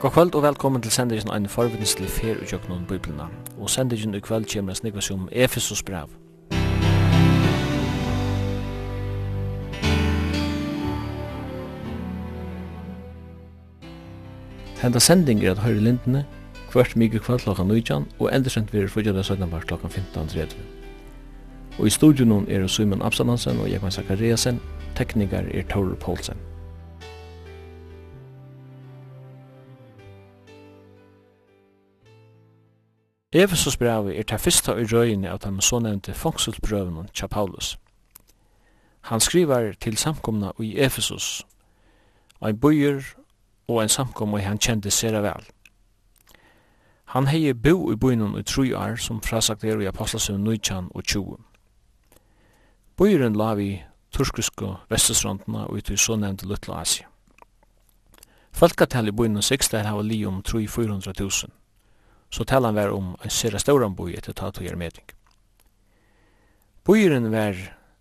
God 0.00 0.10
kvöld 0.10 0.34
og 0.34 0.42
velkommen 0.42 0.82
til 0.82 0.92
sendingen 0.92 1.28
Ein 1.34 1.48
forvittneslig 1.48 2.08
fer 2.08 2.38
og 2.40 2.46
kjøkken 2.48 2.86
biblina. 2.88 3.26
Og 3.60 3.70
sendingen 3.70 4.14
i 4.14 4.18
kvöld 4.18 4.46
kommer 4.54 4.74
snigva 4.74 5.00
som 5.00 5.28
Efesos 5.32 5.82
brev. 5.82 6.08
Henda 14.82 14.98
sending 14.98 15.44
er 15.44 15.50
at 15.50 15.58
høyre 15.58 15.80
lindene, 15.80 16.24
hvert 16.72 16.96
mykje 16.96 17.18
kvöld 17.18 17.44
klokka 17.44 17.62
19 17.62 18.08
og 18.18 18.34
endersendt 18.34 18.72
vi 18.72 18.78
er 18.78 18.88
fyrir 18.88 19.22
17 19.22 19.50
bar 19.50 19.60
klokka 19.60 19.86
15.30. 19.86 20.56
Og 21.78 21.86
i 21.86 21.90
studion 21.90 22.46
er 22.48 22.66
Simon 22.66 23.02
Absalonsen 23.02 23.60
og 23.60 23.70
Jekman 23.70 23.90
Zakariasen, 23.90 24.60
teknikar 24.96 25.44
er 25.54 25.62
Tore 25.62 25.96
Poulsen. 25.96 26.49
Efesus 33.32 33.76
brevet 33.76 34.18
er 34.18 34.22
ta 34.26 34.36
fyrsta 34.36 34.72
i 34.74 34.84
røyene 34.90 35.30
av 35.30 35.38
dem 35.44 35.60
de 35.60 35.62
sånevnte 35.62 36.16
fangselbrøvene 36.18 37.04
tja 37.14 37.28
Paulus. 37.30 37.76
Han 39.06 39.20
skriver 39.20 39.72
til 39.80 39.96
samkomna 39.96 40.50
i 40.58 40.72
Efesus, 40.78 41.46
ein 42.42 42.58
bøyer 42.58 43.04
og 43.68 43.82
ein 43.82 43.88
samkomna 43.88 44.40
han 44.42 44.58
kjente 44.58 44.90
sera 44.90 45.20
vel. 45.22 45.46
Han 47.14 47.26
hei 47.30 47.52
bo 47.52 47.92
i 47.92 47.96
bøynen 47.96 48.34
i 48.38 48.42
tru 48.42 48.64
år 48.74 48.96
som 48.96 49.22
frasagt 49.22 49.64
er 49.64 49.78
i 49.78 49.86
Apostelsen 49.86 50.42
19 50.44 50.90
og 50.90 51.04
20. 51.04 51.38
Bøyeren 52.96 53.38
la 53.38 53.54
vi 53.54 53.84
turskiske 54.10 54.74
vestestrandene 54.90 55.68
og 55.68 55.78
ut 55.78 55.90
i 55.90 55.96
sånevnte 55.96 56.50
Lutla 56.50 56.80
Asia. 56.80 57.06
Folkatallet 58.52 59.14
i 59.14 59.16
bøynen 59.16 59.42
6 59.42 59.68
der 59.70 59.86
hava 59.86 60.02
li 60.02 60.24
om 60.26 60.42
3-400 60.42 61.14
000 61.20 61.59
så 62.30 62.44
talan 62.44 62.74
var 62.74 62.92
om 62.94 63.16
en 63.24 63.30
sera 63.30 63.58
stauran 63.58 63.94
boi 63.94 64.14
etter 64.14 64.32
to 64.32 64.76
meding. 64.76 65.06
Boiren 66.84 67.30
var 67.32 67.54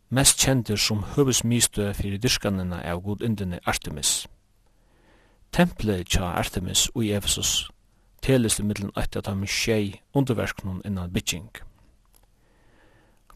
mest 0.10 0.40
kjentur 0.40 0.78
som 0.78 1.04
høvesmystø 1.16 1.94
fyrir 1.94 2.18
dyrskanina 2.18 2.82
av 2.82 3.02
godindene 3.02 3.60
Artemis. 3.66 4.28
Templet 5.52 6.08
tja 6.08 6.34
Artemis 6.38 6.90
ui 6.96 7.12
Efesus 7.12 7.70
telist 8.22 8.60
i 8.60 8.64
middelen 8.64 8.92
eit 9.00 9.16
at 9.18 9.28
han 9.28 9.46
skjei 9.48 10.02
underverknun 10.14 10.82
innan 10.86 11.12
bygging. 11.14 11.50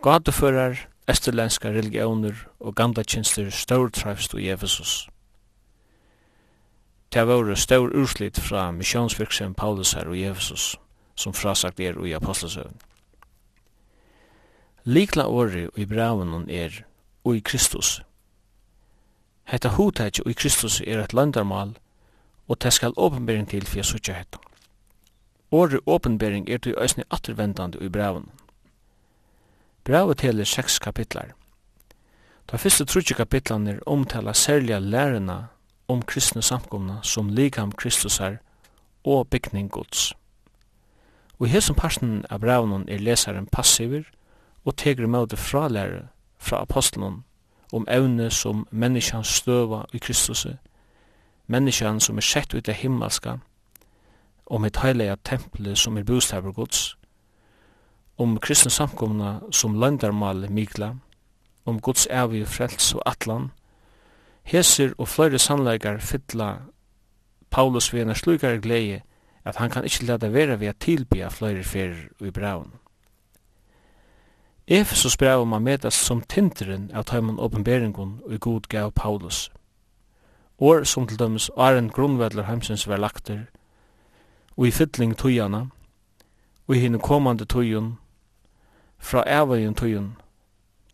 Gadeførar, 0.03 0.87
esterlenska 1.07 1.71
religioner 1.71 2.35
og 2.59 2.75
gamla 2.75 3.03
tjenester 3.03 3.49
større 3.49 3.91
trefst 3.91 4.35
Efesus. 4.35 5.07
Det 7.13 7.27
var 7.27 7.55
stor 7.55 7.91
urslit 7.93 8.39
fra 8.39 8.71
missionsvirksomheten 8.71 9.53
Paulus 9.53 9.93
her 9.93 10.07
og 10.07 10.19
Jesus, 10.19 10.79
som 11.15 11.33
frasagt 11.33 11.79
er 11.79 12.05
i 12.05 12.11
apostelsøvn. 12.11 12.73
Likla 14.83 15.27
åri 15.27 15.67
i 15.75 15.85
braven 15.85 16.49
er 16.49 16.81
«Ui 17.23 17.39
Kristus». 17.39 18.01
Hetta 19.43 19.69
hudtætje 19.69 20.25
«Ui 20.25 20.33
Kristus» 20.33 20.81
er 20.81 21.03
et 21.03 21.13
landarmal, 21.13 21.77
og 22.47 22.61
det 22.61 22.73
skal 22.73 22.93
åpenbering 22.97 23.49
til 23.49 23.65
for 23.65 23.77
jeg 23.77 23.85
sutja 23.85 24.13
hetta. 24.13 24.37
Åri 25.51 25.77
åpenbering 25.85 26.49
er 26.49 26.57
til 26.57 26.75
æsni 26.81 27.03
attervendande 27.11 27.77
i 27.85 27.89
braven. 27.89 28.31
Brauet 29.83 30.17
teler 30.17 30.43
seks 30.43 30.79
kapitlar. 30.79 31.35
Da 32.51 32.57
fyrste 32.57 32.85
trutje 32.85 33.15
kapitlan 33.15 33.67
er 33.67 33.79
omtala 33.85 34.33
særliga 34.33 34.79
lærerna 34.79 35.52
om 35.87 36.01
kristne 36.01 36.41
samkomna 36.41 36.99
som 37.03 37.29
likam 37.29 37.71
Kristusar 37.71 38.37
og 39.03 39.27
byggning 39.27 39.71
gods. 39.71 40.13
Og 41.39 41.47
i 41.47 41.49
hesson 41.49 41.75
parten 41.75 42.25
av 42.29 42.39
braunen 42.39 42.85
er 42.89 43.03
lesaren 43.03 43.47
passiver 43.51 44.03
og 44.65 44.77
tegur 44.77 45.07
møte 45.07 45.37
fralære 45.37 46.07
fra 46.37 46.61
apostelen 46.61 47.23
om 47.73 47.87
evne 47.89 48.29
som 48.31 48.67
menneskjan 48.71 49.23
støva 49.23 49.85
i 49.93 49.97
Kristus, 49.97 50.45
menneskjan 51.47 51.99
som 51.99 52.17
er 52.17 52.27
sett 52.27 52.53
ut 52.53 52.69
av 52.69 52.75
himmelska, 52.75 53.37
om 54.45 54.65
et 54.65 54.77
heilega 54.77 55.15
tempelet 55.23 55.77
som 55.77 55.97
er 55.97 56.03
bostaver 56.03 56.51
gods, 56.51 56.95
om 58.17 58.37
kristne 58.37 58.71
samkomna 58.71 59.39
som 59.51 59.75
landarmal 59.79 60.49
mikla, 60.49 60.93
om 61.65 61.79
gods 61.81 62.07
evig 62.11 62.47
frels 62.47 62.93
og 62.93 63.01
atlan, 63.05 63.49
Heser 64.43 64.93
og 64.97 65.07
flere 65.07 65.39
sannleikar 65.39 65.97
fylla 65.97 66.55
Paulus 67.51 67.93
ved 67.93 68.01
en 68.01 68.15
slukare 68.15 68.61
glede 68.61 69.01
at 69.45 69.55
han 69.55 69.69
kan 69.69 69.83
ikkje 69.83 70.05
lade 70.05 70.33
vera 70.33 70.55
ved 70.55 70.67
at 70.67 70.79
tilbya 70.79 71.27
flere 71.27 71.63
ferir 71.63 72.09
i 72.21 72.31
braun. 72.31 72.73
Efesus 74.67 75.17
braun 75.17 75.49
man 75.49 75.63
metas 75.63 75.93
som 75.93 76.21
tinderen 76.21 76.91
av 76.93 77.03
tøymon 77.03 77.39
åpenberingun 77.39 78.21
og 78.25 78.39
god 78.39 78.69
gav 78.69 78.91
Paulus. 78.91 79.51
Or 80.57 80.83
som 80.83 81.07
til 81.07 81.19
dømes 81.19 81.49
aren 81.57 81.89
grunnvedler 81.89 82.43
heimsins 82.43 82.87
var 82.87 82.97
lagter, 82.97 83.39
og 84.57 84.67
i 84.67 84.71
fytling 84.71 85.17
tøyana, 85.17 85.65
og 86.67 86.75
i 86.75 86.79
hinne 86.79 86.99
komande 86.99 87.45
tøyun, 87.45 87.97
fra 88.99 89.23
avøyen 89.27 89.75
tøyun, 89.75 90.15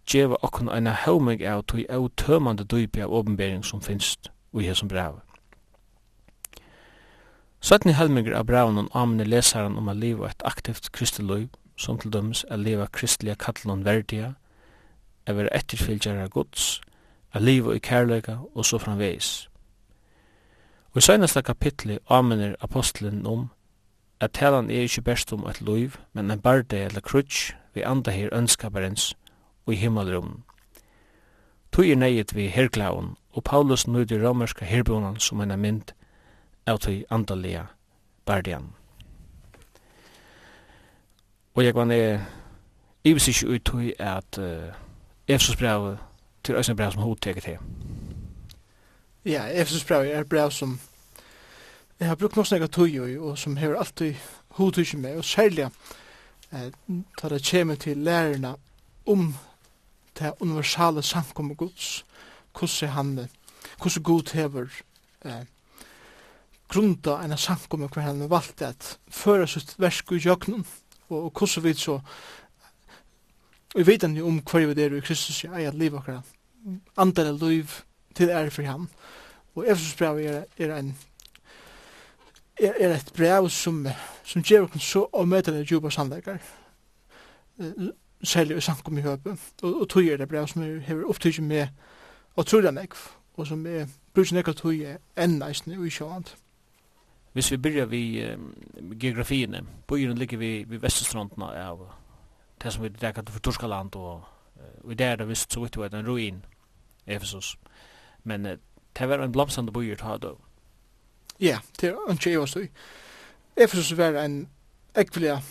djeva 0.10 0.38
okkun 0.42 0.70
eina 0.74 0.94
haumig 1.06 1.44
av 1.46 1.64
tui 1.70 1.86
av 1.90 2.10
tømande 2.18 2.66
dypi 2.66 3.02
av 3.06 3.14
åpenbering 3.14 3.64
som 3.64 3.82
finst 3.82 4.32
og 4.54 4.64
i 4.64 4.70
hesum 4.70 4.90
brev. 4.90 5.20
Søtni 7.62 7.94
helmingur 7.94 8.38
av 8.38 8.48
brevnum 8.48 8.88
amne 8.96 9.26
lesaren 9.28 9.78
om 9.78 9.90
a 9.92 9.94
liva 9.94 10.30
et 10.30 10.46
aktivt 10.48 10.92
kristeløy, 10.96 11.50
som 11.78 11.98
til 12.00 12.12
dømes 12.12 12.46
a 12.50 12.56
liva 12.56 12.88
kristelige 12.88 13.36
kallon 13.36 13.86
verdia, 13.86 14.34
a 15.28 15.36
vera 15.36 15.52
etterfylgjara 15.56 16.28
gods, 16.28 16.82
a 17.34 17.40
liva 17.40 17.76
i 17.76 17.80
kærleika 17.84 18.40
og 18.56 18.66
så 18.66 18.80
framveis. 18.80 19.50
Og 20.96 20.98
i 20.98 21.06
søgnasta 21.06 21.42
kapitli 21.42 22.00
amener 22.10 22.56
apostelen 22.62 23.26
om 23.28 23.50
at 24.20 24.34
talan 24.34 24.72
er 24.72 24.88
ikkje 24.88 25.04
best 25.04 25.34
om 25.34 25.46
et 25.48 25.62
loiv, 25.62 26.00
men 26.14 26.32
en 26.32 26.42
barde 26.42 26.78
eller 26.78 27.02
krutsk 27.02 27.56
vi 27.76 27.84
anda 27.86 28.12
her 28.12 28.34
ønskaparens 28.34 29.14
og 29.70 29.74
i 29.74 29.78
himmelrum. 29.78 30.44
Tui 31.72 31.92
er 31.92 31.96
neiet 32.02 32.34
vi 32.36 32.48
herklaun, 32.50 33.16
og 33.32 33.44
Paulus 33.44 33.88
nøyde 33.88 34.18
romerska 34.18 34.66
herbonan 34.66 35.20
som 35.22 35.42
en 35.42 35.54
mynd 35.62 35.92
av 36.66 36.80
tui 36.82 37.04
andalega 37.14 37.68
bardian. 38.26 38.72
Og 41.54 41.66
jeg 41.66 41.76
vann 41.76 41.92
er 41.92 42.24
ivis 43.06 43.28
ikke 43.30 43.54
ut 43.54 43.66
tui 43.66 43.94
at 44.00 44.40
uh, 44.42 44.74
Efsos 45.28 45.56
brev 45.56 45.98
til 46.44 46.56
Øysen 46.56 46.78
brev 46.78 46.92
som 46.92 47.02
hodteget 47.02 47.44
til. 47.44 47.58
Ja, 49.26 49.46
Efsos 49.62 49.86
brev 49.86 50.10
er 50.10 50.24
brev 50.24 50.52
som 50.52 50.80
jeg 52.00 52.08
har 52.08 52.16
brukt 52.16 52.36
noe 52.40 52.46
nek 52.52 52.72
tui 52.72 52.98
og, 52.98 53.38
som 53.38 53.58
hever 53.58 53.78
alltid 53.78 54.16
hodteget 54.58 55.00
med, 55.00 55.18
og 55.18 55.26
særlig 55.26 55.70
eh, 56.54 56.72
tar 57.22 57.30
det 57.30 57.44
kjemi 57.44 57.76
til 57.76 57.98
lærerna 57.98 58.56
om 59.06 59.36
det 60.20 60.34
universale 60.40 61.04
samkommet 61.04 61.58
Guds, 61.58 62.06
hvordan 62.54 62.90
han, 62.90 63.30
hvordan 63.78 64.04
Gud 64.04 64.34
hever 64.34 64.68
eh, 65.26 65.46
grunda 66.70 67.18
en 67.24 67.38
samkomme 67.38 67.88
hver 67.88 68.06
han 68.06 68.30
valgte 68.30 68.68
at 68.68 68.98
føre 69.10 69.48
sitt 69.48 69.76
versk 69.80 70.12
i 70.12 70.22
jøknen, 70.24 70.66
og, 71.10 71.24
og 71.26 71.32
hvordan 71.32 71.64
vi 71.64 71.74
så 71.74 72.00
Vi 73.76 73.84
vet 73.86 74.02
han 74.02 74.16
jo 74.18 74.28
om 74.28 74.40
hver 74.42 74.66
vi 74.66 74.82
er 74.82 74.96
i 74.98 75.00
Kristus 75.00 75.44
i 75.44 75.48
eget 75.48 75.76
liv 75.76 75.96
akkurat. 75.96 76.26
andre 76.98 77.38
liv 77.38 77.68
til 78.16 78.30
ære 78.30 78.52
for 78.52 78.64
ham. 78.64 78.90
Og 79.56 79.68
Efesus 79.72 79.96
brev 79.96 80.18
er, 80.18 80.44
er 80.58 80.76
en 80.76 80.98
er, 82.60 82.74
er 82.80 82.96
et 82.96 83.12
brev 83.18 83.50
som, 83.50 83.88
som 84.24 84.42
gjør 84.42 84.68
oss 84.68 84.84
så 84.84 85.06
omøtende 85.14 85.66
djupa 85.66 85.90
sannleikar 85.90 86.40
særlig 88.24 88.58
i 88.58 88.62
sankum 88.62 88.98
i 88.98 89.02
høpe, 89.02 89.38
og, 89.64 89.82
og 89.82 89.90
tog 89.90 90.06
er 90.06 90.18
det 90.18 90.30
brev 90.30 90.48
som 90.48 90.64
jeg 90.64 90.82
har 90.88 91.04
opptykket 91.08 91.44
med 91.44 91.68
og 92.36 92.46
tror 92.46 92.62
det 92.62 92.74
nekv, 92.74 92.98
og 93.38 93.48
som 93.48 93.66
er 93.68 93.88
bruker 94.14 94.36
nekv 94.36 94.54
tog 94.54 94.76
er 94.76 94.98
enn 95.18 95.40
næsten 95.40 95.78
og 95.78 95.86
ikke 95.86 96.06
annet. 96.06 96.36
Hvis 97.34 97.52
vi 97.52 97.58
byrjar 97.58 97.86
vi 97.86 98.34
um, 98.34 98.54
geografiene, 99.00 99.62
byen 99.88 100.18
ligger 100.18 100.38
vi 100.38 100.66
ved 100.68 100.80
vestestrandene 100.80 101.52
av 101.56 101.86
det 102.64 102.74
som 102.74 102.84
vi 102.84 102.90
rekker 103.04 103.22
til 103.22 103.34
for 103.34 103.40
Torskaland, 103.40 103.96
og, 103.96 104.24
og 104.84 104.92
i 104.92 104.96
det 104.96 105.06
er 105.06 105.16
det 105.16 105.28
visst 105.30 105.54
så 105.54 105.62
vidt 105.62 105.76
det 105.76 105.94
en 105.94 106.08
ruin, 106.08 106.46
Efesus. 107.08 107.58
Men 108.24 108.46
uh, 108.46 108.52
det 109.00 109.10
var 109.10 109.24
en 109.24 109.32
blomstrande 109.32 109.72
byer 109.72 109.96
til 109.96 110.06
Hadov. 110.06 110.40
Ja, 111.40 111.60
det 111.82 111.90
er 111.90 112.10
en 112.10 112.20
jeg 112.26 112.40
også. 112.40 112.68
Efesus 113.58 113.98
var 113.98 114.24
en 114.24 114.50
ekvelig 114.96 115.42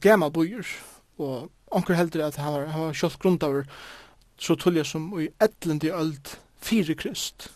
gammal 0.00 0.32
byer, 0.32 0.66
og 1.18 1.50
onker 1.70 1.98
heldur 1.98 2.26
at 2.26 2.38
han 2.40 2.52
var 2.54 2.96
kjølt 2.96 3.20
grundaver 3.22 3.68
så 4.40 4.56
tullja 4.58 4.84
som 4.84 5.12
i 5.20 5.28
etlendi 5.42 5.92
öld 5.94 6.34
fyrir 6.64 6.96
krist. 6.98 7.48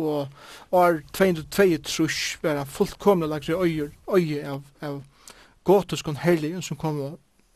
Og 0.00 0.28
år 0.72 1.02
202 1.12 1.82
trus 1.84 2.20
vera 2.42 2.64
fullkomna 2.64 3.28
lagt 3.28 3.50
i 3.50 3.56
øye 3.56 4.44
av, 4.48 4.62
av 4.80 5.02
gotiskon 5.64 6.16
herligen 6.16 6.62
som 6.62 6.78
kom 6.80 7.02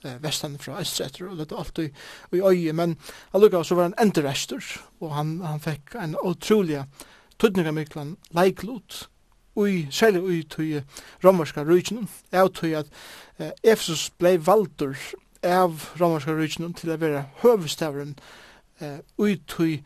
eh, 0.05 0.19
vestan 0.21 0.59
fra 0.61 0.82
Estretter 0.82 1.31
og 1.31 1.38
dette 1.41 1.56
alt 1.56 1.81
i, 1.81 1.88
i 2.37 2.43
øye 2.44 2.75
men 2.77 2.99
allukka 3.32 3.62
så 3.65 3.79
var 3.79 3.88
han 3.88 3.99
enderester 4.03 4.61
og 5.00 5.15
han, 5.17 5.38
han 5.41 5.62
fikk 5.65 5.97
en 5.97 6.19
utrolig 6.20 6.85
tudningamiklan 7.41 8.17
leiklot 8.37 9.06
ui, 9.56 9.87
særlig 9.91 10.23
ui 10.23 10.43
tui 10.50 10.82
romerska 11.25 11.65
rujtjen, 11.65 12.09
av 12.32 12.50
tui 12.53 12.75
at 12.75 12.91
eh, 13.38 13.53
Efesus 13.62 14.11
blei 14.19 14.37
valdur 14.37 14.99
av 15.44 15.91
romerska 16.00 16.35
ryggen 16.35 16.75
til 16.75 16.94
å 16.94 16.99
være 17.00 17.25
høvestavren 17.43 18.17
eh, 18.81 19.00
ut 19.19 19.56
i 19.61 19.79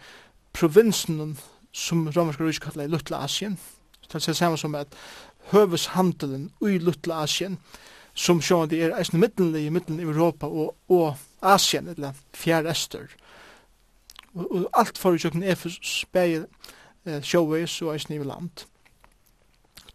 provinsen 0.57 1.37
som 1.73 2.09
romerska 2.09 2.45
ryggen 2.47 2.65
kallar 2.65 2.89
i 2.89 2.93
Lutla 2.93 3.25
Asien. 3.27 3.59
Det 4.09 4.23
er 4.29 4.33
samme 4.33 4.59
som 4.59 4.75
at 4.75 4.95
høveshandelen 5.53 6.51
i 6.65 6.79
Lutla 6.79 7.23
Asien 7.23 7.59
som 8.19 8.41
sjående 8.43 8.79
er 8.79 8.97
eisen 8.99 9.21
middenlig 9.21 9.67
i 9.67 9.73
midden 9.73 10.01
i 10.01 10.07
Europa 10.07 10.47
og, 10.47 10.75
og 10.89 11.17
Asien, 11.43 11.89
eller 11.89 12.17
fjerde 12.35 12.71
ester. 12.71 13.07
Og, 14.35 14.47
og 14.51 14.67
alt 14.75 14.99
for 14.99 15.15
i 15.15 15.23
kjøkken 15.23 15.47
Efes, 15.47 16.05
Beie, 16.13 16.47
eh, 17.07 17.23
sjåveis 17.23 17.79
og 17.83 17.95
eisen 17.95 18.17
i 18.17 18.25
land. 18.25 18.67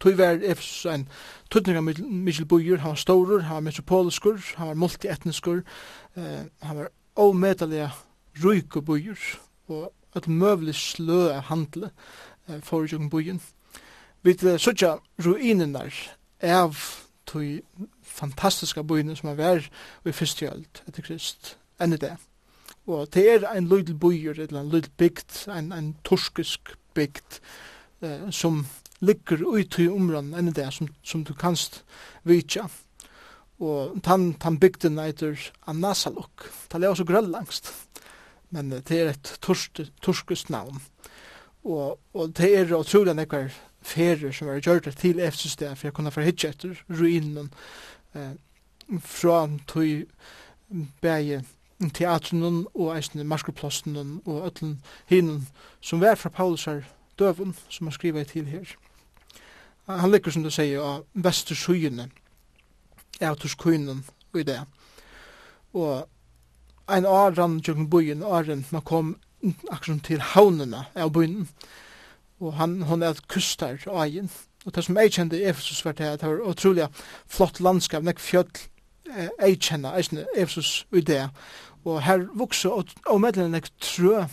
Tøy 0.04 0.18
var 0.18 0.36
Efesus 0.44 0.84
en 0.92 1.06
tøtninga 1.50 1.80
Michel 1.80 2.44
Bujur, 2.44 2.76
han 2.76 2.92
var 2.92 2.98
storur, 3.00 3.38
han 3.40 3.54
var 3.54 3.60
metropoliskur, 3.60 4.36
han 4.56 4.68
var 4.68 4.74
multietniskur, 4.74 5.62
eh, 6.16 6.42
han 6.62 6.76
var 6.76 6.90
omedaliga 7.16 7.88
rujk 8.44 8.76
og 8.76 8.84
bujur, 8.84 9.22
og 9.68 9.92
et 10.16 10.28
møvlig 10.28 10.74
slø 10.74 11.30
av 11.32 11.48
handle 11.48 11.88
eh, 12.48 12.60
for 12.60 12.84
jungen 12.84 13.08
bujen. 13.10 13.40
Vi 14.22 14.36
eh, 14.44 14.58
sutja 14.60 14.98
ruinenar 15.24 15.96
av 16.42 16.76
tøy 17.24 17.62
fantastiska 18.02 18.84
bujene 18.84 19.16
som 19.16 19.32
er 19.32 19.40
vær 19.40 19.72
i 20.04 20.12
fyrste 20.12 20.52
etter 20.52 21.02
Krist, 21.02 21.56
enn 21.80 21.96
i 21.96 22.02
det. 22.04 22.12
Og 22.84 23.08
det 23.14 23.24
er 23.30 23.48
en 23.54 23.72
lydel 23.72 23.96
bujur, 23.96 24.36
eller 24.36 24.60
en 24.60 24.68
lydel 24.68 24.92
bygd, 25.00 25.46
en, 25.48 25.72
en 25.72 25.94
torskisk 26.04 26.76
bygd, 26.92 27.40
eh, 28.04 28.28
som 28.30 28.66
ligger 29.04 29.44
ut 29.56 29.78
i 29.78 29.88
områden 29.88 30.34
enn 30.38 30.52
det 30.56 30.70
som, 30.74 30.88
som 31.04 31.24
du 31.24 31.34
kanst 31.38 31.82
vitja. 32.24 32.68
Og 33.62 34.00
tan, 34.02 34.32
tann 34.40 34.58
bygden 34.60 34.98
eitur 34.98 35.38
Anasalok. 35.70 36.48
Det 36.68 36.82
er 36.82 36.90
også 36.90 37.06
grøllangst. 37.08 37.72
men 38.54 38.70
det 38.70 38.90
er 38.94 39.10
et 39.10 39.36
torsk, 39.42 39.80
torskust 40.02 40.50
navn. 40.50 40.82
Og, 41.64 41.98
og 42.14 42.34
det 42.36 42.50
er 42.54 42.74
utrolig 42.76 43.14
nekkar 43.16 43.48
ferer 43.84 44.32
som 44.32 44.48
er 44.48 44.62
gjørt 44.62 44.88
til 45.00 45.20
Efsustea 45.20 45.74
for 45.74 45.90
å 45.90 45.96
kunne 45.96 46.12
forhitje 46.14 46.52
etter 46.52 46.78
ruinen 46.92 47.50
eh, 48.14 48.36
fra 49.00 49.44
tog 49.68 50.04
bæge 51.02 51.42
teatren 51.94 52.64
og 52.72 52.94
eisen 52.94 53.24
marskerplassen 53.28 53.98
og 54.24 54.46
ötlen 54.46 54.78
hinen 55.10 55.46
som 55.80 56.00
var 56.00 56.16
fra 56.20 56.32
Paulusar 56.32 56.84
døven 57.18 57.54
som 57.68 57.88
han 57.88 57.96
skriva 57.96 58.24
til 58.24 58.48
her 58.48 58.76
han 59.86 60.10
ligger 60.10 60.32
som 60.32 60.42
du 60.42 60.50
sier 60.50 60.80
av 60.80 61.04
vestersøyene 61.14 62.08
av 63.22 63.36
turskuinen 63.38 64.02
og 64.32 64.40
i 64.40 64.46
det. 64.48 64.60
Og 65.74 66.06
ein 66.90 67.06
åren 67.06 67.60
tjøkken 67.62 67.90
byen 67.90 68.22
åren 68.24 68.64
man 68.72 68.82
kom 68.82 69.14
akkurat 69.70 70.04
til 70.06 70.22
havnene 70.34 70.86
av 70.94 71.12
byen. 71.12 71.48
Og 72.40 72.56
han 72.58 72.82
hon 72.88 73.02
er 73.02 73.14
et 73.14 73.28
kustar 73.28 73.78
av 73.86 74.04
egen. 74.06 74.30
Og 74.64 74.74
det 74.74 74.84
som 74.84 74.96
jeg 74.96 75.12
kjente 75.12 75.38
i 75.38 75.44
Efesus 75.48 75.84
var 75.84 75.92
det 75.92 76.20
det 76.20 76.28
var 76.28 76.48
utrolig 76.48 76.88
flott 77.28 77.60
landskap 77.60 78.02
nek 78.02 78.18
fjöll 78.18 78.48
jeg 79.14 79.60
kjenne 79.60 79.92
eisne 79.94 80.24
Efesus 80.34 80.86
og 80.90 80.98
i 80.98 81.04
det. 81.04 81.28
Og 81.84 82.02
her 82.02 82.24
vokser 82.34 82.72
og 82.72 83.20
medlemmer 83.20 83.58
nek 83.58 83.68
trø 83.80 84.24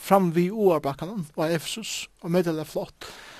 fram 0.00 0.30
vi 0.36 0.50
oarbakkanen 0.50 1.26
og 1.36 1.52
Efesus 1.52 2.08
og 2.20 2.30
medlemmer 2.30 2.64
flott. 2.64 3.08
og 3.08 3.39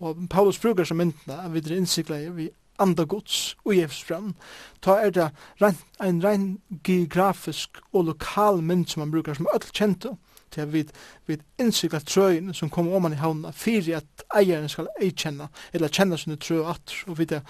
Og 0.00 0.28
Paulus 0.30 0.58
brukar 0.58 0.84
som 0.84 0.96
myndna 0.96 1.44
at 1.44 1.52
vi 1.54 1.58
er 1.58 1.76
innsikla 1.76 2.18
vi 2.30 2.50
anda 2.78 3.04
gods 3.04 3.56
og 3.64 3.76
jefsbrann. 3.76 4.34
Ta 4.82 4.98
er 5.02 5.10
det 5.10 5.30
rein, 5.62 5.78
ein 6.00 6.24
rein 6.24 6.58
geografisk 6.84 7.80
og 7.92 8.04
lokal 8.04 8.62
mynd 8.62 8.86
som 8.86 9.00
man 9.00 9.10
brukar 9.10 9.34
som 9.34 9.48
öll 9.54 9.70
kjento 9.72 10.16
til 10.50 10.60
at 10.60 10.72
vi, 10.72 10.84
vi 11.26 11.38
innsikla 11.58 11.98
trøyen 11.98 12.54
som 12.54 12.70
kommer 12.70 12.96
om 12.96 13.02
man 13.02 13.12
i 13.12 13.20
havna 13.20 13.50
fyrir 13.50 13.96
at 13.96 14.24
eieren 14.36 14.68
skal 14.68 14.88
eikjenna 15.00 15.48
eller 15.72 15.88
kjenna 15.88 16.16
trø 16.16 16.36
trøy 16.36 16.62
atter 16.70 17.02
og 17.06 17.18
vite 17.18 17.42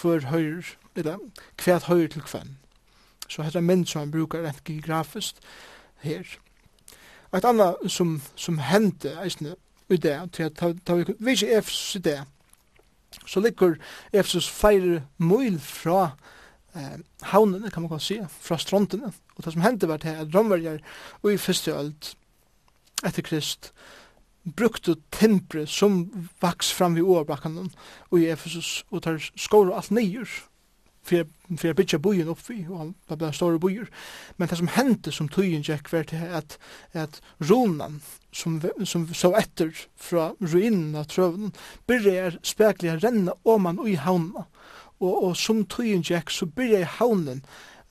hver 0.00 0.26
høyr 0.32 0.74
eller 0.96 1.18
hver 1.64 1.84
høyr 1.86 2.08
til 2.08 2.22
kvann. 2.22 2.56
Så 3.28 3.42
hetta 3.42 3.60
mynd 3.60 3.86
som 3.86 4.00
man 4.02 4.10
brukar 4.10 4.42
rent 4.42 4.64
geografisk 4.64 5.36
her. 6.02 6.24
Et 7.34 7.44
annet 7.44 7.76
som, 7.88 8.20
som 8.36 8.58
hendte 8.58 9.14
eisne 9.22 9.54
i 9.90 9.96
det, 9.96 10.16
til 10.32 10.48
at 10.48 10.62
ta 10.86 10.94
vi 10.94 11.16
vise 11.18 11.48
Efesus 11.48 11.96
i 11.96 12.04
det, 12.06 12.20
så 13.26 13.40
ligger 13.40 13.76
Efesus 14.12 14.48
flere 14.50 15.02
mil 15.18 15.58
fra 15.60 16.16
eh, 16.76 17.00
havnene, 17.32 17.70
kan 17.70 17.82
man 17.82 17.90
kan 17.90 18.00
si, 18.00 18.20
fra 18.40 18.58
strontene. 18.58 19.12
Og 19.36 19.44
det 19.44 19.52
som 19.52 19.62
hendte 19.62 19.88
var 19.88 20.02
til 20.02 20.08
at 20.08 20.34
romverger 20.34 20.78
og 21.22 21.32
i 21.32 21.40
første 21.40 21.74
ølt 21.74 22.14
etter 23.06 23.22
Krist 23.26 23.72
brukte 24.56 24.96
timpre 25.14 25.66
som 25.66 26.06
vaks 26.42 26.72
fram 26.74 26.96
i 26.96 27.04
overbakken 27.04 27.58
og 28.10 28.18
i 28.18 28.26
Efesus 28.30 28.82
og 28.90 29.04
tar 29.04 29.20
skår 29.36 29.70
og 29.70 29.76
alt 29.78 29.92
nyer 29.94 30.30
för 31.02 31.26
för 31.58 31.70
att 31.70 31.76
bygga 31.76 31.98
bojen 31.98 32.28
oppi, 32.28 32.66
og 32.68 32.78
han 32.78 32.94
var 33.08 33.16
blant 33.16 33.34
stora 33.34 33.58
bojer. 33.58 33.86
Men 34.36 34.48
det 34.48 34.56
som 34.56 34.68
hände 34.68 35.12
som 35.12 35.28
tøyen 35.28 35.62
gick 35.62 35.92
var 35.92 36.02
til 36.02 36.16
at, 36.16 36.58
at 36.92 37.20
ronan 37.40 38.02
som, 38.32 38.62
som 38.84 39.14
så 39.14 39.34
efter 39.36 39.70
fra 39.96 40.32
ruinen 40.40 40.94
av 40.94 41.04
trøvnen, 41.04 41.52
byrjar 41.86 42.38
speklig 42.42 42.92
å 42.92 43.00
renne 43.02 43.32
åman 43.44 43.80
ui 43.80 43.94
havna. 43.94 44.46
Og, 45.00 45.24
og 45.24 45.36
som 45.36 45.66
tøyen 45.66 46.02
gick 46.02 46.30
så 46.30 46.46
börjar 46.46 46.88
havnen 46.98 47.44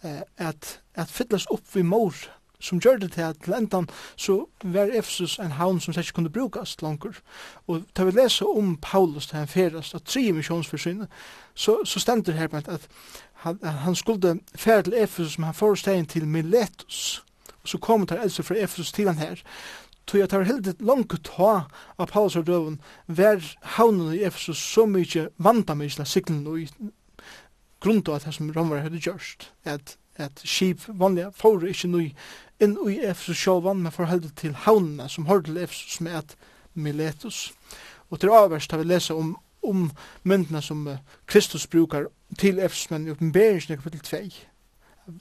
eh, 0.03 0.22
at, 0.38 0.80
at 0.96 1.12
fyllas 1.12 1.46
upp 1.51 1.75
vid 1.75 1.86
mor 1.86 2.15
som 2.62 2.80
gjør 2.80 2.98
det 3.01 3.12
til 3.12 3.22
at 3.22 3.48
lentan 3.48 3.89
så 4.15 4.46
var 4.63 4.91
Efesus 4.94 5.39
en 5.39 5.58
havn 5.58 5.80
som 5.82 5.94
ikke 5.98 6.13
kunne 6.13 6.30
brukast 6.30 6.82
langer. 6.82 7.18
Og 7.68 7.84
da 7.98 8.03
vi 8.03 8.12
leser 8.12 8.58
om 8.58 8.77
Paulus 8.82 9.27
til 9.27 9.38
han 9.38 9.48
ferast 9.48 9.96
av 9.96 10.03
tre 10.06 10.32
misjonsforsynet, 10.32 11.10
så, 11.53 11.86
så 11.86 12.00
stender 12.00 12.34
her 12.34 12.48
på 12.48 12.58
at, 12.58 12.67
at 12.67 12.88
han, 13.34 13.60
han 13.63 13.96
skulle 13.96 14.39
fære 14.55 14.84
til 14.84 14.93
Efesus, 14.93 15.38
men 15.38 15.46
han 15.46 15.53
foresteg 15.53 16.08
til 16.08 16.27
Miletus. 16.27 17.24
Og 17.63 17.70
så 17.70 17.77
kom 17.77 18.08
det 18.08 18.20
eldste 18.22 18.43
fra 18.43 18.55
Efesus 18.55 18.91
til 18.91 19.08
han 19.08 19.17
her. 19.17 19.41
Tog 20.08 20.22
at 20.22 20.29
tar 20.29 20.43
helt 20.43 20.65
helt 20.65 20.81
langt 20.81 21.13
ta 21.24 21.62
av 21.98 22.08
Paulus 22.08 22.36
og 22.36 22.48
døven, 22.48 22.81
hver 23.05 23.41
havnen 23.62 24.13
i 24.13 24.24
Efesus 24.24 24.58
så 24.58 24.86
mye 24.86 25.29
vandamisla 25.38 26.05
siklen 26.05 26.48
og 26.48 26.60
i 26.60 26.67
grunn 27.81 28.01
til 28.03 28.17
at 28.17 28.25
det 28.25 28.34
som 28.34 28.51
Ramvar 28.55 28.81
hadde 28.81 29.01
gjørst, 29.01 29.51
at 29.63 29.98
at 30.15 30.41
skip 30.43 30.81
vanliga 30.88 31.31
får 31.36 31.63
ikkje 31.72 31.89
nú 31.89 32.01
inn 32.62 32.75
i 32.89 33.00
Efesus 33.00 33.39
sjálvan, 33.41 33.81
men 33.81 33.93
forheldu 33.96 34.29
til 34.38 34.53
havnene 34.65 35.08
som 35.10 35.25
hørte 35.29 35.50
til 35.50 35.62
Efesus 35.63 36.01
med 36.01 36.17
at 36.20 36.36
Miletus. 36.74 37.51
Og 38.10 38.20
til 38.20 38.34
avverst 38.36 38.72
har 38.72 38.81
vi 38.81 38.89
lesa 38.89 39.15
om 39.17 39.38
om 39.63 39.91
myndene 40.24 40.62
som 40.62 40.98
Kristus 41.25 41.68
brukar 41.68 42.06
til 42.39 42.60
Efesmen 42.60 43.08
i 43.08 43.12
oppenberingen 43.12 43.77
kapitel 43.77 44.00
2. 44.00 44.18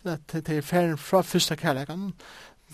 At 0.04 0.32
det 0.32 0.48
er 0.48 0.60
ferien 0.60 0.98
fra 0.98 1.20
første 1.20 1.56
kærlegan. 1.56 2.12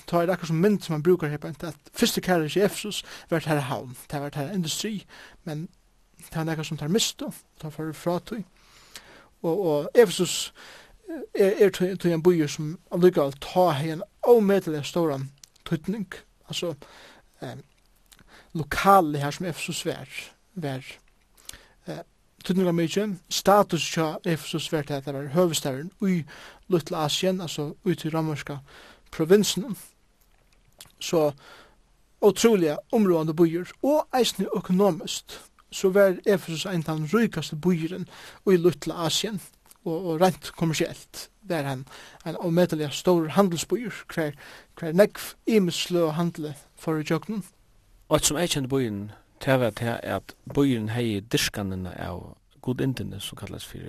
Ta 0.06 0.20
er 0.23 0.32
akkur 0.32 0.46
som 0.46 0.56
mynd 0.56 0.80
som 0.82 0.92
man 0.92 1.02
brukar 1.02 1.28
her, 1.28 1.38
at 1.44 1.76
første 1.94 2.20
kærlegan 2.20 2.62
i 2.62 2.64
Efesus 2.64 3.04
var 3.30 3.42
her 3.46 3.61
havn, 3.61 3.96
det 4.11 4.20
var 4.20 4.30
her 4.35 4.52
industri, 4.52 5.06
men 5.44 5.68
det 6.18 6.37
er 6.37 6.50
akkurat 6.50 6.66
som 6.66 6.76
tar 6.76 6.88
mist, 6.88 7.23
tar 7.61 7.70
for 7.70 7.92
fratøy. 7.92 8.42
Og, 9.42 9.66
og 9.66 9.90
Efesus 9.94 10.54
er, 11.35 11.52
er 11.66 11.70
til 11.70 12.12
en 12.12 12.23
byer 12.23 12.46
som 12.46 12.78
allikevel 12.92 13.32
ta 13.40 13.70
hei 13.78 13.92
en 13.94 14.04
avmedelig 14.26 14.85
stor 14.87 15.20
tøytning, 15.64 16.12
altså 16.49 16.75
eh, 17.42 17.56
lokale 18.54 19.18
her 19.18 19.30
som 19.30 19.46
Efesus 19.46 19.87
var, 19.87 20.08
vær 20.54 20.85
tydninga 22.45 22.73
mykje, 22.73 23.07
status 23.31 23.85
tja 23.90 24.16
Efesus 24.25 24.69
vært 24.73 24.93
at 24.95 25.07
det 25.07 25.14
var 25.14 25.33
høvestavren 25.35 25.90
ui 26.02 26.23
Lutla 26.71 27.05
Asien, 27.07 27.40
altså 27.40 27.73
ui 27.87 27.95
til 27.95 28.14
Ramarska 28.14 28.59
provinsen. 29.11 29.76
Så 31.00 31.33
utroliga 32.23 32.76
områdande 32.93 33.35
byer, 33.35 33.71
og 33.83 34.07
eisne 34.14 34.47
økonomist, 34.57 35.40
så 35.73 35.90
var 35.90 36.21
Efesus 36.26 36.66
ein 36.66 36.85
av 36.87 36.99
den 36.99 37.11
rykaste 37.12 37.57
bojeren 37.57 38.09
ui 38.47 38.57
Lutla 38.57 39.07
Asien, 39.07 39.40
og, 39.85 40.07
og 40.07 40.21
rent 40.21 40.52
kommersielt 40.57 41.28
er 41.50 41.62
han 41.62 41.85
en 42.26 42.37
omedelig 42.37 42.93
stor 42.93 43.28
handelsbyer, 43.28 43.95
hver, 44.14 44.33
hver 44.78 44.93
nekv 44.93 45.35
imeslø 45.47 46.11
handle 46.11 46.55
for 46.75 46.99
i 46.99 47.07
jøgnen. 47.11 47.45
Og 48.09 48.21
som 48.21 48.38
jeg 48.38 48.50
kjente 48.50 48.71
bojeren, 48.71 49.11
det 49.45 49.61
var 49.61 49.71
det 49.71 49.99
at 50.02 50.35
bøyen 50.55 50.88
hei 50.88 51.21
diskanene 51.21 51.93
av 52.00 52.37
godindene 52.62 53.21
som 53.21 53.38
kallas 53.38 53.66
for 53.66 53.81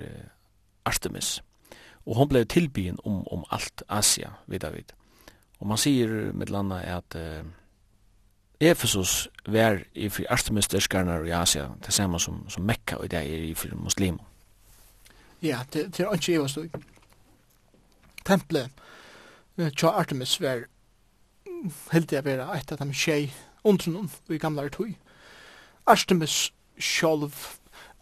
Artemis. 0.84 1.42
Og 2.06 2.16
hon 2.16 2.28
blei 2.28 2.44
tilbyen 2.44 2.98
om, 3.04 3.26
om 3.28 3.44
alt 3.50 3.82
Asia, 3.88 4.30
vid 4.46 4.60
David. 4.60 4.92
Og 5.58 5.66
man 5.66 5.80
sier 5.80 6.32
med 6.32 6.50
landa 6.50 6.78
at 6.96 7.16
uh, 7.18 7.44
Efesus 8.60 9.28
var 9.46 9.82
i 9.94 10.08
fri 10.08 10.24
Artemis 10.30 10.68
diskarnar 10.68 11.26
i 11.26 11.30
Asia, 11.30 11.68
det 11.86 11.94
samme 11.94 12.20
som, 12.20 12.44
som 12.50 12.64
Mekka 12.64 12.96
og 12.96 13.10
det 13.10 13.18
er 13.18 13.50
i 13.50 13.54
fri 13.54 13.70
muslimer. 13.74 14.24
Ja, 15.42 15.60
det, 15.72 15.96
det 15.96 16.06
er 16.06 16.14
ikke 16.14 16.32
jeg 16.32 16.40
var 16.40 16.48
stod. 16.48 16.68
Tempelet 18.26 18.70
tja 19.76 19.90
Artemis 19.98 20.40
var 20.40 20.66
heldig 21.92 22.18
å 22.20 22.24
være 22.26 22.48
et 22.56 22.72
av 22.72 22.80
de 22.82 22.94
tjei 22.94 23.30
undrunnen 23.66 24.10
i 24.30 24.38
gamla 24.38 24.68
tøy. 24.70 24.94
Artemis 25.88 26.52
sjálv. 26.76 27.32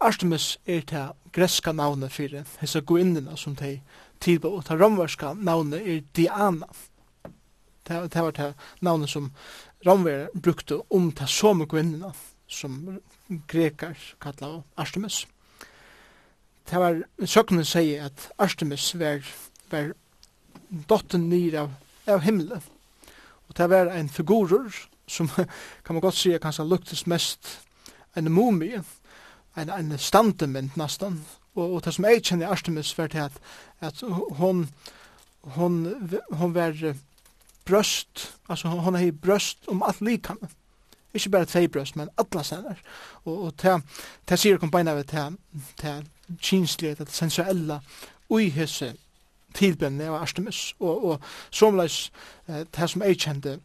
Artemis 0.03 0.57
er 0.67 0.81
ta 0.83 1.01
greska 1.31 1.71
navnet 1.71 2.11
fyrir 2.11 2.43
hessa 2.59 2.81
guinnina 2.83 3.37
som 3.39 3.55
tei 3.55 3.77
tilbå, 4.19 4.57
og 4.57 4.65
det 4.67 4.75
romverska 4.75 5.31
navnet 5.33 5.87
er 5.87 6.01
Diana. 6.17 6.67
Det, 7.87 8.01
ta 8.11 8.25
var 8.25 8.35
ta 8.35 8.49
navnet 8.83 9.09
som 9.09 9.29
romver 9.87 10.27
brukte 10.35 10.81
om 10.91 11.11
ta 11.15 11.29
som 11.31 11.63
guinnina 11.63 12.11
som 12.47 12.99
grekar 13.47 13.95
kallar 14.19 14.63
Artemis. 14.75 15.25
Det 16.67 16.81
var 16.83 16.99
søkne 17.23 17.63
seg 17.63 17.93
at 18.03 18.25
Artemis 18.37 18.89
var, 18.99 19.23
var 19.71 19.93
dotten 20.89 21.29
nir 21.29 21.55
av, 21.63 21.71
av 22.07 22.19
himmelen. 22.27 22.67
Og 23.47 23.55
det 23.55 23.69
var 23.71 23.93
en 23.95 24.11
figurer 24.11 24.75
som 25.07 25.31
kan 25.87 25.95
man 25.95 26.03
godt 26.03 26.19
sige 26.19 26.39
kanskje 26.43 26.67
luktes 26.67 27.07
mest 27.07 27.66
en 28.17 28.31
mumie, 28.31 28.83
en, 29.55 29.69
en 29.69 29.97
standement 29.97 30.75
nästan. 30.75 31.25
Och, 31.53 31.73
och 31.73 31.81
det 31.81 31.91
som 31.91 32.03
jag 32.03 32.25
känner 32.25 32.47
Artemis 32.51 32.97
var 32.97 33.07
det 33.07 33.25
att, 33.25 33.41
att 33.79 34.01
hon, 34.37 34.67
hon, 35.41 35.95
hon 36.29 36.53
var 36.53 36.95
bröst, 37.65 38.33
alltså 38.45 38.67
hon 38.67 38.95
har 38.95 39.11
bröst 39.11 39.67
om 39.67 39.83
allt 39.83 40.01
likam. 40.01 40.37
Ikke 41.13 41.29
bare 41.29 41.45
tvei 41.45 41.67
brøst, 41.67 41.95
men 41.95 42.09
alla 42.17 42.43
stender. 42.43 42.77
Og, 43.25 43.43
og 43.45 43.53
det, 43.61 43.81
det 44.29 44.37
sier 44.39 44.59
kompeina 44.61 44.93
ved 44.93 45.07
det, 45.09 45.37
det 45.81 46.37
kinslige, 46.43 46.95
det 46.99 47.09
sensuella, 47.09 47.79
ui 48.29 48.49
hese 48.53 48.91
tilbendene 49.55 50.11
av 50.11 50.21
Artemis. 50.21 50.75
Og, 50.79 51.05
og 51.05 51.23
somleis, 51.49 52.11
det 52.47 52.89
som 52.91 53.01
jeg 53.01 53.17
kjente 53.23 53.57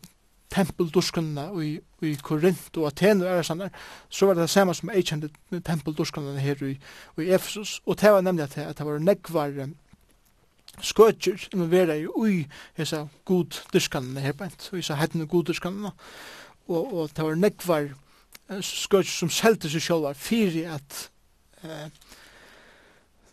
tempelduskunna 0.52 1.48
i, 1.62 1.76
i 2.04 2.12
Korint 2.22 2.76
og 2.76 2.90
Aten 2.90 3.22
og 3.24 3.30
Arasanar, 3.30 3.72
så 4.08 4.26
var 4.26 4.34
det 4.36 4.46
det 4.46 4.50
samme 4.52 4.74
som 4.74 4.90
jeg 4.92 5.06
kjente 5.08 5.60
tempelduskunna 5.64 6.36
her 6.40 6.60
i, 6.66 6.74
i 7.18 7.30
Efesus, 7.32 7.80
og 7.86 8.00
det 8.00 8.12
var 8.12 8.20
nemlig 8.20 8.44
at 8.44 8.54
det, 8.56 8.66
at 8.68 8.78
det 8.78 8.86
var 8.86 8.98
nekvar 8.98 9.56
skøtjer 10.80 11.48
involvera 11.52 11.96
i 12.00 12.06
ui 12.06 12.46
hesa 12.78 13.06
god 13.28 13.58
duskunna 13.72 14.20
her 14.20 14.32
bænt, 14.32 14.70
og 14.72 14.80
hesa 14.80 14.96
hettene 15.00 15.26
god 15.26 15.44
duskunna, 15.50 15.92
og, 16.68 16.94
og 16.94 17.10
det 17.16 17.24
var 17.24 17.34
nekvar 17.34 17.90
skøtjer 18.60 19.12
som 19.12 19.32
selte 19.32 19.70
seg 19.70 19.84
sjálvar 19.84 20.18
fyrir 20.18 20.72
at 20.76 20.98
eh, 21.64 21.88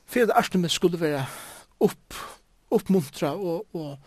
fyrir 0.09 0.29
at 0.29 0.38
Artemis 0.43 0.77
skulle 0.77 0.99
være 0.99 1.25
upp, 1.79 2.17
uppmuntra 2.71 3.33
og, 3.35 3.65
og, 3.73 3.97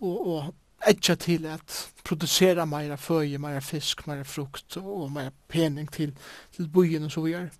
og, 0.00 0.26
og 0.26 0.54
etja 0.88 1.14
til 1.14 1.46
at 1.46 1.92
producera 2.04 2.64
meira 2.64 2.96
føje, 2.96 3.38
meira 3.38 3.60
fisk, 3.60 4.06
meira 4.06 4.22
frukt 4.22 4.76
og 4.76 5.12
meira 5.12 5.30
pening 5.48 5.90
til, 5.92 6.14
til 6.56 6.68
byen 6.68 7.04
og 7.04 7.10
så 7.10 7.20
vidare. 7.20 7.50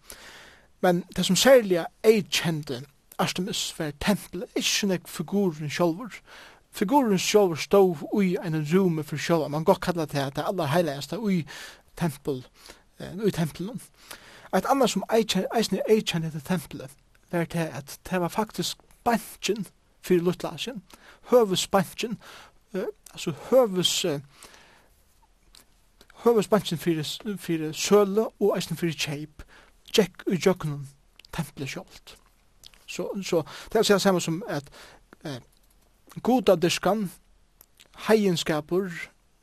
Men 0.81 1.05
det 1.17 1.27
som 1.27 1.37
særlig 1.37 1.85
jeg 2.05 2.25
kjente 2.31 2.83
Artemis 3.19 3.75
var 3.79 3.93
tempelet, 4.01 4.49
ikke 4.57 4.87
nek 4.87 5.09
figuren 5.09 5.71
sjolver. 5.71 6.17
Figuren 6.71 7.19
sjolver 7.19 7.57
stod 7.57 7.97
ui 8.13 8.37
en 8.45 8.67
rume 8.75 9.05
for 9.05 9.17
sjolver, 9.17 9.49
man 9.49 9.65
godt 9.65 9.81
kallar 9.81 10.05
det 10.05 10.19
at 10.19 10.37
det 10.37 10.45
aller 10.49 10.67
heiligste 10.67 11.19
ui 11.19 11.45
tempel, 11.97 12.47
ui 13.25 13.31
tempelen. 13.31 13.81
Et 14.57 14.67
annet 14.69 14.91
som 14.91 15.05
eisne 15.13 15.81
jeg 15.89 16.05
kjente 16.05 16.31
til 16.31 16.41
tempelet, 16.41 16.91
var 17.31 17.45
det 17.45 17.69
at 17.73 17.99
det 18.11 18.21
var 18.21 18.29
faktisk 18.29 18.79
bantjen 19.05 19.67
fyrir 20.03 20.23
Lutlasjen, 20.23 20.83
høvesbanken 21.31 22.19
altså 22.75 23.33
høves 23.51 24.07
høves 26.25 26.49
bansjen 26.49 26.79
fyrir, 26.79 27.37
fyrir 27.39 27.73
søle 27.73 28.27
og 28.41 28.57
eisen 28.57 28.79
fyrir 28.79 28.97
kjeip 28.99 29.43
tjekk 29.93 30.25
i 30.31 30.39
jøkkenen 30.39 30.87
tempelet 31.33 31.69
sjålt. 31.69 32.17
Så, 32.87 33.09
så 33.25 33.43
det 33.73 33.83
er 33.91 33.99
samme 33.99 34.21
som 34.21 34.43
at 34.49 34.69
eh, 35.25 35.41
goda 36.23 36.57
diskan, 36.57 37.11
heienskaper, 38.09 38.91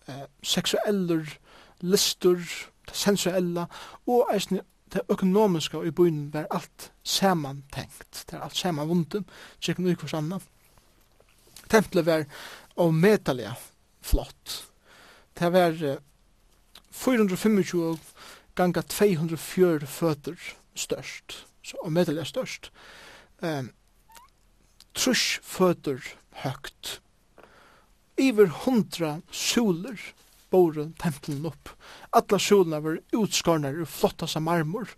eh, 0.07 0.25
seksueller, 0.43 1.25
listur, 1.81 2.39
det 2.87 2.95
sensuella, 2.95 3.65
og 4.07 4.29
eisen 4.33 4.61
det 4.93 5.01
økonomiska 5.09 5.83
i 5.85 5.91
byen 5.91 6.33
var 6.33 6.47
alt 6.51 6.91
samantenkt. 7.03 8.25
Det 8.29 8.37
er 8.37 8.41
alt 8.41 8.57
samanvunden, 8.57 9.25
tjekken 9.61 9.87
ut 9.87 10.01
hos 10.01 10.13
anna 10.13 10.39
Tempelet 11.69 12.05
var 12.05 12.23
ometaliga 12.79 13.55
flott. 14.01 14.55
Det 15.33 15.49
var 15.51 15.75
425 16.91 17.99
ganga 18.55 18.81
204 18.81 19.87
føtter 19.87 20.39
størst. 20.75 21.45
Så 21.63 21.77
ometaliga 21.83 22.25
størst. 22.27 22.71
Um, 23.43 23.71
trush 24.95 25.39
føtter 25.43 26.03
høgt. 26.43 26.99
Iver 28.19 28.51
hundra 28.65 29.19
soler 29.31 29.99
bore 30.51 30.89
tempelen 30.99 31.45
opp. 31.51 31.71
Alla 32.15 32.39
solene 32.41 32.81
var 32.83 32.99
utskarnar 33.15 33.79
i 33.79 33.87
flottast 33.87 34.39
av 34.39 34.43
marmor 34.47 34.89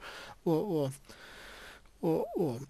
og, 0.47 0.61
og, 0.61 1.17
og, 2.01 2.37
og 2.39 2.63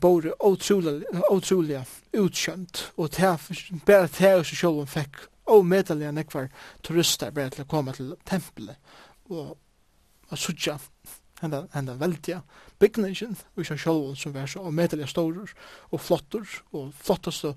både 0.00 0.34
otroliga 0.40 1.84
utkjönt 2.12 2.92
og 2.96 3.10
bare 3.86 4.08
til 4.08 4.40
oss 4.40 4.54
selv 4.58 4.82
om 4.82 4.86
fikk 4.86 5.28
og 5.46 5.66
medelige 5.66 6.12
nekvar 6.12 6.48
turister 6.82 7.30
bare 7.30 7.50
til 7.54 7.66
å 7.66 7.70
komme 7.70 7.94
til 7.94 8.14
tempelet 8.26 8.76
og 9.30 9.56
og 10.30 10.38
sutja 10.38 10.78
henda, 11.42 11.66
henda 11.74 11.94
veldiga 12.00 12.40
bygningen 12.80 13.36
og 13.54 13.62
ikke 13.62 13.78
selv 13.78 14.16
som 14.16 14.34
var 14.34 14.46
så 14.50 14.60
og 14.60 14.74
medelige 14.74 15.06
storer 15.06 15.52
og 15.90 16.00
flottor 16.00 16.46
og 16.72 16.92
flottaste 16.94 17.54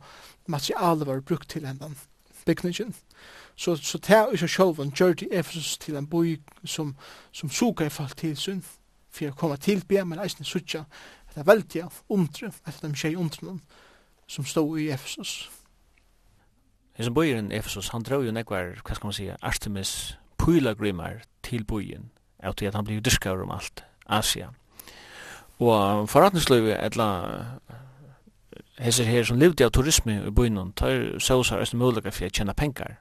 materialer 0.48 1.06
var 1.06 1.22
brukt 1.22 1.50
til 1.50 1.66
henda 1.68 1.90
bygningen 2.46 2.94
så, 3.56 3.76
så 3.76 3.98
det 3.98 4.26
oss 4.28 4.52
selv 4.52 4.80
om 4.80 4.92
gjør 4.92 5.14
det 5.14 5.32
Efesus 5.32 5.78
til 5.78 5.96
en 5.96 6.08
by 6.08 6.38
som, 6.66 6.96
som 7.32 7.50
suger 7.50 7.86
i 7.86 7.90
fall 7.90 8.14
til 8.16 8.38
sin 8.38 8.64
for 9.10 9.32
å 9.32 9.36
komme 9.38 9.58
til 9.58 9.82
byen 9.88 10.12
men 10.12 10.22
eisen 10.22 10.46
sutja 10.46 10.86
det 11.34 11.42
er 11.42 11.48
veldig 11.48 11.86
omtre, 12.10 12.52
etter 12.68 12.88
de 12.88 12.98
tjei 12.98 13.16
omtrenen 13.16 13.62
som 14.30 14.46
stod 14.46 14.80
i 14.80 14.90
Efesus. 14.94 15.50
Det 16.98 17.06
som 17.06 17.14
bøyer 17.14 17.42
i 17.42 17.58
Efesus, 17.58 17.90
han 17.90 18.04
drar 18.04 18.26
jo 18.26 18.32
nekvar, 18.36 18.76
hva 18.86 18.96
skal 18.96 19.08
man 19.08 19.16
si, 19.16 19.30
Artemis 19.42 19.92
pylagrimar 20.40 21.24
til 21.44 21.66
bøyen, 21.66 22.10
av 22.44 22.56
til 22.56 22.70
at 22.70 22.76
han 22.76 22.86
blir 22.86 23.02
dyrskar 23.02 23.42
om 23.42 23.52
alt 23.52 23.84
Asia. 24.06 24.50
Og 25.60 26.10
forretningsløyve, 26.10 26.78
etla 26.78 27.08
hesser 28.80 29.08
her 29.08 29.24
som 29.28 29.40
levde 29.40 29.66
av 29.66 29.74
turisme 29.76 30.18
i 30.28 30.32
bøyen, 30.32 30.74
tar 30.76 31.20
sausar 31.20 31.64
eisne 31.64 31.80
mulighet 31.80 32.16
for 32.16 32.28
å 32.28 32.34
tjene 32.36 32.56
penger. 32.56 32.98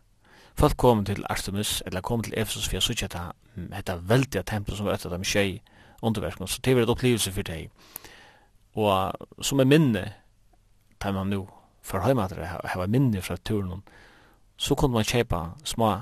Folk 0.59 0.77
kom 0.77 1.05
til 1.07 1.23
Artemis, 1.31 1.83
eller 1.87 2.03
kom 2.03 2.23
til 2.23 2.35
Efesus 2.37 2.67
for 2.67 2.81
å 2.81 2.83
sutja 2.83 3.07
dette, 3.07 3.35
dette 3.71 3.99
veldige 4.11 4.43
tempel 4.43 4.75
som 4.75 4.89
var 4.89 4.99
etter 4.99 5.13
dem 5.13 5.27
tjei 5.27 5.61
underverkene, 6.03 6.49
så 6.49 6.61
det 6.65 6.75
var 6.75 6.83
et 6.83 6.95
opplevelse 6.95 7.33
for 7.35 7.47
deg 7.47 7.71
og 8.75 9.45
som 9.45 9.61
er 9.61 9.69
minne 9.69 10.05
tar 11.01 11.13
man 11.13 11.31
nu 11.31 11.47
for 11.83 12.01
har 12.01 12.61
hava 12.65 12.87
minne 12.87 13.23
fra 13.23 13.37
turen 13.37 13.83
så 14.57 14.75
kunne 14.75 14.93
man 14.93 15.05
kjøpa 15.05 15.55
små 15.65 15.95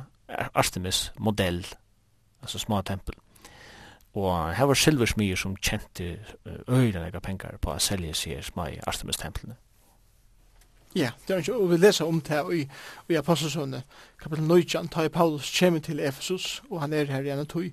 Artemis 0.55 1.13
modell 1.19 1.65
altså 2.43 2.59
små 2.59 2.83
tempel 2.83 3.15
og 4.17 4.55
her 4.55 4.65
var 4.65 4.75
silversmyer 4.75 5.37
som 5.37 5.57
kjente 5.57 6.19
øyne 6.69 7.21
pengar 7.21 7.59
på 7.61 7.71
å 7.71 7.79
selge 7.79 8.15
seg 8.15 8.45
små 8.45 8.71
Artemis 8.87 9.17
templene 9.17 9.57
Ja, 10.97 11.11
det 11.29 11.35
er 11.35 11.43
ikke, 11.43 11.55
og 11.55 11.71
vi 11.71 11.77
leser 11.77 12.09
om 12.09 12.21
det 12.25 12.39
i, 12.57 12.63
i 13.13 13.17
Apostelsønne, 13.21 13.83
kapitel 14.23 14.47
19, 14.47 14.89
tar 14.89 15.09
Paulus 15.13 15.51
kommer 15.59 15.81
til 15.85 16.01
Efesus, 16.01 16.63
og 16.71 16.81
han 16.81 16.93
er 16.93 17.05
her 17.05 17.27
i 17.27 17.35
en 17.35 17.47
tog, 17.47 17.67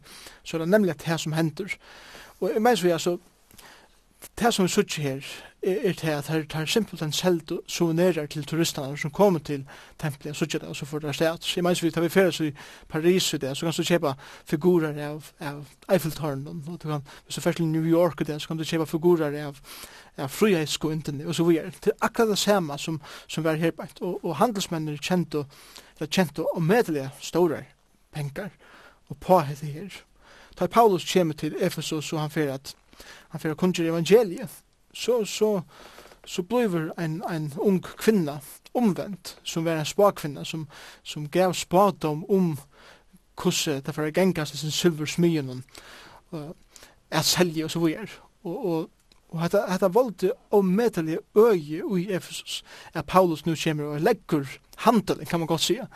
så 0.44 0.58
det 0.58 0.66
er 0.66 0.72
nemlig 0.74 0.98
det 1.06 1.20
som 1.20 1.32
hender. 1.32 1.78
Og 2.42 2.52
jeg 2.54 2.62
mener 2.62 2.76
så, 2.76 2.92
altså, 2.92 3.18
det 4.40 4.54
som 4.54 4.66
vi 4.66 4.72
sier 4.72 5.04
her 5.04 5.26
er, 5.64 5.90
er 5.90 5.94
til 5.94 6.08
at 6.08 6.28
det 6.28 6.56
er 6.56 6.66
simpelt 6.66 7.02
en 7.02 7.12
selv 7.12 7.42
souvenirer 7.68 8.26
til 8.26 8.46
turistene 8.46 8.98
som 8.98 9.12
kommer 9.12 9.40
til 9.40 9.66
tempelet 10.00 10.32
og 10.32 10.36
sier 10.36 10.60
det, 10.60 10.70
og 10.70 10.76
så 10.76 10.86
får 10.86 11.00
det 11.00 11.16
sted. 11.16 11.38
Så 11.42 11.54
jeg 11.56 11.64
mener, 11.64 11.82
vi 11.82 11.92
tar 11.92 12.02
vi 12.02 12.10
ferdes 12.10 12.40
i 12.40 12.52
Paris 12.90 13.34
i 13.34 13.38
det, 13.38 13.58
så 13.58 13.66
kan 13.66 13.74
du 13.78 13.84
kjøpe 13.84 14.14
figurer 14.46 15.00
av, 15.08 15.32
av 15.40 15.66
Eiffeltårnen, 15.90 16.64
og 16.68 16.80
du 16.84 16.88
kan, 16.88 17.04
hvis 17.26 17.36
du 17.36 17.42
først 17.42 17.58
til 17.58 17.68
New 17.68 17.86
York 17.86 18.22
i 18.22 18.24
det, 18.24 18.42
så 18.42 18.48
kan 18.48 18.58
du 18.58 18.64
kjøpe 18.64 18.86
figurer 18.86 19.40
av, 19.46 19.60
av 20.18 20.30
frihetsgående, 20.30 21.28
og 21.28 21.36
så 21.36 21.44
videre. 21.48 21.72
Det 21.84 21.94
er 21.94 22.06
akkurat 22.06 22.30
det 22.30 22.38
samme 22.38 22.78
som, 22.78 23.02
som 23.28 23.44
vi 23.44 23.50
har 23.50 23.62
her 23.62 23.72
på. 23.72 23.88
og, 24.02 24.26
og 24.26 24.36
handelsmennene 24.36 24.98
og, 25.34 25.46
er 26.00 26.06
kjent 26.06 26.40
og 26.40 26.62
medelige 26.62 27.10
store 27.22 27.64
penger, 28.12 28.50
og 29.10 29.18
på 29.18 29.40
hette 29.40 29.66
her. 29.66 30.04
Da 30.60 30.68
Paulus 30.68 31.14
kommer 31.14 31.34
til 31.34 31.56
Efesos, 31.60 32.06
så 32.06 32.18
han 32.18 32.30
fyrir 32.30 32.54
at 32.54 32.76
han 33.34 33.42
fyrir 33.42 33.58
kunngjur 33.58 33.90
evangeliet, 33.90 34.62
så, 34.94 35.24
så, 35.26 35.62
så 36.26 36.44
blir 36.46 36.92
en, 37.02 37.22
en 37.30 37.50
ung 37.58 37.82
kvinna 37.82 38.38
omvendt, 38.78 39.38
som 39.44 39.66
var 39.66 39.82
en 39.82 39.90
spakvinna, 39.90 40.46
som, 40.46 40.68
som 41.04 41.26
gav 41.30 41.54
spadom 41.58 42.24
om 42.30 42.54
hvordan 43.42 43.82
det 43.86 43.96
fyrir 43.96 44.14
gengast 44.14 44.54
i 44.54 44.58
sin 44.58 44.72
silversmyen, 44.72 45.64
og 46.32 46.56
at 47.12 47.26
selje 47.26 47.66
og 47.66 47.72
så 47.72 47.80
videre. 47.80 48.08
Og, 48.44 48.66
og, 48.66 48.90
og 49.30 49.42
hetta, 49.42 49.64
hetta 49.72 49.90
valdi 49.90 50.30
ommedelige 50.52 51.20
øye 51.38 52.02
i 52.02 52.12
Efesus, 52.14 52.64
er 52.94 53.02
Paulus 53.02 53.46
nu 53.46 53.56
kommer 53.64 53.84
og 53.84 54.02
legger 54.02 54.46
handelen, 54.78 55.26
kan 55.26 55.40
man 55.40 55.48
godt 55.48 55.62
sige, 55.62 55.88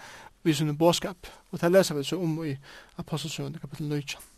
vi 0.43 0.53
sinne 0.53 0.77
boskap. 0.77 1.17
Og 1.51 1.61
det 1.61 1.71
leser 1.71 1.95
vi 1.95 2.03
så 2.03 2.19
om 2.21 2.45
i 2.45 2.55
Apostelsøvende 2.97 3.59
kapitel 3.59 3.89
9. 3.89 4.36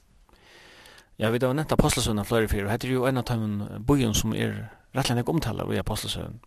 Ja, 1.20 1.30
vi 1.30 1.40
har 1.44 1.52
nett 1.54 1.72
apostelsøvn 1.76 2.22
av 2.22 2.30
flere 2.30 2.48
fyrir, 2.48 2.70
og 2.70 2.72
er 2.88 2.94
jo 2.94 3.02
en 3.04 3.20
av 3.20 3.26
de 3.28 3.80
bojen 3.84 4.14
som 4.16 4.32
er 4.32 4.54
rettelig 4.96 5.26
ikke 5.26 5.34
omtala 5.34 5.66
vi 5.68 5.76
apostelsøvn. 5.82 6.38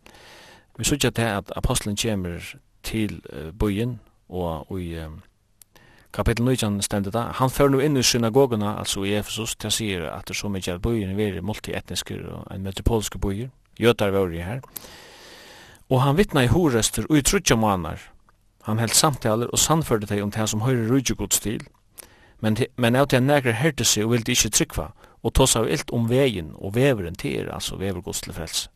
Vi 0.79 0.87
sørger 0.89 1.11
til 1.13 1.29
at 1.29 1.53
apostelen 1.57 1.97
kommer 2.01 2.55
til 2.83 3.21
bojen, 3.59 4.01
og 4.29 4.81
i 4.81 4.97
kapitel 6.13 6.45
19 6.45 6.81
stendet 6.83 7.13
det, 7.13 7.27
han 7.37 7.51
fører 7.51 7.75
nå 7.75 7.83
inn 7.85 8.01
i 8.01 8.03
synagogene, 8.03 8.79
altså 8.79 9.05
i 9.05 9.13
Efesus, 9.19 9.53
til 9.57 9.69
å 9.69 9.75
si 9.77 9.91
at 9.93 10.25
det 10.25 10.39
er 10.39 10.41
så 10.41 10.49
mykje 10.49 10.79
at 10.79 10.83
bojen 10.83 11.21
er 11.21 11.43
multietniske 11.45 12.17
og 12.33 12.49
en 12.49 12.65
metropoliske 12.65 13.21
bojer, 13.21 13.53
jøtar 13.77 14.17
var 14.17 14.33
det 14.33 14.43
her. 14.49 14.65
Og 15.91 16.01
han 16.01 16.17
vittna 16.17 16.47
i 16.47 16.49
horester 16.49 17.05
og 17.11 17.19
i 17.19 17.23
trutja 17.23 17.61
måneder. 17.61 18.01
Han 18.65 18.81
held 18.81 18.97
samtaler 18.97 19.53
og 19.53 19.61
sannførte 19.61 20.09
deg 20.09 20.25
om 20.25 20.33
det 20.33 20.49
som 20.49 20.65
høyre 20.65 20.89
rujegudsstil, 20.89 21.61
og 21.61 21.82
men, 22.43 22.59
men 22.77 22.99
av 22.99 23.09
til 23.09 23.23
en 23.23 23.29
negre 23.31 23.55
hørte 23.61 23.87
seg 23.87 24.07
og 24.07 24.17
ville 24.17 24.35
ikke 24.35 24.51
trykva, 24.51 24.91
og 25.23 25.35
tås 25.39 25.55
av 25.57 25.69
ilt 25.71 25.93
om 25.95 26.09
vegin 26.11 26.51
og 26.59 26.75
veveren 26.75 27.15
til 27.15 27.45
er, 27.45 27.53
altså 27.55 27.79
vevergods 27.79 28.25
til 28.25 28.35
frelse. 28.35 28.69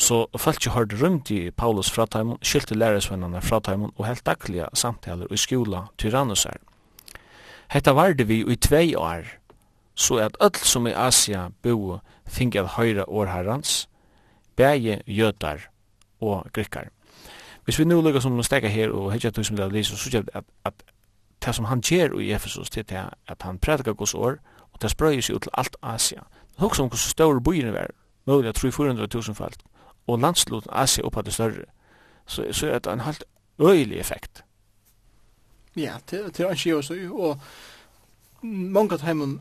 Så 0.00 0.26
folk 0.40 0.64
har 0.72 0.88
rundt 1.02 1.30
i 1.30 1.50
Paulus 1.50 1.90
fra 1.92 2.06
Taimon, 2.06 2.38
skilte 2.42 2.74
lærersvennerne 2.74 3.42
fra 3.44 3.60
Taimon 3.60 3.92
og 3.96 4.06
helt 4.06 4.26
daglige 4.26 4.68
samtaler 4.74 5.32
i 5.32 5.36
skola 5.36 5.86
tyrannosar. 5.98 6.56
Hetta 7.72 7.92
var 7.96 8.12
det 8.12 8.28
vi 8.28 8.40
i 8.40 8.56
tvei 8.56 8.94
år, 8.96 9.28
så 9.94 10.16
at 10.16 10.36
öll 10.40 10.64
som 10.64 10.86
i 10.86 10.92
Asia 10.92 11.48
bo 11.62 11.98
finge 12.26 12.60
at 12.60 12.76
høyra 12.76 13.04
årherrans, 13.08 13.88
bæge 14.56 15.00
jøtar 15.06 15.68
og 16.20 16.48
grikkar. 16.52 16.88
Hvis 17.64 17.78
vi 17.78 17.84
nu 17.84 18.00
lukkar 18.00 18.20
som 18.20 18.38
å 18.38 18.44
stekka 18.44 18.68
her 18.68 18.90
og 18.92 19.12
hekja 19.12 19.30
tog 19.30 19.44
som 19.44 19.56
det 19.56 19.64
er 19.64 19.82
så 19.84 20.10
kjøpt 20.10 20.30
at, 20.34 20.44
at 20.64 20.74
det 21.44 21.54
som 21.54 21.64
han 21.64 21.80
gjør 21.80 22.18
i 22.18 22.32
Efesus, 22.32 22.70
det 22.70 22.92
er 22.92 23.10
at 23.26 23.42
han 23.42 23.58
prædikar 23.58 23.92
Guds 23.92 24.14
år, 24.14 24.36
og 24.72 24.82
det 24.82 24.90
sprøyer 24.90 25.20
seg 25.20 25.36
ut 25.36 25.42
til 25.42 25.50
alt 25.54 25.76
Asia. 25.82 26.20
Det 26.54 26.62
er 26.62 26.68
også 26.68 26.82
om 26.82 26.88
hvordan 26.88 26.98
større 26.98 27.42
byen 27.42 27.72
var, 27.72 27.90
mulig 28.26 28.48
at 28.48 28.64
300-400.000 28.64 29.32
falt, 29.32 29.62
og 30.06 30.18
landslut 30.18 30.66
Asia 30.72 31.04
oppa 31.04 31.22
det 31.22 31.34
større. 31.34 31.64
Så, 32.26 32.46
så 32.52 32.66
er 32.66 32.78
det 32.78 32.92
en 32.92 33.00
helt 33.00 33.24
øyelig 33.60 33.98
effekt. 33.98 34.44
Ja, 35.76 35.94
det, 36.10 36.36
det 36.36 36.46
er 36.46 36.50
ikke 36.50 36.76
også, 36.76 37.08
og 37.12 37.40
mange 38.42 38.94
av 38.94 39.06
dem 39.06 39.40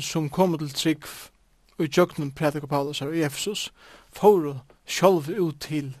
som 0.00 0.30
kommer 0.30 0.58
til 0.58 0.74
trygg 0.74 1.04
og 1.78 1.88
jøgnen 1.96 2.32
prædikar 2.32 2.66
Paulus 2.66 2.98
her 2.98 3.08
i 3.08 3.22
Efesus, 3.22 3.72
får 4.12 4.60
sjálv 4.86 5.40
ut 5.40 5.60
til 5.60 5.96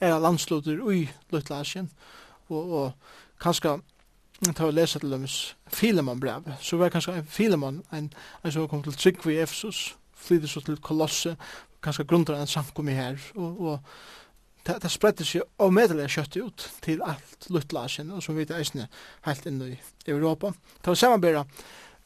era 0.00 0.18
landslutter 0.18 0.90
i 0.90 1.08
Lutlasien, 1.30 1.90
og, 2.48 2.72
og 2.72 2.92
kanskje 3.40 3.78
Jeg 4.44 4.56
tar 4.56 4.68
og 4.68 4.74
leser 4.76 5.00
til 5.00 5.10
dømes 5.10 5.34
Filemon-brev. 5.72 6.50
Så 6.60 6.76
var 6.76 6.90
kanskje 6.92 7.22
Filemon, 7.28 7.78
en, 7.92 8.10
en 8.44 8.52
som 8.52 8.66
kom 8.68 8.82
til 8.84 8.92
Trygg 8.92 9.22
i 9.32 9.38
Efesus, 9.40 9.94
flyttet 10.12 10.50
så 10.50 10.60
til 10.60 10.76
Kolosse, 10.84 11.36
kanskje 11.82 12.04
grunnar 12.04 12.42
en 12.42 12.50
samkomi 12.50 12.92
her, 12.92 13.16
og, 13.34 13.60
og 13.60 13.78
det, 14.66 14.76
det 14.82 14.90
spredde 14.92 15.24
seg 15.24 15.46
og 15.58 15.72
medelig 15.72 16.10
kjøttet 16.12 16.42
ut 16.44 16.66
til 16.84 17.00
alt 17.04 17.46
Lutlasjen, 17.48 18.10
og 18.12 18.20
som 18.22 18.36
vi 18.36 18.44
vet 18.44 18.52
eisne 18.56 18.88
helt 19.24 19.48
inn 19.48 19.62
i 19.64 19.78
Europa. 20.12 20.52
Det 20.76 20.92
var 20.92 21.00
samarbeida 21.00 21.44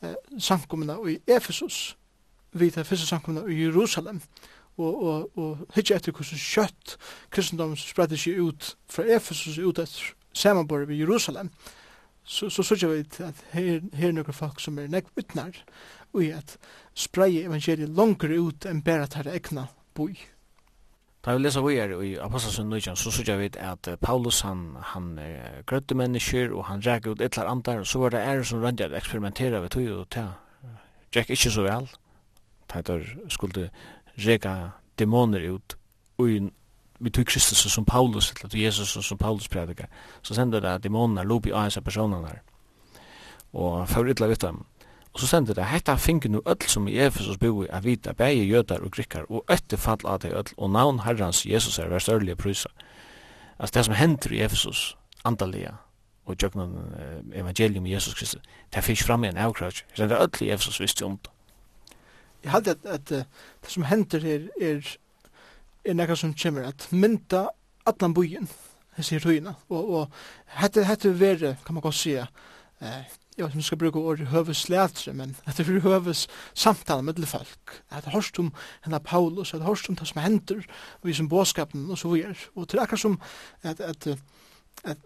eh, 0.03 0.15
samkommene 0.39 0.99
i 1.11 1.17
Efesus, 1.27 1.97
vi 2.53 2.69
vet 2.69 2.87
første 2.87 3.07
samkommene 3.07 3.51
i 3.51 3.65
Jerusalem, 3.65 4.21
og, 4.77 5.03
og, 5.03 5.39
og 5.39 5.75
hitje 5.75 5.99
etter 5.99 6.15
hvordan 6.15 6.45
kjøtt 6.45 6.95
kristendom 7.35 7.75
spredde 7.79 8.21
seg 8.21 8.39
ut 8.39 8.71
fra 8.87 9.09
Efesus 9.11 9.59
ut 9.59 9.83
etter 9.83 10.15
samarbeid 10.39 10.95
i 10.95 11.01
Jerusalem, 11.03 11.51
og 11.51 11.78
så 12.29 12.51
så 12.53 12.63
så 12.63 12.89
vi 12.89 13.05
at 13.25 13.45
her 13.53 13.81
her 13.97 14.13
nokre 14.13 14.33
folk 14.37 14.61
som 14.61 14.79
er 14.79 14.91
nekk 14.93 15.09
vitnar 15.17 15.57
og 16.13 16.25
at 16.25 16.57
spreie 16.97 17.47
evangeliet 17.47 17.93
longer 17.97 18.35
ut 18.39 18.67
enn 18.69 18.83
bare 18.85 19.07
at 19.09 19.17
her 19.19 19.31
egna 19.33 19.69
boi. 19.97 20.13
Da 21.25 21.35
vi 21.35 21.43
leser 21.43 21.65
vi 21.65 21.77
er 21.77 21.93
i 22.01 22.13
Apostelsen 22.23 22.69
Nøyjan, 22.71 22.97
så 22.97 23.11
sier 23.13 23.41
vi 23.41 23.51
at 23.61 23.89
Paulus 24.01 24.41
han, 24.47 24.77
han 24.93 25.17
grøtte 25.67 25.97
mennesker, 25.99 26.53
og 26.55 26.69
han 26.71 26.85
reker 26.85 27.13
ut 27.13 27.25
etlar 27.25 27.51
andar, 27.51 27.83
og 27.83 27.89
så 27.91 27.99
var 28.01 28.15
det 28.15 28.23
ære 28.23 28.45
som 28.47 28.63
rønte 28.63 28.87
at 28.87 28.95
eksperimentera 28.97 29.61
ved 29.65 29.75
tog, 29.75 29.89
og 29.99 30.07
ta, 30.15 30.29
gikk 31.13 31.35
ikke 31.35 31.53
så 31.53 31.67
vel. 31.67 31.91
Det 32.69 32.97
skulle 33.35 33.71
reka 34.25 34.55
dæmoner 34.99 35.49
ut, 35.51 35.77
og 36.19 36.51
vi 36.99 37.11
tog 37.11 37.27
Kristus 37.27 37.73
som 37.73 37.85
Paulus, 37.85 38.33
eller 38.33 38.49
tog 38.49 38.61
Jesus 38.61 39.07
som 39.07 39.19
Paulus 39.19 39.49
predikar, 39.49 39.87
så 40.23 40.35
sender 40.35 40.61
det 40.61 40.83
dæmoner 40.83 41.25
lop 41.25 41.47
i 41.47 41.53
av 41.53 41.71
personene 41.85 42.27
her, 42.27 42.43
og 43.53 43.89
fyrir 43.89 44.15
ytla 44.15 44.27
vitt 44.27 44.43
dem. 44.43 44.65
Og 45.15 45.21
så 45.21 45.27
sender 45.27 45.55
det, 45.55 45.65
hetta 45.65 45.97
fingur 45.97 46.31
nu 46.31 46.43
öll 46.47 46.69
som 46.69 46.89
i 46.89 46.99
Efesus 46.99 47.39
boi 47.39 47.67
a 47.71 47.81
vita, 47.81 48.13
bægi 48.13 48.45
jötar 48.53 48.85
og 48.85 48.93
grikkar, 48.93 49.25
og 49.29 49.45
ötti 49.51 49.77
fall 49.77 50.05
av 50.05 50.21
det 50.21 50.33
öll, 50.33 50.53
og 50.57 50.71
navn 50.71 51.01
herrans 51.01 51.47
Jesus 51.47 51.79
er 51.79 51.89
verst 51.89 52.09
ørlige 52.09 52.37
prysa. 52.37 52.69
Altså 53.59 53.79
det 53.79 53.85
som 53.85 53.95
hender 53.95 54.33
i 54.33 54.43
Efesus, 54.45 54.97
andalega, 55.25 55.73
og 56.27 56.37
jöknan 56.43 56.77
eh, 56.99 57.41
evangelium 57.41 57.87
i 57.87 57.95
Jesus 57.95 58.15
Kristus, 58.15 58.43
det 58.75 58.85
fyrir 58.85 59.03
fram 59.07 59.25
i 59.25 59.29
en 59.29 59.37
avkrautsk, 59.37 59.87
det 59.97 60.13
er 60.13 60.21
öll 60.21 60.45
i 60.45 60.51
Efesus 60.51 60.81
visst 60.81 61.03
om 61.03 61.19
det. 61.19 61.31
Jeg 62.45 62.51
hadde 62.51 62.71
at, 62.71 62.87
at, 62.87 63.09
det 63.09 63.71
som 63.73 63.83
hender 63.83 64.21
her 64.21 64.49
er 64.61 64.97
er 65.89 65.97
nekka 65.97 66.17
som 66.19 66.35
kommer 66.37 66.69
at 66.69 66.89
mynda 66.93 67.49
allan 67.89 68.15
byen, 68.15 68.49
sier 68.99 69.23
tøyina, 69.23 69.55
og, 69.71 69.95
og 69.95 70.21
hette, 70.59 70.85
hette 70.85 71.15
vere, 71.21 71.57
kan 71.65 71.77
man 71.77 71.85
godt 71.85 71.99
sige, 71.99 72.27
eh, 72.83 73.05
ja, 73.39 73.49
som 73.51 73.63
skal 73.63 73.79
bruka 73.79 73.99
ordet 73.99 74.33
høves 74.33 74.67
lætre, 74.69 75.15
men 75.15 75.37
at 75.47 75.57
det 75.57 75.69
er 75.69 75.81
høves 75.81 76.27
samtale 76.55 77.03
med 77.03 77.27
folk. 77.27 77.83
At 77.91 78.05
det 78.05 78.13
hørst 78.13 78.39
om 78.39 78.53
henne 78.85 79.01
Paulus, 79.01 79.55
at 79.55 79.61
det 79.61 79.69
hørst 79.69 79.89
om 79.89 79.97
det 79.97 80.09
som 80.09 80.23
hender, 80.23 80.63
og 81.01 81.07
vi 81.09 81.15
som 81.15 81.29
båskapen, 81.29 81.91
og 81.91 81.99
så 81.99 82.09
videre. 82.09 82.35
Og 82.57 82.69
til 82.69 82.79
akkurat 82.79 83.01
som 83.01 83.21
at, 83.63 83.81
at, 83.81 84.07
at, 84.07 84.19
at 84.85 84.99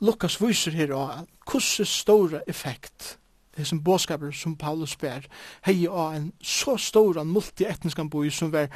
Lukas 0.00 0.40
viser 0.40 0.72
her 0.72 0.94
av 0.96 1.26
hvordan 1.46 1.86
store 1.86 2.42
effekt 2.48 3.16
det 3.56 3.66
som 3.66 3.82
båskaper 3.84 4.32
som 4.32 4.56
Paulus 4.56 4.94
ber 4.96 5.26
hei 5.66 5.84
av 5.88 6.14
en 6.14 6.30
så 6.42 6.76
stor 6.80 7.18
multietniskan 7.26 8.10
boi 8.10 8.30
som 8.32 8.52
var 8.54 8.70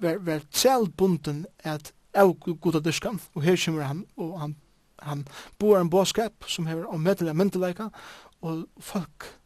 var, 0.00 0.18
var 0.22 0.40
trælbunden 0.50 1.46
at 1.64 1.92
av 2.14 2.34
goda 2.60 2.80
dyrskan, 2.80 3.20
og 3.34 3.42
her 3.42 3.56
kommer 3.56 3.82
han, 3.82 4.04
og 4.16 4.40
han, 4.40 4.56
han 5.02 5.26
bor 5.58 5.78
en 5.80 5.90
båskap 5.90 6.44
som 6.46 6.66
hever 6.66 6.86
om 6.92 7.00
medelig 7.00 7.36
myndeleika, 7.36 7.88
og 8.42 8.66
folk 8.80 9.38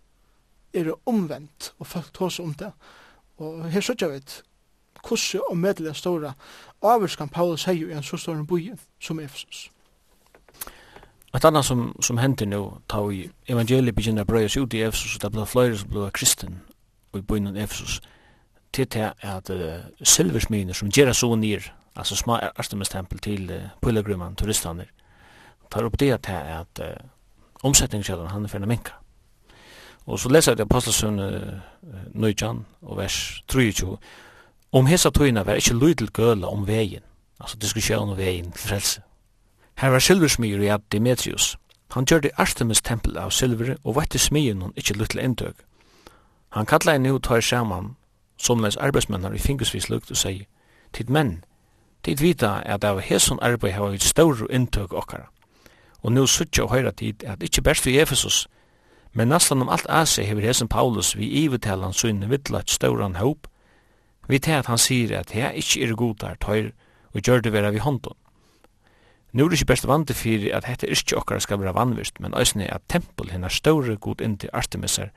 er 0.74 0.92
omvendt, 1.06 1.74
og 1.78 1.86
folk 1.86 2.12
tås 2.14 2.40
om 2.40 2.54
det. 2.54 2.72
Og 3.38 3.70
her 3.70 3.80
sørger 3.80 4.12
vit 4.12 4.42
hvordan 5.06 5.40
og 5.50 5.56
medelig 5.56 5.96
stora 5.96 6.32
avvurskan 6.82 7.28
Paulus 7.28 7.64
heier 7.64 7.88
i 7.88 7.92
en 7.92 8.02
så 8.02 8.16
stor 8.16 8.42
boi 8.42 8.72
som 9.00 9.20
Efesus. 9.20 9.70
Et 11.34 11.44
annet 11.44 11.64
som, 11.64 11.92
som 12.02 12.18
henter 12.18 12.46
nå, 12.46 12.78
ta 12.88 13.02
vi 13.04 13.28
evangeliet 13.48 13.94
begynner 13.94 14.24
å 14.24 14.30
brøyes 14.30 14.56
ut 14.56 14.74
i 14.74 14.82
Efesus, 14.82 15.16
og 15.16 15.22
det 15.22 15.32
blir 15.32 15.44
flere 15.44 15.76
som 15.78 15.90
blir 15.90 16.10
kristen 16.10 16.60
i 17.14 17.20
byen 17.20 17.56
Efesus 17.56 18.00
til 18.76 18.86
til 18.92 19.08
at 19.20 19.50
uh, 19.50 19.84
silversminer 20.02 20.74
som 20.74 20.90
gjør 20.92 21.12
så 21.12 21.34
nir, 21.34 21.72
altså 21.96 22.16
små 22.16 22.38
arstemestempel 22.58 23.18
til 23.18 23.50
uh, 23.50 23.68
pilgrimen, 23.82 24.36
turistene, 24.36 24.86
tar 25.70 25.88
opp 25.88 25.98
det 26.00 26.12
til 26.22 26.32
at 26.32 26.80
uh, 26.80 26.94
omsetningskjødene 27.64 28.28
han 28.28 28.44
er 28.44 28.52
ferdig 28.52 28.68
minka. 28.68 28.92
Og 30.06 30.20
så 30.20 30.28
leser 30.28 30.52
jeg 30.52 30.56
til 30.56 30.68
Apostelsøn 30.68 31.18
uh, 31.18 31.58
Nøyjan 32.14 32.64
og 32.82 32.96
vers 32.98 33.42
23, 33.48 33.96
om 34.72 34.86
hesa 34.86 35.10
tøyna 35.10 35.42
var 35.46 35.58
ikkje 35.58 35.78
lydel 35.78 36.10
gøla 36.12 36.46
om 36.52 36.66
vegin, 36.68 37.04
altså 37.40 37.56
diskusjon 37.56 38.12
om 38.12 38.18
vegin 38.18 38.52
til 38.52 38.68
frelse. 38.68 39.02
Her 39.76 39.88
var 39.88 39.98
silversmyr 39.98 40.62
i 40.62 40.76
Demetrius. 40.92 41.56
Han 41.92 42.04
gjør 42.04 42.30
Artemis 42.36 42.82
tempel 42.82 43.16
av 43.18 43.30
silver 43.30 43.76
og 43.84 43.96
vette 43.96 44.18
smyen 44.18 44.62
hon 44.62 44.72
ikkje 44.76 44.96
lyttel 44.96 45.20
inntøk. 45.20 45.56
Han 46.56 46.66
kallar 46.66 46.94
en 46.94 47.02
nu 47.02 47.20
her 47.28 47.40
saman 47.40 47.96
som 48.36 48.62
les 48.62 48.76
arbeidsmennar 48.76 49.34
i 49.34 49.38
fingersvis 49.38 49.88
lukt 49.88 50.10
og 50.10 50.16
sier, 50.16 50.44
tid 50.92 51.10
menn, 51.10 51.44
tid 52.04 52.20
vita 52.22 52.60
at 52.64 52.84
av 52.84 53.00
hesson 53.00 53.40
arbeid 53.42 53.74
hava 53.74 53.90
vi 53.94 53.98
større 53.98 54.46
inntøk 54.50 54.92
okkara. 54.92 55.30
Og 56.02 56.12
nu 56.12 56.26
suttja 56.26 56.64
og 56.64 56.70
høyra 56.70 56.92
tid 56.92 57.24
at 57.24 57.42
ikkje 57.42 57.62
berst 57.62 57.86
vi 57.86 57.98
Efesus, 57.98 58.46
men 59.12 59.28
nastan 59.28 59.62
om 59.62 59.68
alt 59.72 59.88
Asi 59.88 60.22
hever 60.22 60.44
hesson 60.44 60.68
Paulus 60.68 61.16
vi 61.16 61.26
ivetala 61.44 61.92
sunne 61.92 62.28
vidla 62.30 62.60
et 62.60 62.70
stauran 62.70 63.16
håp, 63.16 63.48
vi 64.28 64.38
tar 64.38 64.58
at 64.58 64.66
han 64.66 64.78
sier 64.78 65.18
at 65.18 65.30
hea 65.30 65.52
ikkje 65.54 65.86
er 65.86 65.96
godar 65.96 66.36
tøyr 66.42 66.72
og 67.14 67.22
gjør 67.22 67.40
det 67.40 67.52
vera 67.52 67.70
vi 67.70 67.78
håndon. 67.78 68.16
Nu 69.32 69.44
er 69.44 69.48
det 69.48 69.60
ikke 69.60 69.72
best 69.72 69.86
vant 69.86 70.10
fyrir 70.14 70.54
at 70.56 70.64
hette 70.64 70.88
ikkje 70.88 71.16
okkar 71.18 71.42
skal 71.44 71.60
vera 71.60 71.74
vannvist, 71.76 72.20
men 72.20 72.34
òsne 72.34 72.68
at 72.72 72.86
tempel 72.88 73.30
hinnar 73.30 73.52
større 73.52 73.96
god 73.96 74.20
inntil 74.24 74.50
Artemisar 74.52 75.10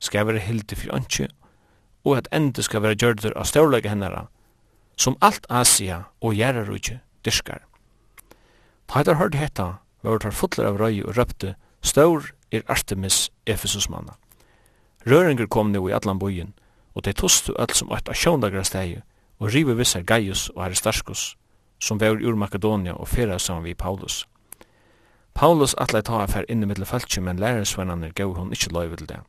skal 0.00 0.26
vera 0.26 0.40
hildi 0.40 0.76
fyrir 0.76 0.94
ønskje, 0.96 1.28
og 2.08 2.16
at 2.16 2.28
endur 2.32 2.64
skal 2.64 2.82
vera 2.82 2.96
gjørður 2.96 3.36
av 3.36 3.48
størleika 3.48 3.92
hennara, 3.92 4.26
som 4.96 5.16
alt 5.20 5.46
Asia 5.48 6.04
og 6.20 6.34
Gjerrarudje 6.34 7.00
dyrskar. 7.24 7.60
Ta 8.88 8.98
heitar 8.98 9.20
hørt 9.20 9.36
hetta, 9.36 9.68
var 10.02 10.18
tar 10.18 10.32
fotlar 10.32 10.72
av 10.72 10.80
røy 10.80 11.02
og 11.04 11.16
røpte, 11.16 11.54
Stor 11.82 12.32
er 12.50 12.64
Artemis 12.66 13.30
Efesusmanna. 13.46 14.16
Røringer 15.06 15.46
kom 15.46 15.70
nu 15.70 15.88
i 15.88 15.92
allan 15.92 16.18
bojen, 16.18 16.54
og 16.94 17.04
de 17.04 17.12
tostu 17.12 17.52
öll 17.52 17.74
som 17.74 17.92
ætta 17.94 18.12
sjóndagra 18.12 18.64
stegi, 18.64 18.98
og 19.38 19.54
rive 19.54 19.76
vissar 19.76 20.02
Gaius 20.02 20.48
og 20.48 20.64
Aristarkus, 20.64 21.36
som 21.78 22.00
var 22.00 22.18
ur 22.18 22.34
Makedonia 22.34 22.92
og 22.92 23.08
fyrra 23.08 23.38
saman 23.38 23.64
vi 23.64 23.74
Paulus. 23.74 24.26
Paulus 25.34 25.74
atlai 25.78 26.02
ta 26.02 26.24
affær 26.24 26.48
inni 26.48 26.66
mittel 26.66 26.84
falskjum, 26.84 27.24
men 27.24 27.38
lærersvennaner 27.38 28.10
gav 28.12 28.34
hon 28.34 28.50
ikkje 28.52 28.72
loiv 28.72 28.96
til 28.96 29.08
det. 29.08 29.20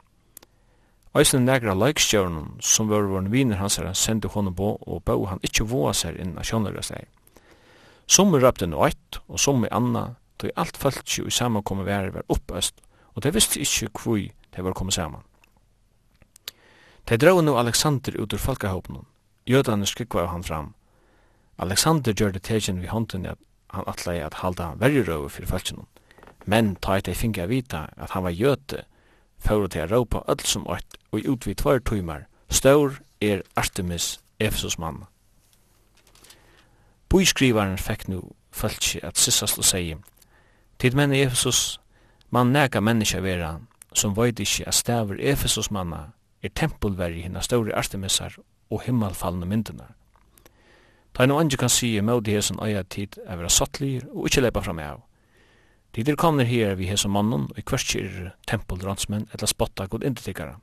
Eisne 1.17 1.39
negra 1.41 1.73
leikstjørnum 1.73 2.59
som 2.61 2.89
var 2.91 3.07
vår 3.09 3.31
viner 3.33 3.57
hans 3.57 3.79
herre 3.79 3.95
sendte 3.97 4.29
honom 4.29 4.53
på 4.53 4.75
og 4.77 5.01
bøg 5.09 5.23
han 5.31 5.41
ikkje 5.41 5.65
våa 5.71 5.93
seg 5.97 6.19
inn 6.21 6.35
av 6.37 6.45
kjønnerga 6.45 6.83
steg. 6.85 7.07
Som 8.05 8.35
er 8.37 8.43
røpte 8.45 8.67
noe 8.69 8.89
eit, 8.89 9.17
og 9.25 9.41
som 9.41 9.65
er 9.65 9.73
anna, 9.73 10.15
tog 10.37 10.53
alt 10.55 10.77
følt 10.77 11.17
i 11.25 11.33
samankommet 11.33 11.87
vær 11.89 12.11
var 12.13 12.29
oppøst, 12.29 12.77
og 13.15 13.25
det 13.25 13.33
visste 13.33 13.61
ikkje 13.61 13.89
kvui 13.93 14.29
det 14.53 14.65
var 14.65 14.77
kommet 14.77 14.93
saman. 14.93 15.25
De 17.09 17.17
drar 17.17 17.41
nu 17.41 17.55
Alexander 17.57 18.13
ut 18.21 18.33
ur 18.33 18.37
folkahåpen. 18.37 19.05
Jødane 19.49 19.85
skikva 19.89 20.27
han 20.29 20.43
fram. 20.43 20.73
Alexander 21.57 22.13
gjør 22.13 22.31
det 22.31 22.43
tegjen 22.45 22.81
vi 22.81 22.87
hånden 22.87 23.25
at 23.25 23.41
han 23.73 23.87
atlei 23.89 24.19
at 24.21 24.43
halda 24.43 24.75
verri 24.77 25.01
røy 25.01 25.25
fyrir 25.29 25.49
falskjennom. 25.49 25.87
Men 26.45 26.75
ta 26.75 26.97
eit 26.97 27.09
ei 27.09 27.17
finga 27.17 27.47
vita 27.49 27.87
at 27.97 28.13
han 28.13 28.23
var 28.23 28.37
jøte, 28.37 28.85
fyrir 29.39 29.69
til 29.71 29.83
að 29.85 29.93
råpa 29.93 30.23
öll 30.27 30.45
som 30.45 30.67
ått 30.67 30.97
og 31.11 31.25
ut 31.25 31.47
við 31.47 31.59
tvær 31.61 31.79
tøymar, 31.79 32.27
stór 32.49 32.99
er 33.21 33.43
Artemis 33.55 34.19
Efesus 34.39 34.77
mann. 34.77 35.05
Búiskrivaren 37.09 37.77
fekk 37.77 38.07
nu 38.07 38.21
fölkje 38.51 39.01
at 39.03 39.17
sissast 39.17 39.57
og 39.57 39.65
segi, 39.65 39.97
Tid 40.79 40.95
menn 40.95 41.11
Efesus, 41.11 41.79
man 42.31 42.53
nega 42.53 42.79
menneska 42.79 43.19
vera, 43.19 43.57
som 43.93 44.13
veit 44.15 44.39
ikkje 44.39 44.67
at 44.69 44.77
stavur 44.77 45.19
Efesus 45.19 45.71
manna 45.71 46.13
er 46.43 46.53
tempelveri 46.55 47.25
hinna 47.25 47.41
stóri 47.43 47.73
Artemisar 47.75 48.37
og 48.69 48.85
himmalfallna 48.85 49.45
myndunar. 49.45 49.91
Ta 51.13 51.25
no 51.25 51.39
angi 51.39 51.57
kan 51.57 51.69
sige 51.69 52.01
mødi 52.01 52.31
hesson 52.31 52.61
eia 52.63 52.83
tid 52.83 53.17
er 53.25 53.35
vera 53.35 53.49
sattlir 53.49 54.05
og 54.13 54.29
ikkje 54.29 54.45
leipa 54.45 54.61
fram 54.63 54.79
av. 54.79 55.01
Tid 55.93 56.09
er 56.09 56.15
kommer 56.15 56.45
her 56.45 56.75
vi 56.77 56.85
hesa 56.85 57.09
mannen, 57.09 57.47
og 57.49 57.57
i 57.57 57.65
kvarskir 57.65 58.31
tempeldransmenn, 58.47 59.27
etla 59.33 59.47
spotta 59.49 59.87
god 59.89 60.03
indetikara. 60.05 60.59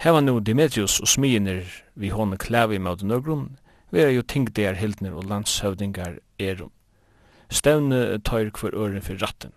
Heva 0.00 0.20
nu 0.22 0.38
Demetrius 0.40 1.00
og 1.02 1.10
smyiner 1.10 1.64
vi 1.94 2.08
hånd 2.08 2.38
klævi 2.38 2.76
i 2.76 2.78
nøgrun, 2.78 3.58
vi 3.90 4.00
er 4.00 4.10
jo 4.10 4.22
tingdegar 4.22 4.74
hildner 4.74 5.12
og 5.12 5.24
landshøvdingar 5.24 6.18
erum. 6.38 6.70
Stevne 7.50 8.18
tøyr 8.18 8.50
kvar 8.50 8.74
øren 8.74 9.02
for 9.02 9.18
ratten. 9.20 9.52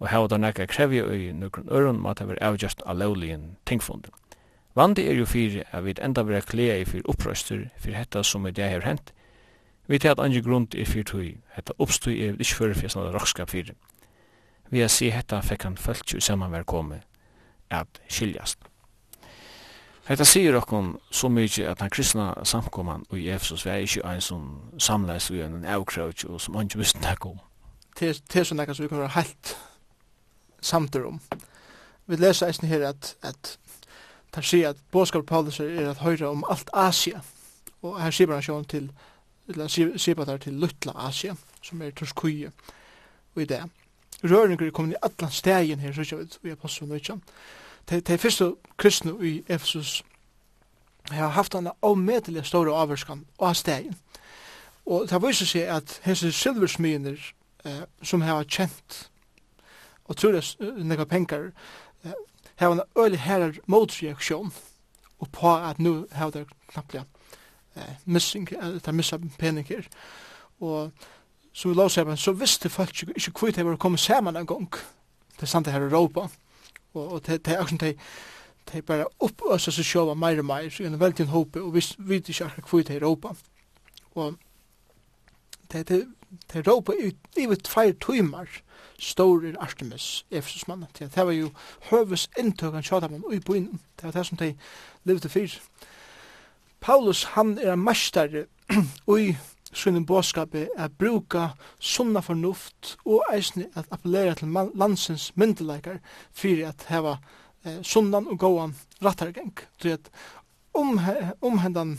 Og 0.00 0.08
heva 0.08 0.26
da 0.28 0.36
nekka 0.36 0.66
krevja 0.66 1.04
i 1.12 1.32
nøgrun 1.32 1.68
øren, 1.72 2.00
mat 2.00 2.20
hever 2.20 2.38
avgjørst 2.40 2.82
alauligen 2.86 3.56
tingfunden. 3.66 4.12
Vandi 4.74 5.08
er 5.08 5.14
jo 5.18 5.24
fyrir 5.26 5.64
at 5.72 5.84
vi 5.84 5.94
enda 6.00 6.22
vera 6.22 6.40
klea 6.40 6.76
i 6.78 6.84
fyrir 6.84 7.08
opprøyster 7.08 7.68
fyrir 7.78 7.98
hetta 7.98 8.22
som 8.22 8.46
er 8.46 8.54
det 8.54 8.68
her 8.70 8.84
hent, 8.86 9.12
Vi 9.88 9.98
tar 9.98 10.10
at 10.10 10.20
andre 10.20 10.42
grunn 10.44 10.66
er 10.76 10.84
fyrir 10.84 11.04
tui, 11.08 11.28
hetta 11.56 11.72
oppstui 11.80 12.18
er 12.20 12.34
ikke 12.36 12.54
fyrir 12.54 12.74
fyrir 12.76 12.90
fyrir 12.92 13.14
rockskap 13.14 13.50
fyrir. 13.50 13.76
Vi 14.70 14.80
har 14.80 14.90
si 14.92 15.08
hetta 15.08 15.40
fekk 15.40 15.64
han 15.64 15.76
følt 15.76 15.86
jo 15.86 16.18
fölkju 16.18 16.20
samanver 16.20 16.62
komi 16.62 16.98
at 17.70 18.00
skiljast. 18.08 18.58
Hetta 20.08 20.24
sier 20.24 20.56
okkon 20.60 20.98
så 21.10 21.28
mykje 21.28 21.70
at 21.70 21.80
han 21.80 21.90
kristna 21.90 22.34
samkoman 22.44 23.06
i 23.16 23.30
Efesus 23.30 23.64
vi 23.64 23.70
er 23.70 23.76
ikke 23.76 24.04
ein 24.04 24.20
som 24.20 24.60
samleis 24.78 25.30
vi 25.30 25.40
en 25.42 25.64
avkrautj 25.64 26.26
og 26.28 26.40
som 26.40 26.56
andre 26.56 26.78
visste 26.78 27.00
nek 27.00 27.26
om. 27.26 27.40
Det 28.00 28.12
er 28.36 28.44
sånn 28.44 28.60
nekka 28.60 28.74
som 28.74 28.84
vi 28.84 28.88
kan 28.88 29.00
være 29.00 29.16
helt 29.16 29.56
samter 30.60 31.06
om. 31.06 31.20
Vi 32.06 32.16
leser 32.16 32.46
eisen 32.46 32.68
her 32.68 32.88
at, 32.88 33.16
at 33.22 33.58
han 34.34 34.44
sier 34.44 34.68
at 34.68 34.76
båskap 34.92 35.26
Paulus 35.26 35.60
er 35.60 35.90
at 35.90 36.04
høyra 36.04 36.28
om 36.28 36.44
alt 36.50 36.70
Asia 36.74 37.22
og 37.82 38.02
her 38.02 38.12
sier 38.12 38.32
han 38.32 38.44
sjån 38.44 38.68
til 38.68 38.92
Asia 38.92 39.16
eller 39.48 39.96
sipa 39.96 40.24
der 40.24 40.36
til 40.36 40.52
Lutla 40.52 40.92
Asia, 41.08 41.34
som 41.62 41.82
er 41.82 41.90
Torskuje, 41.90 42.52
og 43.34 43.42
i 43.42 43.44
det. 43.44 43.62
Røringer 44.24 44.66
er 44.66 44.70
kommet 44.70 44.92
i 44.92 45.02
atlan 45.02 45.30
stegin 45.30 45.78
her, 45.78 45.92
så 45.92 46.00
ikke 46.00 46.18
vet, 46.18 46.38
vi 46.42 46.50
er 46.50 46.54
passet 46.54 46.88
nøytja. 46.88 47.16
De 47.88 48.18
første 48.18 48.52
kristne 48.76 49.14
i 49.26 49.42
Efesus 49.48 50.04
har 51.10 51.28
haft 51.28 51.54
en 51.54 51.70
avmedelig 51.82 52.46
store 52.46 52.74
avvarskan 52.74 53.24
av 53.40 53.54
stegin. 53.54 53.96
Og 54.86 55.08
det 55.10 55.20
viser 55.22 55.46
seg 55.46 55.68
at 55.72 56.00
hese 56.04 56.32
silversmyner 56.32 57.20
eh, 57.64 57.84
som 58.02 58.20
har 58.24 58.44
kjent 58.44 59.08
og 60.08 60.16
tror 60.16 60.32
det 60.32 60.44
nekka 60.60 61.04
penger 61.04 61.50
eh, 62.04 62.16
har 62.56 62.72
en 62.72 62.80
øylig 62.98 63.20
herrar 63.20 63.58
motreaksjon 63.66 64.52
og 65.18 65.30
på 65.32 65.54
at 65.56 65.78
nu 65.78 66.06
har 66.12 66.30
det 66.30 66.46
knapplega 66.72 67.04
eh, 67.78 67.94
missing, 68.04 68.48
eller 68.52 68.78
de 68.78 68.92
missa 68.92 69.18
peninger. 69.38 69.88
Og 70.60 70.90
så 71.52 71.68
vi 71.68 71.74
lov 71.74 71.90
seg, 71.90 72.10
så 72.18 72.32
visste 72.32 72.70
folk 72.70 73.02
ikke 73.02 73.14
ikke 73.16 73.38
hvor 73.38 73.50
de 73.50 73.64
var 73.64 73.76
kommet 73.76 74.00
sammen 74.00 74.36
en 74.36 74.46
gang. 74.46 74.70
til 75.38 75.46
er 75.46 75.46
sant 75.46 75.66
det 75.66 75.72
her 75.72 75.86
Europa. 75.86 76.28
Og, 76.94 77.12
og 77.12 77.26
det 77.26 77.48
er 77.48 77.60
akkurat 77.60 77.80
de, 77.80 77.94
de 78.72 78.82
bare 78.82 79.06
oppøser 79.20 79.72
seg 79.72 79.84
selv 79.84 80.16
mer 80.16 80.38
og 80.38 80.44
mer, 80.44 80.70
så 80.70 80.84
er 80.84 80.88
det 80.88 81.00
veldig 81.00 81.20
en 81.20 81.34
håpe, 81.34 81.62
og 81.62 81.74
vi 81.74 81.84
vet 81.98 82.28
ikke 82.28 82.44
akkurat 82.44 82.70
hvor 82.70 82.82
de 82.82 82.94
er 82.96 83.02
Europa. 83.02 83.34
Og 84.14 84.34
det 85.72 85.90
er 85.90 86.04
det 86.52 86.66
råpa 86.66 86.92
i 86.92 87.46
vi 87.46 87.56
tveir 87.56 87.92
tøymar 88.00 88.48
stórir 88.98 89.56
Artemis 89.60 90.24
Efesus 90.30 90.68
mann. 90.68 90.86
Det 90.98 91.16
var 91.16 91.32
jo 91.32 91.50
høves 91.90 92.28
inntøkan 92.38 92.82
tjata 92.82 93.08
mann 93.08 93.24
ui 93.24 93.40
bøynum. 93.40 93.80
Det 93.96 94.04
var 94.04 94.10
det 94.10 94.26
som 94.26 94.38
de 94.38 94.54
levde 95.04 95.28
fyrir. 95.28 95.60
Paulus 96.80 97.24
han 97.34 97.58
er 97.58 97.72
en 97.72 97.84
mestare 97.84 98.46
i 99.18 99.36
sunnum 99.72 100.06
bådskapi 100.06 100.66
er 100.76 100.88
bruka 100.88 101.48
sunna 101.78 102.20
fornuft 102.24 102.96
og 103.04 103.24
eisne 103.32 103.68
at 103.76 103.88
appellera 103.90 104.34
til 104.34 104.54
landsins 104.74 105.32
myndelækar 105.36 105.98
fyrir 106.32 106.68
at 106.68 106.86
heva 106.88 107.18
eh, 107.64 107.82
sunnan 107.82 108.26
og 108.26 108.38
góan 108.42 108.76
rattargeng. 109.04 109.58
Så 109.82 109.88
at 109.88 110.10
om, 110.74 111.00
om 111.42 111.58
hendan 111.58 111.98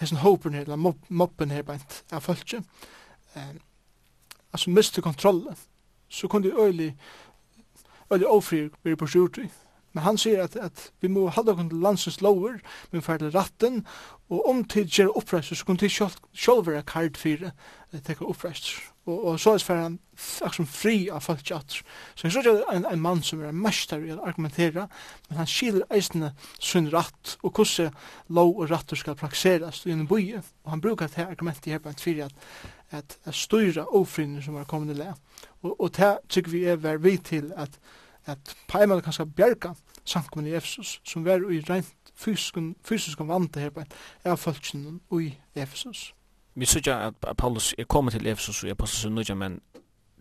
hessen 0.00 0.18
håpen 0.18 0.54
her, 0.54 0.62
eller 0.62 0.94
moppen 1.08 1.50
her 1.50 1.62
beint 1.62 2.02
av 2.12 2.24
fölkje, 2.24 2.62
eh, 3.34 3.54
altså 4.52 4.70
mistu 4.70 5.00
kontrollen, 5.02 5.56
så 6.08 6.28
kunne 6.28 6.48
det 6.48 6.58
øylig, 6.58 6.96
øylig 8.12 8.26
ofri 8.26 8.68
veri 8.84 8.96
på 8.96 9.06
sjurtri, 9.06 9.48
Men 9.96 10.04
han 10.04 10.18
sier 10.20 10.42
at, 10.44 10.58
at 10.60 10.90
vi 11.00 11.08
må 11.08 11.26
halda 11.32 11.54
okkur 11.54 11.70
til 11.70 11.80
landsens 11.84 12.20
lover, 12.20 12.58
men 12.92 13.04
fer 13.04 13.22
til 13.22 13.32
ratten, 13.32 13.80
og 14.28 14.42
om 14.50 14.60
tid 14.68 14.90
gjer 14.92 15.14
oppreist, 15.16 15.54
så 15.54 15.64
kunne 15.64 15.80
tid 15.80 15.94
sjálf, 15.94 16.18
sjálf 16.34 16.66
vera 16.68 16.84
kard 16.84 17.16
fyrir 17.16 17.48
eh, 17.48 18.02
teka 18.04 18.26
oppreist. 18.28 18.74
Og, 19.06 19.16
og 19.16 19.40
så 19.40 19.54
er 19.54 19.64
fer 19.64 19.80
han 19.84 19.98
akkur 20.44 20.66
fri 20.68 20.96
av 21.14 21.22
folk 21.22 21.46
jatt. 21.48 21.78
Så 22.18 22.26
han 22.26 22.34
sier 22.34 22.62
en, 22.74 22.88
en 22.90 23.02
mann 23.02 23.22
som 23.24 23.40
er 23.40 23.54
mestar 23.54 24.04
i 24.04 24.12
å 24.12 24.20
argumentera, 24.26 24.88
men 25.28 25.40
han 25.40 25.50
skiler 25.50 25.86
eisne 25.94 26.32
sunn 26.58 26.90
ratt, 26.92 27.36
og 27.42 27.56
hvordan 27.56 27.94
lov 28.28 28.56
og 28.56 28.72
rattur 28.72 29.00
skal 29.00 29.18
prakseras 29.18 29.84
i 29.86 29.94
en 29.94 30.08
boi, 30.10 30.34
og 30.36 30.74
han 30.74 30.82
brukar 30.84 31.12
det 31.14 31.24
argumentet 31.24 31.72
her 31.72 31.82
på 31.84 31.94
en 31.94 32.02
fyrir 32.02 32.26
at 32.28 32.74
at, 32.90 33.18
at 33.24 33.34
styra 33.34 33.86
ofrinner 33.94 34.42
som 34.42 34.56
er 34.56 34.68
kommende 34.68 34.94
le. 34.94 35.12
Og, 35.62 35.80
og 35.80 35.90
det 35.96 36.12
tykker 36.28 36.50
vi 36.50 36.64
er 36.64 36.98
vi 37.02 37.16
til 37.16 37.52
at, 37.56 37.78
at 38.26 38.56
på 38.68 38.78
en 38.78 38.88
måte 38.88 39.02
kan 39.02 39.12
skal 39.12 39.26
bjerga 39.26 39.74
samkommun 40.06 40.50
i 40.50 40.54
Efesus, 40.56 41.00
som 41.04 41.24
var 41.24 41.42
i 41.50 41.60
rent 41.60 41.94
fysiskon 42.84 43.28
vante 43.28 43.60
her 43.60 43.70
på 43.70 43.84
av 44.24 44.36
folksynnen 44.36 45.00
i 45.12 45.34
Efesus. 45.54 46.14
Vi 46.54 46.66
sykja 46.66 46.94
at 47.06 47.36
Paulus 47.38 47.74
er 47.78 47.84
kommet 47.84 48.12
til 48.12 48.26
Efesus 48.26 48.64
og 48.64 48.70
apostelsen 48.70 49.14
nødja, 49.14 49.34
men 49.34 49.60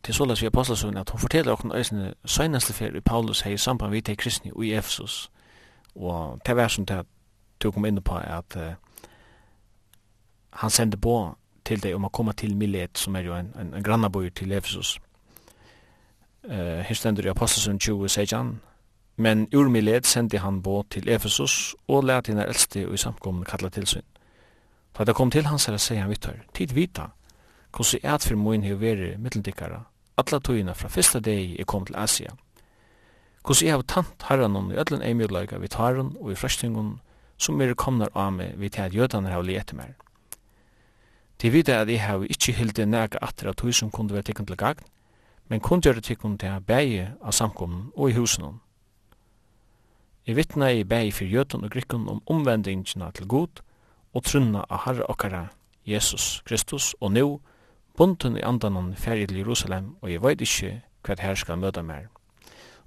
til 0.03 0.13
såleis 0.13 0.41
vi 0.41 0.47
apostelsen 0.47 0.97
at 0.97 1.09
hun 1.09 1.19
forteller 1.19 1.51
okken 1.51 1.71
øysene 1.71 2.13
søgnaste 2.25 2.73
fer 2.73 2.95
i 2.95 2.99
Paulus 2.99 3.41
hei 3.41 3.57
samband 3.57 3.91
vi 3.91 4.01
til 4.01 4.17
kristni 4.17 4.51
i 4.63 4.73
Efesus. 4.73 5.31
Og 5.95 6.41
det 6.45 6.55
var 6.55 6.67
som 6.67 6.85
det 6.85 7.05
du 7.63 7.71
kom 7.71 7.85
inn 7.85 8.01
på 8.01 8.17
at 8.17 8.55
uh, 8.55 8.73
han 10.49 10.69
sendte 10.69 10.97
på 10.97 11.35
til 11.65 11.83
deg 11.83 11.95
om 11.95 12.05
å 12.05 12.09
komme 12.13 12.33
til 12.33 12.55
Milet, 12.55 12.97
som 12.97 13.15
er 13.15 13.25
jo 13.25 13.33
en, 13.33 13.53
en, 13.59 13.73
en 13.73 13.83
grannabøy 13.83 14.29
til 14.29 14.51
Efesus. 14.51 14.99
Uh, 16.43 16.83
her 16.85 16.93
stender 16.93 17.25
i 17.25 17.29
Apostles 17.29 17.81
20, 17.81 18.09
sier 18.09 18.37
han, 18.37 18.59
Men 19.17 19.47
ur 19.53 19.69
Milet 19.69 20.05
sendte 20.05 20.37
han 20.43 20.61
båt 20.61 20.89
til 20.91 21.09
Efesus 21.09 21.75
og 21.87 22.03
lærte 22.03 22.33
henne 22.33 22.47
eldste 22.47 22.87
og 22.87 22.93
i 22.93 22.97
samkommen 22.97 23.45
kalla 23.47 23.69
tilsyn. 23.69 24.03
Da 24.97 25.03
det 25.03 25.15
kom 25.15 25.31
til 25.31 25.47
hans 25.47 25.65
herre, 25.65 25.79
sier 25.79 26.01
han 26.01 26.09
vittar, 26.09 26.43
tid 26.53 26.73
vita, 26.75 27.09
hvordan 27.75 28.03
jeg 28.03 28.21
for 28.21 28.35
moin 28.35 28.63
hei 28.63 28.75
veri 28.79 29.15
middeldikkere, 29.17 29.81
alle 30.17 30.39
tøyina 30.39 30.73
fra 30.73 30.87
fyrsta 30.87 31.19
dag 31.19 31.57
jeg 31.57 31.67
kom 31.67 31.85
til 31.85 31.95
Asia. 31.95 32.35
Hvordan 33.43 33.67
er 33.67 33.75
har 33.75 33.81
tant 33.87 34.23
herran 34.29 34.71
i 34.71 34.79
ødlen 34.79 35.01
ei 35.01 35.13
vi 35.59 35.67
tarun 35.67 36.15
og 36.19 36.31
i 36.31 36.35
frøstingen 36.35 36.99
som 37.37 37.61
er 37.61 37.73
komnar 37.73 38.09
av 38.15 38.33
meg 38.33 38.57
vid 38.57 38.69
til 38.71 38.81
at 38.81 38.93
jødene 38.93 39.29
har 39.29 39.41
liet 39.41 39.67
til 39.67 39.77
meg. 39.77 39.93
Vita 41.43 41.81
at 41.81 41.89
jeg 41.89 42.01
har 42.01 42.23
ikkje 42.23 42.53
hildi 42.53 42.85
nega 42.85 43.19
atra 43.21 43.53
tøy 43.53 43.71
som 43.71 43.91
kunne 43.91 44.13
være 44.13 44.23
tikkun 44.23 44.45
til 44.45 44.57
gagn, 44.57 44.79
men 45.49 45.59
kunne 45.59 45.81
gjøre 45.81 46.01
tikkun 46.01 46.37
til 46.37 46.61
bægi 46.67 47.07
av 47.21 47.31
samkommen 47.31 47.91
og 47.95 48.09
i 48.09 48.13
husen 48.13 48.61
Jeg 50.25 50.35
vittna 50.35 50.71
i 50.73 50.83
bæg 50.83 51.11
for 51.13 51.29
jøtun 51.29 51.63
og 51.63 51.69
grikkun 51.69 52.07
om 52.09 52.21
omvendingina 52.25 53.11
til 53.13 53.27
god 53.27 53.59
og 54.13 54.23
trunna 54.25 54.63
av 54.69 54.79
Herre 54.85 55.05
okkara, 55.05 55.41
Jesus 55.85 56.41
Kristus, 56.45 56.95
og 56.99 57.11
nu, 57.11 57.41
bunden 57.97 58.37
i 58.37 58.41
andanon 58.41 58.95
ferri 58.97 59.27
til 59.27 59.37
Jerusalem, 59.37 59.91
og 60.01 60.09
jeg 60.11 60.23
veit 60.23 60.41
ikkje 60.41 60.71
hva 61.05 61.15
her 61.21 61.37
skal 61.37 61.61
møta 61.61 61.83
mer. 61.85 62.07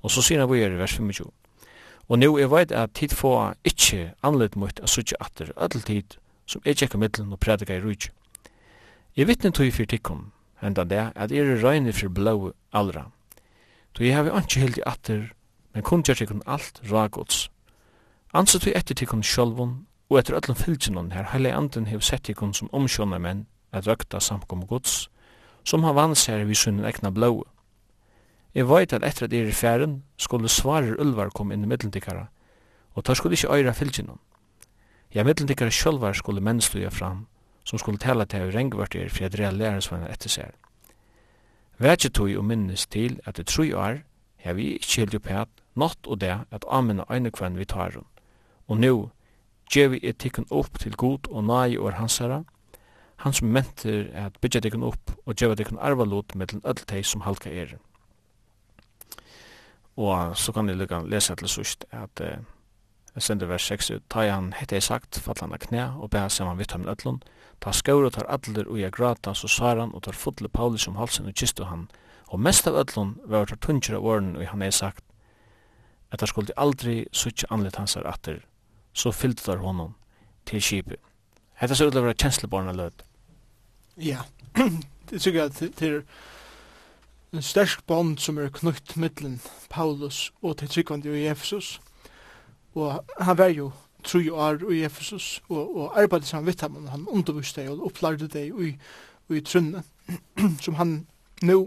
Og 0.02 0.10
så 0.10 0.22
sier 0.22 0.42
han 0.42 0.50
vi 0.50 0.64
er 0.64 0.74
i 0.74 0.80
vers 0.80 0.96
25. 0.98 1.30
Og 2.08 2.18
nu 2.18 2.38
jeg 2.38 2.50
veit 2.50 2.72
at 2.72 2.96
tid 2.98 3.14
få 3.14 3.54
ikkje 3.64 4.14
anleit 4.22 4.56
mot 4.56 4.80
a 4.82 4.90
suttje 4.90 5.16
atter 5.20 5.54
öll 5.54 5.82
tid 5.86 6.18
som 6.46 6.62
jeg 6.64 6.76
tjekka 6.76 6.98
middelen 6.98 7.32
og 7.32 7.38
predika 7.38 7.76
i 7.76 7.80
rujtje. 7.80 8.10
Jeg 9.16 9.28
vittne 9.28 9.52
tog 9.54 9.70
fyrir 9.72 9.86
tikkum, 9.86 10.32
enda 10.62 10.82
det 10.84 11.12
at 11.14 11.30
jeg 11.30 11.46
er 11.46 11.62
røyne 11.62 11.92
fyrir 11.92 12.10
blå 12.10 12.52
allra. 12.72 13.12
Tog 13.94 14.06
jeg 14.06 14.16
hef 14.16 14.26
ikke 14.26 14.60
hildi 14.60 14.82
atter 14.86 15.28
men 15.78 15.84
kun 15.86 16.02
gjør 16.02 16.16
tikkun 16.18 16.40
alt 16.50 16.80
ragods. 16.90 17.44
Ansa 18.34 18.58
vi 18.64 18.72
etter 18.74 18.96
tikkun 18.98 19.20
sjolvun, 19.22 19.84
og 20.10 20.16
etter 20.18 20.34
öllum 20.34 20.56
fylgjennom 20.58 21.12
her 21.14 21.28
heile 21.30 21.52
anden 21.54 21.86
hef 21.86 22.02
sett 22.02 22.24
tikkun 22.26 22.50
som 22.50 22.70
omsjona 22.74 23.20
menn 23.22 23.44
at 23.70 23.86
røkta 23.86 24.18
samkom 24.18 24.64
gods, 24.66 25.04
som 25.62 25.86
har 25.86 25.94
vann 25.94 26.16
seg 26.18 26.48
vi 26.48 26.56
sunnen 26.58 26.88
ekna 26.88 27.12
blåu. 27.14 27.44
Jeg 28.58 28.66
veit 28.66 28.92
at 28.92 29.06
etter 29.06 29.28
at 29.28 29.36
er 29.38 29.52
i 29.52 29.54
færen 29.54 30.00
skulle 30.18 30.50
svarer 30.50 30.98
ulvar 30.98 31.30
kom 31.30 31.54
inn 31.54 31.62
i 31.62 31.70
middeldikkara, 31.70 32.26
og 32.98 33.04
tar 33.04 33.14
skulle 33.14 33.38
ikkje 33.38 33.54
øyra 33.54 33.76
fylgjennom. 33.78 34.18
Ja, 35.14 35.22
middeldikkara 35.22 35.70
sjolvar 35.70 36.18
skulle 36.18 36.42
menn 36.42 36.58
stuja 36.58 36.90
fram, 36.90 37.28
som 37.62 37.78
skulle 37.78 38.02
tala 38.02 38.26
til 38.26 38.48
hver 38.48 38.58
rengvart 38.58 38.98
er 38.98 39.14
for 39.14 39.30
at 39.30 39.38
rea 39.38 39.54
lærersvenna 39.54 40.10
etter 40.10 40.34
seg. 40.40 40.50
Vætje 41.78 42.10
tog 42.10 42.34
og 42.34 42.44
minnes 42.44 42.86
til 42.90 43.20
at 43.24 43.36
det 43.36 43.46
tru 43.46 43.70
år, 43.78 44.02
har 44.42 44.52
vi 44.58 44.74
ikkje 44.74 45.06
helt 45.06 45.14
opphæt 45.14 45.48
natt 45.78 46.06
og 46.06 46.20
det 46.20 46.34
at 46.50 46.66
amena 46.68 47.06
eine 47.08 47.30
kvann 47.30 47.58
vi 47.58 47.64
tar 47.64 47.96
Og 48.68 48.78
nu, 48.78 49.10
djevi 49.72 50.00
er 50.02 50.12
tikkun 50.12 50.46
opp 50.50 50.78
til 50.78 50.96
god 50.96 51.28
og 51.30 51.44
nai 51.44 51.76
og 51.78 51.92
hansara, 51.92 52.44
hans 52.44 52.46
han 53.16 53.32
som 53.32 53.48
mentir 53.48 54.10
at 54.14 54.38
bytja 54.40 54.60
tikkun 54.60 54.82
opp 54.82 55.14
og 55.26 55.34
djeva 55.34 55.54
tikkun 55.54 55.78
arvalot 55.78 56.34
mellom 56.34 56.60
öll 56.64 56.84
tei 56.86 57.02
som 57.02 57.20
halka 57.20 57.50
er. 57.50 57.78
Og 59.96 60.36
så 60.36 60.52
kan 60.52 60.68
jeg 60.68 60.76
lukka 60.76 61.02
lesa 61.02 61.34
til 61.34 61.48
sust 61.48 61.84
at 61.90 62.20
eh, 62.20 62.38
Jeg 63.18 63.22
sender 63.22 63.48
vers 63.50 63.64
6 63.66 63.90
ut. 63.90 64.02
Ta 64.06 64.22
han 64.30 64.52
hette 64.54 64.76
jeg 64.76 64.84
sagt, 64.86 65.18
fall 65.18 65.40
han 65.40 65.50
av 65.52 65.58
knæ, 65.58 65.98
og 65.98 66.12
bæ 66.14 66.28
saman 66.30 66.58
vitt 66.60 66.70
ham 66.70 66.84
løtlun. 66.86 67.16
Ta 67.58 67.72
skaur 67.74 68.04
og 68.06 68.12
tar 68.14 68.28
adler 68.30 68.68
og 68.70 68.78
jeg 68.78 68.92
grata, 68.94 69.32
så 69.34 69.48
svar 69.50 69.80
han 69.80 69.90
og 69.90 70.04
tar 70.06 70.14
fotle 70.14 70.48
Paulus 70.48 70.86
om 70.86 70.94
halsen 71.00 71.26
og 71.26 71.34
kistu 71.34 71.64
han. 71.66 71.88
Og 72.28 72.38
mest 72.38 72.68
av 72.70 72.78
øtlun 72.78 73.16
var 73.26 73.50
tar 73.50 73.58
tunger 73.58 73.96
av 73.98 74.06
åren 74.06 74.36
og 74.36 74.46
han 74.46 74.62
hei 74.62 74.70
sagt, 74.70 75.02
at 76.10 76.20
han 76.20 76.28
skulle 76.28 76.56
aldri 76.56 77.04
suttje 77.12 77.48
anlet 77.50 77.76
hansar 77.76 78.06
atter, 78.06 78.40
så 78.92 79.12
fyllte 79.12 79.50
der 79.50 79.62
honom 79.62 79.94
til 80.46 80.62
kipet. 80.62 81.00
Hetta 81.54 81.74
ser 81.74 81.90
ut 81.90 81.92
til 81.92 82.02
å 82.02 82.06
være 82.06 82.18
kjenslebarna 82.22 82.72
lød. 82.72 83.02
Ja, 83.98 84.22
det 85.10 85.20
tykker 85.20 85.42
jeg 85.42 85.52
til, 85.52 85.72
til 85.72 86.02
en 87.32 87.42
stersk 87.42 87.84
bond 87.86 88.18
som 88.22 88.38
er 88.38 88.52
knutt 88.54 88.96
mittlen 88.96 89.40
Paulus 89.70 90.30
og 90.42 90.56
til 90.58 90.68
tryggvandi 90.68 91.12
i 91.12 91.26
Efesus. 91.28 91.80
Og 92.74 93.04
han 93.20 93.38
var 93.38 93.52
jo 93.52 93.72
tru 94.04 94.22
år 94.32 94.62
i 94.72 94.84
Efesus 94.86 95.42
og, 95.48 95.76
og 95.76 96.00
arbeidde 96.00 96.26
sammen 96.26 96.46
vitt 96.46 96.60
ham, 96.60 96.86
han 96.86 97.08
underviste 97.08 97.60
deg 97.60 97.74
og 97.74 97.90
opplarde 97.90 98.28
deg 98.30 98.54
i, 98.54 98.70
i 99.34 99.40
trunne, 99.40 99.82
som 100.64 100.78
han 100.78 101.00
nå 101.42 101.58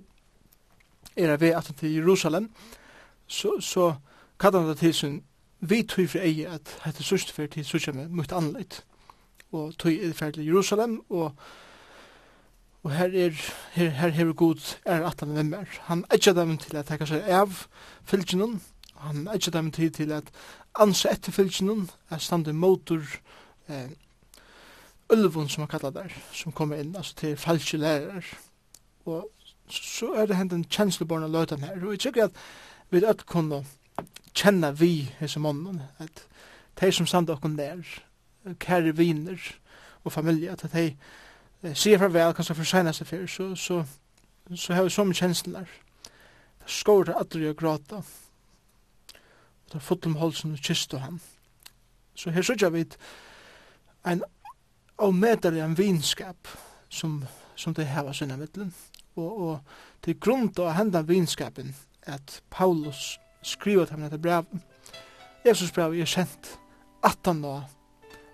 er 1.16 1.38
ved 1.38 1.54
at 1.58 1.74
til 1.78 1.94
Jerusalem, 1.94 2.50
så, 3.28 3.60
så 3.60 3.94
kallar 4.42 4.68
det 4.68 4.78
til 4.82 4.94
sin 4.94 5.22
vi 5.62 5.84
tog 5.84 6.08
for 6.10 6.24
eie 6.26 6.50
at 6.50 6.70
hette 6.82 7.04
sørste 7.06 7.34
fyrir 7.34 7.52
til 7.54 7.66
sørste 7.66 7.94
med 7.94 8.10
mye 8.10 8.34
anleit. 8.34 8.80
Og 9.54 9.76
tog 9.78 9.94
er 9.94 10.14
fyrir 10.18 10.32
til 10.34 10.46
Jerusalem, 10.48 11.02
og, 11.10 11.36
og 12.84 12.94
her 12.96 13.14
er 13.14 13.36
her, 13.76 13.90
her 13.90 14.10
hever 14.10 14.34
god 14.34 14.78
er 14.86 15.06
at 15.06 15.20
han 15.20 15.36
vemmer. 15.36 15.66
Han 15.90 16.06
etja 16.14 16.34
dem 16.34 16.58
til 16.58 16.78
at 16.80 16.90
hekka 16.90 17.06
seg 17.06 17.28
av 17.30 17.68
fylgjenen, 18.10 18.62
han 19.04 19.28
etja 19.34 19.54
dem 19.54 19.70
til, 19.72 19.92
til 19.94 20.14
at 20.18 20.32
ansa 20.80 21.12
etter 21.14 21.36
fylgjenen, 21.36 21.90
er 22.10 22.18
stande 22.18 22.54
motor 22.54 23.06
eh, 23.70 23.92
ulvun 25.14 25.50
som 25.50 25.68
han 25.68 25.70
kallar 25.70 25.94
der, 25.94 26.16
som 26.34 26.52
kommer 26.52 26.82
inn, 26.82 26.96
altså 26.96 27.16
til 27.16 27.38
falske 27.38 27.78
lærer. 27.78 28.26
Og 29.06 29.30
så 29.70 30.14
er 30.18 30.26
det 30.26 30.40
hendt 30.40 30.58
en 30.58 30.66
kjensleborn 30.66 31.28
av 31.28 31.36
løytan 31.36 31.68
her, 31.68 31.78
og 31.86 31.94
jeg 31.94 32.08
tykker 32.08 32.32
at 32.32 32.42
vi 32.90 33.04
er 33.04 33.10
at 33.14 33.26
kunne 33.26 33.62
kjenna 34.36 34.72
vi 34.72 35.12
hese 35.20 35.40
månen, 35.40 35.82
at 36.00 36.26
de 36.80 36.92
som 36.92 37.08
standa 37.08 37.36
okkur 37.36 37.56
der, 37.58 37.84
kære 38.60 38.96
viner 38.98 39.38
og 40.04 40.12
familie, 40.12 40.52
at 40.52 40.66
de 40.74 41.74
sier 41.78 42.00
farvel, 42.02 42.34
kanskje 42.34 42.56
for 42.56 42.66
seneste 42.66 43.06
fyr, 43.06 43.28
så, 43.28 43.56
så, 43.56 43.84
så 44.56 44.74
har 44.74 44.84
vi 44.84 44.90
så 44.90 45.06
mye 45.06 45.18
kjenslen 45.18 45.60
der. 45.60 45.76
Da 46.62 46.70
skår 46.70 47.04
til 47.04 47.18
aldri 47.18 47.50
og 47.50 47.58
gråta, 47.58 48.02
og 48.02 49.74
da 49.74 49.82
fått 49.82 50.06
om 50.10 50.18
holsen 50.20 50.56
og 50.56 50.64
kysste 50.64 51.02
han. 51.02 51.22
Så 52.16 52.32
her 52.32 52.42
sørger 52.42 52.70
vi 52.70 52.86
en 54.06 54.24
avmedelig 55.02 55.62
en 55.62 55.78
vinskap 55.78 56.48
som, 56.90 57.24
som 57.56 57.74
de 57.74 57.86
har 57.86 58.12
sinne 58.14 58.38
middelen, 58.38 58.74
og, 59.16 59.42
og 59.42 59.60
til 60.02 60.20
grunn 60.20 60.50
til 60.50 60.66
å 60.66 60.76
henda 60.76 61.04
vinskapen 61.06 61.76
at 62.10 62.42
Paulus 62.50 63.20
skriva 63.42 63.86
til 63.86 63.98
ham 63.98 64.06
dette 64.06 64.22
brev. 64.22 64.46
Jesus 65.46 65.72
brev 65.72 65.94
er 65.94 66.10
kjent 66.10 66.56
at 67.04 67.18
han 67.26 67.42
da 67.42 67.62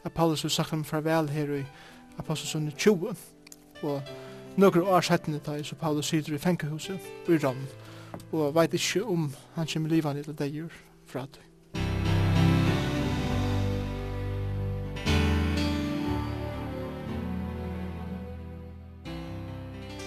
at 0.05 0.13
Paulus 0.13 0.41
har 0.41 0.49
sagt 0.49 0.69
ham 0.69 0.83
farvel 0.83 1.29
her 1.29 1.53
i 1.59 1.65
Apostelsunni 2.17 2.71
20 2.71 3.15
og 3.83 4.01
nokre 4.57 4.83
år 4.83 5.05
settene 5.05 5.41
da 5.45 5.57
så 5.63 5.75
Paulus 5.75 6.09
sitter 6.09 6.33
i 6.35 6.41
fengehuset 6.41 7.29
i 7.29 7.39
Rom 7.43 7.59
og 8.31 8.55
veit 8.55 8.73
ikke 8.73 9.03
om 9.05 9.29
han 9.55 9.67
kommer 9.73 9.89
livet 9.89 10.37
til 10.37 10.53
gjør 10.53 10.79
fra 11.07 11.25
det. 11.25 11.46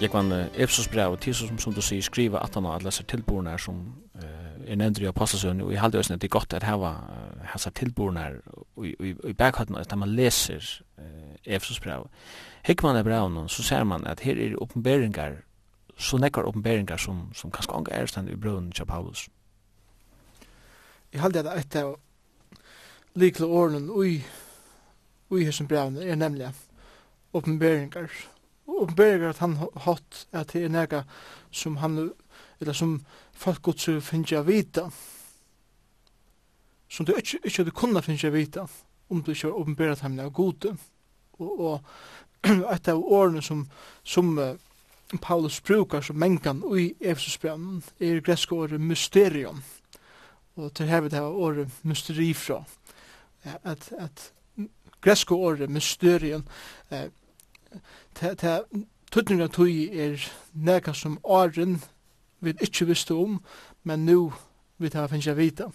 Jeg 0.00 0.10
kan 0.10 0.32
Efsos 0.54 0.88
brev, 0.88 1.18
tisa 1.20 1.46
som, 1.46 1.58
som 1.58 1.74
du 1.74 1.82
sier, 1.84 2.02
skriva 2.02 2.40
at 2.40 2.54
han 2.54 2.64
har 2.64 2.80
leser 2.80 3.04
tilborene 3.04 3.58
som 3.60 3.82
uh, 4.16 4.22
er 4.64 4.78
nevnt 4.80 4.98
i 4.98 5.08
Apostelsøen, 5.08 5.60
og 5.60 5.72
jeg 5.72 5.80
halde 5.80 5.98
også 5.98 6.14
at 6.14 6.22
det 6.22 6.28
er 6.28 6.38
godt 6.38 6.54
at 6.56 6.62
hava 6.64 6.94
hans 7.52 7.68
tilborene 7.74 8.40
i 8.80 9.32
bakhatten 9.32 9.76
at 9.76 9.92
man 9.98 10.08
leser 10.08 10.64
uh, 10.98 11.36
Efsos 11.44 11.80
brev. 11.80 12.08
Hikker 12.64 12.86
man 12.86 13.00
i 13.00 13.02
brev 13.02 13.48
så 13.48 13.62
ser 13.62 13.84
man 13.84 14.06
at 14.06 14.20
her 14.20 14.40
er 14.40 14.56
oppenberingar, 14.62 15.32
så 15.98 16.16
nekkar 16.16 16.48
oppenberingar 16.48 16.96
som, 16.96 17.28
som 17.34 17.50
kanskje 17.50 17.76
anga 17.76 17.92
er 17.92 18.06
stand 18.06 18.28
i 18.28 18.36
brevene 18.36 18.72
til 18.72 18.86
Paulus. 18.86 19.28
Jeg 21.12 21.20
halde 21.20 21.38
at 21.38 21.58
et 21.58 21.76
av 21.76 21.96
likle 23.14 23.46
årene 23.46 23.92
ui, 23.92 24.22
ui 25.30 25.44
hesson 25.44 25.68
brevene 25.68 26.04
er 26.04 26.14
nemlig 26.14 26.52
oppenberingar, 27.32 28.08
oppenberger 28.70 29.28
at 29.30 29.42
han 29.42 29.56
hatt 29.84 30.26
at 30.32 30.52
det 30.52 30.64
er 30.64 30.72
nega 30.72 31.04
som 31.50 31.76
han 31.82 32.10
eller 32.60 32.76
som 32.76 32.98
folk 33.32 33.62
godt 33.62 33.80
så 33.80 33.96
finnes 34.04 34.32
jeg 34.32 34.46
vita. 34.46 34.90
Som 36.90 37.06
du 37.06 37.14
ikke, 37.14 37.38
ikke 37.44 37.62
hadde 37.62 37.76
kunnet 37.76 38.04
finnes 38.04 38.24
jeg 38.24 38.34
vita 38.34 38.66
om 39.10 39.22
du 39.22 39.32
ikke 39.32 39.48
var 39.48 39.60
oppenberger 39.60 39.92
at 39.92 40.04
han 40.06 40.18
er 40.18 40.30
gode 40.30 40.76
og, 41.38 41.60
og 41.60 41.80
et 42.74 42.88
av 42.88 43.00
årene 43.00 43.42
som, 43.42 43.64
som 44.04 44.38
uh, 44.38 44.54
Paulus 45.20 45.60
brukar 45.60 46.00
som 46.00 46.16
mengan 46.16 46.62
i 46.78 46.92
Efesusbrevnen 47.00 47.82
er 48.00 48.20
greska 48.24 48.54
året 48.54 48.80
mysterium 48.80 49.62
og 50.56 50.74
til 50.74 50.86
her 50.86 51.00
vil 51.00 51.10
det 51.10 51.22
året 51.22 51.80
mysteri 51.82 52.32
fra 52.34 52.62
at, 53.64 53.92
at 53.98 54.32
greska 55.00 55.34
året 55.34 55.70
mysterium 55.70 56.44
eh, 56.90 57.08
Tutninga 58.14 59.48
tui 59.48 59.88
er 59.92 60.20
neka 60.54 60.94
som 60.94 61.18
åren 61.24 61.80
vi 62.40 62.54
ikkje 62.60 62.86
visste 62.86 63.14
om, 63.14 63.40
men 63.82 64.06
nu 64.06 64.32
vi 64.78 64.88
tar 64.88 65.08
finnes 65.08 65.36
vita. 65.36 65.70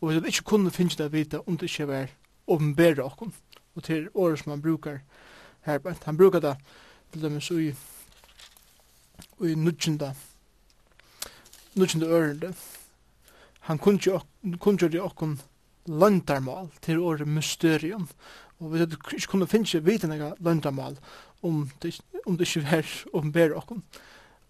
Og 0.00 0.08
vi 0.08 0.20
tar 0.20 0.28
ikkje 0.28 0.44
kunne 0.44 1.10
vita 1.10 1.40
om 1.46 1.56
det 1.56 1.68
ikkje 1.68 1.86
var 1.86 2.08
åpenbæra 2.46 3.04
okkon. 3.04 3.32
Og 3.74 3.84
til 3.84 4.08
året 4.14 4.38
som 4.38 4.50
han 4.50 4.62
brukar 4.62 5.00
her, 5.60 5.80
han 6.04 6.16
brukar 6.16 6.40
det 6.40 6.56
til 7.12 7.22
dem 7.22 7.36
og 7.36 7.62
i 7.62 7.74
i 9.40 9.54
nudjenda 9.54 10.14
nudjenda 11.74 12.06
ørende. 12.06 12.52
Han 13.60 13.78
kunngjør 13.78 15.00
okkum 15.02 15.38
landarmal 15.86 16.70
til 16.82 16.98
året 16.98 17.28
mysterium. 17.28 18.08
Og 18.58 18.72
vi 18.72 18.78
tar 18.78 19.14
ikkje 19.14 19.30
kunne 19.30 19.84
vita 19.86 20.06
nega 20.06 20.32
landarmal 20.40 20.98
om 21.42 21.70
det, 21.82 22.00
om 22.26 22.36
det 22.36 22.48
ikke 22.48 22.66
var 22.70 22.86
åpenbære 23.12 23.54
okken. 23.54 23.82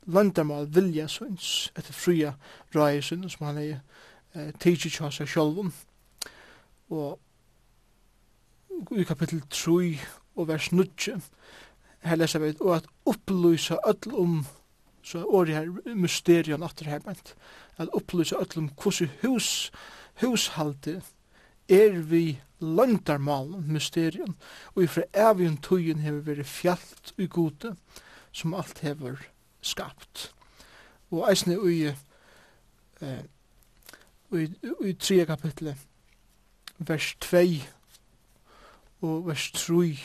Landamal 0.06 0.68
vilja 0.74 1.08
søns 1.08 1.72
etter 1.76 1.92
fria 1.92 2.32
røye 2.74 3.02
sønn 3.02 3.28
som 3.28 3.46
han 3.46 3.58
er 3.60 3.80
eh, 4.34 4.52
tidsi 4.60 4.90
tja 4.90 5.10
seg 5.12 5.28
sjolvun. 5.28 5.72
Og 6.88 7.18
i 8.96 9.04
kapittel 9.04 9.42
3 9.50 9.98
og 10.36 10.48
vers 10.48 10.72
9 10.72 11.18
her 12.06 12.16
leser 12.16 12.42
vi 12.42 12.54
og 12.60 12.76
at 12.76 12.88
opplysa 13.10 13.78
öll 13.86 14.14
om 14.14 14.40
så 15.02 15.24
året 15.24 15.56
her 15.56 15.94
mysterion 15.96 16.62
atter 16.62 16.90
her 16.90 17.00
at 17.08 17.88
opplysa 17.92 18.36
öll 18.36 18.58
om 18.58 18.70
hvordan 18.82 19.10
hus 19.22 19.70
hushaltet 20.22 21.02
er 21.68 22.00
vi 22.00 22.40
løndarmalen, 22.60 23.72
mysterien, 23.72 24.36
og 24.74 24.82
ifra 24.82 25.02
evig 25.14 25.52
tøyen 25.62 26.02
hever 26.02 26.24
veri 26.26 26.44
fjallt 26.44 27.12
i 27.18 27.26
gode, 27.26 27.76
som 28.32 28.54
alt 28.54 28.80
hever 28.82 29.20
skapt. 29.62 30.32
Og 31.10 31.30
eisne 31.30 31.58
ui, 31.60 31.86
eh, 33.00 33.24
ui, 34.30 34.48
ui 34.80 34.92
tre 34.92 35.24
kapitlet, 35.26 35.76
vers 36.78 37.14
2 37.20 37.62
og 39.00 39.26
vers 39.26 39.50
3, 39.52 39.98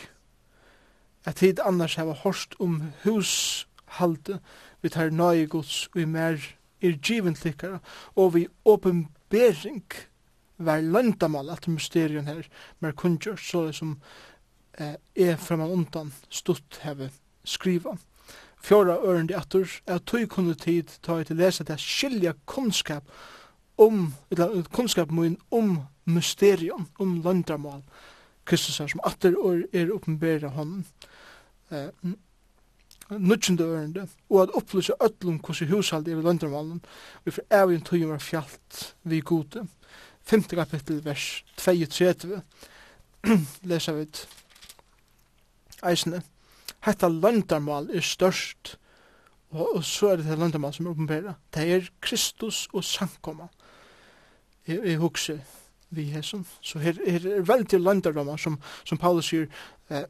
at 1.26 1.40
hit 1.40 1.60
annars 1.60 1.96
hava 1.96 2.14
horst 2.14 2.56
om 2.60 2.82
hushalde, 3.04 4.40
vi 4.82 4.90
tar 4.90 5.10
nøye 5.10 5.48
gods, 5.48 5.88
og 5.94 6.02
i 6.02 6.06
mer 6.06 6.38
er 6.82 6.98
giventlikare, 7.02 7.80
og 8.16 8.34
vi 8.36 8.48
åpenbering, 8.66 9.84
var 10.58 10.82
landamal 10.82 11.50
at 11.50 11.68
mysterion 11.68 12.28
her 12.28 12.48
mer 12.80 12.92
kunnkjørt 12.92 13.42
så 13.42 13.72
som 13.72 13.98
eh, 14.80 14.96
er 15.16 15.38
framan 15.38 15.72
undan 15.72 16.14
stutt 16.30 16.80
heve 16.84 17.10
skriva. 17.44 17.98
fjóra 18.64 18.98
øren 19.04 19.30
atur 19.36 19.68
er 19.88 20.00
tøy 20.00 20.26
kunne 20.26 20.56
tid 20.56 20.88
ta 21.02 21.24
til 21.24 21.38
lesa 21.38 21.64
ta 21.64 21.76
skilja 21.78 22.34
kunnskap 22.46 23.04
om, 23.78 24.14
eller 24.32 24.64
kunnskap 24.72 25.12
mun 25.12 25.38
om 25.52 25.80
mysterion, 26.06 26.88
om 27.00 27.22
løndamal 27.24 27.84
Kristus 28.46 28.80
er 28.80 28.88
som 28.88 29.00
atur 29.04 29.36
er, 29.52 29.64
er 29.74 29.94
oppenbera 29.94 30.48
hon 30.48 30.86
Eh, 31.74 31.90
nudgjende 33.10 33.64
ørende, 33.64 34.08
og 34.30 34.42
at 34.42 34.52
upplýsa 34.58 34.94
öllum 35.04 35.40
hvordan 35.44 35.70
hushalde 35.70 36.12
er 36.12 36.16
ved 36.16 36.44
við 36.44 36.54
og 37.26 37.34
for 37.34 37.44
evig 37.52 37.82
tøyum 37.86 38.12
er 38.14 38.22
fjallt 38.22 38.96
vi 39.04 39.20
gode. 39.20 39.66
5. 40.24 40.44
kapittel, 40.56 41.02
vers 41.06 41.44
32, 41.58 42.42
lesa 43.70 43.96
vi 43.98 44.08
eisne, 45.84 46.22
Hetta 46.84 47.08
landarmal 47.08 47.90
er 47.96 48.04
størst, 48.04 48.78
og, 49.54 49.76
og 49.78 49.84
så 49.88 50.12
er 50.12 50.20
det 50.20 50.28
det 50.28 50.38
landarmal 50.40 50.74
som 50.76 50.88
er 50.88 50.96
oppenbæra. 50.96 51.34
Det 51.54 51.68
er 51.72 51.90
Kristus 52.02 52.68
og 52.74 52.84
sankoma. 52.84 53.48
Jeg, 54.68 54.82
jeg 54.84 54.98
husker 54.98 55.40
vi 55.94 56.04
hesson. 56.12 56.46
Så 56.62 56.80
her, 56.80 56.98
her 57.08 57.30
er 57.38 57.48
veldig 57.48 57.80
landarmal 57.80 58.40
som, 58.40 58.58
som 58.84 58.98
Paulus 58.98 59.30
sier, 59.32 59.48
eh, 59.90 60.04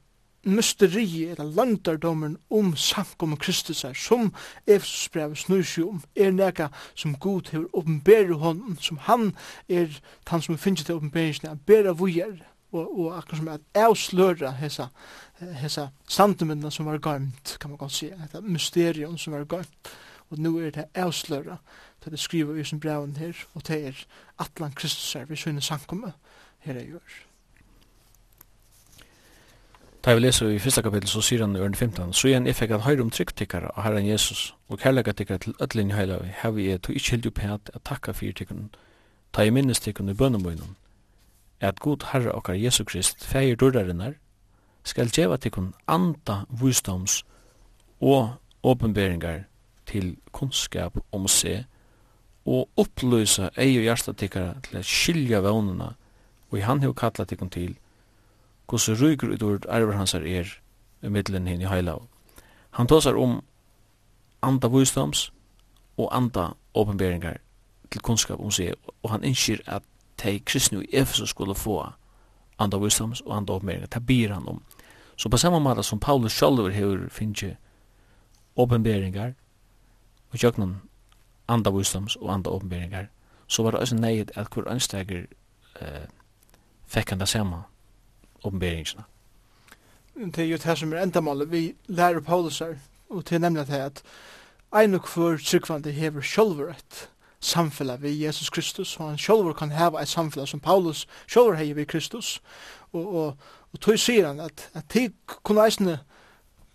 mysteriet 0.43 1.39
eller 1.39 1.55
landardommen 1.55 2.37
om 2.49 2.75
samkommen 2.75 3.37
Kristus 3.37 3.83
er, 3.83 3.93
som 3.93 4.33
Efesusbrevet 4.67 5.37
snur 5.37 5.63
seg 5.67 5.87
om, 5.87 6.01
er 6.15 6.31
nega 6.35 6.69
som 6.95 7.15
Gud 7.15 7.51
hever 7.51 7.69
åpenbære 7.73 8.39
hånden, 8.39 8.77
som 8.81 8.99
han 9.07 9.31
er 9.69 9.99
han 10.27 10.41
som 10.41 10.57
finnes 10.57 10.83
til 10.83 10.95
åpenbæringen, 10.95 11.49
han 11.49 11.63
bære 11.67 11.97
vujer, 11.97 12.37
og, 12.73 12.99
og 12.99 13.17
akkur 13.17 13.37
som 13.37 13.47
er 13.47 13.61
avsløra 13.77 14.51
hessa, 14.57 14.87
hessa 15.61 15.89
sandumina 16.09 16.71
som 16.73 16.89
var 16.89 16.97
gømt, 16.97 17.57
kan 17.61 17.69
man 17.69 17.77
godt 17.77 17.93
si, 17.99 18.09
dette 18.09 18.41
mysterium 18.41 19.17
som 19.17 19.33
var 19.33 19.45
gømt, 19.45 19.93
og 20.29 20.39
nu 20.39 20.57
er 20.57 20.71
det 20.73 20.89
avsløre, 20.95 21.57
det 22.03 22.13
er 22.13 22.17
skrivet 22.17 22.59
i 22.59 22.63
sin 22.63 22.79
breven 22.79 23.15
her, 23.17 23.37
og 23.53 23.67
det 23.67 23.85
er 23.87 24.05
atlan 24.39 24.73
Kristus 24.73 25.15
er, 25.15 25.25
vi 25.25 25.35
synes 25.35 25.65
samkommet, 25.65 26.13
her 26.59 26.73
er 26.73 26.85
gjør. 26.85 27.32
Da 30.03 30.09
jeg 30.09 30.15
vil 30.15 30.21
lese 30.21 30.55
i 30.55 30.59
første 30.59 30.81
kapittel, 30.83 31.07
så 31.07 31.21
sier 31.23 31.45
han 31.45 31.55
i 31.55 31.59
ørne 31.63 31.75
15, 31.79 32.09
så 32.13 32.27
igjen 32.27 32.47
jeg 32.47 32.57
fikk 32.59 32.73
at 32.75 32.81
høyre 32.83 33.05
om 33.05 33.11
tryggtikkere 33.13 33.69
av 33.71 33.85
Herren 33.85 34.07
Jesus, 34.07 34.49
og 34.67 34.81
kærlega 34.83 35.13
tikkere 35.15 35.39
til 35.39 35.53
ødlin 35.63 35.93
i 35.93 35.95
heila 35.95 36.17
har 36.41 36.51
vi 36.51 36.65
er 36.71 36.77
to 36.77 36.91
ikke 36.91 37.11
heldig 37.11 37.33
pæt 37.33 37.69
at 37.73 37.85
takka 37.87 38.11
fyrir 38.11 38.33
tikkene, 38.35 38.67
ta 39.33 39.45
i 39.47 39.49
minnes 39.49 39.79
tikkene 39.79 40.11
i 40.11 40.17
bønnemøynen, 40.19 40.75
er 41.61 41.67
at 41.71 41.79
god 41.79 42.03
Herre 42.11 42.33
okkar 42.35 42.59
Jesu 42.59 42.83
Krist, 42.83 43.23
feir 43.23 43.55
dørdarinnar, 43.55 44.17
skal 44.83 45.07
djeva 45.07 45.37
tikkene 45.37 45.71
anda 45.87 46.41
vusdoms 46.49 47.23
og 48.01 48.35
åpenberingar 48.63 49.45
til 49.87 50.17
kunnskap 50.31 50.99
om 51.11 51.27
se, 51.27 51.63
og 52.45 52.67
opplysa 52.75 53.53
ei 53.55 53.77
og 53.77 53.87
hjertet 53.87 54.19
tikkere 54.19 54.59
til 54.67 54.77
at 54.81 54.85
skilja 54.85 55.39
vannene, 55.39 55.93
og 56.51 56.59
i 56.59 56.67
han 56.67 56.83
hev 56.83 56.93
kalla 56.93 57.23
tikkene 57.23 57.55
til, 57.55 57.77
hvordan 58.73 59.01
ryker 59.01 59.27
ut 59.27 59.43
ord 59.43 59.65
arver 59.69 59.93
hans 59.93 60.13
er 60.13 60.25
i 61.01 61.09
middelen 61.09 61.47
hinn 61.47 61.61
i 61.61 61.65
heilav. 61.65 62.07
Han 62.71 62.87
tåsar 62.87 63.15
om 63.15 63.41
anda 64.41 64.67
vysdoms 64.67 65.31
og 65.97 66.15
anda 66.15 66.47
åpenberingar 66.73 67.37
til 67.91 68.01
kunnskap 68.01 68.39
om 68.39 68.51
seg, 68.51 68.73
og 69.03 69.11
han 69.11 69.23
innskir 69.23 69.61
at 69.67 69.83
de 70.23 70.39
kristne 70.39 70.83
i 70.83 70.89
Efesus 70.93 71.29
skulle 71.29 71.55
få 71.55 71.83
anda 72.59 72.77
vysdoms 72.77 73.21
og 73.21 73.37
anda 73.37 73.53
åpenberingar. 73.53 73.87
Det 73.87 74.05
byr 74.05 74.33
han 74.33 74.47
om. 74.47 74.63
Så 75.15 75.29
på 75.29 75.37
samme 75.37 75.59
måte 75.59 75.83
som 75.83 75.99
Paulus 75.99 76.33
sjálfur 76.33 76.69
hefur 76.69 77.09
finnje 77.09 77.57
åpenberingar 78.55 79.33
og 80.31 80.39
tjøknan 80.39 80.81
anda 81.47 81.69
vysdoms 81.69 82.15
og 82.15 82.33
anda 82.33 82.49
åpenberingar, 82.49 83.05
så 83.47 83.63
var 83.63 83.71
det 83.71 83.79
også 83.79 83.95
neid 83.95 84.31
at 84.35 84.47
hver 84.53 84.71
ansteger 84.71 85.25
eh, 85.81 86.09
fekk 86.87 87.09
han 87.09 87.19
det 87.19 87.29
samme 87.29 87.63
oppenberingsene. 88.43 89.03
Det 90.15 90.39
er 90.39 90.51
jo 90.51 90.57
det 90.61 90.77
som 90.77 90.93
er 90.93 91.03
endamålet. 91.03 91.51
Vi 91.51 91.75
lærer 91.87 92.19
Paulus 92.19 92.59
her, 92.59 92.75
og 93.09 93.25
til 93.25 93.41
nemlig 93.41 93.67
det 93.67 93.81
at 93.81 94.03
ein 94.75 94.93
og 94.93 95.07
hver 95.07 95.37
tryggvande 95.37 95.91
hever 95.91 96.21
sjolver 96.21 96.69
et 96.69 97.09
samfellet 97.39 98.01
ved 98.01 98.11
Jesus 98.11 98.49
Kristus, 98.49 98.97
og 98.97 99.09
han 99.09 99.17
sjolver 99.17 99.53
kan 99.53 99.71
heva 99.71 100.01
et 100.01 100.07
samfellet 100.07 100.49
som 100.49 100.59
Paulus 100.59 101.07
sjolver 101.27 101.55
hever 101.55 101.73
ved 101.73 101.85
Kristus, 101.85 102.41
og, 102.93 103.15
og, 103.15 103.37
og 103.73 103.79
tog 103.79 103.99
sier 103.99 104.27
han 104.27 104.39
at, 104.39 104.69
at 104.73 104.93
de 104.93 105.09
kunne 105.43 105.65
eisne 105.65 105.99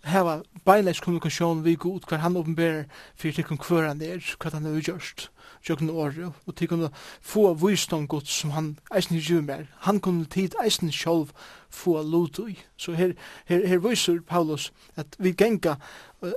heva 0.03 0.39
beinleis 0.65 0.99
kommunikasjon 0.99 1.63
vi 1.65 1.75
god 1.75 2.07
hver 2.07 2.17
han 2.23 2.37
oppenberer 2.37 2.83
for 3.15 3.31
til 3.31 3.43
hver 3.43 3.87
han 3.87 4.01
er, 4.01 4.35
hva 4.39 4.51
han 4.53 4.65
er 4.65 4.79
gjørst 4.81 5.29
tjøkken 5.65 5.89
året, 5.89 6.31
og 6.45 6.55
til 6.55 6.67
kunne 6.67 6.89
få 7.21 7.53
visdom 7.53 8.07
godt 8.07 8.27
som 8.27 8.51
han 8.51 8.77
eisen 8.95 9.17
i 9.17 9.41
mer. 9.41 9.65
Han 9.79 9.99
kunne 9.99 10.25
tid 10.25 10.55
eisen 10.63 10.91
sjolv 10.91 11.29
få 11.69 12.01
lot 12.01 12.39
i. 12.39 12.59
Så 12.77 12.93
her, 12.93 13.13
her, 13.45 13.67
her 13.67 13.77
viser 13.77 14.21
Paulus 14.27 14.73
at 14.95 15.15
vi 15.19 15.31
genga 15.31 15.75
uh, 16.21 16.31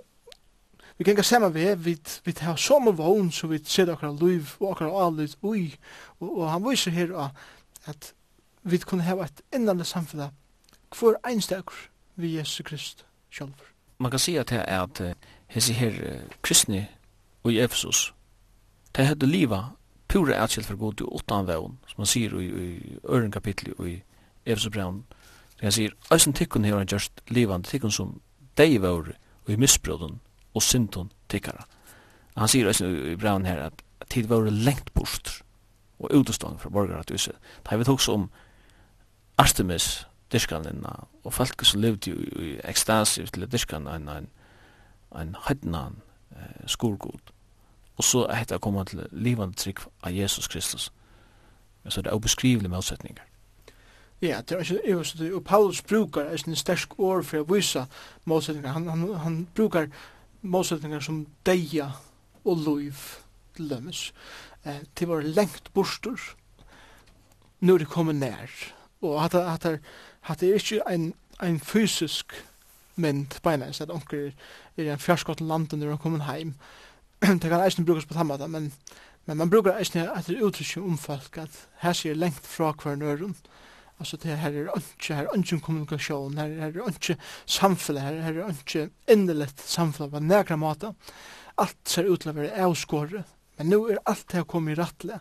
vi 0.98 1.04
genga 1.04 1.22
saman 1.22 1.54
vi 1.54 1.64
við 1.64 1.76
vi, 1.76 1.96
vi 2.24 2.32
tar 2.32 2.56
som 2.56 2.88
av 2.88 2.98
vogn 2.98 3.30
så 3.32 3.46
vi 3.46 3.58
ser 3.64 3.90
okkar 3.90 4.12
liv 4.20 4.56
og 4.60 4.70
okkar 4.70 4.92
alit 5.06 5.36
ui. 5.42 5.74
Og, 6.20 6.38
og 6.38 6.50
han 6.50 6.64
viser 6.70 6.90
her 6.90 7.16
at, 7.16 7.30
at 7.86 8.14
vi 8.62 8.78
kunne 8.78 9.02
hava 9.02 9.24
et 9.24 9.42
innande 9.54 9.84
samfunn 9.84 10.30
hver 10.92 11.16
einstakur 11.24 11.88
vi 12.16 12.36
Jesu 12.36 12.62
Krist 12.62 13.06
sjolv. 13.30 13.54
Man 13.98 14.10
kan 14.10 14.20
si 14.20 14.36
at 14.36 14.50
her 14.50 14.62
er 14.68 14.82
at 14.82 15.16
hese 15.46 15.72
her 15.72 16.22
kristne 16.42 16.88
og 17.42 17.52
i 17.52 17.60
Efesus 17.60 18.12
det 18.96 19.06
hadde 19.06 19.26
liva 19.26 19.62
pura 20.08 20.42
atskilt 20.42 20.66
for 20.66 20.76
god 20.76 21.00
utan 21.00 21.46
vevn, 21.46 21.78
som 21.88 22.02
man 22.02 22.06
sier 22.06 22.34
i, 22.40 22.46
i 22.46 22.98
ören 23.08 23.30
kapitel 23.32 23.72
i 23.86 24.02
Efesbrevet 24.44 25.04
där 25.60 25.66
han 25.66 25.72
sier, 25.72 25.94
«Eisen 26.10 26.32
tikkun 26.32 26.64
hever 26.64 26.78
han 26.78 26.88
gjørst 26.90 27.22
livande 27.30 27.68
tikkun 27.68 27.92
som 27.94 28.20
deg 28.58 28.80
vår 28.82 29.12
og 29.44 29.52
i 29.52 29.56
missbroden 29.56 30.20
og 30.54 30.62
syndon 30.62 31.12
tikkara.» 31.28 31.64
han 32.36 32.48
sier 32.48 32.68
ösen 32.68 32.96
i 33.12 33.16
brevn 33.16 33.46
her 33.46 33.68
at 33.68 33.82
tid 34.10 34.26
vår 34.28 34.50
lengt 34.50 34.94
bort 34.94 35.42
og 35.98 36.10
utestånd 36.10 36.58
fra 36.58 36.70
borgar 36.70 37.04
at 37.04 37.10
huset 37.10 37.36
det 37.68 37.78
vi 37.78 37.84
tog 37.84 38.00
om 38.08 38.30
Artemis 39.38 40.06
diskanlinna 40.32 41.06
og 41.24 41.32
folk 41.32 41.64
som 41.64 41.80
levde 41.80 42.10
i, 42.10 42.14
i 42.14 42.60
ekstasi 42.64 43.26
til 43.26 43.46
diskanlinna 43.46 44.18
en, 44.18 44.28
en, 45.20 45.36
en, 45.50 45.74
en, 45.74 46.02
eh, 46.36 46.66
skurgod 46.66 47.32
og 47.96 48.04
så 48.04 48.26
er 48.26 48.38
dette 48.42 48.58
kommet 48.58 48.88
til 48.88 49.06
livande 49.12 49.54
trygg 49.54 49.84
av 50.02 50.14
Jesus 50.16 50.48
Kristus. 50.48 50.92
Så 51.88 52.02
det 52.02 52.10
er 52.10 52.14
obeskrivelige 52.14 52.70
målsetninger. 52.70 53.22
Ja, 54.22 54.40
det 54.40 54.52
er 54.52 54.60
ikke 54.60 54.80
øverst, 54.84 55.20
og 55.20 55.44
Paulus 55.44 55.82
brukar 55.82 56.20
er 56.20 56.42
en 56.46 56.56
stersk 56.56 56.98
år 56.98 57.22
for 57.22 57.42
å 57.42 57.54
vise 57.54 57.86
målsetninger. 58.24 58.70
Han, 58.72 58.86
han, 58.88 59.14
han 59.18 59.48
brukar 59.54 59.88
målsetninger 60.42 61.00
som 61.00 61.26
deia 61.46 61.88
og 62.44 62.62
loiv 62.62 63.00
til 63.56 63.70
dømes. 63.70 64.12
Eh, 64.64 64.78
til 64.94 65.08
var 65.08 65.26
lengt 65.26 65.72
borster, 65.74 66.14
nå 67.60 67.74
er 67.74 67.82
det 67.82 67.90
kommet 67.90 68.16
nær. 68.16 68.50
Og 69.02 69.24
at, 69.24 69.34
at, 69.34 69.66
at, 69.66 69.80
at 70.28 70.40
det 70.40 70.50
er 70.50 70.54
ikke 70.54 70.82
en, 70.90 71.14
en 71.42 71.60
fysisk 71.60 72.32
mynd 72.96 73.40
beinleis, 73.42 73.80
at 73.80 73.90
onker 73.90 74.30
er 74.76 74.92
en 74.92 75.02
fjarskott 75.02 75.40
landen 75.40 75.82
når 75.82 75.96
han 75.96 75.98
kommer 75.98 76.26
heim. 76.30 76.54
Eh, 76.54 76.81
det 77.42 77.50
kan 77.50 77.62
eisen 77.62 77.86
brukes 77.88 78.06
på 78.06 78.14
samme 78.14 78.38
men, 78.48 78.72
men 79.26 79.36
man 79.36 79.50
brukar 79.50 79.78
eisen 79.78 80.04
etter 80.04 80.42
uttrykk 80.42 80.84
om 80.84 80.98
folk 80.98 81.38
at 81.38 81.60
her 81.84 81.96
sier 81.96 82.18
lengt 82.18 82.46
fra 82.46 82.72
hver 82.72 82.96
nøren 82.96 83.36
altså 83.98 84.16
det 84.16 84.38
her 84.38 84.50
er 84.50 84.72
ikke 84.78 85.14
her 85.14 85.28
er 85.28 85.36
ikke 85.38 85.60
kommunikasjon 85.60 86.38
her, 86.38 86.48
her 86.48 86.72
er 86.72 86.90
ikke 86.90 87.16
samfunn, 87.46 88.00
her, 88.02 88.22
her 88.22 88.42
er 88.46 88.56
ikke 88.56 88.88
endelig 89.06 89.52
samfunn 89.64 90.10
på 90.10 90.24
nekra 90.24 90.56
måte 90.56 90.94
alt 91.60 91.78
ser 91.84 92.08
ut 92.08 92.24
til 92.24 92.32
å 92.32 92.38
være 92.40 92.66
avskåret 92.66 93.38
Men 93.58 93.68
nu 93.68 93.84
er 93.86 93.98
alt 94.10 94.24
det 94.32 94.46
kommet 94.48 94.72
i 94.72 94.80
rattle. 94.80 95.20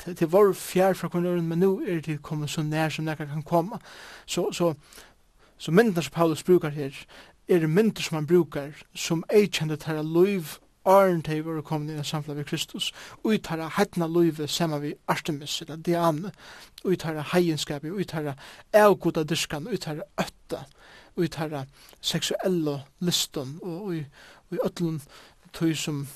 Til, 0.00 0.14
til 0.16 0.28
vår 0.32 0.54
fjær 0.56 0.94
fra 0.96 1.10
kronøren, 1.12 1.48
men 1.48 1.58
nu 1.60 1.82
er 1.84 2.00
det 2.00 2.22
kommet 2.22 2.50
så 2.50 2.62
nær 2.62 2.88
som 2.88 3.04
det 3.06 3.18
kan 3.18 3.42
komme. 3.42 3.78
Så, 4.26 4.46
så, 4.52 4.72
så 5.58 5.74
myndene 5.74 6.02
som 6.02 6.14
Paulus 6.14 6.42
brukar 6.42 6.72
her, 6.72 6.94
er 7.48 7.66
mynd 7.66 7.98
som 8.00 8.16
han 8.16 8.26
brukar, 8.26 8.70
som 8.94 9.24
eikjende 9.28 9.76
tæra 9.76 10.02
loiv 10.02 10.56
Arn 10.84 11.22
til 11.22 11.44
var 11.44 11.60
komin 11.62 11.90
inn 11.90 12.00
i 12.00 12.04
samfunnet 12.04 12.40
ved 12.40 12.48
Kristus, 12.50 12.92
uttara 13.24 13.68
heitna 13.76 14.08
løyve 14.10 14.48
sammen 14.48 14.82
vi 14.82 14.94
Artemis, 15.08 15.60
eller 15.62 15.76
Diane, 15.76 16.32
og 16.84 17.24
heienskapi, 17.32 17.90
uttara 17.90 18.34
avgoda 18.72 19.22
diskan, 19.22 19.68
uttara 19.68 20.02
ötta, 20.18 20.64
uttara 21.16 21.64
seksuella 22.00 22.80
liston, 23.00 23.58
og 23.62 23.94
i, 23.96 24.04
i 24.50 24.58
ötlun 24.64 25.00
tui 25.52 25.74
som 25.74 26.06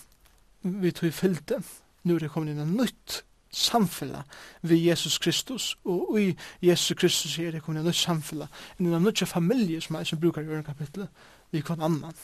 vi 0.62 0.90
tog 0.90 1.12
fyllte, 1.12 1.62
nu 2.04 2.14
er 2.14 2.18
det 2.18 2.30
kommet 2.30 2.54
inn 2.54 2.62
i 2.62 2.82
nytt 2.82 3.22
samfella 3.56 4.22
vi 4.62 4.82
Jesus 4.88 5.18
Kristus, 5.18 5.76
og 5.84 6.20
i 6.20 6.36
Jesus 6.62 6.98
Kristus 6.98 7.38
er 7.38 7.54
det 7.54 7.62
kommet 7.62 7.80
inn 7.80 7.86
i 7.86 7.90
nytt 7.90 8.02
samfella, 8.02 8.48
inn 8.78 8.90
i 8.90 8.98
nytt 9.04 9.22
familie 9.28 9.80
som 9.80 9.96
er 9.96 10.04
som 10.04 10.20
brukar 10.20 10.42
i 10.42 10.62
kapitlet, 10.66 11.08
vi 11.52 11.60
kon 11.60 11.80
annan. 11.80 12.14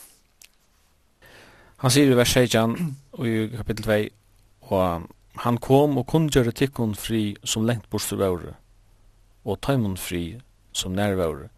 Han 1.83 1.91
sier 1.91 2.11
i 2.12 2.16
vers 2.16 2.33
16 2.33 2.74
og 3.12 3.28
i 3.28 3.47
kapittel 3.57 3.85
2 3.85 4.72
og 4.72 5.07
han 5.43 5.59
kom 5.59 5.97
og 5.99 6.07
kunne 6.07 6.30
gjøre 6.30 6.55
tikkun 6.55 6.95
fri 6.95 7.37
som 7.45 7.66
lengt 7.66 7.89
borstur 7.91 8.20
vore 8.20 8.55
og 9.45 9.61
taimun 9.61 9.97
fri 9.97 10.39
som 10.72 10.95
nær 10.95 11.16
vore 11.18 11.49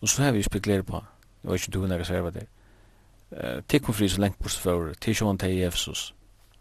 og 0.00 0.08
så 0.08 0.22
har 0.22 0.32
vi 0.32 0.42
spekulert 0.42 0.86
på 0.86 1.02
jeg 1.02 1.50
vet 1.50 1.60
ikke 1.60 1.74
du 1.74 1.86
når 1.86 2.02
jeg 2.02 2.10
sier 2.10 2.30
det 2.30 2.46
uh, 3.36 3.58
tikkun 3.68 3.94
fri 3.94 4.08
som 4.08 4.24
lengt 4.24 4.38
borstur 4.38 4.70
vore 4.70 4.94
til 4.94 5.14
sjåan 5.14 5.38
til 5.38 5.58
Jesus 5.58 6.14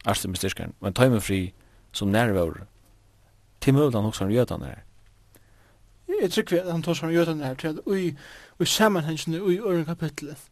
arste 0.06 0.28
med 0.28 0.42
styrkaren 0.42 0.76
men 0.82 0.94
taimun 0.94 1.24
fri 1.24 1.54
som 1.94 2.12
nær 2.12 2.36
vore 2.36 2.68
til 3.62 3.74
møvdan 3.74 4.04
hos 4.04 4.18
han 4.18 4.32
jødan 4.32 4.62
her. 4.62 4.84
Jeg 6.22 6.32
tror 6.32 6.42
ikke 6.42 6.72
han 6.72 6.84
tar 6.84 6.94
seg 6.98 7.10
om 7.10 7.14
jødan 7.14 7.42
her 7.44 7.56
til 7.60 7.68
at 7.68 7.80
i 8.60 8.66
sammenhengen 8.66 9.34
i 9.36 9.60
øren 9.60 9.86
kapitlet 9.86 10.50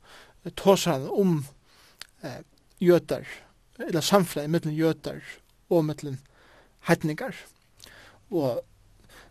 tar 0.58 0.76
seg 0.76 1.08
om 1.10 1.46
eh, 2.26 2.44
jötar, 2.80 3.28
eller 3.80 4.02
samfläg 4.02 4.50
mellan 4.50 4.76
jötar 4.76 5.22
og 5.70 5.86
mellan 5.86 6.18
hettningar. 6.80 7.36
Og 8.30 8.62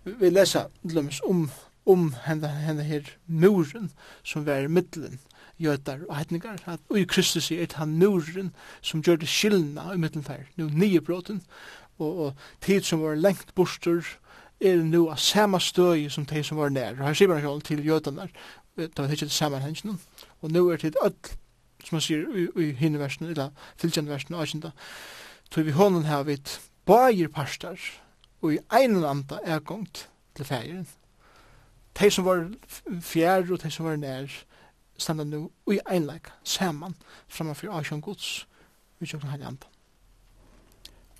vi 0.04 0.30
lesa 0.30 0.68
lums 0.82 1.20
om 1.24 1.50
om 1.86 2.14
henda, 2.24 2.48
henda 2.48 2.82
her 2.82 3.04
muren 3.26 3.90
som 4.22 4.44
var 4.44 4.64
i 4.64 4.68
middelen 4.68 5.18
jötar 5.60 6.00
og 6.08 6.16
hettningar. 6.16 6.58
At, 6.66 6.80
og 6.88 6.98
i 6.98 7.04
Kristus 7.04 7.50
er 7.52 7.66
han 7.76 7.98
muren 7.98 8.54
som 8.82 9.02
gjør 9.02 9.20
det 9.20 9.28
skillna 9.28 9.92
i 9.92 9.98
middelen 10.00 10.24
fær. 10.24 10.48
nu 10.56 10.68
nye 10.68 11.00
bråten 11.00 11.42
og, 11.98 12.18
og 12.18 12.32
tid 12.60 12.82
som 12.82 13.02
var 13.02 13.14
lengt 13.14 13.54
bostur 13.54 14.04
er 14.60 14.76
nu 14.76 15.08
av 15.10 15.16
samme 15.16 15.60
støy 15.60 16.08
som 16.08 16.26
tid 16.26 16.44
som 16.44 16.58
var 16.58 16.68
nær. 16.68 16.96
Og 16.98 17.06
her 17.06 17.14
sier 17.14 17.28
man 17.28 17.60
til 17.60 17.84
jötarna, 17.84 18.28
det 18.76 18.98
var 18.98 19.10
ikke 19.10 19.26
det 19.26 19.32
sammenhengen. 19.32 20.00
Og 20.40 20.50
nu 20.50 20.68
er 20.68 20.76
tid 20.76 20.96
öll 21.02 21.36
som 21.84 21.96
man 21.96 22.04
sier 22.04 22.24
i, 22.34 22.46
i 22.62 22.70
hinne 22.78 22.98
versen, 22.98 23.28
eller 23.28 23.52
fylgjende 23.76 24.10
versen, 24.10 24.34
og 24.34 24.48
kjenta, 24.48 24.70
tog 25.50 25.66
vi 25.66 25.76
hånden 25.76 26.08
her 26.08 26.24
vidt 26.26 26.60
bager 26.86 27.28
parstar, 27.28 27.80
og 28.42 28.54
i 28.54 28.58
einen 28.72 29.04
anda 29.04 29.38
er 29.44 29.58
gongt 29.58 30.08
til 30.36 30.44
fægeren. 30.44 30.88
De 32.00 32.10
som 32.10 32.24
var 32.24 32.48
fjær 33.00 33.46
og 33.50 33.62
de 33.62 33.70
som 33.70 33.86
var 33.86 33.96
nær, 33.96 34.32
standa 34.98 35.24
nu 35.24 35.50
i 35.70 35.78
einleik, 35.90 36.30
saman, 36.44 36.96
framfor 37.28 37.72
Asjon 37.78 38.00
Guds, 38.00 38.46
utjøkken 39.00 39.30
her 39.30 39.38
i 39.38 39.48
anda. 39.52 39.70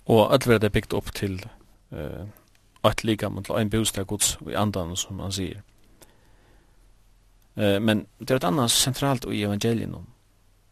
Og 0.05 0.33
alt 0.33 0.47
verður 0.47 0.69
byggt 0.69 0.93
upp 0.93 1.13
til 1.15 1.39
eh 1.91 2.25
at 2.85 3.03
liga 3.03 3.29
mot 3.29 3.49
ein 3.49 3.69
bostad 3.69 4.05
Guds 4.05 4.37
i 4.49 4.53
andan 4.53 4.95
som 4.95 5.15
man 5.15 5.31
sier. 5.31 5.61
Eh 7.57 7.79
men 7.81 8.07
det 8.19 8.31
er 8.31 8.35
ett 8.35 8.43
annars 8.43 8.71
centralt 8.71 9.25
i 9.25 9.43
evangelien 9.43 9.95
om 9.95 10.07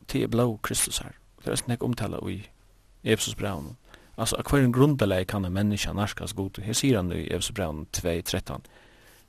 til 0.07 0.23
er 0.23 0.27
blå 0.27 0.59
Kristus 0.63 0.97
her. 0.97 1.11
Det 1.45 1.51
er 1.51 1.55
snakk 1.55 1.83
omtala 1.83 2.17
i 2.29 2.43
Efesus 3.03 3.35
braun. 3.35 3.77
Altså, 4.17 4.35
hver 4.49 4.59
en 4.59 4.73
grundbeleg 4.73 5.27
kan 5.27 5.45
en 5.45 5.53
menneska 5.53 5.93
narskas 5.93 6.33
god. 6.33 6.61
Her 6.61 6.73
sier 6.73 7.01
han 7.01 7.11
i 7.11 7.27
Efesus 7.27 7.55
braun 7.55 7.87
2.13. 7.97 8.61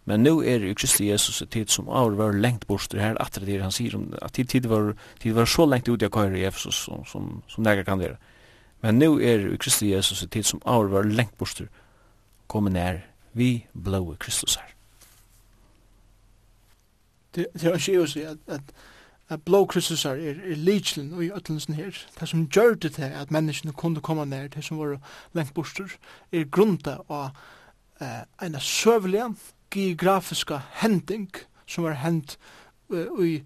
Men 0.04 0.20
nu 0.20 0.40
er 0.42 0.58
det 0.58 0.76
Kristi 0.76 1.08
Jesus 1.10 1.42
et 1.42 1.50
tid 1.50 1.66
som 1.72 1.88
av 1.88 2.16
var 2.16 2.32
lengt 2.32 2.66
bort 2.66 2.92
det 2.92 3.00
här 3.00 3.14
det 3.40 3.62
han 3.62 3.72
sier 3.72 3.96
om 3.96 4.14
att 4.22 4.32
tid 4.32 4.48
tid 4.48 4.66
var 4.66 4.96
tid 5.18 5.34
var 5.34 5.46
så 5.46 5.66
lengt 5.66 5.88
ut 5.88 6.02
jag 6.02 6.12
kör 6.12 6.36
i 6.36 6.44
Efesus 6.44 6.74
som 6.74 7.04
som 7.04 7.42
som 7.48 7.62
näga 7.64 7.84
kan 7.84 7.98
det. 7.98 8.16
Men 8.80 8.98
nu 8.98 9.20
er 9.22 9.38
det 9.38 9.60
Kristi 9.60 9.86
Jesus 9.86 10.22
et 10.22 10.30
tid 10.30 10.44
som 10.44 10.60
av 10.64 10.90
var 10.90 11.02
lengt 11.02 11.38
bort 11.38 11.62
kommer 12.46 12.70
nær 12.70 13.00
vi 13.32 13.66
blå 13.72 14.16
Kristus 14.20 14.56
här. 14.56 14.74
Det 17.34 17.46
det 17.52 17.66
är 17.88 17.92
ju 17.92 18.06
så 18.06 18.20
att 18.20 18.48
att 18.48 18.74
at 19.28 19.42
blåkryssesar 19.42 20.20
er, 20.20 20.40
er 20.44 20.56
lichlen 20.56 21.12
og 21.12 21.24
i 21.24 21.30
ötlensen 21.32 21.74
her. 21.74 21.96
Det 22.20 22.28
som 22.28 22.46
gjør 22.48 22.74
det 22.74 22.92
til 22.94 23.02
at 23.02 23.30
menneskene 23.30 23.72
kunne 23.72 24.00
komme 24.00 24.24
ned, 24.24 24.48
det 24.48 24.64
som 24.64 24.78
var 24.78 24.98
lengt 25.32 25.54
borster, 25.54 25.96
er 26.32 26.44
grunda 26.44 26.98
av 27.08 27.30
eh, 28.00 28.24
en 28.42 28.60
søvelig 28.60 29.32
geografiska 29.74 30.60
hending 30.82 31.30
som 31.66 31.84
var 31.84 31.92
hendt 32.04 32.38
uh, 32.92 33.24
i 33.24 33.44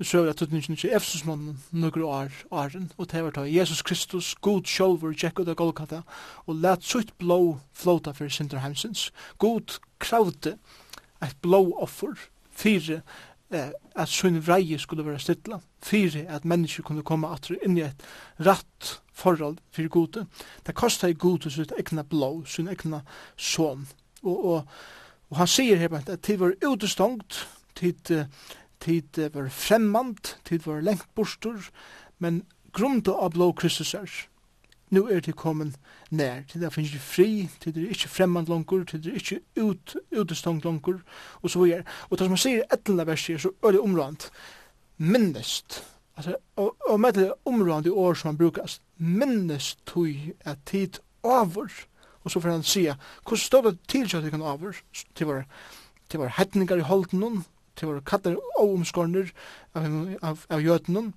at 0.00 0.36
tutningin 0.36 0.76
til 0.76 0.90
Efsusmannen 0.92 1.62
nokre 1.70 2.04
år, 2.04 2.30
åren, 2.50 2.92
og 2.98 3.12
det 3.12 3.24
var 3.24 3.30
da 3.30 3.40
Jesus 3.40 3.82
Kristus, 3.82 4.34
god 4.34 4.66
sjolver, 4.66 5.14
tjekk 5.14 5.40
ut 5.40 5.48
av 5.48 5.54
Golgata, 5.54 6.00
og 6.46 6.58
let 6.58 6.82
sutt 6.84 7.14
blå 7.18 7.60
flåta 7.72 8.12
for 8.12 8.28
Sinter 8.28 8.58
Heimsins. 8.58 9.12
God 9.38 9.78
kravde 9.98 10.56
et 11.22 11.36
blå 11.42 11.72
offer, 11.78 12.18
fire 12.50 13.00
eh, 13.50 13.70
at 13.94 14.08
sunn 14.08 14.40
vreie 14.44 14.78
skulle 14.78 15.06
være 15.06 15.22
stilla, 15.22 15.60
fire 15.82 16.26
at 16.28 16.44
mennesker 16.44 16.82
kunne 16.86 17.04
komme 17.06 17.30
atru 17.32 17.56
inn 17.62 17.78
i 17.78 17.86
et 17.86 18.04
ratt 18.46 18.98
forhold 19.14 19.58
fyrir 19.74 19.88
gode. 19.88 20.26
Det 20.66 20.74
kostar 20.74 21.12
i 21.12 21.18
gode 21.18 21.50
sitt 21.50 21.72
egna 21.78 22.02
blå, 22.02 22.44
sin 22.46 22.68
egna 22.68 23.02
son. 23.36 23.86
Og, 24.22 24.44
og, 24.44 24.68
og 25.30 25.36
han 25.38 25.50
sier 25.50 25.80
her 25.80 25.94
at 26.00 26.10
tid 26.22 26.40
var 26.42 26.56
utestongt, 26.64 27.44
tid, 27.74 28.14
tid 28.80 29.20
var 29.34 29.50
fremmant, 29.50 30.36
tid 30.44 30.66
var 30.66 30.82
lengt 30.82 31.08
bostur, 31.14 31.70
men 32.18 32.44
grunda 32.74 33.14
av 33.14 33.34
blå 33.34 33.52
Kristus 33.52 33.94
er 33.94 34.10
nu 34.94 35.04
er 35.10 35.20
det 35.20 35.36
kommet 35.36 35.76
nær, 36.10 36.42
til 36.48 36.62
det 36.62 36.72
finnes 36.72 36.92
ikke 36.92 37.04
fri, 37.04 37.28
til 37.60 37.74
det 37.74 37.84
er 37.84 37.94
ikke 37.94 38.08
fremmand 38.08 38.50
langer, 38.50 38.84
til 38.88 39.02
det 39.04 39.12
er 39.12 39.20
ikke 39.20 39.40
ut, 39.62 39.96
utestangt 40.16 40.64
langer, 40.64 41.00
og 41.42 41.50
så 41.50 41.62
videre. 41.62 41.84
Og 42.10 42.18
det 42.18 42.26
som 42.26 42.34
man 42.34 42.42
sier 42.42 42.62
i 42.62 42.68
etlende 42.74 43.06
verset, 43.06 43.40
så 43.42 43.52
er 43.64 43.74
det 43.74 43.80
omrand, 43.80 44.28
minnest, 44.98 45.80
altså, 46.16 46.36
og, 46.56 46.76
og 46.88 47.00
med 47.00 47.12
det 47.18 47.32
omrand 47.44 47.86
i 47.86 47.94
år 47.94 48.14
som 48.14 48.32
man 48.32 48.38
brukas, 48.38 48.80
minnest 48.98 49.82
tog 49.86 50.14
at 50.44 50.62
tid 50.66 51.00
over, 51.22 51.66
og 52.24 52.30
så 52.30 52.40
får 52.40 52.50
han 52.50 52.62
sier, 52.62 53.00
hvordan 53.22 53.42
står 53.44 53.66
det 53.68 53.78
til 53.88 54.16
at 54.16 54.22
det 54.22 54.30
kan 54.30 54.42
over, 54.42 54.78
til 55.14 55.26
våre, 55.26 55.44
til 56.08 56.22
våre 56.22 56.36
hetningar 56.38 56.80
i 56.80 56.86
holden 56.86 57.44
til 57.76 57.90
våre 57.90 58.04
katter 58.06 58.36
og 58.58 58.76
omskårner 58.76 59.30
av, 59.74 59.84
av, 59.84 59.94
av, 60.22 60.44
av 60.56 60.62
jøtenen, 60.62 61.12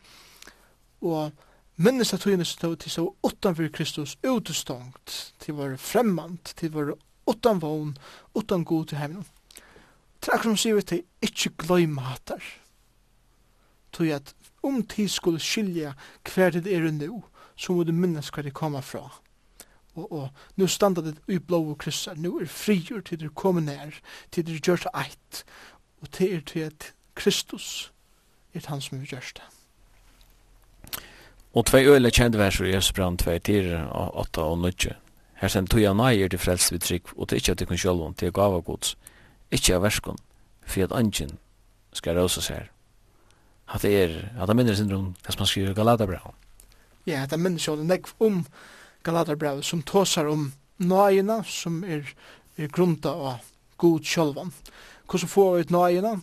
og 1.05 1.31
minnes 1.77 2.13
at 2.13 2.23
tøyene 2.25 2.45
stod 2.45 2.75
til 2.81 2.91
så 2.91 3.05
utanfor 3.23 3.69
Kristus 3.73 4.17
utestangt, 4.25 5.33
til 5.39 5.57
var 5.57 5.75
fremmant, 5.77 6.53
til 6.57 6.73
var 6.73 6.93
utan 7.27 7.61
vogn, 7.61 7.97
utan 8.35 8.63
god 8.63 8.85
til 8.85 8.97
hevnen. 8.97 9.25
Til 10.21 10.33
akkur 10.33 10.51
som 10.51 10.57
sier 10.57 10.77
vi 10.77 10.85
til 10.87 11.03
ikkje 11.21 11.53
gløyma 11.61 12.09
hattar. 12.09 12.43
Tog 13.93 14.09
at 14.09 14.33
om 14.65 14.81
tid 14.83 15.09
skulle 15.09 15.39
skilja 15.39 15.93
hver 16.33 16.51
det 16.57 16.67
er 16.73 16.91
nu, 16.91 17.23
så 17.55 17.73
må 17.73 17.83
du 17.83 17.93
minnes 17.93 18.29
hver 18.29 18.43
det 18.43 18.53
kommer 18.53 18.81
fra. 18.81 19.21
Og, 19.95 20.11
og 20.11 20.29
nu 20.55 20.67
standa 20.67 21.01
det 21.01 21.17
i 21.27 21.39
blå 21.39 21.63
og 21.71 21.77
kryssar, 21.77 22.15
nu 22.15 22.39
er 22.39 22.45
frigjur 22.45 23.01
til 23.01 23.19
du 23.19 23.29
kommer 23.29 23.61
nær, 23.61 23.99
til 24.31 24.47
du 24.47 24.57
gjør 24.57 24.75
det 24.85 24.93
eit, 24.93 25.43
og 26.01 26.11
til 26.11 26.33
er 26.35 26.41
til 26.41 26.59
at 26.59 26.93
Kristus 27.15 27.91
er 28.53 28.67
han 28.67 28.81
som 28.81 29.01
gjør 29.01 29.31
det. 29.35 29.56
Og 31.57 31.63
tvei 31.65 31.87
øyla 31.89 32.11
kjent 32.13 32.35
vers 32.37 32.59
i 32.61 32.69
Jøsbrand 32.69 33.17
2, 33.17 33.31
4, 33.45 33.77
8 34.13 34.41
og 34.41 34.59
9. 34.61 34.91
Her 35.41 35.49
sen 35.49 35.65
tog 35.65 35.81
jeg 35.81 35.95
nøyer 35.97 36.29
til 36.29 36.37
frelst 36.39 36.69
vi 36.71 36.77
trygg, 36.77 37.09
og 37.17 37.29
til 37.29 37.39
ikkje 37.39 37.55
at 37.55 37.63
ikon 37.65 37.79
sjølvun, 37.81 38.13
til 38.13 38.29
gava 38.31 38.59
gods, 38.61 38.91
ikkje 39.49 39.79
av 39.79 39.81
verskon, 39.87 40.19
for 40.61 40.85
at 40.85 40.93
angen 40.93 41.31
skal 41.97 42.19
røsas 42.19 42.51
her. 42.53 42.67
At 43.73 43.81
det 43.81 43.95
er, 44.03 44.13
at 44.37 44.47
det 44.47 44.55
minner 44.55 44.77
syndrom, 44.77 45.15
det 45.25 45.33
som 45.33 45.41
man 45.41 45.49
skriver 45.49 45.73
Galatabra. 45.73 46.35
Ja, 47.09 47.23
at 47.23 47.33
det 47.33 47.41
minner 47.41 47.65
sjølvun 47.65 47.89
nek 47.89 48.05
om 48.21 48.45
Galatabra, 49.03 49.55
som 49.65 49.81
tåsar 49.81 50.29
om 50.29 50.51
nøyina, 50.77 51.41
som 51.41 51.81
er, 51.83 52.05
er 52.57 52.69
grunda 52.69 53.17
av 53.33 53.49
god 53.81 54.05
sjølvun. 54.05 54.53
Hvordan 55.09 55.33
får 55.33 55.51
vi 55.55 55.65
ut 55.65 55.75
nøyina? 55.79 56.15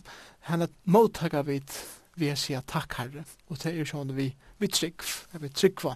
Henne 0.47 0.71
mottakar 0.85 1.43
vi 1.43 1.59
vi 2.15 2.31
sier 2.39 2.63
takk 2.63 3.01
herre, 3.01 3.27
og 3.51 3.59
det 3.59 3.75
er 3.75 3.83
sjølvun 3.83 4.15
vi 4.15 4.31
vi 4.59 4.67
trygg, 4.67 5.03
er 5.33 5.39
vi 5.39 5.49
trygg 5.49 5.79
tryggva, 5.79 5.95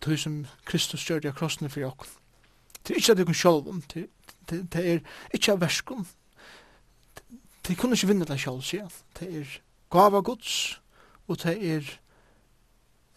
tog 0.00 0.18
som 0.18 0.46
Kristus 0.66 1.04
gjør 1.06 1.22
det 1.22 1.32
av 1.32 1.38
krossene 1.38 1.70
for 1.70 1.80
jokken. 1.80 2.08
Det 2.82 2.94
er 2.94 3.00
ikke 3.00 3.12
at 3.12 3.18
vi 3.18 3.24
kan 3.24 3.40
sjølv 3.40 3.68
om, 3.68 3.82
det 3.90 4.82
er 4.82 5.00
ikke 5.34 5.52
av 5.52 5.60
verskom, 5.60 6.06
det 7.66 7.78
kunne 7.78 7.98
ikke 7.98 8.10
vinne 8.12 8.26
det 8.28 8.38
sjølv, 8.40 8.62
sier. 8.62 8.90
Det 9.18 9.30
er 9.40 9.56
gav 9.90 10.14
av 10.14 10.22
gods, 10.26 10.78
og 11.26 11.40
det 11.42 11.56
er 11.56 11.88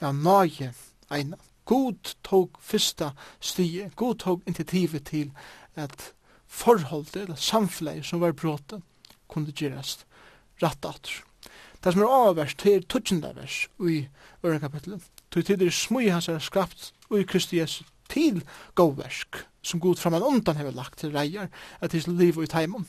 ja, 0.02 0.12
nage 0.12 0.72
eina. 1.12 1.38
God 1.70 2.16
tog 2.26 2.58
fyrsta 2.66 3.12
stie, 3.40 3.92
God 3.96 4.22
tog 4.24 4.46
initiativet 4.48 5.06
til 5.06 5.32
at 5.78 6.14
forholdet, 6.48 7.28
eller 7.28 7.38
samfunnet 7.38 8.06
som 8.06 8.24
var 8.24 8.34
bråten, 8.34 8.82
kunne 9.30 9.54
gjerast 9.54 10.08
rett. 10.64 10.86
Det 11.84 11.94
som 11.94 12.02
er 12.02 12.12
avvers, 12.12 12.56
det 12.60 12.74
er 12.76 12.88
tutsjenda 12.90 13.32
vers 13.36 13.70
i 13.80 14.08
øren 14.44 14.60
kapitlet. 14.60 15.02
Det 15.34 15.50
er 15.50 15.66
er 15.66 15.72
smui 15.72 16.10
hans 16.10 16.28
er 16.28 16.40
skapt 16.40 16.94
i 17.12 17.24
Kristi 17.24 17.60
Jesu 17.60 17.84
til 18.10 18.44
gåversk 18.76 19.46
som 19.62 19.80
god 19.80 19.96
framan 19.96 20.24
undan 20.24 20.58
hever 20.58 20.72
lagt 20.72 21.00
til 21.00 21.14
reier 21.16 21.48
at 21.82 21.92
his 21.92 22.08
liv 22.08 22.38
og 22.38 22.44
i 22.44 22.48
taimon. 22.48 22.88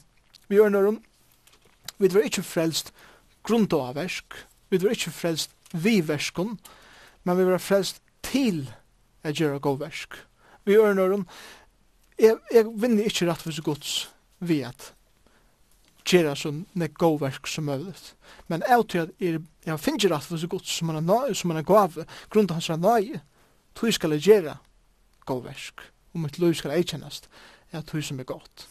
Vi 0.49 0.57
gjør 0.57 0.68
nøren, 0.68 1.01
vi 1.99 2.14
var 2.14 2.26
ikkje 2.26 2.43
frelst 2.47 2.93
grunnt 3.47 3.72
av 3.72 3.95
versk, 3.99 4.34
vi 4.70 4.80
var 4.82 4.95
ikkje 4.95 5.12
frelst 5.14 5.55
vi 5.72 6.01
verskon, 6.03 6.59
men 7.24 7.38
vi 7.38 7.47
var 7.47 7.62
frelst 7.62 8.03
til 8.26 8.64
at 9.22 9.38
gjøre 9.38 9.61
gåversk. 9.61 10.16
Vi 10.64 10.74
gjør 10.74 10.95
nøren, 10.95 11.26
jeg, 12.18 12.36
jeg 12.53 12.66
vinner 12.66 13.07
ikkje 13.07 13.28
rett 13.30 13.45
for 13.45 13.62
gods 13.64 13.95
vi 14.41 14.62
at 14.66 14.93
gjøre 16.11 16.34
så 16.36 16.52
nek 16.52 16.96
gåverk 16.98 17.46
som 17.48 17.68
mulig. 17.70 17.94
Men 18.48 18.64
jeg 18.66 18.86
tror 18.90 19.06
at 19.06 19.22
jeg, 19.22 19.42
jeg 19.66 19.80
finner 19.80 20.16
at 20.16 20.28
det 20.30 20.42
er 20.42 20.52
godt 20.56 20.68
som 20.68 20.90
man 20.90 21.00
er 21.00 21.06
nøy, 21.06 21.34
som 21.34 21.52
man 21.52 21.61
er 21.61 21.66
gav, 21.66 21.96
grunn 22.30 22.48
til 22.48 22.58
hans 22.58 22.70
er 22.70 22.80
nøye, 22.80 23.22
tog 23.74 23.94
skal 23.94 24.16
jeg 24.16 24.26
gjøre 24.26 24.56
gåverk, 25.28 25.86
og 26.14 26.20
mitt 26.24 26.38
liv 26.42 26.54
skal 26.58 26.74
jeg 26.74 26.90
kjennast, 26.92 27.30
er 27.72 27.86
tog 27.86 28.04
som 28.04 28.20
er 28.20 28.28
godt. 28.28 28.66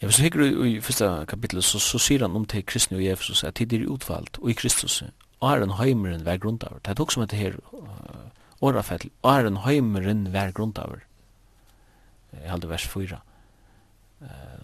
Ja, 0.00 0.06
hvis 0.06 0.16
du 0.16 0.22
hikker 0.22 0.44
i 0.64 0.80
første 0.80 1.08
kapittel, 1.28 1.62
så, 1.62 1.80
så 1.82 1.98
sier 1.98 2.22
han 2.22 2.36
om 2.38 2.44
til 2.46 2.62
kristne 2.62 3.00
og 3.00 3.04
Jesus 3.04 3.42
at 3.44 3.58
tid 3.58 3.72
er 3.74 3.88
utvalgt, 3.90 4.38
og 4.38 4.50
i 4.52 4.54
Kristus, 4.54 5.02
og 5.40 5.50
er 5.50 5.64
en 5.64 5.74
heimeren 5.80 6.22
hver 6.26 6.38
grunn 6.38 6.60
av. 6.62 6.78
Det 6.84 6.94
er 6.94 7.02
også 7.02 7.18
som 7.18 7.24
dette 7.26 7.38
her, 7.38 7.58
uh, 7.74 8.28
årafettel, 8.62 9.10
og 9.22 9.32
er 9.32 9.48
en 9.50 9.58
heimeren 9.66 10.28
hver 10.30 10.54
grunn 10.54 10.74
av. 10.78 11.00
Jeg 12.32 12.50
halde 12.50 12.70
vers 12.70 12.86
4 12.86 13.18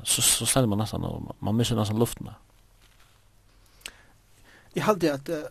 så, 0.03 0.23
så 0.23 0.47
ställer 0.47 0.67
man 0.67 0.79
nästan 0.79 1.05
och 1.05 1.37
man 1.39 1.57
missar 1.57 1.77
nästan 1.77 1.99
luften. 1.99 2.31
Jag 4.73 4.85
hade 4.85 5.15
att 5.15 5.29
uh, 5.29 5.43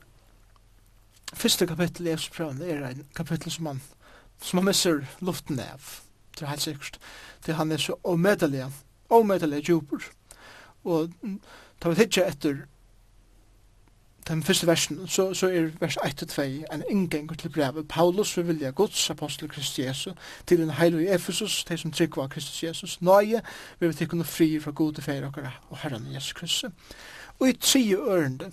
första 1.34 1.68
kapitlet 1.68 2.02
i 2.02 2.12
Efsprön 2.12 2.62
är 2.62 2.82
en 2.82 3.08
kapitel 3.14 3.52
som 3.52 3.64
man 3.64 3.82
som 4.42 4.58
man 4.58 4.66
missar 4.66 5.06
luften 5.20 5.60
av. 5.60 5.82
Det 6.40 6.46
är 6.46 6.50
helt 6.50 6.62
säkert. 6.62 7.00
Det 7.46 7.54
han 7.54 7.72
är 7.72 7.78
så 7.78 7.98
omedelig, 8.02 8.66
omedelig 9.08 9.70
djuper. 9.70 10.04
Og 10.84 11.12
ta 11.80 11.90
vi 11.90 11.96
tidsja 11.96 12.26
efter 12.26 12.68
den 14.28 14.44
første 14.44 14.68
versen, 14.68 15.08
så, 15.08 15.34
så 15.34 15.48
er 15.48 15.70
vers 15.80 15.98
1-2 15.98 16.42
en 16.42 16.84
inngang 16.90 17.40
til 17.40 17.50
brevet. 17.50 17.88
Paulus 17.88 18.38
vil 18.38 18.48
vilja 18.48 18.72
Guds 18.72 19.10
apostel 19.10 19.50
Kristi 19.50 19.82
Jesu 19.82 20.12
til 20.48 20.62
en 20.62 20.70
heilu 20.70 20.98
i 20.98 21.14
Ephesus, 21.14 21.64
de 21.64 21.78
som 21.78 21.92
tryggva 21.92 22.28
Kristus 22.28 22.64
Jesus. 22.64 23.02
Nøye 23.02 23.42
vil 23.80 23.90
vi 23.90 23.94
tikkene 23.94 24.24
fri 24.24 24.60
fra 24.60 24.72
gode 24.72 25.02
feir 25.02 25.28
okkara 25.28 25.52
og 25.70 25.78
herran 25.78 26.08
Jesus 26.14 26.34
Kristus. 26.34 26.72
Og 27.40 27.50
i 27.50 27.54
tredje 27.54 27.96
ørende, 27.96 28.52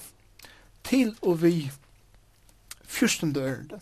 til 0.85 1.17
og 1.23 1.43
vi 1.43 1.71
fyrstende 2.85 3.41
ørende, 3.41 3.81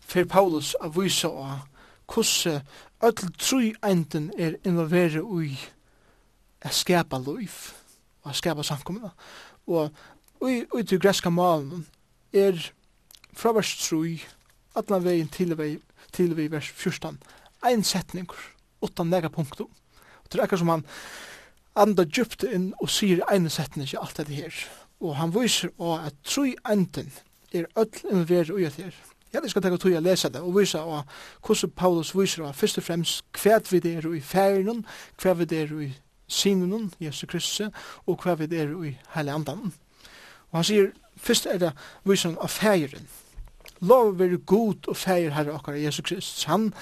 fer 0.00 0.24
Paulus 0.24 0.74
av 0.80 0.96
vysa 0.96 1.28
av 1.28 1.66
hvordan 2.10 2.62
öll 3.02 3.34
tru 3.38 3.72
enden 3.86 4.32
er 4.38 4.56
involveret 4.64 5.44
i 5.44 5.58
a 6.62 6.70
skapa 6.70 7.18
liv 7.18 7.52
a 8.24 8.32
skapa 8.32 8.62
samkomna 8.62 9.10
og 9.66 9.90
og 10.40 10.86
til 10.88 11.00
greska 11.00 11.30
malen 11.30 11.86
er 12.32 12.56
fra 13.36 13.52
vers 13.52 13.76
3 13.88 14.18
atla 14.76 14.98
vegin 14.98 15.28
til 15.28 15.56
vei 15.58 15.78
til 16.12 16.36
vei 16.36 16.48
vers 16.50 16.68
14 16.68 17.18
ein 17.66 17.84
setning 17.84 18.28
utan 18.82 19.10
nega 19.10 19.28
punktum. 19.28 19.68
Og 20.24 20.32
det 20.32 20.40
er 20.40 20.56
som 20.56 20.68
han 20.68 20.84
anda 21.76 22.04
djupt 22.04 22.44
inn 22.44 22.72
og 22.80 22.90
sier 22.90 23.20
ein 23.30 23.50
setning 23.50 23.86
ikke 23.86 24.00
alt 24.00 24.16
dette 24.16 24.34
her. 24.34 24.54
Og 25.00 25.16
han 25.16 25.34
viser 25.34 25.70
og 25.78 26.06
at 26.06 26.14
tru 26.24 26.54
enden 26.70 27.12
er 27.52 27.66
öll 27.76 28.04
involver 28.10 28.52
ui 28.52 28.64
at 28.64 28.74
her 28.80 28.94
Ja, 29.32 29.38
det 29.40 29.50
skal 29.50 29.62
tenke 29.62 29.78
tog 29.78 29.92
jeg 29.92 30.02
lese 30.02 30.28
det 30.28 30.40
og 30.42 30.56
vise 30.58 30.80
og 30.80 31.04
hvordan 31.46 31.70
Paulus 31.76 32.16
viser 32.16 32.42
og 32.42 32.54
først 32.54 32.78
og 32.78 32.84
fremst 32.84 33.24
hva 33.38 33.60
vi 33.70 33.78
er 33.92 34.06
i 34.14 34.20
ferien, 34.20 34.84
hva 35.22 35.34
vi 35.38 35.46
er 35.56 35.70
i 35.82 35.92
synen, 36.26 36.92
Jesu 37.00 37.26
Kristus, 37.26 37.70
og 38.06 38.22
hva 38.24 38.34
vi 38.34 38.48
er 38.56 38.74
i 38.84 38.96
hele 39.14 39.32
andan. 39.32 39.72
Og 40.50 40.58
han 40.58 40.64
sier, 40.64 40.90
først 41.16 41.46
er 41.46 41.58
det 41.58 41.72
vysen 42.04 42.38
av 42.40 42.48
feiren. 42.52 43.08
Lov 43.80 44.18
være 44.18 44.38
god 44.46 44.88
og 44.88 44.96
feir 44.96 45.32
herre 45.32 45.54
okkar 45.56 45.78
Jesus 45.80 46.04
Kristus. 46.04 46.44
Han 46.44 46.72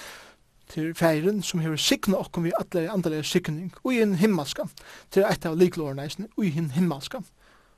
til 0.69 0.95
feiren 0.95 1.43
som 1.43 1.61
hever 1.61 1.81
sikna 1.81 2.19
okkom 2.21 2.49
vi 2.49 2.55
atle 2.59 2.89
andre 2.93 3.23
sikning 3.25 3.73
og 3.85 3.93
i 3.95 4.03
en 4.05 4.17
himmelska 4.21 4.69
til 5.15 5.25
eit 5.29 5.47
av 5.49 5.57
liklårene, 5.57 6.09
og 6.37 6.45
i 6.45 6.53
en 6.59 6.71
himmelska 6.75 7.23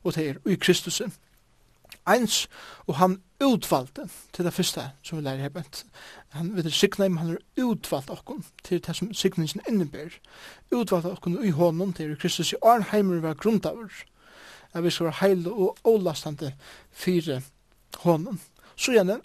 og 0.02 0.14
til 0.14 0.30
er 0.30 0.40
og 0.44 0.52
i 0.52 0.60
Kristus 0.60 1.02
eins 2.08 2.46
og 2.86 2.96
han 2.96 3.18
utvalgte 3.40 4.06
til 4.32 4.44
det 4.44 4.54
første 4.54 4.86
som 5.02 5.18
vi 5.18 5.24
lærer 5.24 5.44
hebent 5.44 5.84
han 6.34 6.52
vet 6.56 6.66
det 6.66 6.74
sikna 6.74 7.06
im 7.06 7.18
han 7.20 7.34
er 7.36 7.64
utvalgt 7.64 8.10
okkom 8.10 8.44
til 8.64 8.82
det 8.86 8.96
som 8.96 9.14
sikningen 9.14 9.62
innebär 9.68 10.18
utvalgte 10.70 11.12
okkom 11.12 11.44
i 11.44 11.50
hånden 11.50 11.92
til 11.92 12.16
Kristus 12.16 12.52
i 12.52 12.62
arnheimer 12.62 13.20
var 13.20 13.34
grundaver 13.34 14.04
at 14.72 14.84
vi 14.84 14.90
skal 14.90 15.10
være 15.10 15.20
heile 15.20 15.52
og 15.52 15.78
ålastande 15.84 16.52
fire 16.90 17.40
hånden. 18.04 18.40
Så 18.76 18.92
gjerne, 18.92 19.20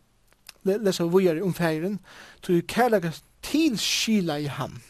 lesa 0.64 1.04
vi 1.04 1.10
vujere 1.10 1.44
om 1.44 1.54
feiren, 1.54 2.00
to 2.42 2.60
kærlega 2.68 3.12
til 3.46 3.78
skila 3.80 4.38
i 4.42 4.50
han 4.50 4.82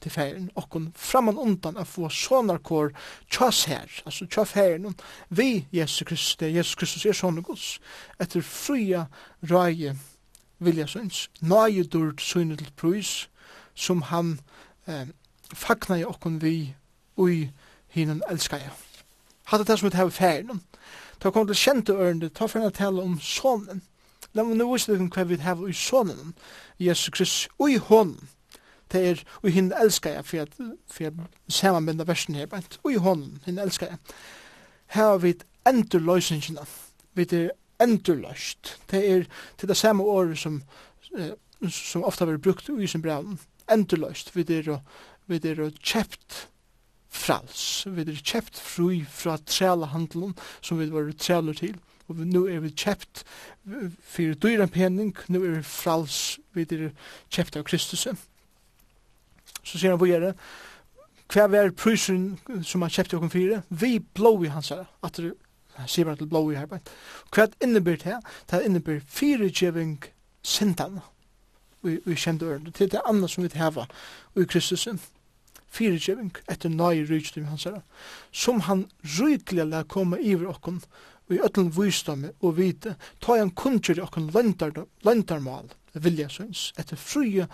til 0.00 0.12
feiren, 0.14 0.50
okkon 0.54 0.92
framan 0.94 1.38
undan 1.38 1.78
a 1.78 1.84
få 1.86 2.08
sonarkår 2.12 2.92
tjas 3.30 3.64
her, 3.66 3.88
altså 4.06 4.28
tja 4.30 4.44
feiren, 4.46 4.94
vi 5.28 5.66
Jesus 5.74 6.06
Kristus, 6.06 6.36
Jesus 6.42 6.74
Kristus 6.78 7.06
er 7.06 7.18
sonar 7.18 7.42
gods, 7.42 7.78
etter 8.20 8.44
fria 8.46 9.06
røye 9.42 9.96
vilja 10.58 10.86
søns, 10.86 11.28
nøye 11.40 11.84
dord 11.84 12.22
sønne 12.22 12.56
til 12.58 12.70
prøys, 12.76 13.28
som 13.74 14.02
han 14.10 14.38
eh, 14.86 15.10
fagnar 15.54 16.06
okkon 16.06 16.42
vi 16.42 16.74
ui 17.18 17.48
hinan 17.94 18.22
elskar 18.30 18.62
jeg. 18.62 18.87
Hatt 19.48 19.66
det 19.66 19.78
som 19.78 19.88
vi 19.88 19.94
tar 19.94 20.10
færen. 20.12 20.62
Ta 21.20 21.30
kom 21.30 21.46
til 21.46 21.56
kjente 21.56 21.94
ørende, 21.96 22.28
ta 22.28 22.46
for 22.46 22.62
å 22.62 22.70
tale 22.74 23.02
om 23.02 23.16
sonen. 23.20 23.80
La 24.36 24.44
meg 24.44 24.58
nå 24.58 24.66
vise 24.68 24.92
dere 24.92 25.08
hva 25.08 25.24
vi 25.24 25.38
har 25.40 25.62
i 25.64 25.72
sonen, 25.72 26.34
Jesus 26.78 27.08
Kristus, 27.14 27.48
og 27.58 27.72
i 27.72 27.78
hånden. 27.80 28.28
Det 28.92 29.00
er, 29.04 29.22
og 29.42 29.50
hinn 29.52 29.72
elskar 29.76 30.18
jeg, 30.18 30.24
for 30.24 30.36
jeg, 30.36 30.68
for 30.88 31.04
jeg 31.04 31.28
sammenbinda 31.52 32.06
versen 32.08 32.36
her, 32.36 32.48
men 32.52 32.64
og 32.82 32.92
i 32.92 33.00
hånden, 33.00 33.40
hinn 33.44 33.60
elskar 33.60 33.92
jeg. 33.92 34.14
Her 34.94 35.10
har 35.12 35.18
vi 35.24 35.34
endurløsningene. 35.68 36.64
Vi 37.16 37.26
er 37.36 37.50
endurløst. 37.80 38.76
Det 38.90 39.02
er 39.10 39.26
til 39.58 39.68
det 39.68 39.76
samme 39.76 40.04
året 40.04 40.38
som, 40.38 40.62
eh, 41.18 41.34
som 41.68 42.04
ofte 42.04 42.24
har 42.24 42.32
vært 42.32 42.44
brukt 42.44 42.68
i 42.68 42.86
sin 42.86 43.02
braun. 43.02 43.40
Endurløst. 43.72 44.36
Vi 44.36 44.44
er, 44.48 44.80
vi 45.26 45.36
er 45.36 45.70
kjept, 45.82 46.48
frals. 47.08 47.86
Vi 47.86 48.04
er 48.04 48.22
kjept 48.22 48.58
fri 48.60 49.02
fra 49.08 49.38
trælehandelen 49.46 50.36
som 50.60 50.80
vi 50.80 50.90
var 50.92 51.12
træler 51.18 51.52
til. 51.52 51.76
Og 52.08 52.16
nu 52.16 52.46
er 52.46 52.60
vi 52.60 52.70
kjept 52.70 53.24
for 54.02 54.34
dyra 54.42 54.66
penning, 54.66 55.16
nu 55.28 55.44
er 55.44 55.58
vi 55.58 55.62
frals, 55.62 56.38
vi 56.52 56.62
er 56.62 56.90
kjept 57.30 57.56
av 57.56 57.64
Kristus. 57.64 58.06
Så 59.62 59.78
sier 59.78 59.92
han, 59.92 59.98
hvor 60.00 60.08
er 60.08 60.20
det? 60.20 60.32
Hva 61.28 61.44
er 61.52 61.74
prysen 61.76 62.38
som 62.64 62.82
han 62.82 62.90
kjøpte 62.92 63.18
åkken 63.18 63.30
fire? 63.30 63.60
Vi 63.68 63.98
blå 64.00 64.38
i 64.44 64.48
hans 64.48 64.72
her, 64.72 64.86
at 65.04 65.20
det 65.20 65.34
sier 65.86 66.08
bare 66.08 66.16
til 66.16 66.30
blå 66.30 66.46
i 66.50 66.56
her. 66.56 66.70
Hva 66.70 67.44
er 67.44 67.52
innebært 67.60 68.08
her? 68.08 68.24
Det 68.48 68.64
innebært 68.64 69.04
firegjeving 69.04 69.98
sintan. 70.42 71.02
Vi, 71.84 71.98
vi 72.06 72.16
kjente 72.16 72.48
ørene. 72.48 72.72
Det 72.72 72.88
er 72.88 72.96
det 72.96 73.04
andre 73.04 73.28
som 73.28 73.44
vi 73.44 73.52
har 73.54 73.84
i 73.84 74.48
Kristus. 74.48 74.88
Kristus 74.88 75.17
fyrirgjeving 75.74 76.32
etter 76.48 76.72
nøye 76.72 77.06
rydgjum 77.08 77.48
hans 77.50 77.66
herra, 77.68 77.82
som 78.32 78.64
han 78.68 78.86
rydglega 79.18 79.68
la 79.68 79.84
komme 79.84 80.20
iver 80.20 80.48
okkon 80.50 80.80
i 81.28 81.40
ötlen 81.44 81.70
vysdomme 81.76 82.32
og 82.40 82.56
vite, 82.56 82.96
ta 83.20 83.36
han 83.36 83.52
kunngjur 83.52 84.00
i 84.00 84.04
okkon 84.04 84.30
lentarmal 84.32 85.68
vilja 85.92 86.28
syns, 86.32 86.72
etter 86.78 86.96
frie 86.96 87.48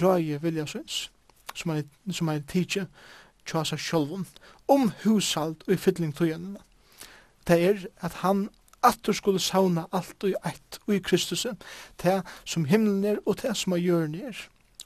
røye 0.00 0.38
vilja 0.42 0.66
syns, 0.68 1.08
som 1.54 1.74
han, 1.74 1.88
som 2.12 2.30
han 2.30 2.46
tidsje 2.48 2.86
tjasa 3.48 3.76
sjolvun, 3.80 4.26
om 4.68 4.92
hushalt 5.04 5.64
og 5.66 5.74
i 5.74 5.80
fytling 5.80 6.14
tøyenina. 6.16 6.62
Det 7.48 7.60
er 7.64 7.84
at 8.04 8.20
han 8.22 8.48
at 8.82 9.00
du 9.02 9.12
skulle 9.12 9.40
sauna 9.42 9.88
alt 9.92 10.22
og 10.22 10.30
i 10.30 10.36
eitt 10.46 10.78
og 10.86 10.94
i 10.94 11.00
Kristus, 11.02 11.46
det 12.02 12.20
som 12.46 12.68
himmelen 12.70 13.04
er 13.04 13.18
og 13.26 13.40
det 13.42 13.56
som 13.58 13.74
er 13.74 13.82
jørn 13.82 14.14
er 14.14 14.38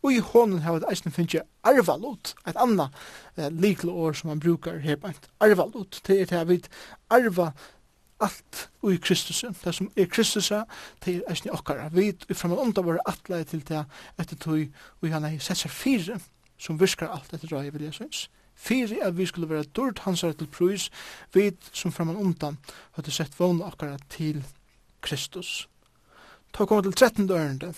og 0.02 0.12
i 0.12 0.18
hånden 0.18 0.62
har 0.64 0.78
vi 0.78 0.88
eisen 0.90 1.14
finnje 1.14 1.44
arvalot, 1.62 2.34
et 2.46 2.58
anna 2.58 2.88
eh, 3.36 3.50
likle 3.50 3.92
år 3.92 4.18
som 4.18 4.32
man 4.32 4.40
brukar 4.40 4.80
her 4.82 4.96
på 4.96 5.12
et 5.12 5.30
arvalot, 5.40 6.00
det 6.06 6.20
er 6.20 6.30
til 6.30 6.48
vi 6.48 6.58
arva 7.10 7.52
alt 8.22 8.68
ui 8.82 8.98
Kristus, 9.02 9.44
det 9.64 9.74
som 9.74 9.90
er 9.96 10.06
Kristus, 10.06 10.52
det 11.04 11.16
er 11.16 11.24
eisen 11.30 11.50
i 11.50 11.54
okkara, 11.54 11.88
vi 11.92 12.08
er 12.12 12.34
framme 12.34 12.58
under 12.58 12.82
våre 12.82 13.02
atleie 13.06 13.44
til 13.44 13.64
det 13.68 13.84
etter 14.18 14.38
tog, 14.38 14.62
og 15.02 15.10
han 15.10 15.26
er 15.26 15.38
sett 15.42 15.64
seg 15.64 15.74
fire, 15.74 16.20
som 16.58 16.78
virkar 16.80 17.10
alt 17.10 17.34
etter 17.34 17.50
røy, 17.50 17.70
vil 17.74 17.88
jeg 17.88 17.98
synes, 17.98 18.28
fyrir 18.54 19.02
at 19.06 19.16
vi 19.18 19.26
skulle 19.26 19.50
være 19.50 19.70
dyrt 19.76 20.04
hansar 20.06 20.32
til 20.32 20.46
prøys, 20.46 20.90
vi 21.34 21.50
som 21.72 21.92
framan 21.92 22.16
undan 22.16 22.58
hadde 22.98 23.10
sett 23.10 23.38
vågna 23.38 23.70
okkara 23.72 23.98
til 24.10 24.44
Kristus. 25.02 25.68
Ta 26.52 26.66
koma 26.68 26.82
til 26.82 26.92
13. 26.92 27.30
ørende, 27.30 27.72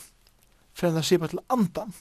for 0.75 0.91
han 0.91 1.03
sipa 1.03 1.31
til 1.31 1.43
andan. 1.51 1.95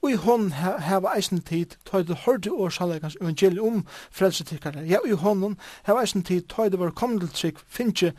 Og 0.00 0.14
i 0.14 0.16
hon 0.16 0.48
heva 0.56 1.12
eisen 1.12 1.42
tid 1.44 1.76
tøy 1.84 2.06
det 2.08 2.22
hørte 2.24 2.52
år 2.52 2.72
sannleikans 2.72 3.18
evangelium 3.20 3.82
om 3.82 3.86
frelsetikkare. 4.10 4.86
Ja, 4.88 5.02
i 5.04 5.12
honom 5.12 5.58
heva 5.86 6.00
eisen 6.00 6.24
tid 6.24 6.46
tøy 6.48 6.70
det 6.72 6.80
var 6.80 6.94
kommet 6.96 7.26
til 7.26 7.34
trygg 7.36 7.60
finnje 7.68 8.14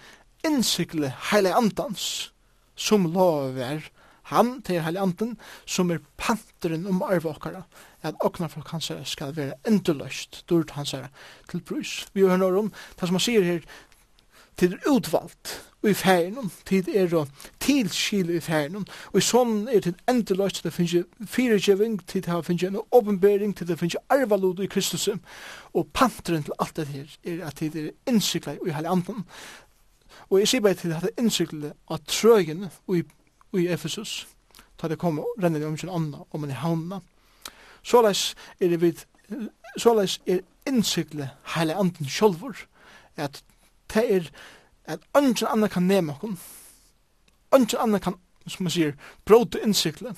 innsikle 0.45 1.13
heile 1.31 1.55
andans 1.57 2.31
som 2.77 3.09
lover 3.13 3.89
han 4.31 4.59
til 4.65 4.81
heile 4.85 5.01
anden 5.01 5.33
som 5.65 5.91
er 5.91 6.03
panteren 6.21 6.85
om 6.89 7.01
arve 7.01 7.33
okkara 7.33 7.63
at 8.05 8.17
okna 8.21 8.47
folk 8.49 8.69
hans 8.73 8.91
skal 9.09 9.35
være 9.37 9.57
endeløst 9.67 10.43
dyrt 10.49 10.73
hans 10.77 10.95
til 11.49 11.61
brus. 11.61 12.07
Vi 12.13 12.21
hører 12.21 12.57
om 12.57 12.71
det 12.71 13.09
som 13.09 13.17
han 13.17 13.25
sier 13.25 13.45
her 13.45 13.65
til 14.57 14.77
utvalgt 14.89 15.57
i 15.89 15.93
færen, 15.93 16.51
tid 16.65 16.89
er 16.93 17.13
å 17.17 17.23
tilskil 17.59 18.29
i 18.35 18.39
færen, 18.43 18.83
og 18.85 19.17
i 19.17 19.23
sånn 19.25 19.65
er 19.71 19.81
til 19.81 19.95
endeløst, 20.09 20.61
det 20.63 20.73
finnes 20.75 21.07
fyrirgjeving, 21.25 21.97
tid 22.05 22.27
det 22.27 22.37
finnes 22.45 22.67
en 22.67 22.77
åpenbering, 22.93 23.55
tid 23.57 23.71
det 23.71 23.79
finnes 23.79 23.97
arvalod 24.13 24.61
i 24.61 24.69
Kristus, 24.69 25.09
og 25.73 25.89
panteren 25.93 26.45
til 26.45 26.57
alt 26.61 26.75
det 26.77 26.87
her 26.91 27.15
er 27.25 27.41
at 27.47 27.57
tid 27.57 27.75
er 27.75 27.89
innsikla 28.09 28.59
i 28.61 28.75
hele 28.75 28.93
anden, 28.93 29.25
og 30.29 30.39
jeg 30.39 30.51
sier 30.51 30.63
bare 30.63 30.77
til 30.77 30.93
at 30.93 31.07
det 31.07 31.15
er 31.15 31.23
innsikla 31.23 31.73
av 31.89 32.05
trøyene 32.07 32.69
i 32.93 33.65
Efesus, 33.73 34.27
ta 34.77 34.87
det 34.87 34.99
kommer 35.01 35.25
og 35.25 35.43
renner 35.43 35.65
om 35.67 35.77
sin 35.77 35.89
anna, 35.89 36.23
om 36.31 36.45
en 36.45 36.55
havna. 36.61 37.01
Såleis 37.83 38.35
er 38.61 38.69
det 38.73 38.81
vid, 38.81 39.03
såleis 39.77 40.19
er 40.29 40.45
innsikla 40.69 41.31
hele 41.55 41.75
anden 41.75 42.09
sjolvor, 42.09 42.67
at 43.17 43.41
det 43.93 44.05
er 44.07 44.29
at 44.85 44.99
ønsken 45.17 45.47
annan 45.51 45.69
kan 45.69 45.83
nema 45.83 46.13
okkur. 46.13 46.35
Ønsken 47.55 47.79
annan 47.79 48.01
kan, 48.01 48.13
som 48.47 48.63
man 48.63 48.71
sier, 48.71 48.93
bråte 49.25 49.61
innsikle. 49.63 50.15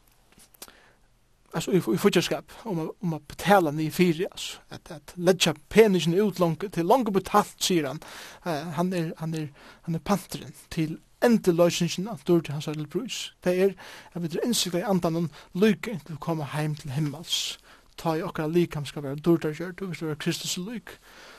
alltså 1.54 1.74
i 1.74 1.82
futterskap 1.82 2.52
om 2.64 2.92
om 3.00 3.14
att 3.14 3.28
betala 3.28 3.72
ni 3.72 3.92
fyra 3.92 4.28
alltså 4.32 4.58
att 4.70 4.92
att 4.92 5.12
lägga 5.16 5.56
penningen 5.70 6.14
ut 6.14 6.40
långt 6.40 6.74
till 6.74 6.88
långt 6.88 7.14
betalt 7.14 7.62
säger 7.62 7.84
han 7.84 8.00
uh, 8.46 8.70
han 8.72 8.94
är 8.94 9.14
han 9.18 9.34
är 9.34 9.54
han 9.82 9.96
är 9.96 10.00
pantren 10.00 10.54
till 10.70 10.98
ente 11.22 11.52
lösningen 11.52 12.10
att 12.10 12.26
dør 12.26 12.42
till 12.42 12.54
hans 12.54 12.68
ædel 12.68 12.88
brus. 12.88 13.34
Det 13.44 13.62
är 13.62 13.76
at 14.14 14.22
vi 14.22 14.28
drar 14.28 14.46
innsikt 14.46 14.76
i 14.76 14.82
andan 14.82 15.16
om 15.16 15.30
lykke 15.54 16.00
til 16.06 16.16
å 16.16 16.20
komme 16.20 16.44
heim 16.44 16.76
til 16.76 16.92
himmels. 16.92 17.60
Ta 17.98 18.16
i 18.16 18.24
okra 18.24 18.48
likam 18.48 18.86
ska 18.86 19.02
vara 19.02 19.16
dør 19.16 19.38
til 19.38 19.56
kjørt, 19.56 19.82
og 19.82 19.90
vi 19.90 19.96
skal 19.96 20.08
være 20.08 20.22
Kristus 20.24 20.58
lyk. 20.58 20.90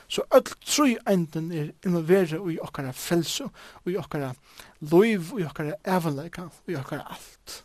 Så 0.07 0.21
öll 0.31 0.45
tru 0.65 0.97
enden 1.07 1.51
är 1.51 1.71
involvera 1.85 2.51
i 2.51 2.59
okra 2.59 2.93
frelse, 2.93 3.49
och 3.73 3.91
i 3.91 3.97
okra 3.97 4.35
loiv, 4.79 5.33
och 5.33 5.41
i 5.41 5.45
okra 5.45 5.73
evanleika, 5.83 6.43
och 6.43 6.69
i 6.69 6.75
okkara 6.75 7.01
alt 7.01 7.63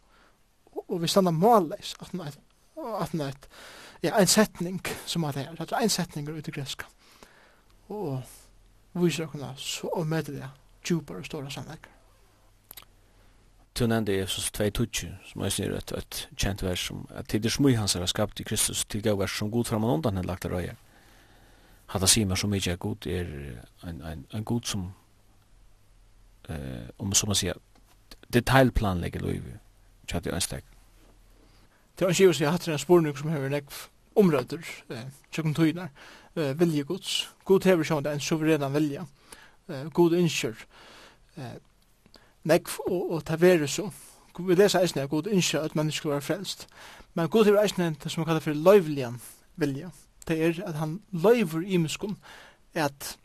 og 0.88 1.02
vi 1.02 1.08
standa 1.10 1.30
måleis 1.30 1.94
at 2.00 2.14
neitt, 2.14 2.38
at 2.76 3.14
neitt, 3.14 3.48
ja, 4.02 4.14
ein 4.14 4.30
setning 4.30 4.80
som 5.06 5.24
at 5.24 5.34
her, 5.40 5.54
at 5.58 5.72
ein 5.72 5.90
setning 5.90 6.28
er 6.28 6.38
ute 6.38 6.52
greska. 6.52 6.86
Og 7.88 8.22
viser 8.94 9.26
okkurna 9.26 9.52
så 9.58 9.90
og 9.92 10.06
møte 10.06 10.32
det 10.32 10.48
djupare 10.86 11.22
og 11.22 11.26
stora 11.26 11.50
sannleikar. 11.50 11.92
Du 13.76 13.86
nevnte 13.86 14.14
Jesus 14.16 14.48
2.20, 14.56 15.10
som 15.28 15.42
jeg 15.44 15.52
sier 15.52 15.74
et, 15.76 15.92
et 15.92 16.20
kjent 16.36 16.62
vers 16.64 16.86
som 16.88 17.02
at 17.12 17.28
tider 17.28 17.52
smui 17.52 17.74
hans 17.76 17.96
er 17.96 18.06
skapt 18.08 18.40
i 18.40 18.46
Kristus 18.48 18.86
til 18.88 19.02
gav 19.04 19.18
vers 19.20 19.34
som 19.36 19.50
god 19.52 19.68
framan 19.68 19.98
undan 19.98 20.16
enn 20.16 20.28
lagt 20.28 20.46
av 20.48 20.54
røyer. 20.56 20.78
Hatta 21.92 22.08
sier 22.08 22.26
meg 22.26 22.40
så 22.40 22.48
mykje 22.48 22.72
er 22.72 22.80
god 22.80 23.06
er 23.06 23.34
en, 23.84 24.00
en, 24.00 24.24
en 24.32 24.44
god 24.44 24.64
som 24.64 24.86
eh, 26.48 26.88
om 26.98 27.12
som 27.12 27.28
man 27.28 27.38
sier 27.38 27.60
detaljplanlegger 28.32 29.22
loiv, 29.22 29.52
tjatt 30.08 30.26
i 30.26 30.34
ønstek 30.34 30.64
Det 31.98 32.04
var 32.04 32.12
en 32.12 32.14
kjøs 32.18 32.40
jeg 32.40 32.52
hatt 32.52 32.68
en 32.68 32.78
spurning 32.78 33.16
som 33.16 33.30
hever 33.32 33.48
nekv 33.48 33.76
omrøyder, 34.20 34.64
eh, 34.90 35.06
tjøkken 35.32 35.54
tøyner, 35.54 35.88
eh, 36.36 36.52
vilje 36.60 36.82
gods. 36.84 37.28
God 37.44 37.64
hever 37.64 37.84
sjående 37.84 38.12
en 38.12 38.20
suverenan 38.20 38.74
vilja, 38.74 39.06
eh, 39.68 39.88
god 39.92 40.12
innskjør, 40.12 40.56
eh, 41.36 41.56
nekv 42.44 42.80
og, 42.86 43.10
og 43.12 43.24
ta 43.24 43.36
tavere 43.36 43.68
så. 43.68 43.90
Vi 44.38 44.54
leser 44.54 44.80
eisne 44.80 45.02
at 45.02 45.10
god 45.10 45.26
innskjør 45.26 45.64
at 45.64 45.76
mennesker 45.76 46.10
være 46.10 46.20
frelst. 46.20 46.66
Men 47.14 47.28
god 47.28 47.44
hever 47.44 47.62
eisne 47.62 47.96
det 48.02 48.12
som 48.12 48.20
man 48.20 48.26
kallar 48.26 48.44
for 48.44 48.52
løyvlian 48.52 49.20
vilja. 49.56 49.90
Det 50.28 50.42
er 50.42 50.68
at 50.68 50.74
han 50.74 51.00
løyver 51.12 51.62
i 51.64 51.78
imeskun 51.78 52.16
at 52.74 53.16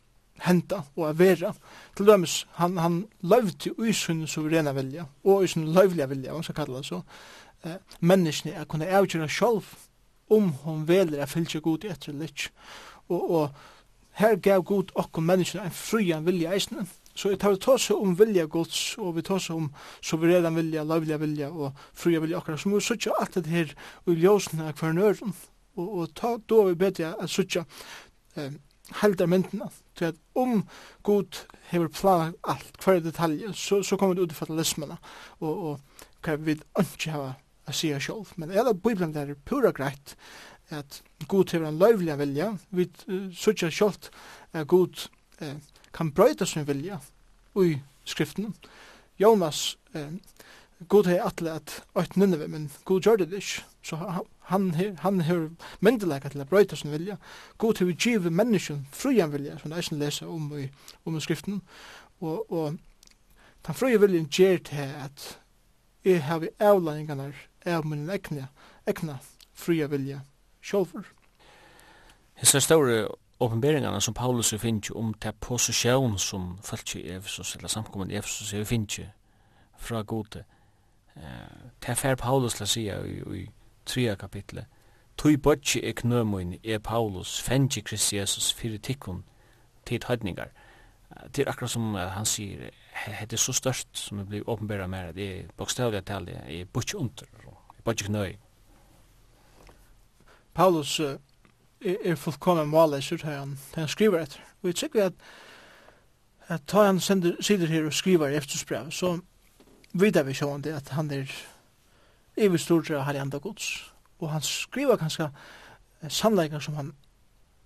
henta 0.42 0.84
og 0.96 1.10
at 1.10 1.20
vera. 1.20 1.54
Til 1.98 2.08
dømes, 2.08 2.48
han, 2.54 2.78
han 2.78 3.08
løyvde 3.22 3.74
i 3.88 3.94
sin 3.94 4.28
suverena 4.28 4.72
vilja, 4.72 5.06
og 5.24 5.44
i 5.44 5.48
sin 5.48 5.68
løyvliga 5.74 6.06
vilja, 6.06 6.34
man 6.34 6.44
skal 6.44 6.56
kalla 6.56 6.78
det 6.78 6.86
så, 6.86 7.02
eh, 7.64 7.80
menneskene 8.00 8.56
er 8.56 8.70
kunne 8.70 8.90
avgjøre 8.90 9.30
selv 9.30 9.76
om 10.32 10.52
hun 10.64 10.88
veler 10.88 11.24
å 11.24 11.30
fylse 11.30 11.60
god 11.64 11.86
etter 11.90 12.16
litt. 12.16 12.50
Og, 13.10 13.22
og 13.22 13.50
her 14.20 14.38
gav 14.44 14.64
god 14.68 14.92
okkur 15.00 15.24
menneskene 15.24 15.68
en 15.68 15.76
frujan 15.76 16.26
vilja 16.28 16.56
eisne. 16.56 16.86
Så 17.16 17.30
vi 17.30 17.38
tar 17.40 17.58
tås 17.60 17.90
om 17.92 18.16
vilja 18.16 18.46
gods, 18.48 18.96
og 18.98 19.16
vi 19.18 19.24
tås 19.28 19.50
om 19.52 19.70
suveræran 20.02 20.56
vilja, 20.56 20.84
lovliga 20.88 21.20
vilja 21.20 21.50
og 21.52 21.78
fria 21.94 22.22
vilja 22.24 22.40
okkar, 22.40 22.58
som 22.58 22.72
vi 22.72 22.82
sutja 22.84 23.16
alt 23.20 23.36
det 23.36 23.52
her 23.52 23.74
og 24.06 24.16
ljósene 24.16 24.70
av 24.72 24.80
hver 24.80 24.96
nøren. 24.96 25.36
Og, 25.76 25.88
og 25.88 26.14
ta, 26.16 26.38
då 26.48 26.64
vi 26.70 26.76
bedre 26.76 27.14
at 27.20 27.32
sutja 27.32 27.66
eh, 28.36 28.52
heldar 29.02 29.28
myndina. 29.28 29.70
Så 29.98 30.06
at 30.06 30.20
om 30.36 30.64
god 31.04 31.44
hever 31.72 31.88
planlagt 31.88 32.40
alt, 32.44 32.84
hver 32.84 33.00
detalje, 33.00 33.54
så, 33.54 33.84
så 33.84 33.98
kommer 33.98 34.16
det 34.16 34.22
ut 34.24 34.32
i 34.32 34.98
og, 35.40 35.64
og 35.64 35.80
hva 36.24 36.36
vi 36.36 36.60
ikke 36.80 37.12
hava 37.12 37.34
sier 37.76 38.00
sjálv. 38.00 38.34
Men 38.36 38.52
eller 38.52 38.74
Bibelen 38.74 39.16
er 39.18 39.36
pura 39.46 39.72
greit 39.72 40.16
at 40.72 41.02
Gud 41.28 41.52
hever 41.52 41.68
en 41.68 41.80
løyvlig 41.80 42.18
vilja. 42.20 42.52
Vi 42.70 42.88
uh, 43.08 43.28
sutja 43.36 43.70
sjálv 43.70 44.10
at 44.54 44.68
Gud 44.68 45.08
uh, 45.42 45.56
kan 45.94 46.12
brøyta 46.12 46.46
sin 46.46 46.68
vilja 46.68 47.02
i 47.60 47.78
skriften. 48.06 48.54
Jonas, 49.20 49.78
uh, 49.96 50.14
Gud 50.90 51.10
hei 51.12 51.20
atle 51.22 51.58
at 51.60 51.82
eit 52.00 52.16
Nineve, 52.18 52.48
men 52.48 52.70
Gud 52.86 53.06
gjør 53.06 53.22
det 53.22 53.34
ikke. 53.34 53.66
Så 53.84 53.98
han, 54.52 54.72
han 55.00 55.22
har 55.22 55.50
myndelega 55.80 56.30
til 56.30 56.42
å 56.44 56.48
brøyta 56.50 56.78
sin 56.78 56.94
vilja. 56.94 57.18
Gud 57.62 57.82
hei 57.82 57.92
give 57.94 58.32
menneskjen 58.32 58.86
frujan 58.94 59.34
vilja, 59.34 59.60
som 59.62 59.74
eisen 59.74 60.00
leser 60.02 60.30
om 60.30 60.50
i, 60.58 60.70
om 61.06 61.18
i 61.18 61.22
skriften. 61.22 61.62
Og, 62.22 62.52
og 62.52 62.80
den 63.68 63.78
fruja 63.78 64.02
viljen 64.02 64.30
gjer 64.32 64.62
til 64.66 64.96
at 65.06 65.28
jeg 66.06 66.24
har 66.26 66.48
avlæringarna 66.58 67.30
av 67.66 67.86
min 67.86 68.10
egna, 68.10 68.48
egna 68.88 69.20
fria 69.54 69.88
vilja 69.88 70.22
sjolver. 70.62 71.06
Hessa 72.34 72.60
store 72.60 73.08
åpenberingarna 73.40 74.00
som 74.00 74.14
Paulus 74.14 74.54
er 74.54 74.58
finnst 74.58 74.92
om 74.92 75.14
til 75.14 75.34
posisjon 75.40 76.18
som 76.18 76.58
falt 76.64 76.96
i 76.96 77.10
Efesus, 77.10 77.56
eller 77.56 77.68
samkommet 77.68 78.12
i 78.12 78.18
Efesus 78.18 78.54
er 78.54 78.64
finnst 78.64 79.02
fra 79.78 80.02
gode. 80.02 80.44
Uh, 81.16 81.24
til 81.82 81.96
fer 81.96 82.16
Paulus 82.16 82.60
la 82.60 82.66
sia 82.66 83.02
i, 83.04 83.20
i 83.42 83.50
tria 83.86 84.16
kapitlet. 84.16 84.66
Tui 85.18 85.38
botje 85.38 85.82
er 85.84 85.94
knømoin 85.94 86.56
er 86.64 86.80
Paulus 86.80 87.42
fengi 87.42 87.82
Kristi 87.82 88.18
Jesus 88.18 88.54
fyrir 88.54 88.80
tikkun 88.80 89.24
tid 89.86 90.08
høydningar. 90.08 90.50
Det 91.36 91.44
er 91.44 91.50
akkurat 91.52 91.70
som 91.70 91.96
han 91.96 92.26
sier, 92.26 92.70
det 93.22 93.34
er 93.34 93.38
så 93.38 93.54
størst 93.54 93.98
som 93.98 94.18
det 94.18 94.28
blir 94.28 94.50
åpenbæra 94.50 94.88
mer, 94.88 95.12
det 95.12 95.40
er 95.40 95.48
bokstavlig 95.58 96.06
tall, 96.06 96.26
det 96.26 96.40
er 96.48 96.66
butje 96.66 96.98
under 96.98 97.26
bare 97.84 97.96
ikke 98.00 98.12
nøy. 98.12 98.36
Paulus 100.54 101.00
uh, 101.00 101.16
er, 101.82 101.98
er 102.04 102.16
fullkommen 102.16 102.70
måleser 102.70 103.18
til 103.18 103.30
han, 103.30 103.58
til 103.74 103.80
han 103.80 103.88
skriver 103.88 104.20
etter. 104.20 104.40
Og 104.62 104.68
jeg 104.68 104.76
tykker 104.76 105.06
at, 105.06 105.14
at 106.48 106.62
ta 106.68 106.86
han 106.86 107.00
sender, 107.00 107.36
sider 107.42 107.68
her 107.68 107.86
og 107.86 107.94
skriver 107.94 108.28
eftersbrev, 108.38 108.92
så 108.92 109.20
vidar 109.94 110.24
vi 110.24 110.34
sjående 110.34 110.76
at 110.76 110.90
han 110.90 111.12
er 111.12 111.32
evig 112.38 112.60
stort 112.60 112.92
av 112.92 113.16
enda 113.16 113.38
gods. 113.38 113.94
Og 114.20 114.30
han 114.30 114.42
skriver 114.42 114.96
kanskje 114.96 115.32
sannleikar 116.10 116.60
som 116.60 116.76
han 116.76 116.94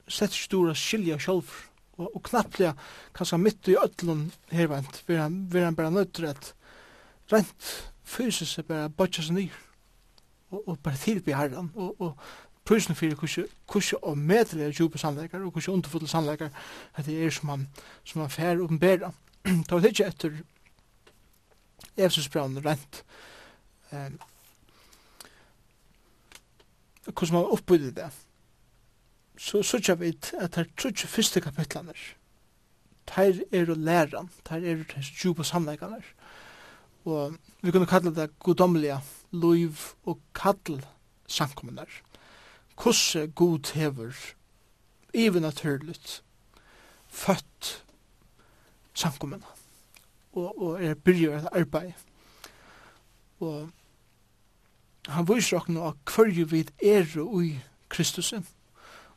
setter 0.08 0.38
stora 0.38 0.76
skilja 0.78 1.18
sjálf 1.20 1.66
og, 1.98 2.10
og 2.16 2.24
knapplega 2.28 2.74
kanskje 3.16 3.40
mitt 3.42 3.68
i 3.72 3.78
ötlun 3.80 4.30
hervant, 4.52 5.04
vil 5.08 5.20
han, 5.20 5.46
vil 5.52 5.64
han 5.64 5.76
bare 5.76 5.92
nøytre 5.92 6.34
at 6.36 6.52
rent 7.32 7.70
fysisk 8.06 8.60
er 8.60 8.70
bare 8.70 8.90
bøtja 8.94 9.24
seg 9.26 9.40
nyr 9.40 9.65
og, 10.56 10.64
og 10.70 10.80
bare 10.84 10.98
tilby 11.02 11.36
herren, 11.36 11.72
og, 11.76 12.02
og 12.02 12.18
prøysen 12.66 12.98
fyrir 12.98 13.16
kursi 13.68 13.96
og 14.02 14.18
medelig 14.18 14.72
djupe 14.74 14.98
sannleikar 14.98 15.44
og 15.46 15.54
kursi 15.54 15.72
underfulle 15.72 16.10
sannleikar 16.10 16.50
at 16.96 17.06
det 17.06 17.20
er 17.22 17.34
som 17.34 17.50
han, 17.50 17.68
som 18.04 18.22
han 18.22 18.34
fær 18.34 18.64
oppenbæra. 18.64 19.12
Ta 19.70 19.78
vi 19.80 19.92
ikke 19.94 20.08
etter 20.10 20.40
Efesus 21.96 22.30
brann 22.30 22.58
rent 22.66 23.04
eh, 23.92 24.12
hvordan 27.06 27.34
man 27.38 27.52
oppbydde 27.54 27.92
det 27.96 28.10
så 29.38 29.62
sørger 29.64 29.96
vi 30.00 30.08
at 30.16 30.32
det 30.56 30.64
er 30.64 30.72
trutje 30.78 31.08
første 31.08 31.42
kapitlene 31.42 31.94
Teir 33.06 33.44
er 33.54 33.70
og 33.70 33.78
læran, 33.78 34.32
tær 34.48 34.64
er 34.66 34.80
og 34.82 35.04
djupa 35.22 35.44
sannleikar, 35.44 36.02
Og 37.06 37.36
vi 37.62 37.72
kunne 37.72 37.86
kalla 37.86 38.10
det 38.10 38.32
godomliga 38.40 38.98
liv 39.36 39.78
og 40.06 40.20
kall 40.36 40.80
samkommunar. 41.28 41.90
Kosse 42.76 43.28
god 43.28 43.74
hever, 43.74 44.14
ivenaturligt, 45.14 46.24
født 47.08 47.86
samkommuna 48.94 49.46
og, 50.36 50.62
og 50.62 50.84
er 50.84 50.94
byrjar 50.94 51.38
et 51.38 51.50
arbeid. 51.52 51.92
Og 53.40 53.70
han 55.08 55.28
viser 55.28 55.60
okkur 55.60 55.74
nå 55.76 55.92
hverju 56.10 56.46
vid 56.52 56.72
er 56.84 57.18
ui 57.22 57.56
Kristusen. 57.90 58.48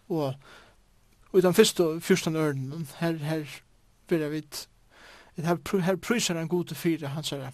Og 0.09 0.35
i 1.35 1.41
den 1.41 1.55
første 1.55 2.01
fyrstan 2.01 2.37
ørnen, 2.37 2.89
her, 2.99 3.17
her 3.17 3.61
byrjar 4.09 4.29
vi 4.29 4.43
her, 5.37 5.81
her 5.81 5.97
pryser 5.97 6.39
han 6.39 6.49
god 6.49 6.65
til 6.65 6.77
fire, 6.77 7.09
han 7.09 7.25
sier, 7.25 7.51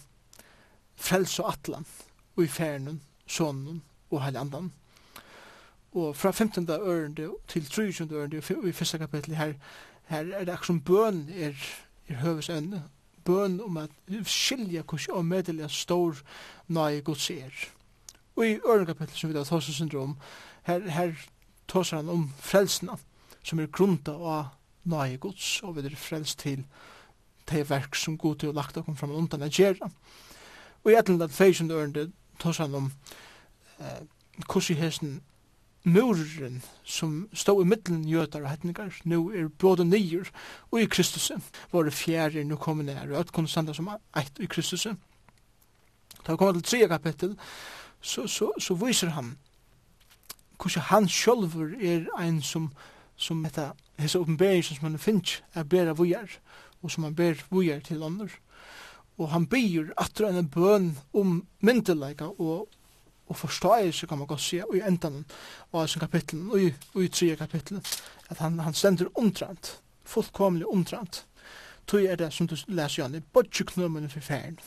frels 0.95 1.39
og 1.39 1.51
atlan 1.53 1.85
og 2.35 2.43
i 2.43 2.47
fernen, 2.47 3.01
sonen 3.27 3.81
og 4.11 4.23
heilandan. 4.23 4.71
Og 5.95 6.15
fra 6.15 6.31
15. 6.31 6.69
ørende 6.69 7.29
til 7.47 7.65
23. 7.65 8.07
ørende 8.11 8.37
i 8.67 8.71
første 8.71 8.97
kapittel 8.97 9.35
her, 9.35 9.53
her 10.05 10.25
er 10.33 10.45
det 10.45 10.51
akkur 10.51 10.65
som 10.65 10.81
bøn 10.81 11.29
er, 11.29 11.55
er 12.07 12.15
høvesevne. 12.15 12.83
Bøn 13.25 13.61
om 13.61 13.77
at 13.77 13.89
skilja 14.23 14.81
hvordan 14.81 15.15
og 15.15 15.25
medelig 15.25 15.71
stor 15.71 16.15
nøye 16.67 17.01
gods 17.01 17.29
er. 17.29 17.53
Og 18.35 18.47
i 18.47 18.59
ørende 18.59 18.85
kapittel 18.85 19.17
som 19.17 19.29
vi 19.29 19.37
da 19.37 19.43
tås 19.43 19.63
syndrom, 19.63 20.17
her, 20.63 20.89
her 20.89 21.13
tås 21.67 21.89
han 21.89 22.09
om 22.09 22.29
frelsene 22.39 22.97
som 23.43 23.59
er 23.59 23.71
grunda 23.71 24.11
av 24.11 24.45
nøye 24.83 25.17
gods 25.17 25.63
og 25.63 25.77
vi 25.77 25.85
er 25.85 25.95
frelst 25.95 26.39
til 26.39 26.65
det 27.49 27.69
verk 27.69 27.95
som 27.95 28.17
god 28.17 28.35
til 28.41 28.51
å 28.51 28.57
lagt 28.57 28.77
oss 28.77 28.99
fram 28.99 29.13
undan 29.15 29.45
å 29.45 29.49
gjerra. 29.49 29.89
Og 30.83 30.91
i 30.91 30.97
etterlandet 30.97 31.33
feisende 31.33 31.77
ørende 31.77 32.09
tosan 32.39 32.75
om 32.75 32.91
eh, 33.79 34.03
kursi 34.47 34.73
hesen 34.73 35.21
muren 35.85 36.61
som 36.83 37.27
stod 37.33 37.61
i 37.61 37.69
middelen 37.69 38.07
jøtar 38.09 38.41
og 38.41 38.49
hetningar, 38.49 38.95
nu 39.03 39.29
er 39.29 39.47
både 39.47 39.85
nyer 39.85 40.31
og 40.71 40.81
i 40.81 40.89
Kristus. 40.89 41.31
Våre 41.71 41.91
fjerde 41.91 42.43
nu 42.43 42.55
kom 42.55 42.81
nær 42.81 43.11
og 43.11 43.19
at 43.19 43.31
kunne 43.31 43.47
standa 43.47 43.73
som 43.73 43.91
eit 43.93 44.39
i 44.39 44.49
Kristus. 44.49 44.87
Da 46.25 46.31
vi 46.31 46.37
kommer 46.37 46.53
til 46.53 46.63
tre 46.63 46.87
kapittel 46.87 47.37
så, 48.01 48.27
så, 48.27 48.51
så 48.59 48.73
viser 48.73 49.13
han 49.13 49.37
hvordan 50.61 50.87
han 50.89 51.09
sjølver 51.09 51.75
er 51.81 52.05
ein 52.19 52.41
som 52.41 52.71
som 53.15 53.43
dette 53.43 53.71
hese 53.99 54.19
oppenbering 54.19 54.63
som 54.63 54.89
han 54.89 54.99
finnes 54.99 55.41
er 55.53 55.63
bera 55.63 55.93
vujar 55.93 56.39
og 56.81 56.91
som 56.91 57.03
han 57.03 57.15
ber 57.15 57.39
vujar 57.51 57.79
til 57.79 58.03
andre 58.03 58.27
og 59.17 59.29
han 59.31 59.47
byr 59.47 59.93
atra 59.97 60.29
en 60.29 60.49
bøn 60.49 60.89
om 61.13 61.37
myndeleika 61.61 62.31
og 62.37 62.69
og 63.25 63.35
forståelse 63.35 64.05
kan 64.05 64.17
man 64.17 64.27
godt 64.27 64.41
si, 64.41 64.59
og 64.61 64.75
i 64.77 64.83
endan 64.85 65.23
av 65.73 65.87
sin 65.87 65.99
kapittel, 65.99 66.43
og 66.51 66.61
i, 66.61 66.67
og 66.93 67.03
i 67.03 67.07
tre 67.07 67.35
kapittel, 67.35 67.79
at 68.29 68.37
han, 68.37 68.59
han 68.59 68.73
stender 68.73 69.09
omtrent 69.17 69.79
fullkomlig 70.05 70.67
omtrent 70.69 71.25
tog 71.87 72.05
er 72.05 72.17
det 72.17 72.31
som 72.33 72.47
du 72.47 72.55
leser 72.67 73.03
Janne 73.03 73.21
bodje 73.33 73.65
knømmene 73.65 74.09
for 74.09 74.25
færen 74.25 74.59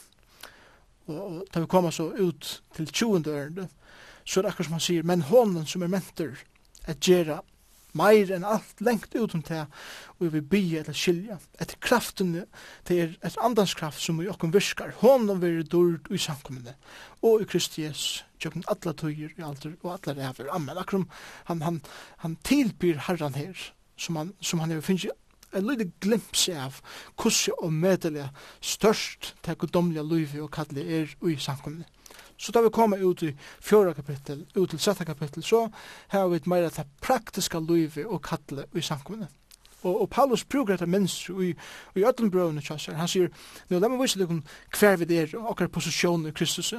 og, 1.06 1.18
og 1.18 1.44
da 1.54 1.62
vi 1.62 1.70
kommer 1.70 1.90
så 1.90 2.10
ut 2.18 2.62
til 2.76 2.86
20. 2.92 3.22
ørende 3.26 3.68
så 4.24 4.40
er 4.40 4.42
det 4.42 4.52
akkur 4.52 4.66
som 4.66 4.76
han 4.78 4.84
sier 4.84 5.06
men 5.06 5.26
hånden 5.30 5.66
som 5.66 5.82
er 5.82 5.92
mentor 5.92 6.42
at 6.86 7.00
gjerra 7.00 7.40
meir 7.96 8.30
enn 8.34 8.46
alt 8.46 8.80
lengt 8.84 9.14
utom 9.16 9.42
det 9.48 9.64
og 10.18 10.32
vi 10.34 10.40
bygge 10.40 10.82
eller 10.82 10.96
skilja 10.96 11.38
etter 11.60 11.78
kraften 11.84 12.34
det 12.88 12.98
er 12.98 13.14
et 13.24 13.38
andans 13.44 13.74
kraft 13.78 14.02
som 14.02 14.20
i 14.20 14.28
okkom 14.28 14.52
virkar. 14.52 14.92
Honom 15.00 15.40
veri 15.42 15.62
dord 15.62 16.10
i 16.10 16.20
samkommende 16.20 16.74
og 17.22 17.42
i 17.42 17.48
Kristi 17.48 17.86
Jesus 17.86 18.24
tjøkken 18.38 18.66
alla 18.70 18.94
tøyer 18.94 19.32
i 19.34 19.44
alder 19.44 19.74
og 19.82 19.94
alla 19.96 20.14
ræver 20.18 20.52
amen. 20.54 20.78
Akkurat 20.78 21.08
han, 21.50 21.62
han, 21.62 21.80
han 22.24 22.36
tilbyr 22.44 23.00
herran 23.08 23.34
her 23.38 23.56
som 23.98 24.16
han, 24.16 24.34
som 24.40 24.60
han 24.62 24.82
finnes 24.82 25.08
en 25.56 25.64
lille 25.64 25.88
glimps 26.04 26.48
av 26.52 26.80
hvordan 27.16 27.62
og 27.64 27.72
medelig 27.72 28.26
størst 28.60 29.34
til 29.42 29.56
gudomlige 29.56 30.04
livet 30.04 30.42
og 30.44 30.52
kallet 30.52 30.84
er 30.84 31.14
i 31.24 31.38
samkommende 31.40 31.88
Så 32.38 32.52
da 32.52 32.62
vi 32.62 32.70
kommer 32.70 33.02
ut 33.02 33.22
i 33.22 33.32
fjóra 33.60 33.94
kapittel, 33.94 34.44
ut 34.54 34.70
til 34.70 34.78
sjette 34.78 35.04
kapittel, 35.04 35.42
så 35.42 35.64
har 36.08 36.28
vi 36.28 36.38
et 36.38 36.46
meira 36.46 36.70
det 36.70 36.86
praktiska 37.02 37.58
livet 37.58 38.06
og 38.06 38.22
kattle 38.22 38.68
i 38.74 38.82
samkommunet. 38.82 39.28
Og, 39.82 40.02
og 40.02 40.10
Paulus 40.10 40.44
bruker 40.44 40.74
dette 40.74 40.86
minst 40.90 41.28
i, 41.30 41.52
i 41.94 42.04
öllum 42.06 42.30
brøvene 42.30 42.62
kjassar. 42.62 42.96
Han 42.98 43.10
sier, 43.10 43.30
nå 43.70 43.78
la 43.78 43.90
meg 43.90 44.00
vise 44.02 44.18
dere 44.18 44.40
hver 44.74 44.96
vi 45.02 45.18
er 45.18 45.34
og 45.38 45.52
okkar 45.52 45.70
posisjon 45.74 46.26
i 46.26 46.34
Kristus. 46.34 46.72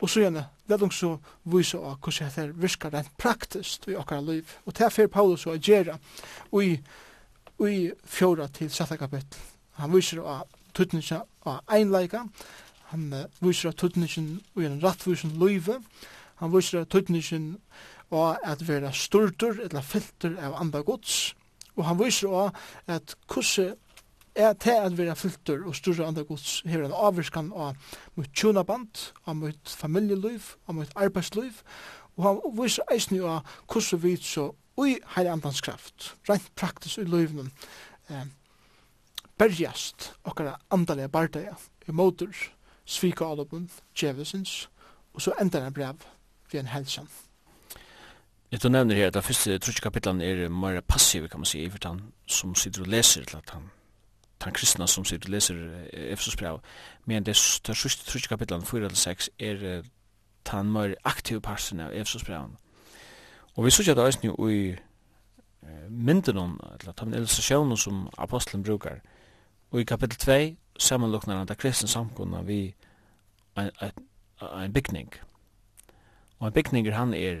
Og 0.00 0.10
så 0.10 0.22
gjerne, 0.24 0.46
la 0.68 0.76
dere 0.76 0.92
så 0.92 1.14
vise 1.52 1.80
av 1.80 1.98
hvordan 2.00 2.32
dette 2.32 2.60
virkar 2.60 2.92
rent 2.92 3.12
praktisk 3.20 3.88
i 3.88 3.96
okkar 3.96 4.24
liv. 4.24 4.56
Og 4.64 4.76
det 4.76 4.86
er 4.86 4.94
fyrir 4.94 5.12
Paulus 5.12 5.46
å 5.46 5.56
agera 5.56 5.98
i, 6.60 6.76
i 7.64 7.76
fjóra 8.04 8.48
til 8.52 8.72
sjette 8.72 9.00
kapittel. 9.00 9.40
Han 9.80 9.92
viser 9.92 10.24
av 10.24 10.46
tutninga 10.76 11.22
av 11.48 11.60
einleika, 11.72 12.24
Han 12.92 13.08
uh, 13.12 13.24
viser 13.42 13.72
at 13.72 13.80
tøtningen 13.82 14.40
og 14.54 14.66
en 14.66 14.82
rattvusen 14.82 15.36
løyve. 15.40 15.80
Han 16.42 16.52
viser 16.52 16.84
at 16.84 16.92
tøtningen 16.94 17.56
og 18.14 18.38
at 18.46 18.62
vera 18.68 18.92
sturtur 18.94 19.58
eller 19.64 19.82
filter 19.82 20.36
av 20.38 20.54
andre 20.60 20.82
gods. 20.86 21.34
Og 21.76 21.84
han 21.84 21.98
viser 21.98 22.28
også 22.28 22.94
at 22.94 23.16
hvordan 23.26 23.74
er 24.36 24.52
til 24.52 24.70
at 24.70 24.98
vera 24.98 25.14
filter 25.14 25.64
og 25.66 25.74
større 25.76 26.06
andre 26.06 26.24
gods 26.24 26.60
her 26.68 26.84
en 26.84 26.92
avvirskan 26.92 27.52
av 27.56 27.76
mot 28.14 28.28
tjonaband, 28.36 29.12
av 29.26 29.36
mot 29.36 29.76
familieliv, 29.80 30.52
av 30.68 30.76
mot 30.76 30.92
arbeidsliv. 30.96 31.62
Og 32.16 32.24
han 32.24 32.40
viser 32.58 32.84
eisen 32.92 33.16
jo 33.16 33.38
hvordan 33.72 34.02
vi 34.02 34.16
så 34.20 34.50
ui 34.76 34.98
heil 35.16 35.30
andans 35.32 35.62
kraft, 35.64 36.12
rent 36.28 36.50
praktisk 36.56 37.00
i 37.00 37.08
løyvnen, 37.08 37.48
eh, 38.10 38.28
berjast 39.40 40.12
okkara 40.24 40.58
andalega 40.70 41.08
bardaja 41.08 41.56
i 41.88 41.92
motor 41.92 42.32
svika 42.86 43.24
uppen, 43.24 43.70
Djevelsens, 43.94 44.68
og 45.14 45.22
så 45.22 45.32
endar 45.40 45.66
en 45.66 45.72
brev 45.72 45.94
ved 46.52 46.60
en 46.60 46.66
helsan. 46.66 47.08
Jeg 48.50 48.60
tar 48.60 48.68
nevner 48.68 48.94
her 48.94 49.06
at 49.06 49.14
det 49.14 49.24
første 49.24 49.58
trutsk 49.58 49.82
kapitlet 49.82 50.22
er 50.22 50.48
mer 50.48 50.80
passiv, 50.80 51.28
kan 51.28 51.40
man 51.40 51.46
si, 51.46 51.68
for 51.70 51.78
han 51.84 52.00
som 52.26 52.54
sitter 52.54 52.82
og 52.82 52.88
leser 52.88 53.24
til 53.24 53.36
at 53.36 53.50
han 53.50 53.70
han 54.42 54.52
kristna 54.52 54.86
som 54.86 55.04
sitter 55.04 55.28
og 55.28 55.32
leser 55.32 55.54
Efesus 55.92 56.36
brev, 56.36 56.60
men 57.04 57.26
det 57.26 57.36
største 57.36 58.04
trutsk 58.04 58.28
kapitlet, 58.28 58.62
4-6, 58.62 59.28
er 59.38 59.82
han 60.46 60.72
mer 60.72 60.94
aktiv 61.04 61.40
parten 61.40 61.80
av 61.80 61.94
Efesus 61.94 62.24
brev. 62.24 62.50
Og 63.54 63.64
vi 63.64 63.70
sørger 63.70 63.94
det 63.94 64.04
er 64.04 64.28
jo 64.28 64.48
i 64.48 64.76
mynden 65.88 66.36
om, 66.36 66.60
eller 66.80 66.92
den 66.92 67.14
illustrasjonen 67.14 67.76
som 67.76 68.08
apostelen 68.18 68.62
brukar, 68.62 69.00
og 69.70 69.80
i 69.80 69.84
kapittel 69.84 70.18
2, 70.18 70.56
samanluknar 70.78 71.36
han 71.36 71.46
da 71.46 71.54
kristna 71.54 71.88
samkunna 71.88 72.42
vi 72.42 72.74
en, 73.56 73.70
en, 74.40 74.72
bygning. 74.72 75.12
Og 76.38 76.46
en 76.46 76.52
bygninger 76.52 76.92
han 76.92 77.14
er 77.14 77.40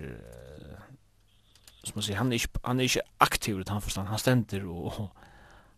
som 1.86 1.94
man 1.94 2.02
sier, 2.02 2.18
han 2.18 2.32
er 2.32 2.40
ikke, 2.40 2.60
han 2.64 2.80
er 2.80 2.88
ikke 2.88 3.04
aktiv 3.20 3.60
utan 3.62 3.82
forstand, 3.82 4.08
han 4.08 4.18
stender 4.18 4.64
og, 4.66 5.10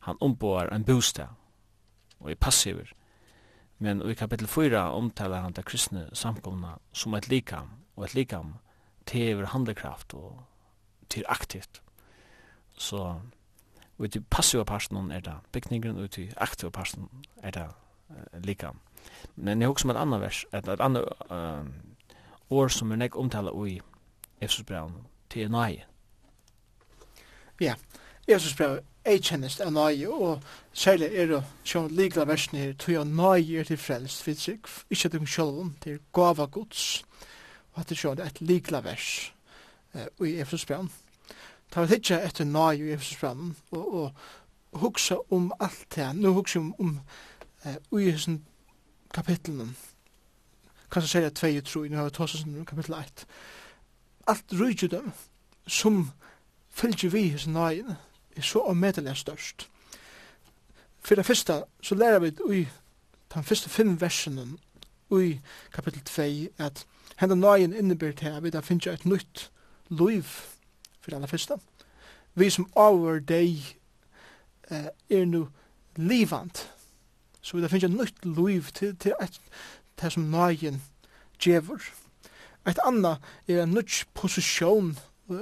han 0.06 0.16
omboar 0.24 0.70
en 0.72 0.84
bostad 0.84 1.34
og 2.20 2.30
er 2.30 2.38
passiver. 2.40 2.92
Men 3.78 4.00
i 4.10 4.14
kapittel 4.14 4.48
4 4.48 4.80
omtalar 4.96 5.44
han 5.44 5.52
det 5.52 5.66
kristne 5.68 6.08
samkomna 6.12 6.78
som 6.92 7.14
et 7.14 7.28
likam, 7.28 7.68
og 7.96 8.04
et 8.04 8.14
likam 8.14 8.54
til 9.06 9.46
handlekraft 9.46 10.14
og 10.14 10.40
til 11.08 11.24
aktivt. 11.28 11.82
Så 12.78 13.20
ut 13.98 14.16
i 14.16 14.20
passiva 14.20 14.64
parten 14.64 15.10
er 15.10 15.20
det 15.20 15.34
bygningen, 15.52 15.98
ut 15.98 16.18
i 16.18 16.30
aktiva 16.36 16.70
parten 16.70 17.08
er 17.42 17.50
det 17.50 17.66
uh, 18.10 18.40
lika. 18.44 18.70
Men 19.36 19.60
jeg 19.60 19.68
husker 19.68 19.90
om 19.90 19.96
et 19.96 20.00
annet 20.00 20.20
vers, 20.20 20.44
et, 20.52 20.68
et 20.68 20.80
annet 20.80 21.04
uh, 21.30 21.66
år 22.50 22.68
som 22.68 22.92
er 22.92 22.96
nek 22.96 23.16
omtala 23.16 23.50
i 23.66 23.80
Efesus 24.40 24.64
braun, 24.64 24.94
til 25.30 25.50
nøye. 25.50 25.84
Ja, 27.60 27.74
Efesus 28.28 28.54
brev 28.56 28.78
er 29.04 29.18
kjennest 29.18 29.60
av 29.60 29.72
nøye, 29.72 30.08
og 30.08 30.42
særlig 30.72 31.10
er 31.12 31.26
det 31.26 31.42
som 31.64 31.88
likla 31.90 32.24
versen 32.28 32.58
her, 32.58 32.72
tog 32.78 32.94
jeg 32.94 33.04
nøye 33.04 33.60
er 33.60 33.64
til 33.64 33.80
frelst, 33.80 34.26
vi 34.26 34.34
trygg, 34.34 34.70
ikke 34.90 35.08
til 35.08 35.26
sjølven, 35.26 35.76
til 35.82 35.98
gava 36.14 36.46
gods, 36.46 37.04
og 37.72 37.80
at 37.80 37.88
det 37.90 38.04
er 38.04 38.26
et 38.26 38.40
likla 38.40 38.80
vers 38.84 39.34
uh, 39.94 40.26
i 40.26 40.38
Efesus 40.38 40.66
braun 40.66 40.90
ta 41.70 41.82
vi 41.84 41.94
hitja 41.94 42.20
etter 42.24 42.44
nai 42.44 42.80
i 42.80 42.92
Efesosbrannen 42.92 43.56
og, 43.70 43.94
og 43.94 44.80
hugsa 44.80 45.18
om 45.30 45.52
alt 45.60 45.86
det. 45.94 46.16
Nu 46.16 46.32
hugsa 46.32 46.58
om, 46.58 46.74
om 46.78 47.00
uh, 47.64 48.00
i 48.00 48.10
hessen 48.10 48.44
kapitlen. 49.14 49.76
Kanskje 50.90 51.08
sier 51.08 51.26
jeg 51.28 51.34
2 51.34 51.46
og 51.56 51.64
3, 51.64 51.88
nu 51.88 51.96
har 51.96 52.04
vi 52.04 52.10
tås 52.16 52.44
om 52.44 52.64
kapitel 52.64 52.94
1. 52.94 53.26
Alt 54.26 54.52
rujudum 54.52 55.12
som 55.66 56.10
fylgje 56.70 57.12
vi 57.12 57.28
hessen 57.28 57.52
nai 57.52 57.82
er 58.36 58.42
så 58.42 58.64
avmedelig 58.68 59.16
størst. 59.16 59.68
For 61.00 61.14
det 61.14 61.26
første 61.26 61.62
så 61.82 61.94
lærer 61.94 62.18
vi 62.18 62.32
ui 62.44 62.68
den 63.34 63.44
første 63.44 63.68
fem 63.68 64.00
versene 64.00 64.46
ui 65.10 65.40
kapitel 65.72 66.00
2 66.00 66.64
at 66.64 66.86
henda 67.18 67.34
nøyen 67.34 67.98
til 67.98 68.26
at 68.26 68.42
vi 68.42 68.50
da 68.50 68.60
finnes 68.60 68.86
et 68.86 69.06
nytt 69.06 69.50
liv 69.90 70.24
for 71.08 71.20
det 71.20 71.30
første. 71.30 71.58
Vi 72.34 72.50
som 72.50 72.70
over 72.76 73.18
deg 73.18 73.76
eh, 74.70 74.90
er 75.10 75.24
nu 75.24 75.48
livant. 75.96 76.70
Så 77.42 77.56
vi 77.56 77.62
da 77.62 77.68
finnes 77.68 77.84
et 77.84 77.96
nytt 77.96 78.24
liv 78.24 78.62
til, 78.74 78.96
til 78.96 79.14
et, 79.22 79.40
det 80.00 80.12
som 80.12 80.28
nøyen 80.30 80.82
djever. 81.40 81.80
Et 82.68 82.78
anna 82.84 83.16
er 83.48 83.62
en 83.62 83.72
nytt 83.74 84.04
posisjon 84.14 84.96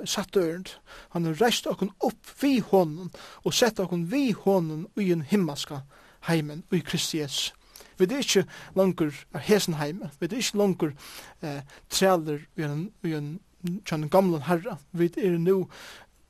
satt 0.04 0.36
ørend. 0.36 0.76
Han 1.14 1.26
har 1.26 1.38
reist 1.40 1.66
okken 1.66 1.90
opp 2.04 2.32
vi 2.40 2.58
hånden 2.60 3.10
og 3.44 3.54
sett 3.54 3.80
okken 3.82 4.06
vi 4.10 4.30
hånden 4.32 4.86
i 4.98 5.10
en 5.12 5.22
himmelska 5.22 5.82
heimen 6.28 6.64
i 6.74 6.80
Kristi 6.80 7.20
Jesu. 7.20 7.52
Vi 7.96 8.04
er 8.04 8.20
ikke 8.20 8.44
langer 8.76 9.14
av 9.32 9.40
hesen 9.46 9.78
heime. 9.80 10.10
Vi 10.20 10.28
er 10.28 10.38
ikke 10.40 10.60
langer 10.60 10.92
eh, 11.40 11.62
trealer 11.88 12.42
i 12.56 12.66
en, 12.66 12.90
i 13.06 13.14
en 13.16 13.38
kjønn 13.86 14.08
gamlen 14.12 14.46
herra, 14.46 14.78
vi 14.92 15.10
er 15.16 15.38
nu 15.38 15.66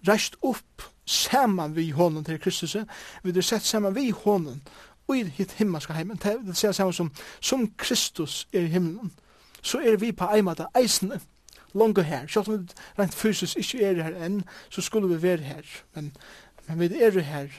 reist 0.09 0.37
opp 0.43 0.84
saman 1.07 1.76
vi 1.76 1.91
hånden 1.91 2.24
til 2.24 2.41
Kristus, 2.43 2.76
vi 3.22 3.30
er 3.30 3.47
sett 3.47 3.66
saman 3.66 3.95
vi 3.95 4.11
hånden, 4.11 4.62
og 5.07 5.16
i 5.16 5.24
hitt 5.39 5.55
himmelska 5.61 5.95
heimen, 5.95 6.18
det 6.18 6.57
sier 6.59 6.74
saman 6.74 6.97
som, 6.97 7.12
som 7.41 7.68
Kristus 7.78 8.45
er 8.53 8.66
i 8.66 8.72
himmelen, 8.74 9.12
så 9.62 9.80
er 9.82 9.99
vi 10.03 10.12
på 10.12 10.28
eimata 10.34 10.70
eisene, 10.78 11.20
langt 11.76 11.99
her, 12.09 12.26
Sjalt 12.26 12.49
om 12.49 12.59
vi 12.59 12.74
rent 12.99 13.14
fysisk 13.14 13.59
ikke 13.61 13.84
er 13.84 14.03
her 14.07 14.16
enn, 14.26 14.41
så 14.70 14.82
skulle 14.82 15.11
vi 15.12 15.22
være 15.22 15.45
her, 15.45 15.72
men, 15.95 16.12
men 16.68 16.80
vi 16.80 17.03
er 17.03 17.20
her, 17.20 17.53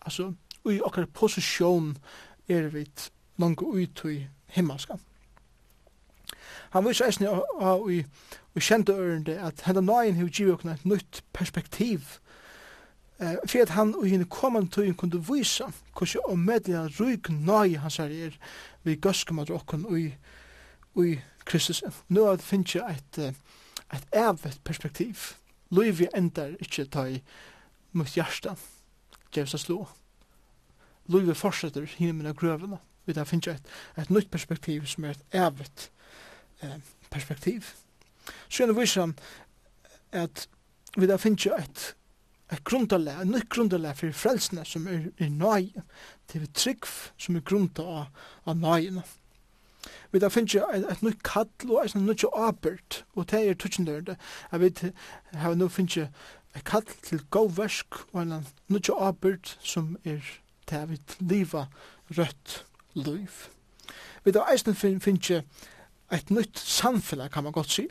altså, 0.00 0.32
og 0.64 0.72
i 0.74 0.80
okkar 0.84 1.06
posisjon 1.14 1.96
er 2.48 2.70
vi 2.72 2.86
langt 3.38 3.62
ut 3.62 4.04
i 4.08 4.22
himmelska. 4.56 4.98
Han 6.70 6.84
viser 6.84 7.08
eisne 7.08 7.30
og 7.30 7.92
i 7.92 8.04
kjente 8.60 8.92
ørende 8.92 9.38
at 9.40 9.62
henda 9.66 9.80
nøyen 9.80 10.16
hever 10.18 10.30
givet 10.30 10.52
okna 10.52 10.74
et 10.74 10.86
nytt 10.86 11.22
perspektiv 11.32 12.00
uh, 13.20 13.36
for 13.46 13.62
at 13.62 13.74
han 13.76 13.94
og 13.94 14.06
henne 14.06 14.24
kommande 14.24 14.70
tøyen 14.70 14.94
kunne 14.94 15.20
vise 15.28 15.64
hvordan 15.96 16.24
og 16.24 16.38
medlega 16.38 16.88
ryk 17.00 17.30
nøy 17.30 17.76
hans 17.78 17.96
her 17.96 18.10
er 18.10 18.38
vi 18.84 18.96
gøskum 18.96 19.38
at 19.38 19.50
okken 19.50 19.86
ui, 19.86 20.14
ui 20.94 21.20
Kristus. 21.44 21.82
Nå 22.08 22.26
at 22.30 22.42
finnes 22.42 22.74
jeg 22.74 22.96
et, 22.96 23.18
et 23.94 24.06
evet 24.12 24.60
perspektiv. 24.64 25.16
Løyvi 25.70 26.08
endar 26.16 26.56
ikkje 26.60 26.84
ta 26.92 27.06
i 27.08 27.22
mot 27.92 28.08
hjärsta 28.08 28.54
gjevs 29.32 29.54
a 29.54 29.58
slå. 29.58 29.86
Løyvi 31.08 31.34
fortsetter 31.34 31.88
hinna 31.96 32.12
mina 32.12 32.32
grøvene. 32.32 32.78
Vi 33.06 33.16
da 33.16 33.24
finnes 33.24 33.46
jeg 33.46 33.60
et, 33.60 33.70
et 33.96 34.10
nytt 34.10 34.30
perspektiv 34.30 34.86
som 34.86 35.04
er 35.04 35.16
et 35.16 35.24
evet 35.32 35.90
eh, 36.62 36.78
perspektiv. 37.10 37.74
Så 38.48 38.62
gjerne 38.62 38.76
viser 38.76 39.00
han 39.00 39.14
at 40.12 40.48
vi 40.96 41.06
da 41.06 41.18
finnes 41.20 41.44
jo 41.46 41.54
et, 41.56 41.94
et 42.52 42.64
grundale, 42.64 43.12
et 43.12 43.28
nytt 43.28 43.48
grundale 43.52 43.92
for 43.96 44.12
frelsene 44.12 44.64
som 44.64 44.86
er, 44.88 45.10
er 45.18 45.30
nøye, 45.30 45.84
til 46.28 46.44
vi 46.44 46.50
trygg 46.54 46.88
som 47.18 47.36
er 47.36 47.44
grunda 47.44 47.84
av, 47.84 48.26
av 48.46 48.56
nøyene. 48.56 49.04
Vi 50.12 50.20
da 50.20 50.30
finnes 50.32 50.54
jo 50.54 50.64
et, 50.72 50.84
et 50.88 51.04
nytt 51.04 51.22
kall 51.24 51.50
og 51.68 51.84
et 51.84 51.94
nytt 52.00 52.24
arbeid, 52.32 53.02
og 53.14 53.28
det 53.30 53.44
er 53.44 53.54
tutsendørende. 53.54 54.16
Jeg 54.52 54.60
vet, 54.60 54.82
jeg 55.32 55.40
har 55.40 55.56
nå 55.56 55.68
finnes 55.68 55.96
jo 55.96 56.08
et 56.56 56.64
kall 56.64 56.86
til 57.04 57.22
god 57.30 57.52
versk 57.56 58.00
og 58.12 58.22
en 58.22 58.46
nytt 58.72 58.90
arbeid 58.96 59.54
som 59.60 59.96
er 60.04 60.24
til 60.68 60.88
vi 60.88 60.98
liva 61.20 61.66
rødt 62.16 62.64
liv. 62.94 63.48
Vi 64.24 64.32
da 64.32 64.44
eisen 64.52 64.74
finnes 64.74 65.30
jo 65.30 65.42
et 66.12 66.30
nytt 66.30 66.58
samfunn, 66.58 67.28
kan 67.32 67.44
man 67.44 67.52
godt 67.52 67.70
si, 67.70 67.86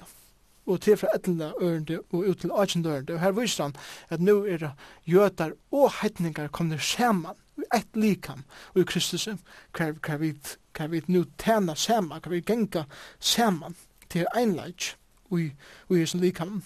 og 0.68 0.82
til 0.82 0.97
fra 0.99 1.11
etlende 1.15 1.53
ørende 1.61 1.99
og 2.11 2.28
ut 2.28 2.39
til 2.41 2.51
agende 2.51 2.89
ørende. 2.89 3.13
Og 3.13 3.20
her 3.20 3.32
viser 3.32 3.63
han 3.63 3.76
at 4.09 4.22
nå 4.22 4.43
er 4.45 4.57
det 4.57 4.72
jøtar 5.07 5.53
og 5.72 5.91
heitningar 6.01 6.47
kommer 6.47 6.78
saman 6.78 7.36
i 7.57 7.65
ett 7.74 7.95
likam 7.95 8.43
og 8.76 8.82
i 8.82 8.86
Kristus 8.86 9.28
hver, 9.28 10.18
vi, 10.18 10.34
hver 10.76 10.88
vi 10.88 11.01
nu 11.07 11.24
tjena 11.39 11.76
saman, 11.76 12.20
hver 12.22 12.36
vi 12.36 12.41
genga 12.41 12.84
saman 13.20 13.76
til 14.09 14.28
einleik 14.36 14.95
og 15.32 15.41
i, 15.41 15.51
i 15.89 16.05
sin 16.05 16.22
likam. 16.22 16.63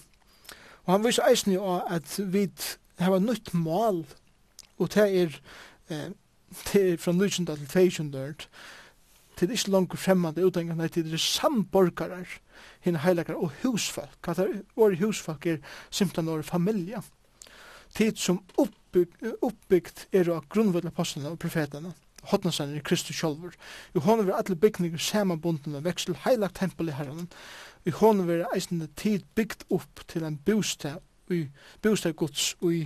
Og 0.85 0.93
han 0.93 1.05
viser 1.05 1.29
eisen 1.29 1.53
jo 1.53 1.77
at 1.85 2.19
vi 2.33 2.49
har 2.99 3.19
nytt 3.19 3.53
mål 3.53 4.05
og 4.81 4.93
det 4.93 5.21
er, 5.21 5.39
eh, 5.89 6.11
til, 6.65 6.97
fra 6.97 7.11
19 7.11 7.45
til 7.45 7.67
22 7.67 8.17
ørende 8.17 8.49
til 9.41 9.49
det 9.49 9.57
ikke 9.57 9.71
langt 9.73 9.97
fremmede 9.97 10.43
utdangen, 10.45 10.77
nei, 10.77 10.85
til 10.93 11.07
det 11.07 11.15
er 11.17 11.21
samborgare, 11.23 12.19
henne 12.85 12.99
heilakar 13.01 13.39
og 13.41 13.49
husfolk. 13.63 14.19
Hva 14.21 14.35
det 14.37 14.43
er 14.77 14.99
husfolk 14.99 15.47
er 15.49 15.63
simpelthen 15.89 16.29
året 16.29 16.45
familie. 16.45 17.01
Tid 17.97 18.21
som 18.21 18.43
oppbygd, 18.61 20.03
er 20.13 20.29
av 20.29 20.45
grunnvødla 20.45 20.93
apostlene 20.93 21.31
og 21.33 21.39
profetene, 21.41 21.95
hodnasaner 22.29 22.77
i 22.77 22.83
Kristus 22.85 23.17
sjolvur. 23.17 23.57
I 23.97 24.05
hånden 24.05 24.29
vil 24.29 24.37
alle 24.37 24.59
bygninger 24.61 25.01
samanbundne 25.01 25.81
veksel 25.89 26.21
heilagt 26.21 26.61
tempel 26.61 26.93
i 26.93 26.99
herren. 26.99 27.25
I 27.89 27.97
hånden 27.97 28.29
vil 28.29 28.45
eisende 28.53 28.91
tid 28.93 29.25
bygd 29.33 29.65
opp 29.73 30.05
til 30.05 30.29
en 30.29 30.37
bostad, 30.37 31.01
i, 31.33 31.47
bostad 31.81 32.13
gods 32.13 32.53
og 32.61 32.77
i 32.77 32.85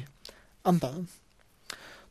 andanen. 0.64 1.10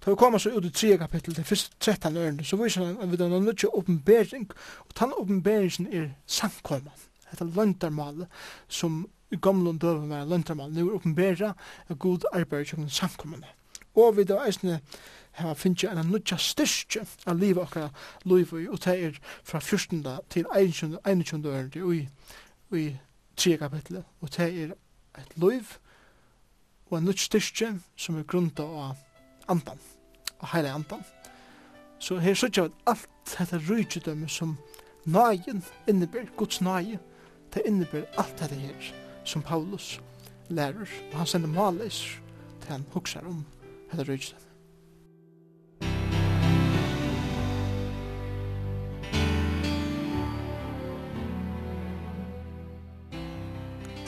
Da 0.04 0.10
vi 0.10 0.16
kommer 0.16 0.38
så 0.38 0.50
ut 0.50 0.64
i 0.64 0.70
3 0.70 0.98
kapittel, 0.98 1.36
det 1.36 1.46
første 1.46 1.76
13 1.80 2.16
ørende, 2.16 2.44
så 2.44 2.56
viser 2.56 2.84
han 2.84 3.00
at 3.00 3.12
vi 3.12 3.16
har 3.16 3.40
nødt 3.40 3.58
til 3.58 3.68
åpenbering, 3.72 4.50
og 4.80 4.98
den 5.00 5.12
åpenberingen 5.16 5.92
er 5.92 6.08
sangkommet. 6.26 6.92
Det 7.30 7.40
er 7.40 7.54
løntarmalet 7.56 8.26
som 8.68 9.08
i 9.32 9.36
gamle 9.36 9.70
og 9.70 9.80
døve 9.80 10.08
var 10.08 10.24
løntarmalet. 10.24 10.76
nå 10.76 10.88
er 10.88 10.94
åpenbera 10.94 11.54
at 11.88 11.98
god 11.98 12.24
arbeid 12.32 12.64
som 12.64 12.88
sankomman. 12.88 13.44
Og 13.94 14.16
vi 14.16 14.24
da 14.24 14.44
eisne 14.46 14.80
her 15.32 15.54
finnes 15.54 15.84
en 15.84 16.10
nødja 16.10 16.36
styrke 16.38 17.06
av 17.26 17.38
livet 17.38 17.62
okkar 17.62 17.90
liv 18.24 18.52
og 18.52 18.84
det 18.84 18.94
er 19.04 19.18
fra 19.44 19.58
14. 19.58 20.06
til 20.30 20.44
21. 20.56 21.46
ørende 21.46 21.96
i, 21.96 22.08
i 22.76 22.96
3 23.36 23.56
kapittel, 23.56 24.04
og 24.20 24.36
det 24.36 24.62
er 24.62 24.74
et 25.18 25.36
liv 25.36 25.64
og 26.90 26.98
en 26.98 27.04
nødja 27.04 27.18
styrke 27.18 27.74
som 27.96 28.18
er 28.18 28.22
grunda 28.22 28.62
av 28.62 28.96
andan 29.48 29.93
heile 30.52 30.72
andan. 30.72 31.04
Så 31.98 32.18
her 32.18 32.34
så 32.34 32.48
vi 32.48 32.70
alt 32.86 33.08
dette 33.38 33.60
rydgjødømme 33.68 34.28
som 34.28 34.56
nøyen 35.04 35.64
inneber, 35.88 36.26
Guds 36.36 36.60
nøye, 36.60 36.98
det 37.54 37.62
inneber 37.66 38.04
alt 38.18 38.40
dette 38.40 38.54
her 38.54 38.94
som 39.24 39.42
Paulus 39.42 40.00
lærer, 40.48 40.88
og 41.12 41.18
han 41.18 41.26
sender 41.26 41.48
malis 41.48 42.20
til 42.60 42.70
han 42.70 42.84
huksar 42.92 43.20
om 43.26 43.44
dette 43.90 44.12
rydgjødømme. 44.12 44.44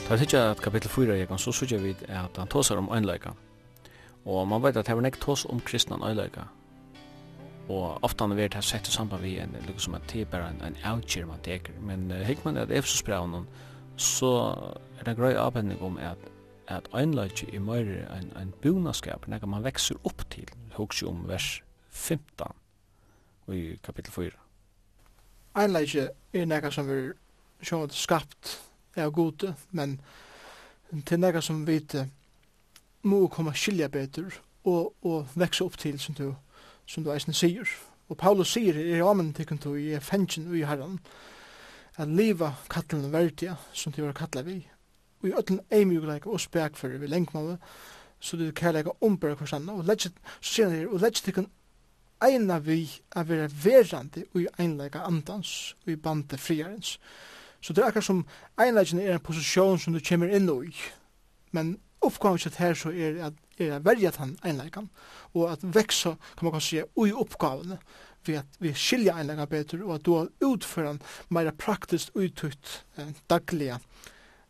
Ta 0.07 0.15
sig 0.15 0.39
at 0.39 0.61
kapittel 0.63 0.89
4 0.89 1.17
jeg 1.17 1.27
kan 1.27 1.37
så 1.37 1.51
sugja 1.51 1.77
vi 1.77 1.89
at 2.07 2.37
han 2.37 2.47
tåsar 2.47 2.77
om 2.79 2.87
einleika. 2.95 3.33
Og 4.27 4.47
man 4.47 4.63
vet 4.63 4.77
at 4.77 4.87
det 4.87 4.95
var 4.95 5.05
nekt 5.05 5.21
tås 5.23 5.45
om 5.47 5.61
kristna 5.63 5.97
nøyleika. 5.97 6.49
Og 7.71 8.03
ofta 8.03 8.27
han 8.27 8.37
vet 8.37 8.55
her 8.55 8.63
sett 8.63 8.87
i 8.87 8.91
samband 8.91 9.23
vi 9.23 9.37
en, 9.39 9.55
liksom 9.67 9.91
som 9.91 9.99
at 9.99 10.07
det 10.11 10.21
er 10.21 10.31
bare 10.31 10.51
en, 10.51 10.61
en 10.67 10.77
outgir 10.91 11.27
man 11.27 11.43
teker. 11.43 11.75
Men 11.83 12.11
uh, 12.11 12.23
hikk 12.27 12.45
man 12.45 12.59
at 12.59 12.71
Efesus 12.71 13.03
brev 13.03 13.45
så 13.97 14.31
er 14.99 15.07
det 15.07 15.17
grøy 15.17 15.33
avhendning 15.33 15.81
om 15.81 15.97
at 15.97 16.17
at 16.67 16.87
øynløyki 16.95 17.45
i 17.53 17.57
meir 17.57 18.17
en, 18.17 18.31
en 18.41 18.53
bunaskap, 18.61 19.27
nekka 19.27 19.47
man 19.47 19.63
vekser 19.63 19.95
opp 20.03 20.25
til, 20.29 20.49
hugsi 20.75 21.05
om 21.05 21.27
vers 21.27 21.63
15 21.89 22.51
i 23.53 23.79
kapittel 23.83 24.13
4. 24.13 24.31
Einleiki 25.57 26.07
er 26.33 26.45
nekka 26.45 26.71
som 26.71 26.89
vi 26.89 26.97
sjån 27.63 27.89
skapt 27.95 28.57
er 28.95 29.09
gode, 29.09 29.53
men 29.71 29.99
til 31.05 31.19
nekka 31.19 31.41
som 31.41 31.63
vet 31.67 31.95
må 33.07 33.27
komme 33.31 33.55
skilja 33.55 33.87
betur 33.91 34.35
og, 34.67 34.93
og 35.01 35.27
vekse 35.35 35.65
opp 35.65 35.77
til 35.79 35.99
som 35.99 36.15
du, 36.17 36.31
som 36.85 37.03
du 37.03 37.11
eisen 37.13 37.33
sier. 37.33 37.67
Og 38.07 38.17
Paulus 38.19 38.53
sier 38.53 38.77
i 38.79 39.01
ramen 39.01 39.33
tikkun 39.35 39.61
du 39.63 39.73
i 39.75 39.97
fengen 39.99 40.47
og 40.51 40.57
i 40.59 40.65
herran 40.67 40.99
at 41.97 42.07
liva 42.07 42.53
kattelen 42.69 43.11
verdia 43.11 43.57
som 43.73 43.91
du 43.91 44.03
var 44.03 44.15
kattla 44.17 44.43
vi 44.45 44.61
og 45.21 45.29
i 45.29 45.33
ötlen 45.33 45.63
eimjugleika 45.73 46.29
og 46.29 46.41
spekfyrir 46.41 47.01
vi 47.01 47.07
lengmalle 47.09 47.57
så 48.19 48.37
du 48.37 48.51
kærleika 48.51 48.89
omberg 49.01 49.37
hver 49.37 49.53
anna 49.55 49.73
og 49.73 49.85
legget, 49.85 50.13
så 50.41 50.53
sier 50.53 50.69
han 50.69 50.77
her, 50.77 50.87
og 50.87 51.01
legget 51.01 51.23
tikkun 51.25 51.49
eina 52.23 52.59
vi 52.59 52.79
a 53.15 53.23
vera 53.23 53.49
verandi 53.63 54.23
og 54.33 54.41
i 54.41 54.47
einleika 54.59 55.03
andans 55.05 55.75
og 55.85 55.91
i 55.91 55.95
bande 55.95 56.37
friarens. 56.37 56.99
Så 57.61 57.73
det 57.73 57.83
er 57.83 57.87
akkur 57.87 58.01
som 58.01 58.25
einleikin 58.59 58.99
er 58.99 59.13
en 59.13 59.19
posisjon 59.19 59.79
som 59.79 59.93
du 59.93 59.99
kommer 60.09 60.33
inn 60.33 60.49
i, 60.49 60.73
men 61.51 61.77
oppgaven 62.07 62.41
sitt 62.41 62.57
her 62.61 62.77
så 62.77 62.93
er 62.95 63.21
at 63.29 63.43
er 63.57 63.75
at 63.75 63.85
verja 63.85 64.11
den 64.17 64.37
einleikan, 64.45 64.89
og 65.33 65.51
at 65.51 65.63
veksa, 65.75 66.15
kan 66.37 66.45
man 66.45 66.51
kan 66.51 66.61
si, 66.61 66.81
ui 66.95 67.11
oppgavene, 67.11 67.79
vi 68.25 68.35
at 68.37 68.59
vi 68.59 68.73
skilja 68.73 69.15
einleikan 69.17 69.47
betur, 69.47 69.85
og 69.87 69.95
at 69.95 70.05
du 70.05 70.13
har 70.13 70.29
utføran 70.43 71.01
meira 71.29 71.51
praktiskt 71.51 72.11
uttutt 72.15 72.85
eh, 72.97 73.13
dagliga 73.29 73.79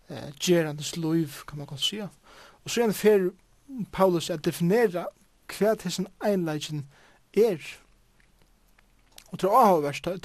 eh, 0.09 0.31
gerandes 0.39 0.95
loiv, 0.97 1.43
kan 1.47 1.57
man 1.57 1.67
kan 1.67 1.77
si. 1.77 2.01
Og 2.01 2.69
så 2.69 2.83
er 2.83 2.91
det 2.91 2.95
fer 2.95 3.29
Paulus 3.91 4.29
at 4.29 4.45
definera 4.45 5.07
hva 5.47 5.75
hessen 5.83 6.07
einleikan 6.23 6.85
er. 7.35 7.61
Og 9.31 9.39
til 9.39 9.51
å 9.51 9.59
ha 9.59 9.77
vers, 9.83 10.01
det 10.01 10.23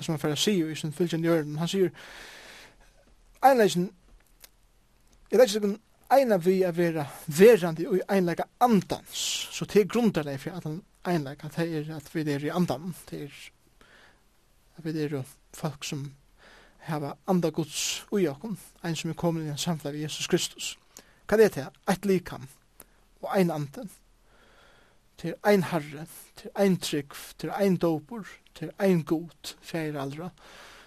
som 0.00 0.14
han 0.14 0.20
fyrir 0.20 0.40
sier 0.40 0.70
i 0.70 0.76
sin 0.76 0.92
fylgjende 0.92 1.28
jörn, 1.28 1.58
han 1.58 1.68
sier, 1.68 1.92
Einleisen, 3.44 3.90
er 5.28 5.36
det 5.36 5.50
ikke 5.50 5.74
eina 6.14 6.38
vi 6.38 6.60
er 6.62 6.74
vera 6.76 7.04
verandi 7.26 7.86
og 7.90 8.02
einleika 8.08 8.46
andans. 8.62 9.48
Så 9.52 9.66
det 9.66 9.80
er 9.80 9.90
grundar 9.90 10.28
for 10.38 10.56
at 10.56 10.64
han 10.64 10.82
einleika, 11.06 11.48
det 11.56 11.66
er 11.78 11.96
at 11.96 12.14
vi 12.14 12.24
er 12.32 12.44
i 12.44 12.52
andan. 12.54 12.94
Det 13.10 13.22
er 13.22 13.32
at 14.76 14.84
vi 14.84 15.02
er 15.02 15.22
folk 15.54 15.84
som 15.84 16.12
hava 16.84 17.14
anda 17.26 17.50
Guds 17.50 18.04
ui 18.12 18.26
okkom, 18.28 18.56
ein 18.84 18.96
som 18.96 19.10
er 19.10 19.18
komin 19.18 19.46
i 19.46 19.52
en 19.52 19.58
samfla 19.58 19.90
vi 19.90 20.02
Jesus 20.02 20.28
Kristus. 20.28 20.74
Hva 21.26 21.38
er 21.40 21.48
det? 21.48 21.68
Eit 21.88 22.04
likam 22.06 22.48
og 23.22 23.30
ein 23.36 23.50
anden. 23.50 23.90
Til 25.16 25.34
ein 25.46 25.62
herre, 25.70 26.06
til 26.36 26.50
ein 26.58 26.76
trygg, 26.76 27.14
til 27.38 27.50
ein 27.50 27.76
dopur, 27.76 28.26
til 28.54 28.72
ein 28.82 29.04
god, 29.04 29.54
fyrir 29.62 30.00
aldra, 30.00 30.30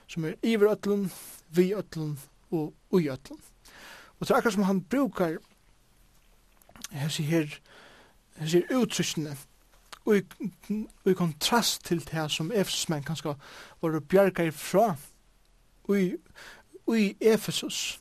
som 0.08 0.26
er 0.26 0.36
iver 0.44 0.76
ötlun, 0.76 1.10
vi 1.50 1.74
ötlun 1.74 2.18
og 2.52 2.74
ui 2.92 3.08
ötlun. 3.10 3.40
Og 4.20 4.28
det 4.28 4.32
er 4.32 4.36
akkurat 4.36 4.54
som 4.54 4.64
han 4.64 4.82
brukar 4.82 5.38
hessi 6.92 7.24
her, 7.24 7.60
hessi 8.38 8.62
her 8.70 8.78
uttrykkene 8.78 9.38
og 10.08 10.22
i 11.06 11.14
kontrast 11.14 11.86
til 11.86 12.00
det 12.12 12.32
som 12.32 12.52
Efesmenn 12.52 13.04
kanskje 13.04 13.36
var 13.82 14.00
bjerga 14.00 14.44
ifra 14.48 14.96
og 15.88 17.00
i 17.00 17.16
Efesus. 17.22 18.00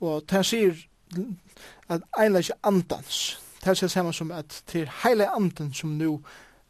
Og 0.00 0.22
det 0.22 0.30
han 0.30 0.44
sier 0.44 0.74
at 1.88 2.04
einleis 2.18 2.52
andans, 2.62 3.40
det 3.60 3.70
han 3.70 3.78
sier 3.78 3.88
saman 3.88 4.12
som 4.12 4.32
at 4.32 4.62
det 4.72 4.82
er 4.82 4.92
heile 5.02 5.30
andan 5.32 5.72
som 5.74 5.96
nu 5.96 6.20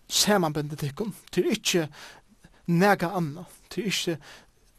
samanbendet 0.08 0.82
ikon, 0.86 1.14
det 1.34 1.44
er 1.44 1.50
ikke 1.50 1.88
nega 2.66 3.10
anna, 3.16 3.44
det 3.74 3.82
er 3.82 3.86
ikke 3.90 4.18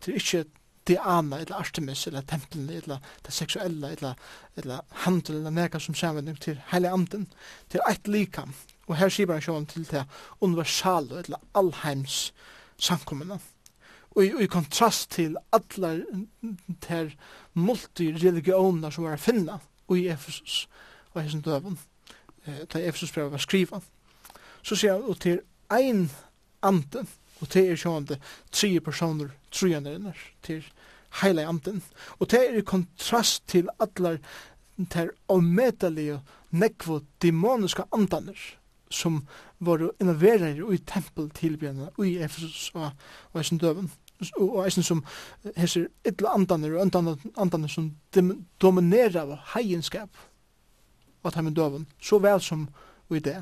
det 0.05 0.11
er 0.13 0.15
ikke 0.21 0.45
Diana, 0.87 1.39
eller 1.39 1.59
Artemis, 1.59 2.07
eller 2.07 2.21
tempelen 2.21 2.69
eller 2.69 2.97
det 3.25 3.33
seksuelle 3.33 3.91
eller, 3.91 4.13
eller 4.55 4.79
handel, 5.05 5.35
eller 5.35 5.49
nega 5.51 5.79
som 5.79 5.95
sammenheng 5.95 6.39
til 6.41 6.61
heilig 6.71 6.89
anden, 6.93 7.27
til 7.69 7.83
eit 7.89 8.07
likam. 8.07 8.53
Og 8.87 8.95
her 8.95 9.11
sier 9.11 9.31
han 9.31 9.43
sjåan 9.43 9.67
til 9.67 9.87
det 9.89 10.05
universale, 10.41 11.23
eller 11.25 11.41
allheims 11.55 12.33
samkommende. 12.79 13.39
Og 14.15 14.25
i, 14.25 14.31
i 14.43 14.47
kontrast 14.47 15.11
til 15.11 15.35
alle 15.53 16.05
ter 16.81 17.11
multireligioner 17.53 18.93
som 18.93 19.05
var 19.05 19.17
å 19.17 19.21
finna 19.21 19.59
i 19.93 20.07
Efesus 20.11 20.65
og 21.13 21.21
hesson 21.21 21.43
døven, 21.45 21.77
eh, 22.45 22.63
da 22.73 22.79
Efesus 22.79 23.11
brev 23.11 23.31
var 23.31 23.41
skriva, 23.41 23.81
så 24.63 24.75
sier 24.75 24.97
han, 24.97 25.03
og 25.03 25.19
til 25.23 25.39
ein 25.71 26.09
anden, 26.63 27.07
og 27.41 27.49
det 27.53 27.63
er 27.69 27.79
sjående 27.79 28.19
tre 28.51 28.71
personer 28.83 29.33
trojande 29.51 29.95
innar 29.97 30.21
til 30.45 30.65
heile 31.21 31.47
anden 31.47 31.81
og 32.19 32.29
det 32.31 32.41
er 32.43 32.59
i 32.59 32.65
kontrast 32.67 33.45
til 33.47 33.69
allar 33.79 34.19
ter 34.91 35.13
ometalige 35.33 36.19
nekvo 36.51 37.01
demoniska 37.21 37.87
andaner 37.93 38.37
som 38.93 39.23
var 39.59 39.89
innoverer 39.99 40.59
i 40.73 40.77
tempeltilbjørnene 40.77 41.89
i 42.05 42.17
Efesus 42.23 42.69
og, 42.75 42.91
og 43.33 43.41
eisen 43.41 43.57
døven 43.61 43.89
og 44.37 44.63
eisen 44.65 44.85
som 44.85 45.03
hesser 45.57 45.89
ytla 46.07 46.33
andaner 46.33 46.73
og 46.73 46.85
andaner, 46.85 47.67
som 47.69 47.91
dominerer 48.61 49.19
av 49.21 49.35
heienskap 49.53 50.09
og 51.21 51.29
at 51.29 51.37
heimen 51.37 51.57
døven 51.57 51.85
så 52.01 52.21
vel 52.23 52.41
som 52.41 52.67
i 53.13 53.21
det 53.23 53.41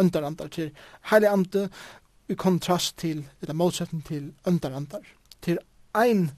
Underandar 0.00 0.48
til 0.48 0.70
heilig 1.10 1.28
ande 1.28 1.66
i 2.30 2.34
kontrast 2.38 2.96
til, 2.98 3.24
eller 3.42 3.54
motsetning 3.54 4.04
til 4.06 4.32
øndarandar. 4.46 5.06
Til 5.42 5.58
ein, 5.96 6.30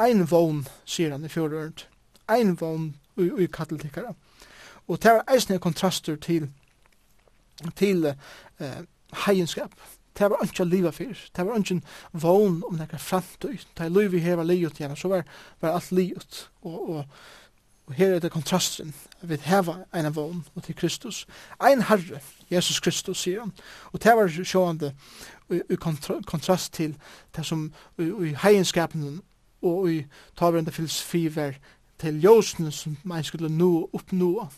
ein 0.00 0.24
vogn, 0.30 0.64
sier 0.84 1.12
han 1.12 1.24
i 1.24 1.32
fjordørend. 1.32 1.84
Ein 2.32 2.56
vogn 2.60 2.94
ui, 3.16 3.28
ui 3.30 3.48
katteltikkara. 3.52 4.14
Og 4.88 5.02
det 5.02 5.10
er 5.10 5.34
eisne 5.34 5.58
kontraster 5.62 6.16
til, 6.16 6.48
til 7.76 8.08
eh, 8.08 8.80
heienskap. 9.26 9.76
Det 10.18 10.28
var 10.30 10.44
ikke 10.44 10.64
liva 10.64 10.90
fyr. 10.92 11.16
Det 11.36 11.46
var 11.46 11.60
ikke 11.60 11.80
vogn 12.12 12.62
om 12.68 12.76
nekka 12.76 13.00
framtøy. 13.00 13.56
Det 13.76 13.86
er 13.86 13.92
liv 13.92 14.12
vi 14.12 14.24
hever 14.24 14.44
livet 14.44 14.80
igjen, 14.80 14.96
så 14.96 15.08
var, 15.08 15.22
var 15.60 15.76
alt 15.76 15.92
livet. 15.92 16.48
Og, 16.62 16.90
og 16.90 17.04
Og 17.86 17.94
her 17.94 18.14
er 18.14 18.18
det 18.18 18.30
kontrasten. 18.30 18.94
Vi 19.22 19.36
heva 19.42 19.74
en 19.94 20.14
vogn 20.14 20.44
og 20.54 20.62
til 20.62 20.74
Kristus. 20.74 21.26
Ein 21.60 21.82
herre, 21.82 22.20
Jesus 22.50 22.80
Kristus, 22.80 23.18
sier 23.18 23.40
han. 23.40 23.52
Og 23.92 24.02
det 24.02 24.16
var 24.16 24.28
sjående 24.44 24.94
i 25.50 25.76
kontrast 26.26 26.72
til 26.72 26.96
det 27.36 27.46
som 27.46 27.72
i 27.98 28.34
heienskapen 28.42 29.20
og 29.62 29.90
i 29.92 30.04
tavrende 30.38 30.72
filosofi 30.72 31.26
var 31.36 31.58
til 31.98 32.20
ljósene 32.22 32.70
som 32.70 32.96
man 33.04 33.24
skulle 33.24 33.48
nå 33.48 33.90
oppnå 33.92 34.48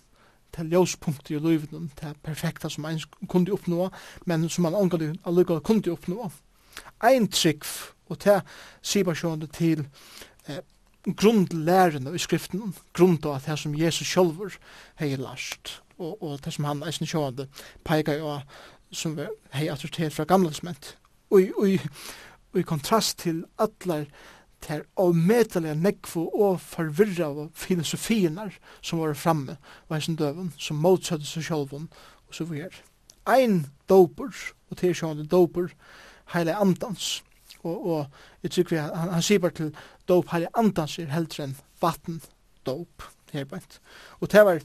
til 0.55 0.71
ljóspunkt 0.71 1.31
i 1.31 1.39
livet, 1.39 1.69
til 1.99 2.15
perfekta 2.23 2.69
som 2.69 2.83
man 2.83 3.01
kunde 3.29 3.53
oppnå, 3.53 3.91
men 4.27 4.49
som 4.49 4.63
man 4.63 4.75
omgående 4.75 5.19
allukket 5.27 5.63
kunde 5.63 5.91
oppnå. 5.91 6.31
Ein 7.03 7.29
trygg, 7.29 7.65
og 8.07 8.25
det 8.25 8.41
sier 8.83 9.05
bare 9.05 9.19
sjående 9.19 9.47
til 9.47 9.87
eh, 10.49 10.63
grundlærende 11.13 12.15
i 12.15 12.19
skriften, 12.19 12.75
grunn 12.97 13.19
av 13.25 13.45
det 13.45 13.59
som 13.61 13.75
Jesus 13.77 14.09
sjølver 14.09 14.57
hei 15.01 15.15
last, 15.21 15.81
og, 15.99 16.23
og 16.23 16.39
det 16.45 16.55
som 16.55 16.69
han 16.69 16.85
eisen 16.87 17.09
sjående 17.09 17.49
peika 17.85 18.17
jo 18.17 18.39
som 18.95 19.19
hei 19.53 19.69
autoritet 19.69 20.15
fra 20.15 20.27
gamle 20.29 20.53
testament, 20.53 20.95
og, 21.31 21.51
og, 21.59 21.85
og 22.55 22.61
i 22.61 22.67
kontrast 22.67 23.19
til 23.25 23.45
atler 23.59 24.07
ter 24.65 24.87
avmedelige 24.97 25.77
nekvo 25.77 26.25
og 26.33 26.61
forvirra 26.63 27.29
av 27.29 27.51
filosofierna 27.59 28.49
som 28.81 29.03
var 29.03 29.17
framme 29.19 29.59
var 29.91 29.99
eisen 29.99 30.17
døven, 30.17 30.55
som 30.57 30.81
motsatte 30.81 31.29
seg 31.29 31.45
sjølven, 31.45 31.91
og 32.29 32.35
så 32.37 32.49
vi 32.49 32.63
er. 32.65 32.73
Ein 33.29 33.67
doper, 33.89 34.33
og 34.71 34.81
til 34.81 34.95
sjående 34.97 35.27
doper, 35.29 35.69
heile 36.33 36.57
andans, 36.57 37.19
og, 37.65 37.87
og 37.87 38.07
jeg 38.45 38.57
tykker 38.57 38.77
vi, 38.77 38.81
han, 38.83 39.13
han 39.17 39.25
sier 39.25 39.43
bare 39.43 39.59
til 39.59 39.75
dop 40.09 40.33
her 40.33 40.49
andans 40.55 40.99
er 40.99 41.13
heldre 41.13 41.49
enn 41.49 41.59
vatten 41.83 42.21
dop 42.67 43.09
her 43.33 43.47
bænt. 43.49 43.81
Og 44.21 44.31
det 44.33 44.45
var, 44.47 44.61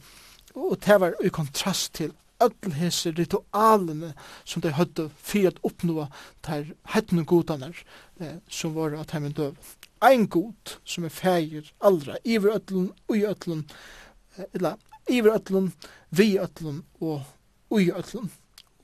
og 0.55 0.75
det 0.85 0.99
var 1.01 1.15
i 1.23 1.31
kontrast 1.33 1.93
til 1.99 2.13
öll 2.39 2.73
hese 2.73 3.11
ritualene 3.11 4.13
som 4.43 4.61
de 4.63 4.71
høyde 4.71 5.09
for 5.17 5.47
at 5.49 5.59
oppnå 5.67 6.07
ter 6.45 6.71
hettene 6.93 7.25
godene 7.27 7.73
eh, 8.19 8.37
som 8.47 8.75
var 8.77 8.95
at 8.99 9.11
heimen 9.15 9.35
døv. 9.35 9.57
Ein 10.01 10.27
god 10.31 10.77
som 10.87 11.03
er 11.03 11.11
feir 11.11 11.71
allra, 11.83 12.15
iver 12.23 12.55
öllun, 12.55 12.93
ui 13.11 13.25
öllun, 13.27 13.65
eller 14.53 14.77
iver 15.09 15.35
öllun, 15.35 15.73
vi 16.09 16.37
öllun 16.39 16.83
og 17.01 17.25
ui 17.69 17.91
öllun 17.91 18.29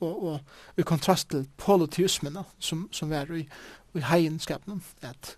og, 0.00 0.24
og 0.24 0.80
i 0.80 0.84
kontrast 0.84 1.30
til 1.32 1.46
polyteismene 1.56 2.44
som, 2.58 2.88
som 2.92 3.10
var 3.10 3.32
i, 3.32 3.46
i 3.96 4.04
heienskapen 4.04 4.82
at 5.02 5.36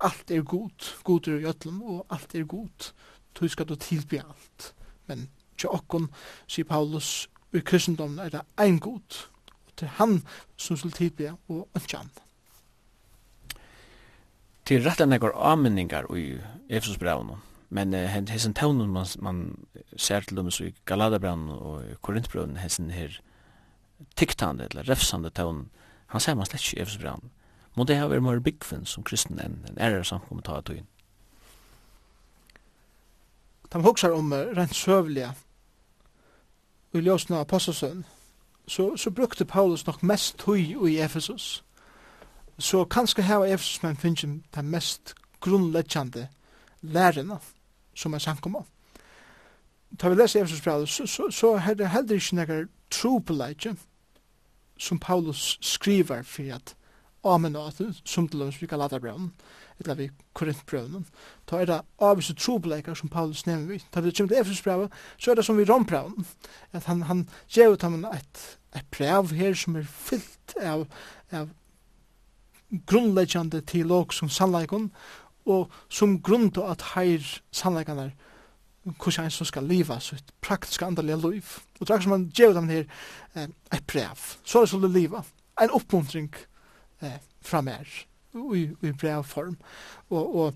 alt 0.00 0.30
er 0.30 0.42
godt, 0.42 0.96
godt 1.04 1.28
er 1.28 1.40
i 1.40 1.48
øtlen, 1.48 1.80
og 1.82 2.06
alt 2.10 2.34
er 2.34 2.44
godt, 2.44 2.92
du 3.40 3.48
skal 3.48 3.68
du 3.68 3.74
tilby 3.74 4.20
alt. 4.20 4.74
Men 5.06 5.28
til 5.58 5.72
okkon, 5.72 6.10
sier 6.46 6.68
Paulus, 6.68 7.28
i 7.54 7.62
kristendommen 7.64 8.20
er 8.20 8.32
det 8.34 8.42
ein 8.60 8.78
god, 8.82 9.22
og 9.66 9.76
til 9.76 9.88
han 9.96 10.20
som 10.56 10.76
skal 10.76 10.92
tilby, 10.92 11.30
og 11.48 11.68
ikke 11.76 11.96
han. 11.96 12.10
Til 14.66 14.82
rettelig 14.82 15.12
nekker 15.14 15.36
avmenninger 15.36 16.08
i 16.18 16.26
Efesusbrevene, 16.68 17.38
men 17.70 17.94
uh, 17.94 18.18
hessen 18.30 18.54
tøvnen 18.54 18.90
man, 18.90 19.06
man 19.22 19.40
ser 19.96 20.26
til 20.26 20.36
dem 20.36 20.50
i 20.50 20.74
Galadabrevene 20.86 21.54
og 21.54 22.02
Korintbrevene, 22.02 22.58
hessen 22.58 22.90
her 22.90 23.14
tiktande 24.16 24.66
eller 24.70 24.88
refsande 24.90 25.30
tøvnen, 25.30 25.70
han 26.06 26.20
ser 26.20 26.34
man 26.34 26.46
slett 26.46 26.62
ikke 26.62 26.78
i 26.78 26.82
Efesusbrevene. 26.82 27.30
Må 27.76 27.84
det 27.84 27.98
ha 28.00 28.08
vært 28.08 28.24
mer 28.24 28.40
byggfinn 28.40 28.86
som 28.88 29.04
kristen 29.04 29.40
enn 29.42 29.58
en 29.68 29.80
ærer 29.80 30.04
samkommet 30.06 30.46
ta 30.48 30.56
av 30.56 30.64
tøyen. 30.68 30.86
De 33.72 33.82
hoksar 33.82 34.14
om 34.16 34.32
rent 34.32 34.74
søvlige 34.74 35.32
i 36.96 37.02
ljósna 37.04 37.42
apostelsøn, 37.42 38.04
så, 38.68 38.96
så 38.96 39.10
brukte 39.10 39.44
Paulus 39.44 39.86
nok 39.86 40.02
mest 40.02 40.38
tøy 40.38 40.72
i 40.88 40.96
Efesus. 41.02 41.64
Så 42.58 42.84
kanskje 42.84 43.22
her 43.22 43.36
var 43.36 43.52
Efesus 43.52 43.82
men 43.82 43.96
finnes 43.96 44.24
den 44.54 44.70
mest 44.70 45.14
grunnleggjande 45.40 46.28
lærerne 46.82 47.38
som 47.94 48.14
er 48.14 48.18
samkommet. 48.18 48.64
Da 50.00 50.08
vi 50.08 50.14
leser 50.14 50.40
Efesus 50.42 50.60
brev, 50.60 50.86
så, 50.86 51.06
så, 51.06 51.30
så 51.30 51.52
er 51.54 51.74
det 51.74 51.90
heller 51.90 52.14
ikke 52.14 52.36
nekkar 52.36 52.64
tropeleitje 52.90 53.76
som 54.78 54.98
Paulus 54.98 55.58
skriver 55.60 56.22
for 56.22 56.54
at 56.54 56.76
amen 57.34 57.56
at 57.56 57.80
som 58.04 58.28
til 58.28 58.40
lønns 58.40 58.60
vi 58.62 58.68
kan 58.70 58.78
lade 58.78 59.00
brevnen, 59.00 59.32
eller 59.80 59.94
vi 59.94 60.08
korintbrevnen, 60.34 61.06
da 61.50 61.60
er 61.60 61.68
det 61.68 61.80
avvise 62.00 62.34
trobeleikar 62.34 62.94
som 62.94 63.12
Paulus 63.12 63.46
nevner 63.46 63.74
vi. 63.74 63.82
Da 63.94 64.00
vi 64.00 64.10
kommer 64.10 64.32
til 64.32 64.40
Efesus 64.40 64.60
Efesbrevet, 64.60 64.92
så 65.18 65.30
er 65.30 65.34
det 65.34 65.44
som 65.44 65.58
vi 65.58 65.64
rom 65.64 65.82
rombrevnen, 65.82 66.26
at 66.72 66.84
han, 66.84 67.02
han 67.02 67.28
gjev 67.48 67.76
ut 67.76 67.82
ham 67.82 68.04
et, 68.04 68.58
et 68.76 68.90
brev 68.90 69.32
her 69.36 69.54
som 69.54 69.76
er 69.76 69.84
fyllt 69.84 70.56
av, 70.62 70.86
av 71.32 71.48
grunnleggjande 72.86 73.60
til 73.60 73.66
teolog 73.66 74.14
som 74.14 74.28
sannleikon, 74.28 74.90
og 75.46 75.70
som 75.88 76.18
grunn 76.22 76.50
til 76.50 76.66
at 76.66 76.82
her 76.94 77.22
sannleikon 77.54 77.98
er 77.98 78.14
hvordan 78.86 79.26
en 79.26 79.34
som 79.34 79.46
skal 79.46 79.66
leva 79.66 79.98
sitt 80.00 80.28
praktiska 80.40 80.86
andaliga 80.86 81.16
liv. 81.16 81.56
Og 81.80 81.86
det 81.86 81.94
er 81.94 82.00
som 82.04 82.12
han 82.14 82.28
gjev 82.30 82.54
dem 82.54 82.68
her 82.70 82.84
eh, 83.34 83.48
et 83.74 83.86
brev. 83.86 84.20
Så 84.44 84.58
er 84.58 84.66
det 84.66 84.70
så 84.70 84.80
det 84.80 84.92
leva. 84.94 85.24
En 85.60 85.74
oppmuntring 85.74 86.30
eh, 87.02 87.18
fra 87.40 87.60
mer 87.60 87.86
i, 88.54 88.62
i 88.82 88.92
brev 88.92 89.24
form. 89.24 89.56
Og, 90.10 90.36
og 90.36 90.54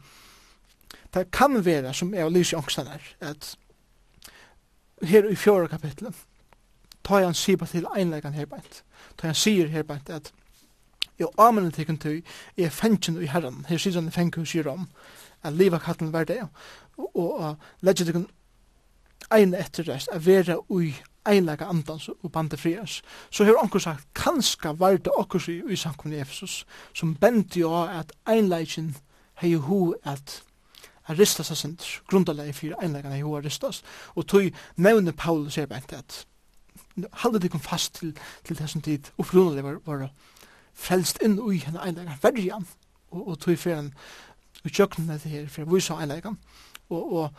det 1.15 1.31
kan 1.31 1.65
være, 1.65 1.95
som 1.95 2.15
jeg 2.15 2.31
lyser 2.31 2.59
ångsten 2.59 2.87
her, 2.87 3.01
at 3.21 3.57
her 5.03 5.29
i 5.29 5.35
fjore 5.35 5.69
kapitlet, 5.69 6.15
ta 7.05 7.23
han 7.25 7.35
sier 7.35 7.65
til 7.67 7.87
einlegan 7.97 8.37
herbeint. 8.37 8.83
Ta 9.19 9.31
han 9.31 9.35
sier 9.39 9.69
herbeint 9.69 10.11
at 10.11 10.33
jo 11.21 11.31
amene 11.39 11.71
tekken 11.71 11.99
tøy 11.99 12.21
er 12.57 12.71
fengen 12.71 13.23
i 13.23 13.29
herren. 13.29 13.65
Her 13.69 13.79
sier 13.79 13.95
han 13.99 14.09
i 14.09 14.15
fengen 14.15 14.47
sier 14.47 14.69
om 14.69 14.89
at 15.43 15.57
liva 15.57 15.79
katten 15.79 16.13
var 16.13 16.25
det 16.29 16.43
og, 16.43 17.17
og 17.17 17.41
uh, 17.41 17.55
legger 17.81 18.05
tekken 18.05 18.29
ein 19.33 19.55
etter 19.55 19.89
rest 19.89 20.11
at 20.13 20.27
vera 20.27 20.59
ui 20.69 20.93
einleika 21.29 21.69
andans 21.69 22.09
og 22.09 22.33
bandi 22.33 22.57
frias, 22.57 23.03
så 23.31 23.45
hefur 23.45 23.63
onkur 23.63 23.79
sagt 23.79 24.07
kanska 24.15 24.73
varta 24.73 25.11
okkur 25.17 25.49
i, 25.49 25.61
i 25.73 25.77
samkomni 25.77 26.21
Efesus 26.21 26.65
som 26.95 27.15
bendi 27.15 27.61
jo 27.61 27.75
at 27.83 28.13
einleikin 28.29 28.95
hei 29.41 29.55
hu 29.55 29.95
at 30.05 30.43
a 31.09 31.15
ristas 31.15 31.51
a 31.51 31.55
sindur, 31.55 32.01
grundalegi 32.09 32.53
fyrir 32.53 32.83
einleikan 32.83 33.13
hei 33.13 33.23
hu 33.23 33.35
a 33.37 33.41
ristas, 33.41 33.83
og 34.15 34.27
tog 34.27 34.51
nevne 34.77 35.13
Paulus 35.13 35.59
er 35.59 35.67
bænt 35.67 35.93
at 35.93 36.27
halde 37.13 37.41
dikum 37.41 37.61
fast 37.61 37.95
til, 37.95 38.17
til 38.45 38.57
þessum 38.57 38.83
tid 38.83 39.11
upprunalega 39.19 39.63
var, 39.63 39.79
var 39.87 40.09
frelst 40.75 41.21
inn 41.25 41.39
ui 41.41 41.59
henne 41.65 41.83
einleikan 41.85 42.21
verjan 42.23 42.67
og, 43.11 43.29
og 43.29 43.39
tog 43.41 43.59
fyrir 43.59 43.77
han 43.77 43.93
utjöknene 44.65 45.19
til 45.19 45.31
her 45.31 45.49
fyrir 45.49 45.71
vise 45.71 45.95
einleikan 45.95 46.39
og, 46.91 47.13
og, 47.13 47.31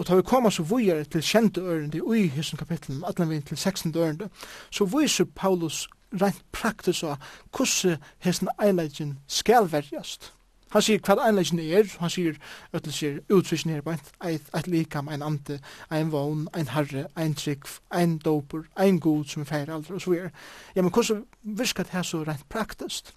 Og 0.00 0.06
tar 0.06 0.16
vi 0.16 0.22
koma 0.24 0.48
så 0.50 0.62
vujere 0.64 1.04
til 1.04 1.20
kjente 1.20 1.60
ørende 1.60 2.00
i 2.16 2.28
hessen 2.32 2.56
kapitlen, 2.56 3.02
atlan 3.04 3.28
vi 3.30 3.40
til 3.40 3.56
16. 3.56 3.92
ørende, 3.96 4.30
så 4.70 4.84
viser 4.88 5.26
Paulus 5.36 5.88
rent 6.22 6.40
praktisk 6.52 7.04
av 7.04 7.18
hvordan 7.52 7.98
hessen 8.24 8.48
einleggen 8.56 9.18
skal 9.28 9.68
verjast. 9.68 10.32
Han 10.72 10.86
sier 10.86 11.04
hva 11.04 11.18
einleggen 11.26 11.60
er, 11.60 11.84
han 12.00 12.14
sier 12.14 12.40
øtel 12.72 12.96
sier 12.96 13.20
utvisjen 13.28 13.74
her 13.74 13.84
på 13.84 13.92
eit 14.24 14.72
likam, 14.72 15.12
ein 15.12 15.22
ante, 15.22 15.60
ein 15.90 16.12
vogn, 16.14 16.48
ein 16.56 16.72
herre, 16.72 17.04
ein 17.14 17.36
trygg, 17.36 17.68
ein 17.92 18.18
doper, 18.24 18.64
ein 18.80 19.00
god 19.04 19.28
som 19.28 19.44
er 19.44 19.52
feir 19.52 19.74
aldri, 19.74 19.98
og 19.98 20.00
så 20.00 20.14
videre. 20.14 20.32
Ja, 20.74 20.80
men 20.80 20.94
hvordan 20.96 21.26
virker 21.42 21.84
det 21.84 21.92
her 21.92 22.08
så 22.08 22.24
rent 22.24 22.48
praktisk? 22.48 23.12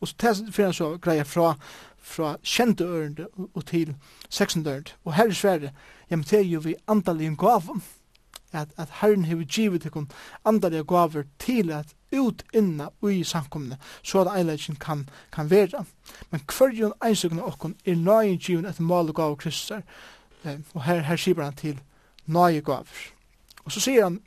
Og 0.00 0.08
så 0.08 0.14
fyrir 0.52 0.70
han 0.70 0.72
så 0.72 0.98
greia 1.02 1.26
fra 1.26 1.56
fra 2.08 2.36
kjente 2.42 2.84
ørende 2.84 3.28
og 3.54 3.66
til 3.66 3.94
seksende 4.28 4.70
ørende. 4.70 4.96
Og 5.04 5.14
her 5.14 5.28
i 5.28 5.36
Sverige, 5.36 5.72
ja, 6.10 6.16
men 6.16 6.24
det 6.24 6.40
er 6.40 6.48
jo 6.48 6.60
vi 6.64 6.74
andalige 6.88 7.36
gaven, 7.36 7.82
at, 8.52 8.68
at 8.76 8.88
Herren 9.00 9.24
har 9.24 9.44
givet 9.44 9.84
ikon 9.84 10.10
andalige 10.44 10.84
gaver 10.84 11.22
til 11.38 11.70
at 11.70 11.94
ut 12.12 12.42
inna 12.54 12.88
ui 13.02 13.24
samkomne, 13.24 13.76
så 14.02 14.20
at 14.20 14.38
eilegin 14.38 14.76
kan, 14.76 15.08
kan 15.32 15.50
vera. 15.50 15.84
Men 16.30 16.40
hver 16.58 16.72
jo 16.72 16.92
einsøkene 17.04 17.44
okkon 17.44 17.76
er 17.84 17.94
nøyen 17.94 18.38
givet 18.38 18.68
etter 18.68 18.82
mal 18.82 19.08
og 19.08 19.14
gav 19.14 19.36
Kristus 19.36 19.82
eh, 20.44 20.58
og 20.74 20.82
her, 20.82 21.00
her 21.00 21.16
sier 21.16 21.42
han 21.42 21.56
til 21.56 21.80
nøye 22.26 22.60
gaver. 22.64 23.12
Og 23.64 23.72
så 23.72 23.80
sier 23.80 24.08
han 24.08 24.20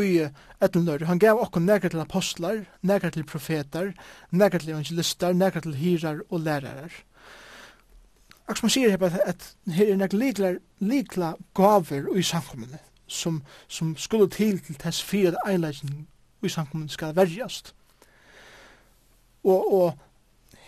i 0.00 0.28
etnlør. 0.62 1.04
Han 1.04 1.20
gav 1.20 1.40
okkur 1.42 1.60
negra 1.60 1.90
til 1.92 2.00
apostlar, 2.00 2.62
negra 2.82 3.10
til 3.10 3.24
profetar, 3.28 3.92
negra 4.30 4.58
til 4.58 4.72
evangelistar, 4.72 5.32
negra 5.32 5.60
til 5.60 5.74
hirar 5.76 6.22
og 6.30 6.40
lærarar. 6.40 6.92
Og 8.48 8.56
som 8.56 8.66
han 8.66 8.74
sier 8.74 8.90
her, 8.90 9.20
at 9.26 9.44
her 9.68 9.92
er 9.92 10.00
negra 10.00 10.18
likla, 10.18 10.54
likla 10.80 11.34
gaver 11.54 12.08
i 12.16 12.22
samkommende, 12.22 12.78
som, 13.06 13.42
som 13.68 13.96
skulle 13.96 14.30
til 14.30 14.60
til 14.60 14.78
tess 14.80 15.02
fyrir 15.02 15.36
einlegging 15.46 16.08
i 16.42 16.48
samkommende 16.48 16.92
skal 16.92 17.16
verjast. 17.16 17.74
Og, 19.44 19.72
og 19.74 19.98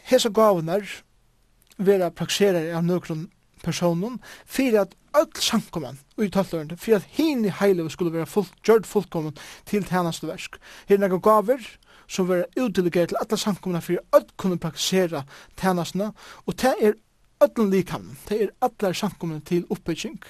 hesa 0.05 0.29
gavunar 0.29 0.85
vera 1.79 2.11
prakserar 2.11 2.71
av 2.77 2.85
nøkron 2.85 3.29
personen, 3.65 4.21
fyrir 4.47 4.85
at 4.85 4.95
öll 5.15 5.41
sankoman 5.41 5.99
i 6.19 6.29
tøttlørende, 6.29 6.77
for 6.77 6.99
at 6.99 7.09
hini 7.17 7.53
heile 7.61 7.87
skulle 7.91 8.13
vera 8.13 8.29
full, 8.29 8.47
gjørt 8.67 8.87
fullkommen 8.87 9.37
til 9.67 9.85
tjeneste 9.87 10.29
versk. 10.29 10.59
Her 10.89 11.03
er 11.03 11.19
gaver 11.19 11.67
som 12.09 12.29
vera 12.29 12.47
utdelegert 12.61 13.13
til 13.13 13.21
alla 13.21 13.39
sankomna 13.39 13.81
for 13.81 14.01
at 14.17 14.37
kunne 14.37 14.59
praktisera 14.59 15.25
tjenestene, 15.61 16.13
og 16.47 16.57
det 16.61 16.75
er 16.81 16.97
öll 17.45 17.71
likamnen, 17.71 18.19
det 18.29 18.43
er 18.43 18.55
alle 18.61 18.95
sankomna 18.95 19.41
til 19.45 19.67
uppbygging. 19.71 20.21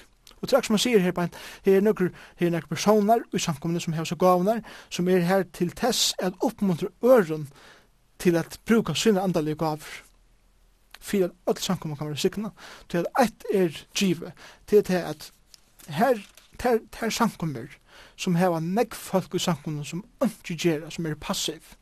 Og 0.41 0.49
trakk 0.49 0.67
som 0.67 0.75
man 0.75 0.81
sier 0.83 1.01
her 1.01 1.13
på 1.15 1.25
en, 1.25 1.37
her 1.65 1.77
er 1.79 1.85
nokkur, 1.85 2.11
her 2.37 2.47
er 2.47 2.51
nokkur 2.53 2.75
personar 2.75 3.23
i 3.33 3.39
samkomne 3.41 3.79
som 3.81 3.95
har 3.97 4.05
så 4.05 4.17
gavnar, 4.19 4.61
som 4.89 5.07
er 5.09 5.25
her 5.25 5.45
til 5.53 5.71
tess 5.71 6.13
at 6.19 6.35
oppmuntra 6.43 6.91
øren 7.03 7.47
til 8.19 8.37
at 8.37 8.59
bruka 8.65 8.93
sinne 8.93 9.21
andalige 9.21 9.55
gaver 9.55 10.01
for 11.05 11.27
at 11.27 11.31
alle 11.47 11.61
samkomma 11.61 11.95
kan 11.95 12.09
være 12.09 12.17
sikna, 12.17 12.51
til 12.89 13.03
at 13.03 13.25
ett 13.25 13.45
er 13.53 13.81
givet, 13.95 14.31
til 14.67 14.75
at 14.75 15.31
her, 15.87 16.21
her, 16.61 16.79
her 16.99 17.09
samkommer 17.09 17.67
som 18.17 18.35
heva 18.39 18.59
negg 18.59 18.95
folk 18.95 19.35
i 19.35 19.41
samkommer 19.41 19.83
som 19.83 20.03
ikke 20.23 20.57
gjerra, 20.57 20.91
som 20.91 21.05
er 21.05 21.17
passiv. 21.19 21.75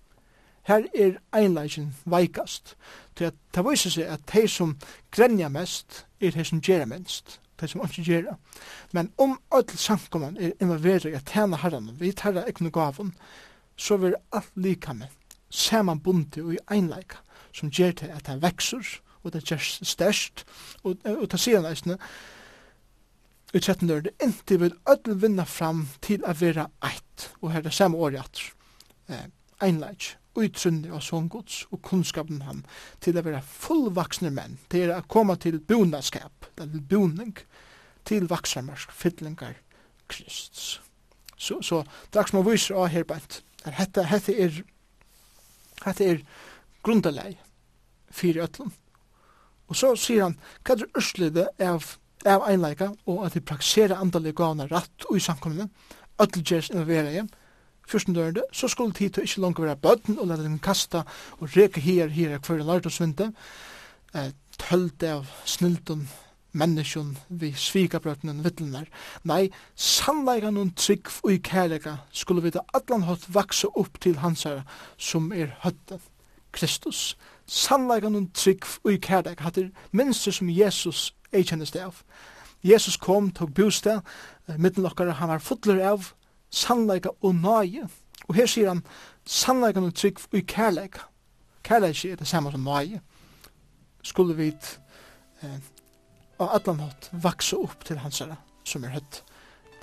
Her 0.68 0.88
er 0.95 1.18
einleisen 1.36 1.91
veikast, 2.06 2.76
til 3.16 3.32
at 3.32 3.40
det 3.56 3.64
viser 3.68 3.94
seg 3.94 4.12
at 4.12 4.28
de 4.32 4.45
som 4.48 4.78
grenja 5.12 5.50
mest 5.52 6.06
er 6.22 6.36
de 6.36 6.45
som 6.48 6.62
gjerra 6.64 6.88
minst, 6.90 7.40
de 7.60 7.68
som 7.68 7.84
ikke 7.84 8.06
gjerra. 8.08 8.38
Men 8.91 9.12
om 9.18 9.38
alle 9.52 9.78
samkomma 9.78 10.32
er 10.40 10.56
involveret 10.62 11.12
i 11.12 11.18
at 11.18 11.28
tjene 11.28 11.60
herran 11.60 11.91
vi 12.00 12.12
tar 12.12 12.36
tjene 12.36 12.48
ekne 12.50 12.72
gaven, 12.72 13.12
så 13.76 13.98
vil 13.98 14.16
alt 14.32 14.56
lika 14.56 14.94
med 14.94 15.12
saman 15.54 16.00
bunti 16.00 16.41
og 16.41 16.56
i 16.56 16.62
einleika 16.72 17.22
som 17.54 17.70
gjer 17.70 17.94
til 17.98 18.14
at 18.14 18.28
han 18.28 18.41
vekser 18.41 18.82
og 19.24 19.34
det 19.34 19.44
er 19.52 19.62
størst, 19.64 20.45
og, 20.84 20.98
og 21.08 21.28
det 21.32 21.40
sier 21.40 21.62
han 21.62 21.72
eisne, 21.72 21.98
i 23.54 23.62
tretten 23.62 23.91
år, 23.94 24.08
det 24.08 24.14
ikke 24.26 24.58
vil 24.64 24.76
ødel 24.90 25.20
vinna 25.22 25.45
fram 25.45 25.86
til 26.02 26.24
å 26.26 26.34
være 26.34 26.66
eit, 26.88 27.30
og 27.41 27.52
her 27.54 27.62
er 27.62 27.68
det 27.68 27.76
samme 27.78 28.00
året 28.02 28.24
at 28.24 28.41
eh, 29.14 29.28
einleik, 29.62 30.16
utrunni 30.34 30.90
av 30.90 31.04
sångods 31.06 31.60
og 31.70 31.84
kunnskapen 31.86 32.41
han 32.48 32.64
til 33.06 33.20
å 33.20 33.22
være 33.22 33.44
fullvaksne 33.45 34.32
menn, 34.34 34.58
til 34.74 34.90
å 34.90 35.04
komme 35.06 35.38
til 35.38 35.60
bonaskap, 35.62 36.50
til 36.58 36.82
boning, 36.90 37.36
til 38.10 38.26
vaksammersk, 38.32 38.91
fytlingar, 38.91 39.60
Krists. 40.10 40.80
Så, 41.38 41.62
så 41.64 41.84
draks 42.14 42.34
må 42.34 42.41
som 42.41 42.50
vise 42.50 42.76
av 42.76 42.90
her 42.91 43.06
bænt, 43.08 43.44
er 43.64 43.78
hette, 43.78 44.04
hette 44.10 44.34
er, 44.34 44.64
hette 45.86 46.10
er 46.10 46.26
grundalei, 46.84 47.36
fyrir 48.12 48.48
ötlum 48.48 48.74
Og 49.74 49.78
så 49.80 49.95
sier 49.98 50.28
han, 50.28 50.36
hva 50.62 50.76
er 50.78 50.90
ørslede 51.00 51.48
av, 51.66 51.86
av 52.30 52.44
einleika, 52.45 52.91
og 53.10 53.24
at 53.26 53.34
de 53.34 53.41
praktiserer 53.41 53.98
andalige 53.98 54.38
gavene 54.38 54.68
rett 54.70 55.08
og 55.10 55.18
i 55.18 55.24
samkommende, 55.24 55.72
ødelgjørs 56.22 56.70
involverer 56.70 57.10
igjen, 57.10 57.32
fyrsten 57.90 58.14
dørende, 58.14 58.44
så 58.54 58.70
skulle 58.70 58.94
tid 58.94 59.16
til 59.16 59.26
ikke 59.26 59.41
langt 59.41 59.62
være 59.64 59.80
bøtten, 59.82 60.20
og 60.20 60.30
lade 60.30 60.45
dem 60.45 60.60
kasta 60.62 61.02
og 61.40 61.58
reke 61.58 61.82
her, 61.82 62.14
her, 62.14 62.38
hver 62.38 62.62
en 62.62 62.70
lart 62.70 62.86
og 62.86 62.94
svinte, 62.94 63.32
eh, 64.14 64.30
tølte 64.62 65.10
av 65.16 65.34
snilton, 65.50 66.06
menneskjon, 66.54 67.16
vi 67.34 67.50
svika 67.58 67.98
brøtnen, 67.98 68.44
vittlenar. 68.45 68.86
Nei, 69.26 69.48
sannleika 69.74 70.54
noen 70.54 70.76
trygg 70.78 71.10
og 71.24 71.34
i 71.34 71.41
kærleika 71.41 71.98
skulle 72.14 72.45
vi 72.45 72.54
da 72.54 72.62
allan 72.78 73.08
hatt 73.10 73.26
vaksa 73.34 73.74
opp 73.74 73.98
til 74.06 74.22
hans 74.22 74.45
herre, 74.45 74.68
som 75.02 75.32
er 75.34 75.56
høtten, 75.66 76.06
Kristus 76.54 77.16
sannleikan 77.48 78.15
og 78.15 78.30
trygg 78.34 78.65
og 78.84 78.94
i 78.94 78.98
kærleik 78.98 79.40
hattir 79.44 79.72
minster 79.91 80.32
som 80.32 80.49
Jesus 80.49 81.14
ei 81.34 81.44
kjennist 81.44 81.76
av. 81.76 82.03
Jesus 82.64 82.98
kom, 82.98 83.32
tok 83.32 83.53
bostad, 83.53 84.02
midten 84.57 84.86
okkar, 84.86 85.11
han 85.20 85.30
var 85.30 85.44
fotler 85.44 85.82
av 85.84 86.14
sannleika 86.53 87.11
og 87.22 87.36
nøye. 87.36 87.90
Og 88.30 88.36
her 88.36 88.48
sier 88.48 88.72
han 88.72 88.86
sannleikan 89.26 89.90
og 89.90 89.95
trygg 89.95 90.22
og 90.32 90.40
i 90.40 90.45
kærleik. 90.48 91.02
Kærleik 91.64 92.06
er 92.06 92.15
det 92.15 92.28
samme 92.28 92.52
som 92.52 92.64
nøye. 92.64 93.02
Skulle 94.03 94.36
vi 94.36 94.52
eh, 95.44 95.60
og 96.40 96.49
allan 96.56 96.84
hatt 96.84 97.10
vaksa 97.24 97.60
opp 97.61 97.86
til 97.88 98.02
hans 98.03 98.20
herre 98.24 98.40
som 98.68 98.84
er 98.84 98.95
høtt 98.95 99.24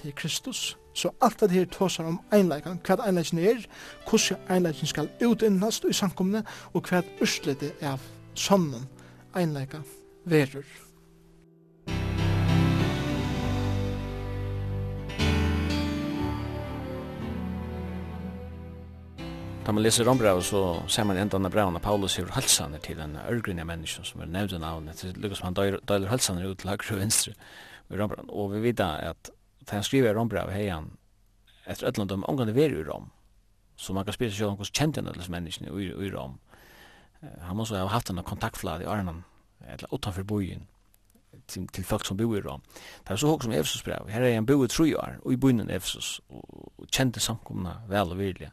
til 0.01 0.15
Kristus. 0.17 0.80
Så 0.95 1.13
alt 1.23 1.41
det 1.41 1.51
her 1.51 1.65
tåsar 1.71 2.09
om 2.11 2.21
einleikan, 2.35 2.81
hva 2.87 2.99
einleikan 3.07 3.39
er, 3.39 3.65
hvordan 4.09 4.51
einleikan 4.51 4.91
skal 4.91 5.11
utinnast 5.23 5.87
i 5.89 5.95
samkomne, 5.95 6.45
og 6.75 6.91
hva 6.91 7.05
urslete 7.23 7.73
av 7.83 8.03
sonnen 8.35 8.89
einleikan 9.37 9.87
verur. 10.25 10.67
Da 19.71 19.73
man 19.73 19.85
leser 19.85 20.05
Rombrau 20.09 20.41
så 20.43 20.61
ser 20.91 21.05
man 21.07 21.19
enda 21.21 21.39
av 21.39 21.53
brevene 21.53 21.79
Paulus 21.79 22.17
gjør 22.19 22.33
halsane 22.35 22.81
til 22.83 22.99
en 22.99 23.13
ørgrunnig 23.29 23.67
menneske 23.69 24.03
som 24.09 24.25
er 24.25 24.31
nevnt 24.33 24.57
av 24.57 24.65
navnet. 24.65 25.03
Det 25.05 25.21
lukkar 25.21 25.45
man 25.45 25.59
døyler 25.87 26.11
halsane 26.11 26.49
ut 26.49 26.59
til 26.59 26.73
høyre 26.73 26.97
og 26.97 27.03
venstre. 27.05 27.35
Og 28.29 28.55
vi 28.55 28.63
vet 28.65 28.81
at 28.81 29.31
da 29.61 29.77
han 29.77 29.85
skriver 29.85 30.17
om 30.17 30.29
brev 30.29 30.51
hej 30.51 30.69
han 30.69 30.97
et 31.67 31.83
eller 31.83 32.01
annet 32.01 32.13
om 32.13 32.25
angående 32.29 32.55
ver 32.55 32.73
i 32.75 32.85
Rom. 32.85 33.11
Så 33.77 33.93
man 33.93 34.05
kan 34.05 34.13
spise 34.13 34.37
sig 34.37 34.47
om 34.47 34.57
hvordan 34.57 34.73
känt 34.73 34.97
han 34.97 35.07
alla 35.07 35.29
menneskene 35.29 35.71
i 35.71 35.87
i 36.07 36.11
Rom. 36.11 36.39
Han 37.41 37.57
måste 37.57 37.77
ha 37.77 37.87
haft 37.87 38.11
en 38.11 38.23
kontaktflad 38.23 38.83
i 38.83 38.87
Arnan 38.87 39.25
eller 39.69 39.95
utanför 39.95 40.23
bojen 40.23 40.67
til, 41.47 41.69
til 41.69 41.85
folk 41.85 42.07
som 42.07 42.17
bor 42.17 42.37
i 42.37 42.41
Rom. 42.41 42.63
Det 43.05 43.11
er 43.11 43.17
så 43.17 43.27
hok 43.27 43.43
som 43.43 43.53
Efesus 43.53 43.83
brev. 43.83 44.09
Her 44.09 44.23
er 44.23 44.39
en 44.39 44.47
bo 44.47 44.65
i 44.65 44.69
tre 44.69 44.97
år 44.97 45.19
och 45.23 45.33
i 45.33 45.37
byn 45.37 45.71
i 45.71 45.73
Efesus 45.73 46.21
og, 46.29 46.45
og 46.79 46.87
kjente 46.93 47.21
samkomna 47.21 47.81
vel 47.89 48.13
og 48.13 48.19
virkelig. 48.19 48.51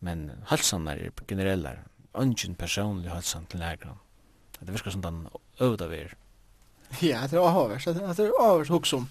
Men 0.00 0.30
halsan 0.46 0.88
er 0.88 1.10
generelle, 1.28 1.78
Ungen 2.14 2.54
personlig 2.54 3.10
halsan 3.10 3.46
til 3.46 3.60
lägren. 3.60 3.98
Det 4.60 4.72
virker 4.72 4.90
som 4.90 5.02
den 5.02 5.28
øvda 5.60 5.86
vir. 5.88 6.14
Ja, 7.02 7.26
det 7.26 7.38
er 7.38 7.40
avhörst. 7.40 7.86
Det 7.86 8.26
er 8.26 8.32
avhörst 8.40 8.68
hok 8.68 8.86
som 8.86 9.08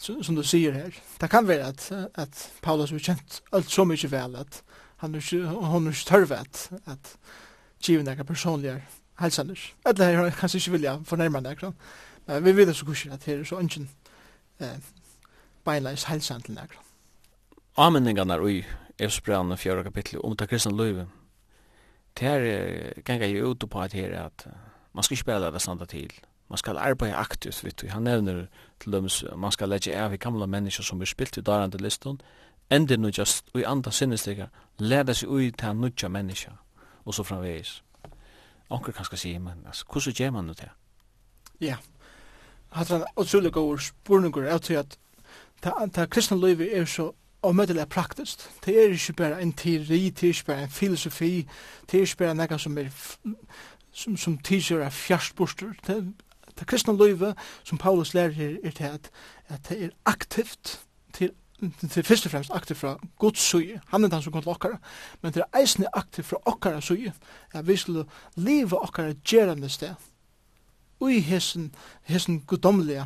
som 0.00 0.36
du 0.36 0.42
sier 0.46 0.72
her. 0.72 0.96
Det 1.20 1.30
kan 1.30 1.48
være 1.48 1.68
at, 1.68 1.92
at 2.14 2.52
Paulus 2.62 2.90
har 2.90 2.98
kjent 2.98 3.40
alt 3.52 3.70
så 3.70 3.84
mye 3.84 4.10
vel 4.10 4.36
at 4.40 4.62
han 5.00 5.14
er 5.14 5.18
ikke, 5.24 5.46
hun 5.46 5.86
er 5.86 5.94
ikke 5.94 6.08
tørve 6.08 6.36
at, 6.40 6.70
at 6.86 7.14
givet 7.80 8.04
noen 8.04 8.26
personlige 8.26 8.80
helsaner. 9.20 9.60
Eller 9.86 10.16
her 10.16 10.30
kanskje 10.36 10.60
ikke 10.60 10.76
vilja 10.76 10.96
fornærme 11.04 11.40
noen. 11.40 11.76
Men 12.26 12.44
vi 12.44 12.56
vet 12.56 12.76
så 12.76 12.86
kurser 12.86 13.14
at 13.14 13.24
her 13.24 13.40
er 13.40 13.48
så 13.48 13.58
ønsken 13.60 13.88
eh, 14.60 14.76
beinleis 15.64 16.04
helsan 16.08 16.44
til 16.44 16.56
noen. 16.56 16.76
Ameningene 17.76 18.36
er 18.36 18.48
i 18.48 18.60
Efsbrand 19.00 19.56
4 19.56 19.84
kapittel 19.84 20.20
om 20.24 20.36
det 20.36 20.48
kristne 20.48 20.76
løyve. 20.76 21.06
Det 22.18 22.28
her 22.28 23.02
ganger 23.04 23.26
jo 23.26 23.54
ut 23.54 23.64
på 23.70 23.80
at 23.80 23.92
her 23.92 24.26
at 24.26 24.46
man 24.92 25.02
skal 25.02 25.14
ikke 25.14 25.24
bare 25.24 25.40
lade 25.40 25.52
det 25.52 25.62
standa 25.62 25.84
til 25.84 26.12
man 26.50 26.58
skal 26.58 26.78
arbeide 26.78 27.16
aktivt, 27.16 27.64
vet 27.64 27.80
du. 27.80 27.88
Han 27.88 28.02
nevner 28.02 28.46
til 28.80 28.92
dem, 28.92 29.08
man 29.36 29.52
skal 29.52 29.68
legge 29.68 29.96
av 29.96 30.12
i 30.12 30.16
gamle 30.16 30.46
mennesker 30.46 30.84
som 30.84 31.00
er 31.00 31.06
spilt 31.06 31.38
i 31.38 31.44
darande 31.46 31.78
liston, 31.78 32.20
enda 32.70 32.96
nu 32.96 33.10
just 33.18 33.46
og 33.54 33.60
i 33.60 33.64
andre 33.66 33.92
sinnestegger, 33.92 34.48
leda 34.78 35.14
seg 35.14 35.30
ui 35.30 35.50
til 35.50 35.76
nudja 35.76 36.08
mennesker, 36.08 36.52
og 37.04 37.14
så 37.14 37.22
framvegis. 37.22 37.82
Onker 38.70 38.92
kan 38.92 39.04
skal 39.04 39.18
si, 39.18 39.38
men 39.38 39.62
altså, 39.66 39.84
hvordan 39.92 40.12
gjør 40.14 40.30
man 40.30 40.44
nu 40.44 40.52
det? 40.52 40.68
Ja, 41.60 41.76
hatt 42.72 42.88
han 42.88 43.04
utrolig 43.16 43.52
god 43.52 43.78
spurningur 43.78 44.42
jeg 44.42 44.62
tror 44.62 44.78
at 44.78 44.98
ta 45.92 46.06
kristne 46.06 46.38
livet 46.40 46.76
er 46.76 46.84
så 46.84 47.12
og 47.42 47.56
møtelig 47.56 47.88
praktisk. 47.88 48.38
Det 48.64 48.76
er 48.76 48.92
ikke 48.92 49.12
bare 49.12 49.42
en 49.42 49.52
teori, 49.52 50.10
det 50.10 50.22
er 50.22 50.28
ikke 50.28 50.44
bare 50.46 50.62
en 50.62 50.70
filosofi, 50.70 51.48
det 51.90 51.98
er 51.98 52.02
ikke 52.02 52.16
bare 52.16 52.34
noe 52.34 52.58
som 52.58 52.78
er 52.78 52.90
som, 53.92 54.16
som 54.16 54.38
tidser 54.38 54.80
er 54.80 54.90
fjerst. 54.90 55.38
Det 55.86 56.14
Det 56.60 56.68
kristna 56.68 56.92
løyve 56.92 57.34
som 57.64 57.78
Paulus 57.78 58.14
lærer 58.14 58.36
her 58.36 58.56
er 58.64 58.70
til 58.70 58.84
at, 58.84 59.10
at 59.48 59.68
det 59.68 59.84
er 59.84 59.96
aktivt 60.06 60.80
til 61.12 61.30
til 61.90 62.04
fyrst 62.04 62.26
og 62.26 62.30
fremst 62.32 62.50
aktiv 62.54 62.76
fra 62.76 62.98
Guds 63.18 63.38
suje, 63.38 63.80
han 63.88 64.04
er 64.04 64.08
den 64.08 64.22
som 64.22 64.32
kom 64.32 64.42
til 64.42 64.50
okkara, 64.50 64.78
men 65.22 65.32
til 65.32 65.42
eisen 65.60 65.86
aktiv 65.92 66.24
fra 66.24 66.38
okkara 66.44 66.80
suje, 66.80 67.12
at 67.52 67.68
vi 67.68 67.76
skulle 67.76 68.04
leve 68.34 68.78
okkara 68.82 69.12
gjerande 69.24 69.68
sted, 69.68 69.94
ui 71.00 71.20
hessen, 71.20 71.74
hessen 72.02 72.40
gudomlige 72.40 73.04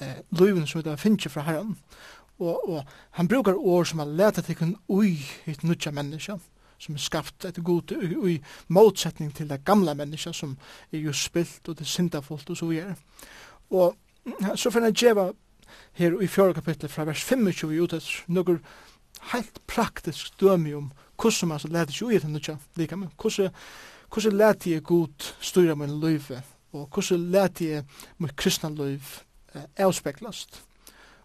eh, 0.00 0.20
løyven 0.30 0.66
som 0.66 0.80
vi 0.80 0.90
da 0.90 0.96
finner 1.00 1.32
fra 1.32 1.46
herren, 1.48 1.76
og, 2.38 2.68
og 2.68 2.84
han 3.10 3.28
brukar 3.28 3.56
ord 3.56 3.86
som 3.86 3.98
har 3.98 4.12
leta 4.12 4.40
til 4.44 4.56
kun 4.56 4.76
ui 4.88 5.16
hitt 5.46 5.64
nutja 5.64 5.90
menneska, 5.90 6.36
som 6.78 6.94
er 6.94 7.02
skapt 7.02 7.44
etter 7.44 7.62
god 7.62 7.92
i 8.28 8.36
motsetning 8.68 9.34
til 9.34 9.48
det 9.48 9.64
gamla 9.64 9.94
menneska 9.94 10.32
som 10.32 10.56
er 10.92 10.98
jo 10.98 11.12
spilt 11.12 11.68
og 11.68 11.78
det 11.78 11.86
er 11.86 11.94
syndafullt 11.94 12.50
og 12.50 12.56
så 12.56 12.66
videre. 12.66 12.96
Og 13.70 13.96
så 14.54 14.70
finner 14.70 14.92
jeg 14.92 15.00
djeva 15.00 15.30
her 15.92 16.20
i 16.22 16.26
fjore 16.26 16.54
kapitlet 16.54 16.90
fra 16.90 17.04
vers 17.04 17.24
25 17.24 17.82
ut 17.82 17.92
et 17.96 18.10
noen 18.28 18.60
helt 19.32 19.60
praktisk 19.66 20.40
dømi 20.40 20.74
om 20.74 20.90
hvordan 21.16 21.48
man 21.48 21.72
leder 21.72 21.92
seg 21.92 22.08
ui 22.08 22.16
etter 22.16 22.30
nukja 22.30 22.58
lika, 22.76 22.96
men 22.96 23.10
hvordan 23.16 24.36
leder 24.36 24.70
jeg 24.70 24.84
god 24.84 25.32
styra 25.40 25.74
min 25.74 26.00
løyve 26.00 26.42
og 26.72 26.88
hvordan 26.92 27.30
leder 27.32 27.66
jeg 27.66 27.84
mitt 28.18 28.36
kristna 28.36 28.70
løyv 28.70 29.22
avspeklast 29.76 30.62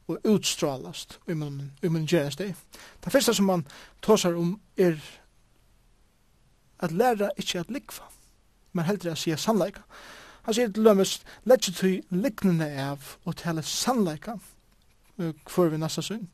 og 0.07 0.19
utstralast 0.27 1.19
i 1.29 1.33
min, 1.33 1.71
i 1.83 1.87
min 1.87 2.05
gjernes 2.05 2.35
Det 2.35 3.11
første 3.11 3.33
som 3.33 3.45
man 3.45 3.65
tåsar 4.01 4.33
om 4.35 4.59
er 4.77 4.97
at 6.81 6.91
læra 6.91 7.29
ikkje 7.37 7.59
at 7.59 7.71
likva, 7.71 8.07
men 8.73 8.85
heldre 8.85 9.11
at 9.11 9.17
sige 9.17 9.37
sannleika. 9.37 9.81
Han 10.43 10.53
sier 10.53 10.71
til 10.71 10.83
lømmes, 10.83 11.19
letje 11.45 11.73
tui 11.73 12.01
liknende 12.09 12.65
av 12.81 13.15
og 13.25 13.35
tale 13.37 13.61
sannleika, 13.61 14.37
hvor 15.17 15.69
vi 15.69 15.77
nasta 15.77 16.01
sunn, 16.01 16.29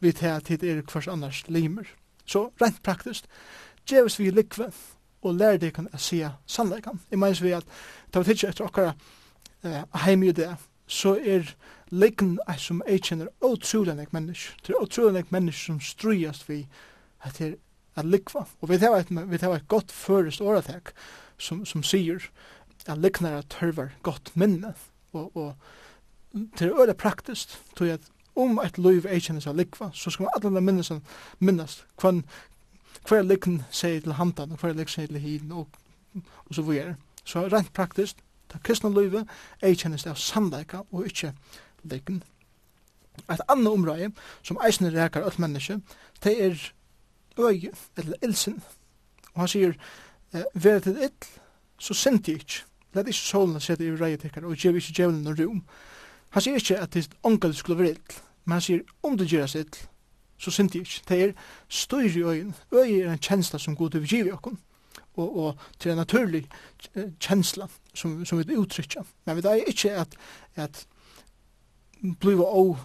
vi 0.00 0.12
tale 0.12 0.40
tid 0.40 0.64
er 0.64 0.82
hvers 0.82 1.08
annars 1.08 1.44
limer. 1.48 1.86
Så 2.26 2.48
rent 2.62 2.82
praktisk, 2.82 3.24
djevis 3.88 4.18
vi 4.18 4.30
likve 4.30 4.72
og 5.22 5.34
lærer 5.34 5.60
deg 5.62 5.74
kan 5.74 5.88
sige 5.98 6.32
sannleika. 6.46 6.90
Jeg 7.10 7.18
mener 7.18 7.42
vi 7.42 7.54
at, 7.54 7.66
ta 8.12 8.18
vi 8.18 8.32
tidsi 8.32 8.48
etter 8.50 8.66
okkara 8.66 8.96
eh, 9.62 9.84
heim 10.04 10.22
i 10.22 10.32
det, 10.32 10.50
så 10.86 11.16
er 11.18 11.54
likn 11.90 12.38
som 12.58 12.82
jeg 12.86 13.02
kjenner 13.02 13.30
utrolig 13.44 13.94
nek 13.94 14.12
mennesk, 14.14 14.54
det 14.66 14.74
er 14.74 14.82
utrolig 14.82 15.20
nek 15.20 15.32
mennesk 15.34 15.58
som 15.68 15.80
strujast 15.80 16.48
vi 16.48 16.64
at 17.22 17.38
det 17.38 17.46
er 17.46 17.56
at 17.96 18.04
likva. 18.06 18.44
Og 18.60 18.70
vi 18.70 18.78
tar 18.78 18.96
et, 18.98 19.10
vi 19.10 19.38
tar 19.38 19.54
et 19.56 19.68
godt 19.68 19.92
førest 19.92 20.40
åretek 20.40 20.92
som, 21.38 21.64
som 21.66 21.84
sier 21.86 22.28
at 22.86 22.98
liknare 22.98 23.42
tørvar 23.50 23.94
godt 24.02 24.32
minne. 24.34 24.74
Og, 25.12 25.36
og 25.36 25.54
til 26.56 26.72
øyla 26.72 26.92
praktiskt, 26.92 27.58
tog 27.76 27.88
at 27.88 28.00
om 28.36 28.60
et 28.64 28.78
liv 28.78 29.06
er 29.08 29.20
kjennes 29.20 29.46
av 29.48 29.56
likva, 29.56 29.90
så 29.94 30.12
skal 30.12 30.26
man 30.26 30.36
alle 30.36 30.60
minnes 30.60 30.92
minnast 31.40 31.86
hver, 32.00 32.20
hver 33.08 33.24
likn 33.24 33.62
sier 33.72 34.02
til 34.04 34.16
handan, 34.18 34.52
og 34.52 34.60
hver 34.60 34.76
likn 34.76 34.92
sier 34.92 35.08
til 35.08 35.22
hiden, 35.22 35.52
og, 35.52 35.68
og 36.14 36.54
så 36.54 36.62
videre. 36.62 36.96
Så 37.24 37.46
rent 37.48 37.72
praktisk, 37.74 38.20
ta 38.52 38.60
kristna 38.62 38.92
livet 38.92 39.26
er 39.62 39.74
kjennes 39.74 40.06
av 40.06 40.20
sannleika 40.20 40.84
og 40.92 41.08
ikke 41.08 41.32
likn. 41.88 42.20
Et 43.32 43.40
annet 43.48 43.72
område 43.72 44.10
som 44.44 44.60
eisne 44.64 44.92
reker 44.92 45.24
alt 45.24 45.40
menneske, 45.40 45.80
det 46.22 46.36
er 46.44 46.60
øye, 47.38 47.72
eller 47.96 48.14
ilsen. 48.22 48.62
Og 49.34 49.40
han 49.40 49.48
sier, 49.48 49.74
eh, 50.34 50.44
vera 50.54 50.80
til 50.80 51.02
ill, 51.02 51.28
så 51.78 51.94
sindi 51.94 52.32
ikke. 52.32 52.62
Let 52.94 53.06
ikke 53.06 53.18
solen 53.18 53.60
sette 53.60 53.84
i 53.84 53.90
rei 53.92 54.16
tekkar, 54.16 54.44
og 54.44 54.56
gjev 54.56 54.76
ikke 54.76 54.94
djevelen 54.96 55.22
noen 55.22 55.38
rom. 55.40 55.62
Han 56.30 56.42
sier 56.42 56.56
ikke 56.56 56.78
at 56.80 56.94
det 56.94 57.10
onkel 57.22 57.54
skulle 57.54 57.78
være 57.78 57.90
ill, 57.90 58.20
men 58.44 58.52
han 58.52 58.64
sier, 58.64 58.80
om 59.02 59.18
det 59.18 59.28
gjeras 59.28 59.54
ill, 59.54 59.76
så 60.38 60.50
sindi 60.50 60.78
ikke. 60.78 61.02
Det 61.08 61.22
er 61.22 61.32
støyr 61.68 62.16
i 62.16 62.22
øyen. 62.22 62.54
Øye 62.72 63.02
er 63.02 63.12
en 63.12 63.18
kjensla 63.18 63.58
som 63.58 63.76
god 63.76 63.94
over 63.94 64.06
giv 64.06 64.26
i 64.26 64.32
okkon, 64.32 64.58
og, 65.16 65.36
og 65.36 65.58
til 65.78 65.90
en 65.90 65.96
naturlig 65.96 66.48
kjensla 67.20 67.68
som, 67.94 68.24
som 68.24 68.38
vi 68.38 68.56
uttrykker. 68.56 69.04
Men 69.24 69.36
vi 69.36 69.48
er 69.48 69.64
ikke 69.68 69.92
at, 69.92 70.16
at 70.56 70.86
bliva 72.20 72.44
av 72.44 72.76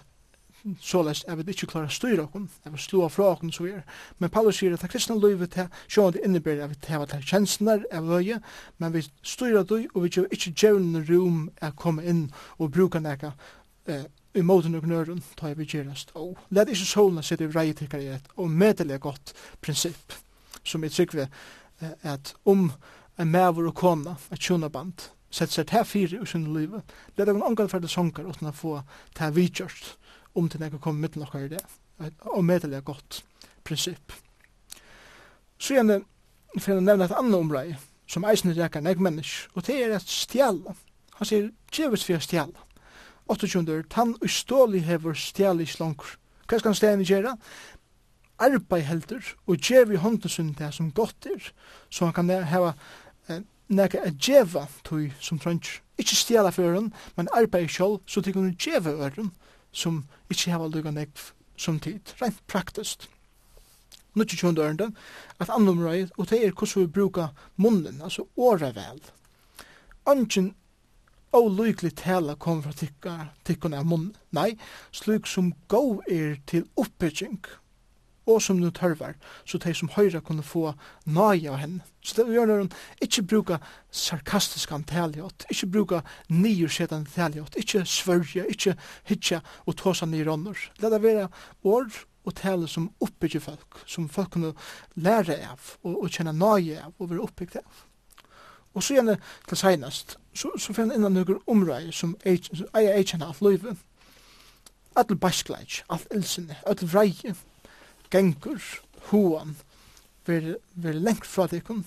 så 0.81 1.01
lest 1.03 1.25
jeg 1.27 1.37
vil 1.37 1.49
ikke 1.53 1.67
klare 1.71 1.89
å 1.89 1.93
styre 1.93 2.25
okken, 2.25 2.47
jeg 2.63 2.73
vil 2.73 2.83
slå 2.83 3.03
av 3.05 3.13
fra 3.15 3.29
okken 3.33 3.53
så 3.53 3.65
er. 3.69 3.81
Men 4.21 4.31
Paulus 4.33 4.59
sier 4.59 4.75
at 4.75 4.83
det 4.83 4.91
kristne 4.93 5.17
livet 5.17 5.55
til 5.55 5.69
sjående 5.87 6.21
innebærer 6.25 6.65
at 6.65 6.73
vi 6.73 6.79
tar 6.85 7.05
til 7.09 7.25
kjenslene 7.31 7.87
av 7.91 8.09
løye, 8.09 8.39
men 8.77 8.93
vi 8.93 9.03
styrer 9.25 9.65
det 9.67 9.83
og 9.93 10.03
vi 10.05 10.13
gjør 10.13 10.29
ikke 10.31 10.53
djevnene 10.53 11.03
rom 11.09 11.45
å 11.61 11.71
komme 11.77 12.05
inn 12.05 12.27
og 12.59 12.73
bruke 12.75 13.01
noe 13.01 13.33
eh, 13.89 14.05
i 14.37 14.43
måten 14.45 14.77
og 14.77 14.87
nøren 14.87 15.23
tar 15.35 15.57
vi 15.59 15.67
gjørest. 15.67 16.13
Og 16.15 16.37
let 16.55 16.69
ikke 16.71 16.87
solen 16.87 17.25
sitte 17.25 17.47
i 17.47 17.51
reiet 17.51 17.81
til 17.81 17.89
karrieret 17.91 18.29
og 18.37 18.51
medelig 18.51 19.01
godt 19.03 19.33
prinsipp 19.61 20.19
som 20.63 20.83
jeg 20.85 20.93
trykker 20.95 21.25
eh, 21.25 21.95
at 22.13 22.35
om 22.45 22.69
en 23.19 23.31
mæver 23.31 23.67
og 23.67 23.75
kona, 23.75 24.15
et 24.31 24.41
kjønaband, 24.41 25.09
sett 25.31 25.53
seg 25.53 25.67
til 25.71 25.85
fire 25.87 26.21
i 26.21 26.27
sin 26.27 26.47
liv, 26.53 26.73
det 27.15 27.23
er 27.25 27.33
en 27.33 27.43
omgang 27.43 27.69
for 27.71 27.79
det 27.79 27.91
sånger 27.91 28.27
uten 28.27 28.49
å 28.49 28.55
få 28.55 28.77
til 29.15 29.35
vidgjørst 29.35 29.95
om 30.35 30.49
til 30.49 30.61
nekka 30.61 30.79
kom 30.81 30.99
mitt 31.01 31.15
nok 31.19 31.35
i 31.35 31.47
det. 31.51 31.61
Og 32.31 32.43
medelig 32.45 32.83
godt 32.85 33.23
prinsipp. 33.63 34.13
Så 35.61 35.75
gjerne, 35.77 36.01
for 36.57 36.79
å 36.79 36.83
nevne 36.83 37.05
et 37.05 37.15
annet 37.15 37.37
område, 37.37 37.77
som 38.09 38.25
eisen 38.27 38.55
reker 38.57 38.83
nek 38.83 38.99
mennesk, 38.99 39.51
og 39.55 39.67
det 39.67 39.77
er 39.83 39.95
et 39.95 40.09
stjæla. 40.09 40.73
Han 41.19 41.29
sier, 41.29 41.51
djevis 41.71 42.05
for 42.07 42.23
stjæla. 42.23 42.65
28. 43.31 43.83
Tann 43.89 44.15
ustålig 44.25 44.81
hever 44.83 45.13
stjæla 45.13 45.63
i 45.63 45.69
slankr. 45.69 46.17
Hva 46.47 46.59
skal 46.59 46.71
han 46.71 46.79
stjæla 46.79 47.07
gjøre? 47.07 47.35
Arbeid 48.41 48.87
heldur, 48.89 49.21
og 49.45 49.61
djev 49.61 49.93
i 49.93 50.01
håndesund 50.01 50.55
det 50.57 50.73
som 50.73 50.91
godt 50.91 51.29
er, 51.29 51.51
så 51.89 52.09
han 52.09 52.15
kan 52.17 52.31
heva 52.49 52.73
eh, 53.29 53.43
nek 53.69 53.95
a 53.95 54.09
djeva 54.09 54.65
tui 54.83 55.11
som 55.21 55.39
trønts. 55.39 55.77
Ikke 56.01 56.17
stjæla 56.17 56.49
for 56.49 56.65
øren, 56.65 56.89
men 57.15 57.29
arbeid 57.37 57.69
sjål, 57.69 57.99
så 58.07 58.21
tykker 58.21 58.41
han 58.41 58.57
djeva 58.57 58.95
øren, 59.05 59.29
som 59.71 60.03
ikkje 60.31 60.53
hava 60.53 60.69
lukka 60.71 60.93
nekv 60.95 61.31
som 61.57 61.79
tid, 61.79 62.13
rent 62.21 62.39
praktist. 62.51 63.07
Nå 64.13 64.25
ikkje 64.25 64.41
kjønda 64.41 64.65
ørende, 64.65 64.89
at 65.39 65.51
annomrøy, 65.53 66.09
og 66.17 66.27
det 66.29 66.41
er 66.41 66.51
hvordan 66.51 66.83
vi 66.83 66.93
bruka 66.97 67.29
munnen, 67.55 68.01
altså 68.01 68.27
åra 68.35 68.73
vel. 68.75 68.99
Angen 70.09 70.51
olyklig 71.31 71.93
tala 71.95 72.35
kom 72.35 72.59
fra 72.65 72.73
tikkene 72.75 73.79
av 73.79 73.87
munnen, 73.87 74.15
nei, 74.35 74.57
slik 74.91 75.29
som 75.29 75.53
gå 75.71 76.01
er 76.11 76.41
til 76.49 76.67
oppbygging 76.75 77.39
og 78.25 78.41
som 78.41 78.59
nu 78.61 78.69
tørvar, 78.69 79.15
så 79.45 79.57
de 79.57 79.73
som 79.73 79.89
høyra 79.95 80.19
kunne 80.19 80.43
få 80.43 80.73
nøye 81.05 81.49
av 81.49 81.57
henne. 81.61 81.81
Så 82.01 82.17
det 82.17 82.33
gjør 82.33 82.45
når 82.49 82.61
hun 82.63 82.71
ikke 83.01 83.23
bruka 83.23 83.57
sarkastiske 83.91 84.75
antaliot, 84.75 85.45
ikke 85.49 85.71
bruka 85.73 86.01
nyursetende 86.29 87.05
antaliot, 87.05 87.55
ikke 87.57 87.85
svørje, 87.85 88.45
ikke 88.49 88.75
hitja 89.09 89.41
og 89.65 89.77
tåsa 89.81 90.05
nyronner. 90.05 90.57
La 90.81 90.89
det 90.93 91.03
være 91.03 91.27
år 91.63 91.89
og 92.25 92.35
tale 92.37 92.67
som 92.69 92.91
oppbyggje 93.01 93.41
folk, 93.41 93.81
som 93.85 94.09
folk 94.09 94.31
kunne 94.35 94.53
lære 94.95 95.39
av 95.49 95.77
og, 95.83 96.03
og 96.03 96.09
kjenne 96.09 96.33
nøye 96.37 96.81
av 96.85 96.93
og 96.99 97.09
være 97.09 97.25
oppbygge 97.25 97.63
av. 97.63 97.85
Og 98.73 98.83
så 98.83 98.95
gjerne 98.95 99.17
til 99.49 99.57
seinast, 99.57 100.17
så, 100.33 100.51
så 100.57 100.73
finner 100.73 100.95
innan 100.95 101.17
noen 101.17 101.41
omrøy 101.49 101.89
som 101.91 102.13
eier 102.23 102.93
eikjenne 102.95 103.27
av 103.27 103.41
løyve. 103.43 103.75
Alt 104.95 105.11
bæskleik, 105.19 105.81
alt 105.91 106.07
ilsinne, 106.15 106.55
alt 106.67 106.83
vreie, 106.93 107.35
gengur 108.11 108.61
huan, 109.09 109.55
ver, 110.27 110.55
ver 110.75 110.93
lengt 110.93 111.25
fra 111.25 111.47
dikken, 111.47 111.85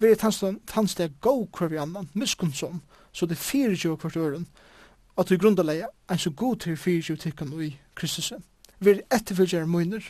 ver 0.00 0.14
tans 0.16 0.94
det 0.94 1.12
go 1.20 1.46
kvar 1.52 1.72
vi 1.72 1.78
annan, 1.78 2.08
miskunnsom, 2.14 2.82
så 3.12 3.26
det 3.26 3.38
fyrir 3.38 3.78
jo 3.84 3.96
kvart 3.96 4.16
øren, 4.16 4.46
at 5.18 5.30
vi 5.30 5.38
grundalega 5.38 5.86
en 6.10 6.18
så 6.18 6.30
god 6.30 6.56
til 6.56 6.76
fyrir 6.76 7.10
jo 7.10 7.16
tikkun 7.16 7.52
i 7.62 7.76
Kristus. 7.94 8.32
Ver 8.80 9.02
etterfylgjer 9.14 9.66
munner, 9.66 10.02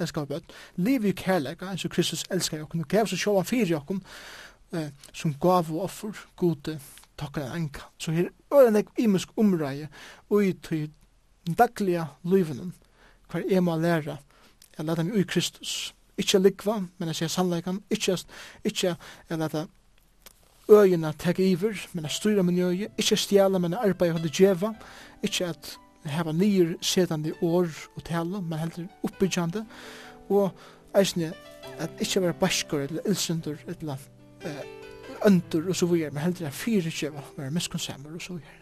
elskar 0.00 0.24
bøtt, 0.28 0.52
liv 0.76 1.04
i 1.04 1.12
kærleika, 1.16 1.70
en 1.70 1.78
så 1.78 1.88
Kristus 1.88 2.24
elskar 2.30 2.58
jo 2.58 2.68
og 2.68 2.88
gav 2.88 3.06
så 3.06 3.16
sjåan 3.16 3.44
fyrir 3.44 3.72
jokken, 3.74 4.02
eh, 4.72 4.90
som 5.12 5.34
gav 5.34 5.72
og 5.72 5.84
offer, 5.84 6.12
gode, 6.36 6.78
takkar 7.18 7.54
enka. 7.56 7.88
Så 7.98 8.12
her 8.12 8.28
er 8.52 8.68
en 8.68 8.84
imisk 8.98 9.28
omreie, 9.36 9.88
og 10.30 10.44
i 10.44 10.52
tøy 10.52 10.88
dagliga 11.58 12.06
løyvenen, 12.24 12.74
hver 13.30 13.48
jeg 13.50 13.62
må 13.62 13.76
læra 13.76 14.18
jeg 14.80 14.88
leta 14.88 15.04
meg 15.04 15.18
ui 15.18 15.26
Kristus. 15.28 15.74
Ikkje 16.20 16.40
likva, 16.42 16.80
men 16.98 17.10
jeg 17.12 17.20
sier 17.20 17.32
sannleikan, 17.32 17.82
ikkje, 17.92 18.18
ikkje 18.64 18.94
jeg 19.30 19.38
leta 19.40 19.66
øyina 20.70 21.12
teka 21.18 21.42
iver, 21.42 21.76
men 21.92 22.04
jeg 22.04 22.16
styrir 22.16 22.42
min 22.42 22.58
øye, 22.58 22.88
ikkje 22.98 23.16
stjala, 23.16 23.58
men 23.58 23.72
jeg 23.72 23.80
arbeid 23.90 24.12
holde 24.12 24.28
djeva, 24.28 24.72
ikkje 25.22 25.48
at 25.48 25.72
heva 26.04 26.32
nyer 26.32 26.74
setande 26.80 27.32
år 27.42 27.68
og 27.96 28.04
tala, 28.04 28.40
men 28.40 28.58
heldur 28.58 28.86
oppbyggjande, 29.04 29.64
og 30.30 30.50
eisne 30.96 31.32
at 31.78 31.90
ikkje 32.00 32.22
vera 32.22 32.38
baskur, 32.40 32.86
eller 32.86 33.08
ilsendur, 33.08 33.58
eller 33.66 33.96
uh, 34.44 34.62
øndur, 35.26 35.68
og 35.68 35.76
så 35.76 35.86
videre, 35.86 36.10
men 36.10 36.22
heldur 36.22 36.46
at 36.46 36.56
fyrir 36.56 36.92
djeva, 36.92 37.24
vera 37.36 37.50
miskunnsammer, 37.50 38.14
og 38.14 38.22
så 38.22 38.38
videre. 38.38 38.59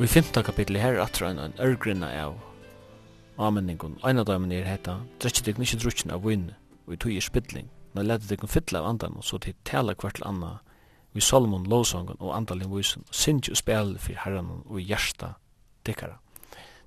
Og 0.00 0.06
i 0.06 0.08
15 0.08 0.42
kapitlet 0.42 0.80
her 0.80 0.94
er 0.96 1.02
atra 1.04 1.28
en 1.28 1.58
ørgrinna 1.60 2.06
av 2.22 2.38
amenningun. 3.36 3.98
av 4.02 4.24
damen 4.24 4.52
er 4.52 4.64
heta, 4.64 4.94
drekje 5.20 5.44
dykk 5.44 5.58
ikkje 5.60 5.78
drukken 5.82 6.10
av 6.10 6.24
vinn, 6.24 6.54
og 6.86 6.94
i 6.94 6.96
tog 6.96 7.12
er 7.12 7.20
spilling, 7.20 7.68
men 7.92 8.06
leti 8.06 8.30
dykk 8.30 8.46
fylla 8.48 8.80
av 8.80 8.86
andan, 8.88 9.18
og 9.20 9.24
så 9.24 9.36
til 9.36 9.52
tala 9.62 9.92
kvart 9.92 10.14
til 10.14 10.24
anna, 10.24 10.62
vi 11.12 11.20
Solomon, 11.20 11.66
lovsongen 11.68 12.16
og 12.18 12.32
andalin 12.32 12.72
vysen, 12.72 13.04
og 13.08 13.14
sindj 13.14 13.50
og 13.50 13.60
spel 13.60 13.98
fyrir 13.98 14.22
herran 14.24 14.48
og 14.64 14.80
i 14.80 14.86
hjersta 14.88 15.34
dykkara. 15.84 16.16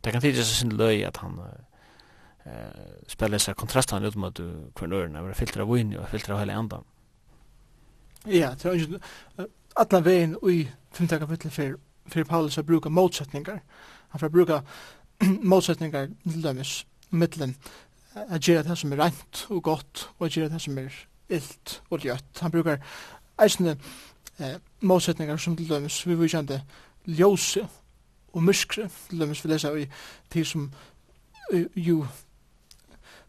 Det 0.02 0.12
kan 0.12 0.22
tidsi 0.22 0.42
seg 0.42 0.58
sin 0.64 0.76
løy 0.82 1.06
at 1.06 1.22
han 1.22 1.38
uh, 1.38 2.98
spela 3.08 3.38
seg 3.38 3.56
kontrastan 3.62 4.10
ut 4.10 4.18
mot 4.18 4.34
at 4.34 4.42
du 4.42 4.74
kvarn 4.74 4.98
ørene, 5.04 5.22
var 5.22 5.38
filtra 5.38 5.62
av 5.62 5.70
vinn 5.70 5.94
og 6.00 6.10
filtra 6.10 6.34
av 6.34 6.48
hele 6.48 6.58
andan. 6.58 6.90
Ja, 8.26 8.56
det 8.58 8.66
er 8.66 8.74
ikke, 8.74 9.06
uh, 9.38 9.50
atlan 9.78 10.10
vegin 10.10 10.40
ui 10.42 10.64
5. 10.98 11.08
kapitlet 11.20 11.54
fyrir 11.54 11.78
fyrir 12.12 12.28
Paulus 12.30 12.58
að 12.60 12.68
bruka 12.70 12.92
motsetningar. 12.92 13.62
Han 14.14 14.22
fyrir 14.22 14.34
bruka 14.34 14.62
motsetningar 15.54 16.10
til 16.24 16.44
dømis 16.44 16.84
mittlen 17.14 17.56
að 18.14 18.40
gera 18.46 18.66
það 18.68 18.80
som 18.82 18.94
er 18.94 19.02
rænt 19.02 19.44
og 19.50 19.62
gott 19.66 20.08
og 20.18 20.28
að 20.28 20.34
gera 20.38 20.54
það 20.54 20.66
som 20.66 20.82
er 20.82 20.98
illt 21.34 21.76
og 21.90 22.06
ljøtt. 22.06 22.42
Han 22.42 22.54
brukar 22.54 22.82
eisne 23.42 23.78
eh, 24.40 24.58
motsetningar 24.82 25.40
som 25.42 25.56
til 25.58 25.70
dømis 25.70 26.02
vi 26.08 26.18
vikjande 26.20 26.62
ljósi 27.10 27.64
og 28.34 28.44
myskri, 28.44 28.86
til 29.10 29.24
dømis 29.24 29.44
vi 29.44 29.52
lesa 29.52 29.74
i 29.78 29.88
tid 30.34 30.46
som 30.50 30.70
jo 31.76 32.04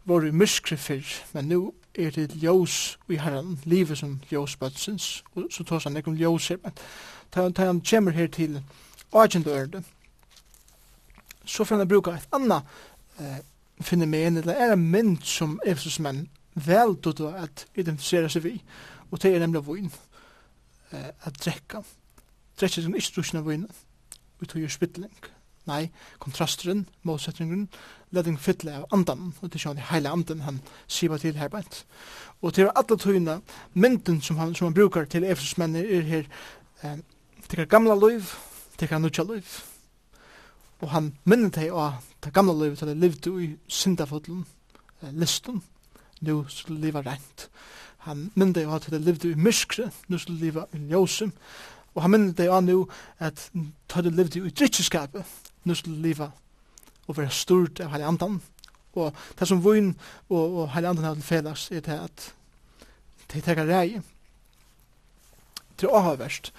var 0.05 0.25
i 0.25 0.31
myskri 0.31 0.77
fyrr, 0.77 1.07
men 1.33 1.45
nu 1.45 1.73
er 1.95 2.11
det 2.11 2.35
ljós 2.35 2.97
i 3.09 3.17
herran, 3.17 3.59
livet 3.63 3.97
som 3.97 4.19
ljósbøtsins, 4.31 5.23
og 5.35 5.47
så 5.51 5.63
tås 5.63 5.83
han 5.83 5.97
ekkum 5.97 6.17
ljós 6.17 6.49
her, 6.49 6.59
men 6.63 6.73
ta 7.31 7.49
da 7.49 7.65
han 7.65 7.81
kommer 7.81 8.11
her 8.11 8.27
til 8.27 8.61
Argentørende, 9.13 9.83
så 11.45 11.63
får 11.63 11.77
han 11.77 11.87
bruka 11.87 12.11
et 12.11 12.27
anna 12.33 12.61
eh, 13.19 13.39
fenomen, 13.81 14.37
eller 14.37 14.53
er 14.53 14.73
en 14.73 14.91
mynd 14.91 15.23
som 15.23 15.59
Efesus 15.65 15.99
menn 15.99 16.27
vel 16.55 16.95
tog 17.03 17.21
at 17.35 17.67
identifisera 17.75 18.29
seg 18.29 18.43
vi, 18.43 18.55
og 19.11 19.21
det 19.21 19.35
er 19.35 19.39
nemlig 19.39 19.65
vinn, 19.67 19.91
eh, 20.91 21.11
at 21.21 21.39
drekka, 21.39 21.81
drekka 22.59 22.81
som 22.81 22.95
ikke 22.95 23.15
drusina 23.15 23.43
vinn, 23.45 23.67
og 24.39 24.47
tog 24.47 24.61
jo 24.61 24.69
spittling. 24.69 25.34
Nei, 25.65 25.89
kontrasteren, 26.21 26.85
motsetningen, 27.01 27.65
letting 28.13 28.37
fytle 28.37 28.75
av 28.77 28.83
andan, 28.93 29.31
og 29.41 29.49
det 29.49 29.57
er 29.57 29.63
sånn 29.63 29.81
heile 29.89 30.11
andan 30.13 30.43
han 30.45 30.59
sier 30.85 31.17
til 31.17 31.39
her 31.41 31.49
bænt. 31.49 31.81
Og 32.45 32.53
til 32.53 32.69
alle 32.69 32.97
tøyene, 33.01 33.39
mynden 33.73 34.21
som 34.21 34.37
han, 34.37 34.53
som 34.53 34.69
han 34.69 34.77
brukar 34.77 35.09
til 35.09 35.25
Efesusmennene 35.25 35.85
er 35.89 36.05
her, 36.05 36.29
eh, 36.83 36.97
tikkar 37.49 37.65
gamla 37.65 37.95
liv, 37.97 38.29
tikkar 38.77 39.01
nutja 39.01 39.25
liv. 39.25 39.45
Og 40.81 40.89
han 40.89 41.15
minner 41.25 41.49
teg 41.49 41.73
av 41.73 42.03
ta 42.21 42.29
gamla 42.29 42.53
livet, 42.53 42.77
til 42.77 42.87
det 42.87 42.97
levde 42.97 43.37
i 43.41 43.55
syndafotlen, 43.67 44.45
eh, 45.01 45.13
listun, 45.13 45.63
nu 46.21 46.45
skulle 46.47 46.81
liva 46.81 47.01
rent. 47.01 47.49
Han 48.05 48.31
minner 48.35 48.53
teg 48.53 48.67
av 48.67 48.75
at 48.75 48.91
det 48.91 49.01
levde 49.01 49.31
i 49.31 49.35
myskre, 49.35 49.91
nu 50.07 50.17
skulle 50.17 50.39
liva 50.39 50.67
i 50.73 50.77
ljósum, 50.77 51.33
Og 51.95 52.03
han 52.03 52.11
minner 52.11 52.33
teg 52.35 52.51
av 52.51 52.63
nu 52.63 52.85
at 53.23 53.49
det 53.53 54.11
levde 54.11 54.41
i 54.43 54.51
drittskapet, 54.51 55.23
til 55.73 56.01
livet 56.03 56.31
og 57.07 57.17
være 57.17 57.31
stort 57.31 57.79
av 57.79 57.91
heilig 57.93 58.07
andan. 58.07 58.41
Og 58.95 59.13
det 59.39 59.47
som 59.47 59.63
vun 59.63 59.95
og, 60.29 60.43
og 60.43 60.71
heilig 60.73 60.89
andan 60.89 61.05
har 61.05 61.15
til 61.19 61.23
felles 61.23 61.69
er 61.71 61.81
det 61.85 61.99
at 61.99 62.33
de 63.33 63.41
teker 63.41 63.67
rei 63.67 64.01
til 65.77 65.89
å 65.91 66.01
ha 66.05 66.15
verst 66.19 66.53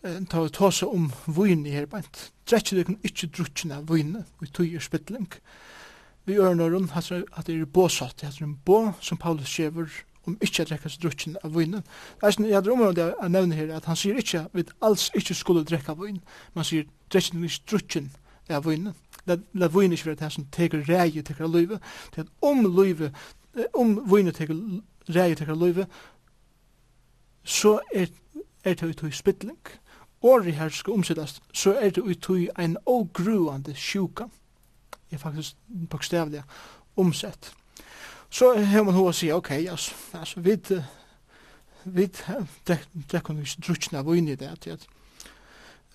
ta 0.00 0.40
og 0.40 0.52
ta 0.56 0.70
seg 0.72 0.88
om 0.88 1.10
vun 1.28 1.66
i 1.68 1.74
her 1.74 1.88
bant. 1.90 2.30
Drekje 2.48 2.78
du 2.78 2.84
kan 2.88 3.00
ikke 3.04 3.28
drutjen 3.36 3.74
av 3.76 3.88
vun 3.90 4.14
og 4.22 4.52
tog 4.52 4.66
i 4.66 4.80
spytling. 4.80 5.28
Vi 6.24 6.36
gjør 6.36 6.54
ørner 6.54 6.72
rundt 6.72 6.94
at 6.96 7.46
det 7.46 7.56
er 7.56 7.66
båsatt, 7.66 8.20
det 8.20 8.28
er 8.28 8.44
en 8.44 8.56
bå 8.64 8.92
som 9.00 9.18
Paulus 9.18 9.48
skjever 9.48 9.90
om 10.28 10.36
ikkje 10.44 10.66
drekka 10.68 10.90
seg 10.92 11.04
drukken 11.04 11.36
av 11.44 11.52
vun. 11.52 11.80
Det 11.80 12.28
er 12.28 12.48
jeg 12.48 12.64
drømmer 12.64 12.90
om 12.90 12.96
det 12.96 13.06
jeg 13.08 13.32
nevner 13.32 13.56
her, 13.56 13.76
at 13.76 13.88
han 13.88 13.96
sier 13.96 14.18
ikkje 14.20 14.44
at 14.44 14.56
vi 14.56 14.64
alls 14.84 15.08
ikkje 15.16 15.36
skulle 15.36 15.64
drekka 15.64 15.96
vin, 15.98 16.20
men 16.20 16.62
han 16.62 16.68
sier 16.68 16.88
du 17.10 17.38
vi 17.40 17.52
drukken 17.70 18.10
av 18.56 18.66
vinen. 18.66 18.94
La 19.26 19.68
vinen 19.68 19.92
ikke 19.92 20.10
være 20.10 20.22
det 20.24 20.32
som 20.32 20.46
teker 20.52 20.84
reie 20.88 21.22
teker 21.22 21.48
løyve. 21.48 21.80
Det 22.10 22.22
er 22.22 22.28
at 22.28 22.32
om 22.42 22.64
løyve, 22.76 23.12
om 23.74 23.94
vinen 24.10 24.34
teker 24.34 24.56
reie 25.08 25.34
teker 25.34 25.54
løyve, 25.54 25.86
så 27.44 27.78
er, 27.94 28.06
er 28.64 28.74
det 28.74 28.88
ut 28.88 29.02
i 29.08 29.12
spytling. 29.14 29.58
Året 30.22 30.54
her 30.54 30.68
skal 30.68 30.92
omsettast, 30.92 31.42
så 31.52 31.72
er 31.72 31.90
det 31.90 32.04
ut 32.04 32.28
i 32.36 32.48
en 32.58 32.76
ogruande 32.86 33.74
sjuka. 33.74 34.24
Det 35.10 35.16
er 35.16 35.18
faktisk 35.18 35.56
bokstavlig 35.90 36.42
omsett. 36.96 37.52
Så 38.30 38.54
har 38.54 38.84
man 38.84 38.94
hva 38.94 39.08
å 39.10 39.12
si, 39.16 39.32
ok, 39.32 39.50
altså, 39.50 39.94
altså 40.14 40.40
vi, 40.40 40.54
vi, 41.84 42.06
det, 42.68 42.78
det 43.10 43.22
kan 43.24 43.36
vi 43.36 43.42
ikke 43.42 43.64
drutjene 43.66 43.98
av 43.98 44.06
vinen 44.06 44.34
i 44.34 44.38
det, 44.38 44.50
at 44.70 44.86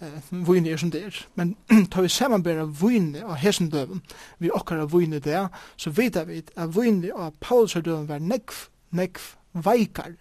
uh, 0.02 0.20
vune 0.48 0.70
er 0.70 0.78
som 0.78 0.92
det 0.92 1.04
er. 1.08 1.20
Men 1.36 1.56
tar 1.92 2.02
vi 2.02 2.10
samanbera 2.10 2.66
vune 2.66 3.24
av 3.24 3.38
hesen 3.42 3.70
døven, 3.70 4.04
vi 4.40 4.52
okkar 4.52 4.84
av 4.84 4.94
vune 4.94 5.20
det, 5.20 5.48
så 5.78 5.90
vet 5.90 6.18
vi 6.28 6.44
at 6.56 6.76
vune 6.76 7.12
av 7.14 7.36
Paulus 7.40 7.74
døven 7.74 8.10
var 8.10 8.24
nekv, 8.24 8.68
nekv 8.92 9.34
veikar 9.54 10.16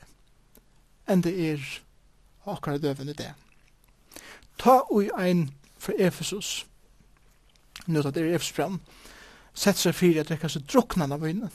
enn 1.10 1.24
det 1.24 1.34
er 1.34 1.64
okkar 2.48 2.78
døven 2.78 3.10
i 3.12 3.16
det. 3.18 3.32
Ta 4.60 4.82
ui 4.90 5.08
ein 5.18 5.50
fra 5.78 5.94
Efesus, 5.98 6.64
nu 7.86 8.00
at 8.00 8.14
det 8.14 8.22
er 8.22 8.36
Efesus 8.36 8.56
fram, 8.56 8.80
sett 9.54 9.78
seg 9.78 9.94
fyrir 9.94 10.22
at 10.22 10.30
drekka 10.30 10.48
seg 10.50 10.66
druknan 10.70 11.12
av 11.14 11.24
vune. 11.24 11.50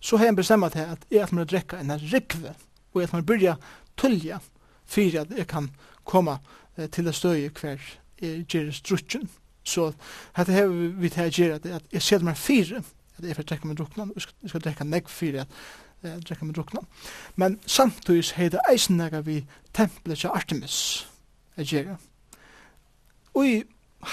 Så 0.00 0.18
har 0.18 0.28
jeg 0.28 0.36
bestemt 0.36 0.72
til 0.72 0.84
at 0.94 1.06
jeg 1.10 1.22
at 1.24 1.32
man 1.32 1.48
drekka 1.48 1.80
enn 1.80 1.94
rikve, 2.12 2.54
og 2.94 3.02
at 3.02 3.12
man 3.12 3.26
byrja 3.26 3.56
tullja 3.96 4.40
fyrir 4.86 5.24
at 5.24 5.32
jeg 5.32 5.48
kan 5.48 5.70
koma 6.04 6.38
til 6.76 7.06
det 7.06 7.14
støye 7.14 7.50
hver 7.54 7.82
gjerne 8.20 8.72
struttjen. 8.72 9.28
Så 9.64 9.92
dette 10.36 10.52
har 10.52 10.68
vi 10.68 11.08
til 11.08 11.24
å 11.24 11.32
gjøre 11.32 11.76
at 11.78 11.92
jeg 11.92 12.02
ser 12.04 12.24
meg 12.26 12.36
fire, 12.36 12.82
at 13.18 13.24
jeg 13.24 13.36
får 13.38 13.48
drekke 13.48 13.70
med 13.70 13.78
drukna, 13.80 14.08
jeg 14.14 14.50
skal 14.50 14.64
drekke 14.64 14.84
meg 14.88 15.08
fire, 15.08 15.46
at 16.02 16.08
jeg 16.10 16.24
drekke 16.28 16.48
med 16.48 16.58
drukna. 16.58 16.82
Men 17.36 17.58
samtidig 17.66 18.34
har 18.36 18.52
det 18.52 18.64
eisen 18.70 18.98
nega 19.00 19.22
vi 19.24 19.44
tempelet 19.74 20.20
til 20.20 20.34
Artemis 20.34 21.06
at 21.56 21.72
gjøre. 21.72 21.96
Og 23.34 23.46
i 23.48 23.62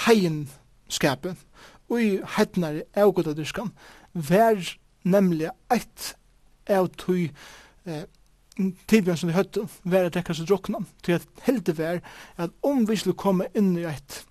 heien 0.06 0.46
skapet, 0.88 1.36
og 1.88 2.00
i 2.02 2.16
heitnare 2.36 2.86
avgodadyrskan, 2.96 3.72
vær 4.12 4.60
nemlig 5.04 5.50
eit 5.72 6.14
av 6.70 6.88
tog 6.96 7.28
eh, 7.84 8.04
tidbjørn 8.56 9.18
som 9.18 9.30
de 9.30 9.36
høyde 9.36 9.64
var 9.88 10.08
at 10.08 10.16
dekka 10.16 10.36
seg 10.36 10.48
drukna. 10.50 10.82
Til 11.04 11.18
at 11.18 11.26
heldig 11.46 11.76
vær 11.78 12.02
at 12.40 12.54
om 12.66 12.84
vi 12.88 12.98
skulle 13.00 13.18
komme 13.18 13.48
inn 13.58 13.74
i 13.78 13.86
et 13.88 14.22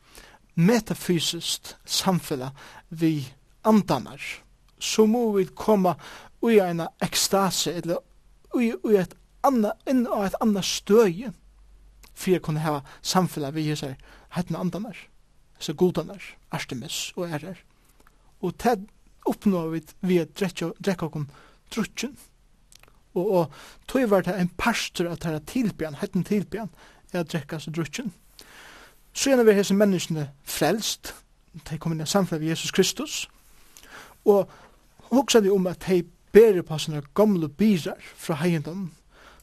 metafysiskt 0.56 1.76
samfella 1.86 2.52
vi 2.90 3.14
andanar, 3.68 4.22
så 4.80 5.06
må 5.08 5.32
vi 5.38 5.46
komme 5.56 5.96
ui 6.42 6.58
en 6.60 6.88
ekstase, 7.02 7.74
eller 7.82 8.02
ui, 8.56 8.72
ui 8.84 8.98
et 8.98 9.14
anna, 9.46 9.76
inn 9.90 10.08
av 10.08 10.26
et 10.26 10.40
anna 10.42 10.64
støye, 10.66 11.32
for 12.14 12.38
å 12.38 12.44
kunne 12.44 12.66
ha 12.66 12.82
samfella 13.02 13.54
vi 13.56 13.70
hos 13.70 13.86
her 13.86 13.98
heitna 14.36 14.62
andanar, 14.62 14.98
så 15.62 15.74
godanar, 15.78 16.22
Artemis 16.52 17.12
og 17.16 17.30
ærer. 17.30 17.62
Og 18.42 18.58
det 18.64 18.80
oppnår 19.30 19.70
vi 19.76 19.82
ved 20.02 20.44
å 20.44 20.72
okkom 21.06 21.30
trutjen, 21.72 22.18
Og, 23.14 23.32
og 23.32 23.52
tog 23.88 24.10
var 24.10 24.22
det 24.22 24.38
en 24.40 24.52
pastor 24.58 25.10
at 25.12 25.24
det 25.24 25.34
er 25.34 25.46
tilbjørn, 25.48 26.00
hetten 26.02 26.24
tilbjørn, 26.28 26.70
er 27.12 27.24
å 27.24 27.28
drekke 27.28 27.60
seg 27.60 27.76
drukken. 27.76 28.14
Så 29.14 29.30
gjerne 29.30 29.46
vi 29.46 29.58
hese 29.58 29.76
menneskene 29.76 30.30
frelst, 30.48 31.14
de 31.68 31.78
kom 31.78 31.92
inn 31.92 32.04
i 32.04 32.08
samfunnet 32.08 32.42
ved 32.42 32.54
Jesus 32.54 32.72
Kristus, 32.72 33.26
og 34.26 34.48
hoksa 35.12 35.42
de 35.44 35.52
om 35.52 35.68
at 35.68 35.84
de 35.88 36.04
bærer 36.32 36.64
på 36.64 36.78
sånne 36.80 37.04
gamle 37.18 37.50
birar 37.50 38.00
fra 38.00 38.38
heiendom, 38.40 38.92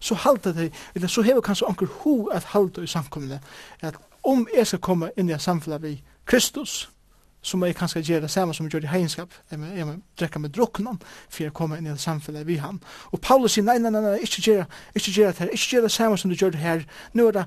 så 0.01 0.15
halta 0.15 0.55
de, 0.57 0.71
eller 0.95 1.11
så 1.11 1.23
hever 1.27 1.45
kanskje 1.45 1.69
anker 1.69 1.91
ho 2.01 2.29
at 2.33 2.55
halda 2.55 2.83
i 2.83 2.89
samkommende, 2.89 3.41
at 3.83 3.99
om 4.25 4.47
jeg 4.55 4.67
skal 4.67 4.81
komme 4.85 5.11
inn 5.19 5.31
i 5.31 5.39
samfunnet 5.39 5.83
ved 5.83 5.99
Kristus, 6.25 6.89
så 7.43 7.57
må 7.57 7.69
jeg 7.69 7.77
kanskje 7.79 8.03
gjøre 8.03 8.27
det 8.27 8.31
samme 8.31 8.55
som 8.55 8.67
jeg 8.67 8.73
gjør 8.75 8.87
i 8.89 8.93
hegenskap, 8.93 9.35
jeg 9.51 9.61
må, 9.61 9.67
jeg 9.77 9.87
må 9.87 9.95
drekke 10.21 10.41
med 10.43 10.51
drukkenen, 10.51 10.99
for 11.31 11.43
jeg 11.45 11.55
kommer 11.57 11.79
inn 11.79 11.87
i 11.87 11.95
det 11.95 12.03
samfunnet 12.03 12.47
vi 12.47 12.59
han. 12.59 12.81
Og 13.13 13.21
Paulus 13.21 13.55
sier, 13.55 13.65
nei, 13.67 13.79
nei, 13.79 13.93
nei, 13.95 14.03
nei, 14.05 14.17
ikke 14.27 14.43
gjøre, 14.43 14.67
ikke 14.95 15.15
gjøre 15.15 15.33
det 15.33 15.45
her, 15.45 15.53
ikke 15.55 15.71
gjøre 15.75 15.87
det 15.87 15.93
samme 15.95 16.19
som 16.19 16.33
du 16.33 16.37
gjør 16.37 16.57
det 16.57 16.63
her, 16.63 16.83
nå 17.15 17.29
er 17.29 17.39
det, 17.39 17.45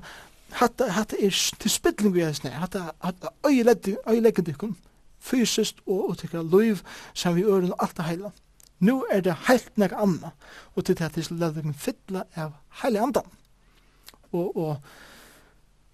hatt 0.60 0.80
hatt 0.96 1.12
er 1.16 1.42
til 1.60 1.72
spilling 1.72 2.14
vi 2.14 2.24
er 2.24 2.32
snær, 2.36 2.56
hatt 2.64 2.78
hatt 3.04 3.28
øyeleggende 3.48 4.56
kun, 4.58 4.74
fysisk 5.22 5.84
og, 5.86 6.08
og 6.10 6.18
tykker 6.18 6.42
liv, 6.42 6.82
som 7.14 7.36
vi 7.36 7.44
øren 7.44 7.76
alt 7.78 7.96
det 7.96 8.08
heila. 8.08 8.32
Nå 8.82 9.04
er 9.12 9.20
det 9.22 9.36
heilt 9.46 9.76
nek 9.78 9.92
anna, 9.94 10.32
og 10.74 10.84
til 10.84 10.98
det 10.98 11.06
at 11.06 11.16
jeg 11.16 11.30
leder 11.30 11.72
fylla 11.78 12.24
av 12.34 12.56
heile 12.82 13.04
andan. 13.04 13.28
Og, 14.32 14.56
og 14.56 14.76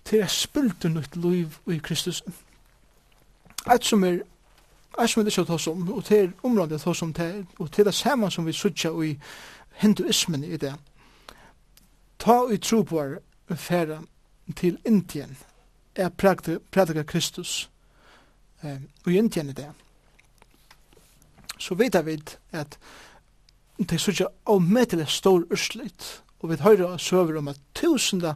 til 0.08 0.22
jeg 0.22 0.32
spilte 0.32 0.88
nytt 0.88 1.16
liv 1.20 1.58
i 1.68 1.76
Kristus, 1.84 2.22
Eit 3.66 3.84
som 3.84 4.04
er 4.04 4.20
Eit 4.98 5.10
som 5.10 5.22
er 5.22 5.30
ikke 5.30 5.44
å 5.44 5.46
ta 5.46 5.70
og 5.70 6.04
til 6.04 6.32
området 6.42 6.80
ta 6.82 6.92
som 6.94 7.12
til, 7.14 7.46
og 7.58 7.70
til 7.70 7.84
det 7.84 7.94
samme 7.94 8.30
som 8.30 8.46
vi 8.46 8.52
sutja 8.52 8.90
i 8.90 9.18
hinduismen 9.78 10.44
i 10.44 10.56
det. 10.56 10.74
Ta 12.18 12.48
i 12.50 12.58
troboar 12.58 13.18
færa 13.54 14.00
til 14.56 14.78
Indien, 14.84 15.36
er 15.94 16.08
prædika 16.08 17.02
Kristus 17.02 17.70
eh, 18.62 18.80
og 19.04 19.12
i 19.12 19.18
Indien 19.18 19.50
i 19.50 19.52
det. 19.52 19.68
Så 21.58 21.74
vet 21.74 22.06
vi 22.06 22.18
at 22.52 22.78
det 23.78 23.94
er 23.94 24.02
sånn 24.02 24.26
avmettelig 24.50 25.06
stor 25.10 25.44
urslit, 25.52 26.22
og 26.40 26.50
vi 26.50 26.58
høyre 26.62 26.98
søver 26.98 27.38
om 27.38 27.50
at 27.50 27.60
tusenda 27.74 28.34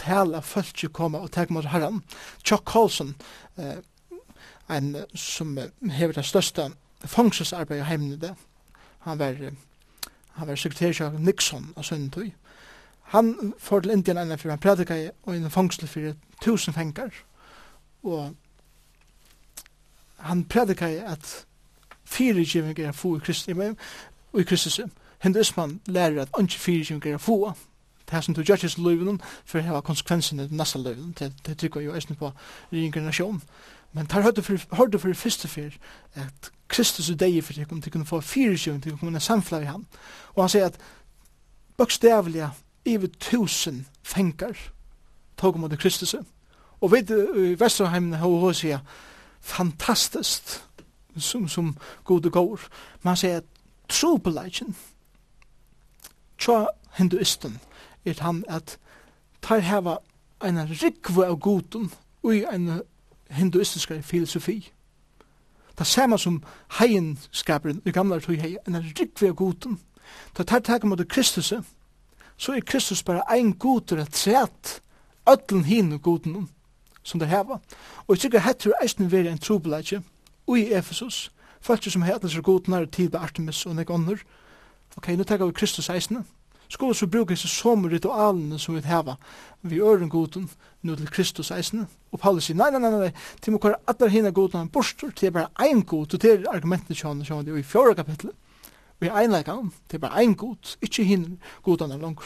tala 0.00 0.40
folk 0.44 0.84
koma 0.92 1.20
og 1.20 1.32
teg 1.32 1.52
mot 1.52 1.68
herran. 1.68 2.02
Chuck 2.44 2.64
Colson, 2.64 3.14
eh, 3.56 3.80
en 4.70 4.96
som 5.14 5.58
hever 5.90 6.12
det 6.12 6.24
største 6.24 6.70
fangselsarbeidet 7.04 7.88
hjemme 7.88 8.16
det. 8.16 8.34
Han 8.98 9.18
var, 9.18 9.34
han 10.32 10.48
var 10.48 10.54
sekretær 10.54 11.06
av 11.06 11.20
Nixon 11.20 11.72
av 11.76 11.82
Søndetøy. 11.82 12.30
Han 13.10 13.54
får 13.58 13.80
til 13.80 13.90
Indien 13.90 14.18
enn 14.20 14.38
for 14.38 14.52
han 14.52 14.60
prædika 14.62 14.96
i 14.96 15.08
og 15.26 15.34
en 15.36 15.50
fangsel 15.50 15.88
for 15.88 16.12
tusen 16.44 16.74
fengar. 16.74 17.10
Og 18.02 18.34
han 20.16 20.44
prædika 20.44 20.86
i 20.86 20.96
at 20.96 21.46
fire 22.04 22.44
giving 22.44 22.78
er 22.78 22.92
få 22.92 23.16
i 23.16 23.24
Kristus. 23.24 23.56
Og 24.32 24.40
i 24.40 24.44
Kristus 24.44 24.80
hinduismen 25.22 25.80
lærer 25.86 26.22
at 26.22 26.28
ikke 26.40 26.54
fire 26.54 26.84
giving 26.84 27.06
er 27.06 27.18
få. 27.18 27.52
Det 28.06 28.16
er 28.16 28.20
som 28.20 28.34
du 28.34 28.42
gjør 28.42 28.56
til 28.56 28.82
løyven 28.82 29.20
for 29.44 29.58
å 29.58 29.62
ha 29.62 29.80
konsekvensene 29.80 30.48
til 30.48 30.56
neste 30.56 30.78
løyven. 30.78 31.12
Det 31.18 31.58
tykker 31.58 31.80
jeg 31.80 31.86
jo 31.86 31.94
eisen 31.94 32.16
på 32.16 32.32
reinkarnasjonen. 32.72 33.42
Men 33.92 34.06
tar 34.06 34.22
hørte 34.22 34.42
for, 34.42 34.76
hørte 34.76 34.98
for 34.98 35.14
første 35.14 35.48
fyr 35.48 35.70
at 36.14 36.50
Kristus 36.68 37.10
er 37.10 37.18
deg 37.18 37.40
for 37.44 37.72
om 37.72 37.80
de 37.82 37.90
kunne 37.90 38.06
få 38.06 38.20
fire 38.20 38.56
kjøring, 38.56 38.84
de 38.84 38.96
kunne 38.96 39.20
samfla 39.20 39.60
i 39.60 39.64
han. 39.70 39.86
Og 40.34 40.44
han 40.44 40.52
sier 40.52 40.70
at 40.70 40.78
bøkstavlige 41.76 42.50
over 42.86 43.06
tusen 43.20 43.86
fenger 44.02 44.54
tog 45.36 45.58
mot 45.58 45.78
Kristus. 45.78 46.14
Og 46.80 46.92
ved 46.92 47.10
i 47.36 47.54
Vesterheimen 47.60 48.12
har 48.12 48.26
hun 48.26 48.54
sier 48.54 48.78
fantastisk 49.40 50.60
som, 51.16 51.48
som 51.48 51.76
gode 52.04 52.30
går. 52.30 52.60
Man 53.02 53.10
han 53.10 53.16
sier 53.16 53.36
at 53.42 53.48
trobeleidjen 53.88 54.76
tja 56.38 56.66
hinduisten 56.96 57.58
er 58.04 58.22
han 58.24 58.44
at 58.48 58.78
tar 59.42 59.60
heva 59.64 59.98
en 60.44 60.60
rikve 60.70 61.26
av 61.26 61.36
goden 61.40 61.90
og 62.22 62.36
en 62.52 62.80
hinduistiska 63.30 64.00
filosofi. 64.02 64.72
Det 65.78 65.86
samme 65.86 66.18
som 66.18 66.42
heienskaperen 66.78 67.82
i 67.84 67.90
gamle 67.90 68.20
tog 68.20 68.36
hei, 68.36 68.56
en 68.66 68.82
rikve 68.82 69.28
av 69.28 69.34
goden. 69.34 69.78
Da 70.36 70.42
tar 70.42 70.60
takk 70.60 70.84
mot 70.84 71.08
Kristus, 71.08 71.52
så 72.36 72.52
er 72.52 72.60
Kristus 72.60 73.02
bare 73.02 73.22
ein 73.30 73.52
god 73.58 73.92
rett 73.92 74.16
sett, 74.16 74.80
ötlen 75.26 75.64
hin 75.64 75.92
og 75.92 76.02
goden 76.02 76.48
som 77.02 77.20
det 77.20 77.28
heva. 77.28 77.60
Og 78.06 78.16
jeg 78.16 78.18
tykker 78.18 78.44
hette 78.44 78.72
eisen 78.82 79.10
veri 79.12 79.28
en 79.28 79.38
trobelage 79.38 80.02
ui 80.48 80.72
Efesus, 80.72 81.30
folk 81.60 81.84
som 81.84 82.02
heter 82.02 82.28
seg 82.28 82.42
er 82.42 82.48
goden 82.48 82.74
er 82.74 82.86
tid 82.86 83.10
på 83.10 83.18
Artemis 83.18 83.66
og 83.66 83.76
nek 83.76 83.90
ånder. 83.90 84.20
Ok, 84.96 85.08
nu 85.16 85.24
tar 85.24 85.38
vi 85.38 85.52
Kristus 85.52 85.88
eisen, 85.88 86.24
skulle 86.70 86.94
så 86.94 87.06
bruke 87.06 87.34
disse 87.34 87.48
som 87.48 87.84
ritualene 87.88 88.58
som 88.58 88.76
vi 88.76 88.82
hava 88.86 89.16
vi 89.62 89.80
øren 89.80 90.08
goden 90.08 90.48
nu 90.82 90.96
til 90.96 91.10
Kristus 91.10 91.50
eisne. 91.50 91.86
Og 92.12 92.20
Paulus 92.20 92.44
sier, 92.44 92.56
nei, 92.56 92.70
nei, 92.70 92.80
nei, 92.80 92.90
nei, 92.90 93.10
til 93.42 93.52
må 93.52 93.58
kvar 93.60 93.76
atler 93.90 94.08
hina 94.08 94.30
goden 94.30 94.58
han 94.58 94.70
borstor, 94.72 95.10
til 95.10 95.28
er 95.28 95.34
bare 95.34 95.50
ein 95.60 95.82
god, 95.82 96.14
og 96.14 96.20
til 96.20 96.30
er 96.30 96.48
argumentet 96.54 96.96
kjønne 96.96 97.26
kjønne 97.28 97.58
i 97.58 97.62
fjorda 97.66 97.94
kapitlet, 98.00 98.34
vi 99.00 99.08
er 99.08 99.16
einleika 99.16 99.52
om, 99.56 99.72
det 99.88 99.98
er 99.98 100.04
bare 100.06 100.22
ein 100.22 100.34
god, 100.34 100.76
ikkje 100.80 101.04
hin 101.04 101.26
godan 101.64 101.92
er 101.92 102.00
langt. 102.00 102.24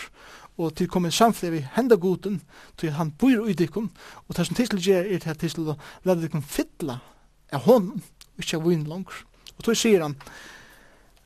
Og 0.58 0.74
til 0.74 0.88
kommer 0.88 1.10
en 1.10 1.14
samfle 1.14 1.50
vi 1.50 1.64
henda 1.74 1.96
goden, 1.98 2.40
til 2.78 2.94
han 2.94 3.10
bor 3.10 3.48
i 3.50 3.54
dikken, 3.58 3.90
og 4.28 4.36
det 4.36 4.46
som 4.46 4.58
tisle 4.58 4.78
gjer 4.82 5.06
er 5.06 5.22
til 5.22 5.30
at 5.30 5.42
tisle 5.42 5.76
la 6.04 6.14
dikken 6.18 6.42
fytla 6.42 7.00
av 7.52 7.66
honom, 7.66 8.02
ikkje 8.38 8.60
av 8.60 8.68
vinn 8.68 8.86
langt. 8.90 9.24
Og 9.58 9.66
tog 9.66 9.78
sier 9.78 10.02
han, 10.02 10.14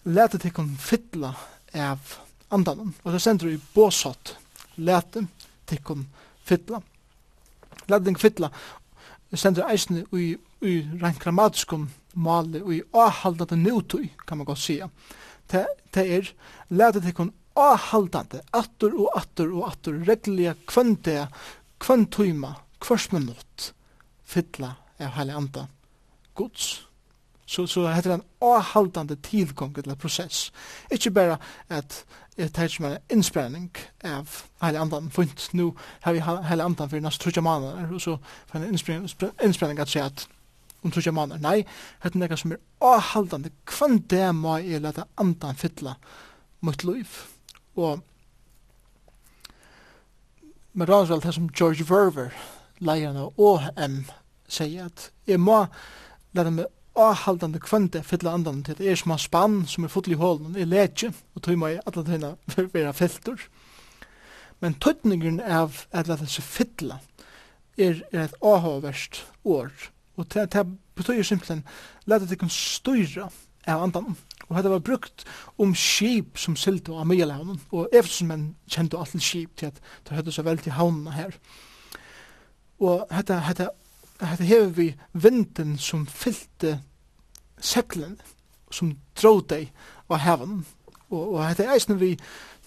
let 0.04 0.36
dikken 0.40 0.72
fytla 0.80 1.34
av 1.76 2.16
andan. 2.50 2.94
Og 3.04 3.14
så 3.14 3.18
sender 3.22 3.52
i 3.52 3.60
båsott, 3.74 4.36
lete, 4.76 5.26
tikkun, 5.68 6.06
fytla. 6.46 6.80
Lete 7.88 8.14
fytla, 8.20 8.50
sender 9.34 9.68
eisne 9.68 10.04
i, 10.16 10.34
i 10.64 10.74
rent 11.00 11.20
grammatiskun 11.22 11.88
mali, 12.18 12.62
og 12.62 12.74
i 12.74 12.82
avhaldande 12.92 13.58
nutui, 13.60 14.08
kan 14.26 14.40
man 14.40 14.48
godt 14.48 14.62
sia. 14.62 14.88
Det, 15.50 15.66
det 15.94 16.06
er, 16.18 16.32
lete 16.70 17.02
tikkun 17.04 17.32
avhaldande, 17.58 18.42
attur 18.54 18.94
og 19.04 19.16
attur 19.18 19.52
og 19.52 19.70
attur, 19.72 20.02
reglige 20.06 20.54
kvöndea, 20.66 21.28
kvöndtuima, 21.80 22.54
kvörsmenot, 22.80 23.72
fytla, 24.24 24.74
er 24.98 25.14
heilig 25.16 25.36
anda, 25.36 25.66
gods. 26.34 26.87
Så, 27.48 27.64
så 27.66 27.86
heter 27.88 28.10
det 28.10 28.18
en 28.18 28.26
avhaldande 28.44 29.16
tilgång 29.24 29.74
til 29.74 29.96
prosess. 29.96 30.50
Ikke 30.92 31.10
bare 31.10 31.38
at 31.72 32.04
jeg 32.38 32.52
tar 32.52 32.68
som 32.68 32.84
en 32.84 32.98
innsprenning 33.10 33.70
av 34.04 34.28
hele 34.62 34.78
andan 34.78 35.10
funnet. 35.10 35.48
nu 35.52 35.72
har 36.00 36.12
vi 36.12 36.20
hele 36.20 36.64
andan 36.64 36.90
for 36.90 37.00
nesten 37.00 37.22
trutja 37.22 37.40
måneder, 37.40 37.88
og 37.94 38.00
så 38.00 38.18
får 38.46 38.58
en 38.58 38.68
innsprenning 39.42 39.80
at 39.80 39.88
si 39.88 39.98
at 39.98 40.28
om 40.82 40.90
trutja 40.90 41.10
måneder. 41.10 41.40
Nei, 41.40 41.64
det 42.02 42.14
er 42.14 42.18
noe 42.20 42.36
som 42.36 42.52
er 42.52 42.60
avhaldande. 42.84 43.50
Hvem 43.64 43.98
det 44.10 44.34
må 44.34 44.58
jeg 44.62 44.82
lete 44.84 45.08
andan 45.18 45.56
fylla 45.56 45.96
mot 46.60 46.84
liv? 46.84 47.08
Og 47.76 48.04
Men 50.72 50.88
Ransveld, 50.88 51.22
det 51.22 51.34
som 51.34 51.48
George 51.48 51.84
Verver, 51.88 52.30
leierne 52.78 53.20
av 53.20 53.40
OM, 53.40 54.04
sier 54.48 54.84
at 54.84 55.08
jeg 55.26 55.40
må 55.40 55.64
lade 56.36 56.52
meg 56.54 56.68
avhaldande 56.98 57.60
kvønte 57.62 58.02
fylla 58.06 58.34
andan 58.34 58.62
til. 58.66 58.78
Det 58.78 58.90
er 58.90 58.98
som 58.98 59.14
har 59.14 59.22
spann 59.22 59.60
som 59.66 59.84
er 59.84 59.92
fotlig 59.92 60.16
i 60.16 60.20
hålen, 60.20 60.56
er 60.56 60.68
letje, 60.68 61.12
og 61.34 61.42
tog 61.42 61.58
meg 61.60 61.80
alle 61.86 62.04
tøyna 62.04 62.34
vera 62.74 62.92
filter. 62.96 63.48
Men 64.60 64.74
tøytningen 64.82 65.40
av 65.40 65.84
at 65.94 66.08
det 66.10 66.18
er 66.18 66.42
fylla 66.42 66.98
er, 67.78 68.02
er 68.12 68.24
et 68.24 68.38
avhåverst 68.42 69.22
år. 69.44 69.70
Og 70.18 70.26
det, 70.34 70.48
det 70.52 70.64
betyr 70.98 71.22
simpelthen 71.22 71.62
lette 72.10 72.26
det 72.26 72.40
kan 72.40 72.50
styra 72.50 73.28
av 73.68 73.84
andan. 73.86 74.16
Og 74.48 74.62
det 74.62 74.70
var 74.72 74.82
brukt 74.82 75.24
om 75.60 75.74
skip 75.76 76.38
som 76.40 76.56
sylte 76.56 76.94
av 76.96 77.06
Myelavnen, 77.06 77.60
og 77.70 77.92
Efesmenn 77.92 78.54
kjente 78.70 78.98
alt 78.98 79.14
skip 79.22 79.56
til 79.56 79.70
at 79.70 79.82
det 80.08 80.16
høyde 80.16 80.32
så 80.32 80.44
vel 80.46 80.58
til 80.62 80.74
havnene 80.74 81.12
her. 81.12 81.36
Og 82.80 83.04
dette, 83.10 83.36
dette 83.48 83.68
at 84.20 84.40
hever 84.40 84.66
vi 84.66 84.94
vinden 85.12 85.78
som 85.78 86.06
fyllte 86.06 86.80
seklen, 87.60 88.20
som 88.70 88.98
drog 89.22 89.46
deg 89.48 89.70
av 90.10 90.18
heaven. 90.22 90.66
Og, 91.08 91.34
og 91.34 91.46
hette 91.46 91.68
eisen 91.72 92.00
vi, 92.00 92.16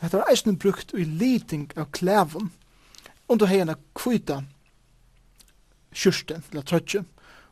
hette 0.01 0.17
var 0.17 0.31
eisen 0.31 0.57
brukt 0.59 0.93
i 0.97 1.03
liting 1.05 1.69
av 1.77 1.91
klæven, 1.91 2.51
under 3.31 3.47
heina 3.47 3.77
kvita 3.95 4.41
kyrsten, 5.95 6.43
eller 6.51 6.65
trøtje, 6.67 7.03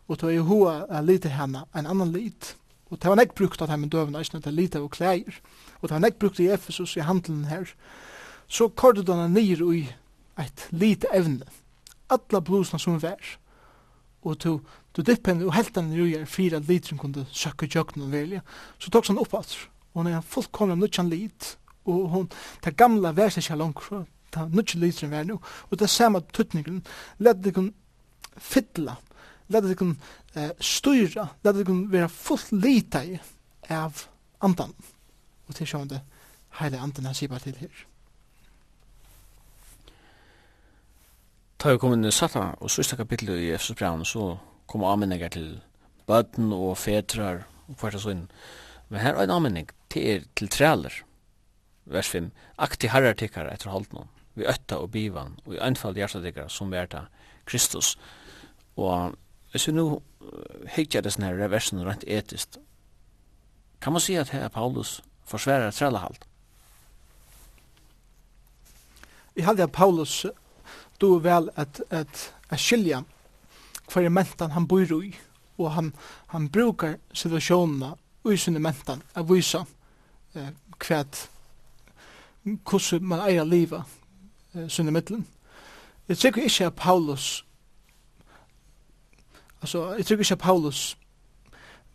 og 0.08 0.20
tog 0.20 0.34
i 0.34 0.42
hoa 0.44 0.86
a 0.90 1.02
lite 1.06 1.30
henne 1.30 1.66
en 1.76 1.88
annan 1.88 2.12
lit. 2.12 2.56
Og 2.90 2.98
det 2.98 3.12
var 3.12 3.20
nek 3.20 3.36
brukt 3.38 3.62
av 3.62 3.70
heimen 3.70 3.92
døvna, 3.92 4.20
eisen 4.20 4.40
at 4.40 4.48
lite 4.54 4.80
av 4.80 4.90
klæger, 4.90 5.38
og 5.80 5.88
det 5.88 5.94
var 5.94 6.04
nek 6.04 6.20
brukt 6.20 6.40
i 6.40 6.50
Efesus 6.50 6.96
i 6.98 7.06
handelen 7.06 7.46
her. 7.46 7.70
Så 8.48 8.68
kordet 8.68 9.06
denne 9.08 9.30
nyr 9.30 9.62
i 9.76 9.84
et 10.40 10.68
lite 10.72 11.08
evne, 11.14 11.46
alla 12.10 12.42
blusna 12.42 12.80
som 12.80 12.98
vær, 13.02 13.38
og 14.24 14.40
to 14.40 14.60
du 14.96 15.02
dippen 15.06 15.44
og 15.46 15.54
heltan 15.54 15.92
i 15.94 16.26
fire 16.26 16.60
liter 16.60 16.68
litrin 16.68 16.98
kunde 16.98 17.26
sökka 17.32 17.68
jökna 17.68 18.04
og 18.04 18.12
velja. 18.12 18.42
Så 18.80 18.90
tok 18.90 19.08
han 19.08 19.18
opp 19.18 19.34
alls 19.34 19.68
og 19.94 20.04
hon 20.04 20.08
er 20.08 20.22
fullkomna 20.22 20.76
nutjan 20.76 21.10
lit 21.10 21.58
og 21.86 22.10
hon 22.10 22.30
ta 22.62 22.72
gamla 22.72 23.12
versa 23.12 23.40
ikkje 23.40 23.58
langt 23.58 23.90
ta 24.32 24.46
nutjan 24.48 24.82
liter 24.82 25.08
vær 25.08 25.26
nu 25.26 25.40
og 25.72 25.78
ta 25.78 25.88
sama 25.88 26.22
tutningen 26.22 26.84
let 27.20 27.42
det 27.44 27.54
kun 27.54 27.74
fytla 28.38 28.98
let 29.50 29.64
det 29.64 29.78
kun 29.78 29.98
eh, 30.36 30.52
styra 30.60 31.30
let 31.44 31.56
det 31.56 31.66
kun 31.66 31.88
vera 31.92 32.08
fullt 32.08 32.52
lita 32.52 33.04
av 33.70 34.06
andan 34.42 34.74
og 35.48 35.56
til 35.56 35.68
sjående 35.68 36.02
heile 36.60 36.80
andan 36.80 37.06
han 37.10 37.16
sier 37.16 37.40
til 37.40 37.58
her. 37.58 37.86
Ta 41.60 41.74
vi 41.74 41.80
kom 41.82 41.92
inn 41.92 42.08
i 42.08 42.12
satta 42.16 42.54
og 42.64 42.72
sista 42.72 42.96
kapitlet 42.96 43.42
i 43.44 43.50
Efesus 43.52 43.76
braun, 43.76 44.06
så 44.08 44.38
kom 44.72 44.86
avmenninger 44.88 45.32
til 45.34 45.50
bøtten 46.08 46.54
og 46.56 46.78
fetrar 46.80 47.42
og 47.68 47.76
kvart 47.82 47.98
og 48.00 48.04
sånn. 48.06 48.22
Men 48.88 49.04
her 49.04 49.18
er 49.18 49.26
en 49.28 49.34
anmenning 49.36 49.68
til, 49.92 50.24
til 50.40 50.48
trealer. 50.48 51.02
Vers 51.92 52.08
5. 52.16 52.32
Akti 52.64 52.88
herrar 52.94 53.20
tikkar 53.20 53.52
etter 53.52 53.74
halden 53.74 54.08
Vi 54.40 54.48
øtta 54.48 54.80
og 54.80 54.94
bivan 54.96 55.36
og 55.44 55.58
i 55.58 55.60
anfall 55.60 56.00
hjertet 56.00 56.24
tikkar 56.30 56.48
som 56.48 56.72
verta 56.72 57.10
Kristus. 57.44 57.98
Og 58.80 59.20
hvis 59.52 59.68
vi 59.68 59.76
nu 59.76 60.00
hikker 60.78 61.04
det 61.04 61.12
sånne 61.18 61.34
her 61.34 61.52
versen 61.52 61.84
rent 61.84 62.08
etisk, 62.08 62.56
kan 63.84 63.92
man 63.92 64.06
si 64.06 64.16
at 64.16 64.32
her 64.32 64.48
Paulus 64.48 65.02
forsværer 65.28 65.76
trælahalt? 65.76 66.24
Jeg 69.36 69.46
halde 69.46 69.68
at 69.68 69.76
Paulus 69.76 70.24
du 71.02 71.16
er 71.16 71.20
vel 71.20 71.50
at, 71.56 71.82
at, 71.90 72.34
at 72.50 72.60
skilja 72.60 73.04
kvar 73.88 74.10
mentan 74.10 74.52
han 74.52 74.68
bor 74.68 75.04
i 75.04 75.16
og 75.58 75.72
han 75.72 75.94
han 76.28 76.50
brukar 76.50 76.98
situasjonene 77.14 77.96
och 78.22 78.34
i 78.34 78.38
sinne 78.38 78.60
mentan 78.60 79.02
att 79.14 79.30
visa 79.30 79.66
eh, 80.34 80.50
kvärt 80.78 81.30
hvordan 82.44 83.04
man 83.04 83.20
eier 83.20 83.46
livet 83.46 83.84
eh, 84.54 84.68
sinne 84.68 84.92
middelen. 84.92 85.28
Jeg 86.08 86.18
tykker 86.18 86.42
ikke 86.42 86.66
at 86.66 86.76
Paulus 86.76 87.46
altså, 89.62 89.94
jeg 89.98 90.06
tykker 90.06 90.24
ikke 90.24 90.34
at 90.34 90.40
Paulus 90.40 90.98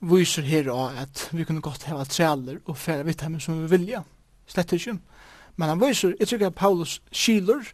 viser 0.01 0.43
her 0.43 0.71
av 0.71 0.99
at 0.99 1.29
vi 1.33 1.45
kunne 1.45 1.61
godt 1.61 1.85
hava 1.89 2.05
træler 2.05 2.59
og 2.67 2.77
færa 2.77 3.03
vitaminer 3.03 3.41
som 3.41 3.63
vi 3.63 3.71
vilja. 3.71 4.03
Slett 4.47 4.73
ikke. 4.73 4.99
Men 5.57 5.69
han 5.69 5.81
viser, 5.81 6.15
jeg 6.21 6.29
tykker 6.29 6.47
at 6.47 6.55
Paulus 6.55 7.03
skiler 7.13 7.65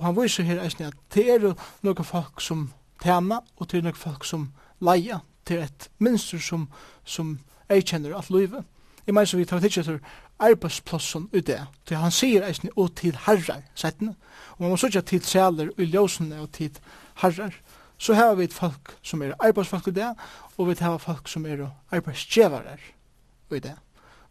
Og 0.00 0.06
han 0.06 0.16
viser 0.16 0.48
her 0.48 0.62
eisne 0.64 0.88
at 0.88 0.96
det 1.12 1.26
er 1.28 1.42
noen 1.84 2.06
folk 2.08 2.40
som 2.40 2.70
tjena, 3.02 3.42
og 3.60 3.68
det 3.68 3.78
er 3.78 3.84
noen 3.84 4.00
folk 4.00 4.24
som 4.24 4.48
leia 4.80 5.20
til 5.44 5.60
et 5.60 5.90
minster 6.00 6.40
som, 6.40 6.70
som 7.04 7.34
erkjenner 7.68 8.16
alt 8.16 8.32
livet. 8.32 8.64
Jeg 9.04 9.14
mener 9.14 9.28
som 9.28 9.40
vi 9.40 9.44
tar 9.48 9.60
tidsje 9.60 9.84
til 9.84 10.00
arbeidsplassen 10.40 11.28
ut 11.34 11.46
det. 11.46 11.60
Så 11.88 12.00
han 12.00 12.14
sier 12.14 12.48
eisne 12.48 12.72
og 12.76 12.94
til 12.96 13.16
herrar, 13.26 13.60
settene. 13.76 14.16
Og 14.56 14.64
man 14.64 14.72
må 14.72 14.80
sørge 14.80 15.02
til 15.04 15.20
sæler 15.24 15.72
og 15.76 15.84
ljøsene 15.84 16.40
og 16.40 16.48
til 16.56 16.80
herrar. 17.20 17.54
Så 18.00 18.16
har 18.16 18.34
vi 18.38 18.48
folk 18.48 18.94
som 19.02 19.22
er 19.22 19.36
arbeidsfolk 19.36 19.90
i 19.90 19.96
det, 20.00 20.14
og 20.56 20.68
vi 20.68 20.76
har 20.80 20.96
folk 20.98 21.28
som 21.28 21.44
er 21.46 21.66
arbeidsgjevare 21.92 22.78
i 23.52 23.60
det. 23.60 23.76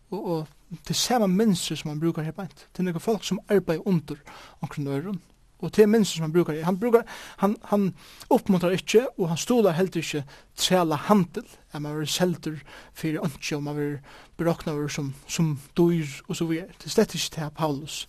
Og, 0.09 0.25
og 0.25 0.79
til 0.85 0.95
samme 0.95 1.27
minster 1.27 1.75
som 1.75 1.91
man 1.91 1.99
brukar 1.99 2.25
her 2.25 2.31
beint, 2.31 2.67
Det 2.73 2.79
er 2.79 2.89
noen 2.89 2.99
folk 2.99 3.23
som 3.23 3.39
arbeider 3.49 3.87
under 3.87 4.15
omkring 4.61 4.87
øren, 4.87 5.21
Og 5.59 5.75
det 5.75 5.83
er 5.83 5.91
minst 5.91 6.15
som 6.15 6.23
han 6.23 6.33
brukar. 6.33 6.55
Han, 6.63 6.79
brukar, 6.79 7.03
han, 7.43 7.57
han 7.67 7.89
oppmuntrar 8.29 8.75
ikkje, 8.77 9.05
og 9.17 9.29
han 9.29 9.37
stolar 9.37 9.75
helt 9.75 9.95
ikkje 9.99 10.23
trela 10.55 10.95
handel, 11.09 11.43
at 11.73 11.81
man 11.83 11.97
vil 11.97 12.07
selter 12.07 12.61
fyrir 12.93 13.23
ønske, 13.25 13.57
og 13.57 13.63
man 13.63 13.77
vil 13.77 13.97
berakna 14.39 14.73
over 14.73 14.87
som, 14.87 15.13
som 15.27 15.57
dyr, 15.77 16.07
og 16.27 16.35
så 16.35 16.47
videre. 16.47 16.71
Det 16.79 16.87
er 16.87 16.95
slett 16.95 17.15
ikkje 17.15 17.35
til 17.35 17.55
Paulus 17.57 18.05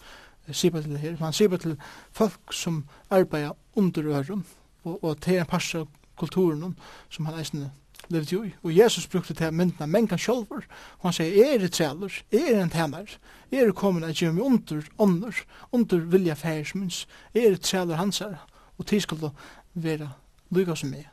sier 0.52 0.82
til 0.82 0.94
det 0.94 1.00
her. 1.00 1.16
Han 1.20 1.34
sier 1.36 1.56
til 1.60 1.76
folk 2.12 2.54
som 2.54 2.84
arbeider 3.10 3.56
under 3.74 4.06
øren, 4.18 4.44
og, 4.84 5.04
og 5.04 5.20
til 5.20 5.40
en 5.40 5.46
pass 5.46 5.74
av 5.74 5.88
kulturen 6.18 6.76
som 7.10 7.28
han 7.28 7.38
eisne 7.40 7.70
lever 8.10 8.32
jo 8.32 8.42
i. 8.44 8.54
Og 8.62 8.76
Jesus 8.76 9.06
brukte 9.06 9.34
til 9.34 9.52
myndene 9.52 9.86
mengan 9.86 10.18
sjolver, 10.18 10.66
og 10.98 11.08
han 11.08 11.16
sier, 11.16 11.54
er 11.54 11.58
det 11.58 11.72
trealer, 11.72 12.20
er 12.32 12.62
en 12.62 12.70
tæner, 12.70 13.16
er 13.52 13.64
det 13.66 13.74
kommet 13.74 14.04
at 14.04 14.16
gjøre 14.16 14.32
meg 14.32 14.44
under, 14.44 14.82
under, 14.98 15.40
under 15.72 15.98
vilja 15.98 16.34
færs 16.34 16.74
minns, 16.74 17.06
er 17.34 17.54
det 17.54 17.60
trealer 17.60 17.96
hans 17.96 18.18
her, 18.18 18.36
og 18.78 18.86
tid 18.86 19.00
skulle 19.00 19.30
være 19.74 20.10
lykka 20.50 20.74
som 20.74 20.90
meg. 20.90 21.08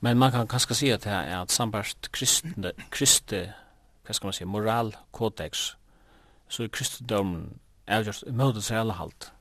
Men 0.00 0.18
man 0.18 0.30
kan 0.30 0.46
kanskje 0.46 0.74
si 0.74 0.90
at 0.94 1.04
det 1.04 1.12
er 1.12 1.40
at 1.40 1.52
sambarst 1.52 2.12
kristne, 2.12 2.72
kristne, 2.90 3.48
hva 4.06 4.14
skal 4.14 4.26
man 4.30 4.36
si, 4.36 4.44
moralkodex, 4.44 5.72
så 6.48 6.62
er 6.62 6.70
kristendommen 6.72 7.58
avgjørst 7.88 8.28
møte 8.32 8.62
trealerhalt. 8.62 9.32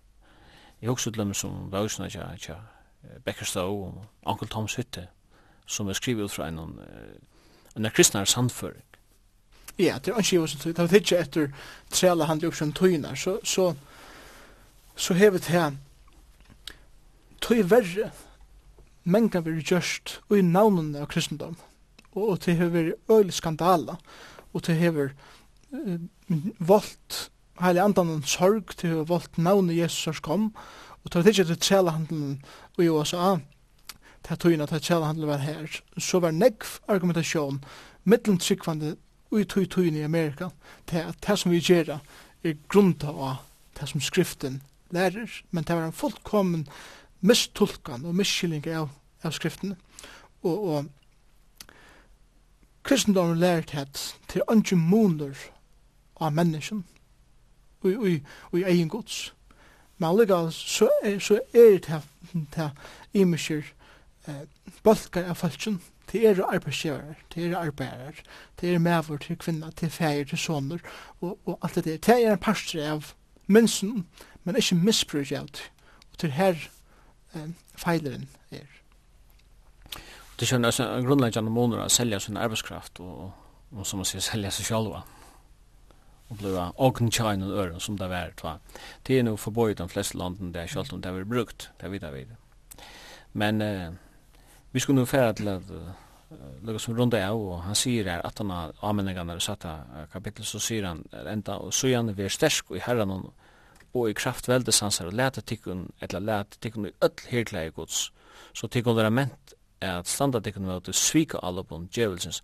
Jeg 0.81 0.88
er 0.88 0.91
også 0.91 1.11
til 1.11 1.22
dem 1.22 1.34
som 1.34 1.72
var 1.72 1.85
utsnakja, 1.85 2.57
Bekkerstå 3.26 3.61
og 3.61 4.06
Onkel 4.26 4.48
Toms 4.48 4.76
hytte, 4.76 5.07
som 5.68 5.88
er 5.88 5.98
skrivet 5.98 6.26
ut 6.26 6.34
fra 6.34 6.48
en, 6.48 6.80
en 7.76 7.89
kristnare 7.94 8.26
sandføring. 8.26 8.84
Ja, 9.77 9.99
det 10.02 10.14
er 10.14 10.23
ikke 10.23 10.35
jo 10.35 10.48
som. 10.48 10.61
Det 10.64 10.80
er 10.80 10.95
ikke 10.95 11.19
etter 11.22 11.52
trela 11.94 12.26
handler 12.26 12.49
opp 12.49 12.57
som 12.57 12.73
tøyner, 12.73 13.15
så, 13.15 13.38
så, 13.44 13.73
så 14.98 15.14
hevet 15.14 15.52
her 15.53 15.76
tøy 17.44 17.61
verre 17.69 18.10
mengan 19.07 19.45
veri 19.45 19.64
gjørst 19.64 20.18
og 20.27 20.39
i 20.39 20.44
navnene 20.44 21.03
av 21.03 21.11
kristendom. 21.11 21.56
Og, 22.15 22.23
og 22.23 22.39
det 22.45 22.57
hever 22.57 22.73
vært 22.73 23.11
øyelig 23.14 23.38
skandala, 23.38 23.98
og 24.53 24.65
det 24.65 24.80
hever 24.80 25.14
uh, 25.72 25.99
voldt 26.57 27.27
heilig 27.61 27.84
andan 27.84 28.23
sorg, 28.26 28.73
det 28.81 28.89
hever 28.89 29.07
voldt 29.10 29.38
navnet 29.38 29.77
Jesus 29.77 30.19
kom, 30.26 30.49
og 31.03 31.14
det 31.14 31.22
er 31.22 31.31
ikke 31.31 31.45
etter 31.45 31.61
trela 31.61 31.94
handelen 31.95 32.41
i 32.81 32.89
USA, 32.89 33.38
og 33.38 33.45
til 34.28 34.38
tøyna 34.38 34.66
til 34.66 35.04
handla 35.04 35.28
var 35.28 35.38
her, 35.38 35.82
så 35.98 36.20
var 36.20 36.32
negv 36.32 36.80
argumentasjon 36.88 37.64
mittlen 38.04 38.38
tryggvande 38.38 38.95
ui 39.32 39.44
tøy 39.44 39.66
tøyna 39.66 39.99
i 39.99 40.04
Amerika. 40.08 40.49
Til 40.88 40.98
at 40.98 41.16
det 41.28 41.40
som 41.40 41.52
vi 41.52 41.60
gjerra 41.60 41.99
er 42.44 42.58
grunda 42.70 43.08
av 43.08 43.44
det 43.80 43.90
som 43.90 44.02
skriften 44.02 44.62
lærer, 44.91 45.41
men 45.52 45.64
det 45.64 45.76
var 45.76 45.86
en 45.86 45.95
fullkommen 45.95 46.68
mistulkan 47.22 48.06
og 48.06 48.16
miskylling 48.16 48.68
av, 48.68 48.90
av 49.24 49.32
skriften 49.32 49.76
Og, 50.44 50.68
og 50.70 50.86
kristendommen 52.84 53.40
lært 53.40 53.74
at 53.76 54.16
til 54.30 54.45
andre 54.48 54.76
måneder 54.76 55.36
av 56.22 56.32
mennesken 56.32 56.86
og, 57.82 57.90
ui, 57.90 58.22
ui 58.54 58.62
i 58.62 58.64
egen 58.64 58.90
gods. 58.90 59.34
Men 59.98 60.10
allega 60.10 60.52
så 60.54 60.88
er, 61.04 61.20
så 61.20 61.40
er 61.54 61.80
det 61.82 62.04
her 62.56 62.70
imisjer 63.14 63.66
eh, 64.28 64.74
bølgar 64.84 65.30
av 65.32 65.40
falskjøn, 65.41 65.80
det 66.12 66.24
er 66.24 66.41
arbeidsgjører, 66.45 67.18
det 67.34 67.45
er 67.49 67.58
arbeider, 67.60 68.22
det 68.62 68.74
er 68.74 68.80
mæver 68.80 69.18
til 69.18 69.38
kvinner, 69.38 69.72
til 69.76 69.90
feir, 69.91 70.24
til 70.26 70.40
soner, 70.40 70.80
og, 71.22 71.40
og 71.45 71.58
alt 71.62 71.76
det 71.76 71.86
der. 71.86 71.98
Det 71.98 72.24
er 72.24 72.38
en 72.38 72.44
parstre 72.44 72.86
av 72.88 73.12
mensen, 73.48 74.06
men 74.44 74.56
ikke 74.56 74.80
misbruk 74.80 75.32
av 75.32 75.52
det. 75.52 75.68
Og 76.12 76.22
til 76.24 76.32
her 76.38 76.56
eh, 77.36 77.52
feileren 77.76 78.30
er. 78.52 78.68
Det 80.38 80.45
er 80.45 80.54
kjønner 80.54 80.82
en 80.86 81.06
grunnleggjande 81.06 81.52
måneder 81.52 81.88
å 81.88 81.91
selja 81.91 82.20
sin 82.22 82.38
arbeidskraft 82.38 83.02
og, 83.04 83.32
og 83.74 83.86
som 83.86 84.04
man 84.04 84.08
sier 84.08 84.24
selja 84.24 84.52
seg 84.54 84.70
sjálva 84.70 85.04
og 86.28 86.40
bliva 86.41 86.72
ognkjain 86.84 87.44
og 87.45 87.54
øren 87.56 87.80
som 87.80 87.98
det 87.98 88.10
var 88.12 88.34
tva. 88.40 88.58
Det 89.08 89.18
er 89.18 89.24
nu 89.24 89.38
forboi 89.40 89.74
de 89.74 89.88
fleste 89.90 90.18
landen 90.20 90.52
det 90.54 90.62
er 90.62 90.72
sjálv 90.72 90.94
om 90.94 91.02
det 91.02 91.12
er 91.12 91.26
brukt, 91.26 91.70
det 91.80 91.88
er 91.88 91.94
vidar 91.94 92.12
vidar. 92.12 92.36
Men 93.34 93.62
eh, 93.62 93.95
Vi 94.78 94.82
skulle 94.82 94.99
nu 95.02 95.06
færa 95.06 95.32
til 95.34 95.48
at 95.48 95.62
lukka 96.62 96.80
som 96.80 96.94
runda 96.94 97.18
av, 97.26 97.40
og 97.41 97.64
han 97.66 97.76
sier 97.76 98.06
her 98.06 98.22
at 98.28 98.38
han 98.38 98.52
har 98.54 98.76
avmenningarna 98.86 99.34
i 99.34 99.41
satta 99.41 99.72
kapitel, 100.12 100.45
så 100.45 100.60
sier 100.62 100.86
han 100.86 100.99
enda, 101.32 101.56
og 101.58 101.74
så 101.74 101.90
gjerne 101.90 102.14
vi 102.14 102.28
er 102.28 102.36
stersk 102.36 102.70
i 102.78 102.84
herran 102.86 103.16
og 103.16 104.04
i 104.06 104.14
kraft 104.14 104.45
veldes 104.45 104.84
hans 104.86 105.02
her, 105.02 105.10
og 105.10 105.18
lete 105.18 105.41
tikkun, 105.41 105.88
eller 105.98 106.22
lete 106.28 106.62
tikkun 106.62 106.86
i 106.91 106.94
öll 107.02 107.26
hirklæg 107.32 107.74
gods, 107.74 108.12
så 108.54 108.70
tikkun 108.70 108.99
vera 108.99 109.10
ment 109.10 109.58
at 109.82 110.14
standa 110.14 110.44
tikkun 110.45 110.70
møte 110.70 110.94
svika 110.94 111.41
alla 111.41 111.66
på 111.66 111.82
djevelsens, 111.90 112.44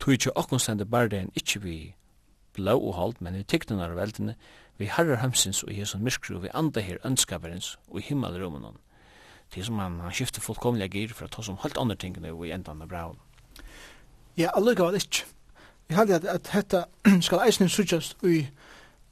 tog 0.00 0.16
ikkje 0.16 0.36
okkun 0.40 0.64
stende 0.64 0.88
bardein 0.88 1.28
ikkje 1.36 1.64
vi 1.68 1.78
blå 2.56 2.78
og 2.78 2.94
hold, 2.94 3.20
men 3.20 3.36
i 3.36 3.44
tikkun 3.44 3.84
av 3.84 3.92
veldene, 4.00 4.40
vi 4.80 4.88
herrar 4.88 5.20
hemsins 5.20 5.66
og 5.68 5.76
i 5.76 5.82
hesson 5.82 6.00
myrskru, 6.00 6.40
vi 6.40 6.54
anda 6.54 6.80
her 6.80 7.04
ønskaperins 7.04 7.76
og 7.90 8.00
i 8.00 8.08
himmelrumenon 8.08 8.80
det 9.54 9.60
är 9.60 9.64
som 9.64 9.78
han, 9.78 10.00
han 10.00 10.12
skifter 10.12 10.40
fullkomlig 10.40 10.94
gir 10.94 11.12
for 11.14 11.24
å 11.24 11.32
ta 11.32 11.42
som 11.42 11.56
helt 11.62 11.78
andre 11.80 11.96
ting 11.96 12.16
nu 12.20 12.32
i 12.44 12.52
enda 12.52 12.70
av 12.70 12.88
braun. 12.88 13.16
Ja, 14.36 14.50
allega 14.54 14.90
det 14.92 15.02
ikke. 15.02 15.24
Jeg 15.88 15.96
hadde 15.96 16.14
at, 16.14 16.24
at 16.24 16.50
dette 16.52 16.84
skal 17.26 17.46
eisen 17.46 17.68
suttjast 17.68 18.16
i 18.22 18.42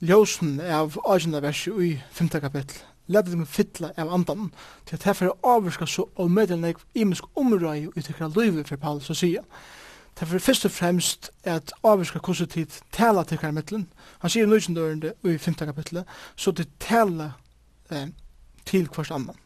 ljósen 0.05 0.61
av 0.61 0.99
agenda 1.09 1.41
versi 1.41 1.71
i 1.71 1.95
5. 2.13 2.29
kapittel. 2.29 2.83
Leda 3.07 3.31
dem 3.31 3.47
fytla 3.47 3.93
av 3.97 4.13
andan 4.13 4.51
til 4.85 4.99
at 4.99 5.07
herfra 5.07 5.33
avvarska 5.47 5.87
så 5.87 6.09
og 6.17 6.31
meddelneik 6.31 6.83
imensk 6.95 7.25
omrøy 7.39 7.87
og 7.87 7.97
utvikra 7.97 8.29
løyve 8.35 8.65
for 8.67 8.77
Paulus 8.77 9.11
og 9.11 9.17
Sia. 9.17 9.45
Derfor 10.21 10.39
først 10.39 10.65
og 10.65 10.71
fremst 10.71 11.31
at 11.45 11.73
avvirska 11.85 12.19
hvordan 12.19 12.49
tid 12.49 12.79
tala 12.93 13.25
til 13.25 13.39
hver 13.39 13.51
mittelen. 13.51 13.89
Han 14.19 14.31
sier 14.31 14.47
nøysen 14.47 14.75
dørende 14.75 15.13
i 15.25 15.39
5. 15.39 15.55
kapitlet, 15.55 16.05
så 16.37 16.51
det 16.51 16.69
tala 16.81 17.33
eh, 17.91 18.09
til 18.67 18.89
hver 18.89 19.13
annan 19.13 19.46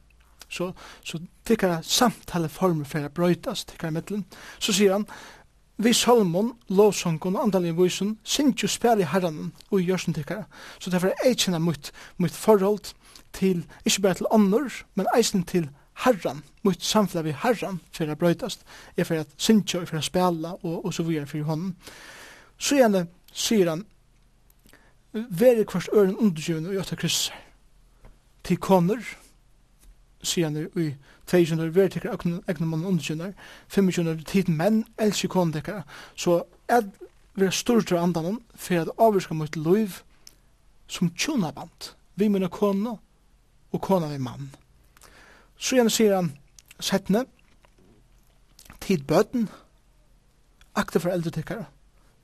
så, 0.51 0.72
så 1.06 1.20
tikkara 1.47 1.81
samtaleformer 1.86 2.89
for 2.89 3.06
å 3.06 3.12
brøytas 3.14 3.64
tikkara 3.70 3.94
mittelen. 3.94 4.24
Så 4.59 4.74
sier 4.77 4.97
han, 4.97 5.06
vi 5.81 5.94
salmon, 5.97 6.52
lovsongon 6.68 7.39
og 7.39 7.47
andalige 7.47 7.77
vysen, 7.78 8.18
sinju 8.24 8.68
spel 8.68 9.01
i 9.01 9.09
herran 9.09 9.52
og 9.70 9.78
i 9.81 9.86
jørsen 9.89 10.14
tikkara. 10.14 10.44
Så 10.78 10.90
derfor 10.93 11.14
er 11.14 11.31
jeg 11.31 11.39
kjenner 11.40 11.62
mot 11.64 11.93
mot 12.18 12.31
forhold 12.36 12.93
til, 13.32 13.64
ikke 13.85 14.02
bare 14.02 14.18
til 14.20 14.28
annor, 14.35 14.68
men 14.94 15.09
eisen 15.16 15.47
til 15.48 15.70
herran, 16.05 16.43
mot 16.62 16.82
samfunn 16.82 17.24
vi 17.24 17.32
herran 17.32 17.81
for 17.97 18.10
å 18.10 18.18
brøytast, 18.18 18.66
er 18.97 19.09
for 19.09 19.22
at 19.22 19.32
sinju, 19.39 19.86
for 19.86 20.01
å 20.01 20.05
spela 20.05 20.56
og, 20.60 20.85
og 20.85 20.94
så 20.94 21.06
videre 21.06 21.31
for 21.31 21.48
honom 21.48 21.77
Så 22.60 22.77
gjerne 22.77 23.06
sier 23.32 23.70
han, 23.70 23.86
veri 25.12 25.64
kvart 25.64 25.89
øren 25.94 26.18
undergjøvende 26.18 26.70
og 26.70 26.77
gjøtta 26.77 26.97
krysser. 26.97 27.35
til 28.44 28.56
koner, 28.56 29.01
sier 30.22 30.68
i 30.76 30.90
teisener, 31.26 31.70
vi 31.72 31.80
er 31.80 31.92
tekker 31.92 32.12
egne 32.12 32.66
mann 32.66 32.84
underkjenner, 32.84 33.32
25 33.68 34.24
tid 34.28 34.51
menn 34.52 34.84
elsk 35.01 35.30
kone 35.32 35.55
tekker, 35.56 35.82
så 36.16 36.42
er 36.68 36.84
vi 37.34 37.47
er 37.47 37.55
stort 37.55 37.92
av 37.92 38.02
andan 38.02 38.40
for 38.55 38.82
at 38.82 38.90
avvirska 38.98 39.34
mot 39.34 39.56
loiv 39.56 40.01
som 40.90 41.10
tjonaband, 41.14 41.92
vi 42.18 42.28
minna 42.28 42.51
kone 42.52 42.97
og 43.70 43.80
kone 43.80 44.10
vi 44.10 44.18
mann. 44.18 44.51
Så 45.56 45.76
igjen 45.76 45.92
sier 45.92 46.16
han 46.16 46.32
settene, 46.82 47.24
tid 48.80 49.06
bøten, 49.09 49.48
akte 50.74 51.01
for 51.01 51.12
eldre 51.12 51.32
tekker, 51.34 51.64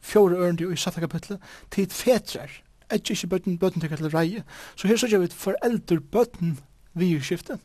fjore 0.00 0.38
ørende 0.40 0.68
i 0.72 0.78
satta 0.80 1.02
kapitlet, 1.04 1.40
tid 1.70 1.94
fetrar, 1.94 2.50
etter 2.90 3.14
ikke 3.14 3.30
bøten, 3.34 3.58
bøten 3.58 3.82
tekker 3.82 4.00
til 4.00 4.12
reie, 4.12 4.44
så 4.76 4.90
her 4.90 4.98
sier 5.00 5.22
vi 5.22 5.30
foreldre 5.32 6.00
bøten 6.00 6.58
vi 6.96 7.14
skiftet, 7.20 7.62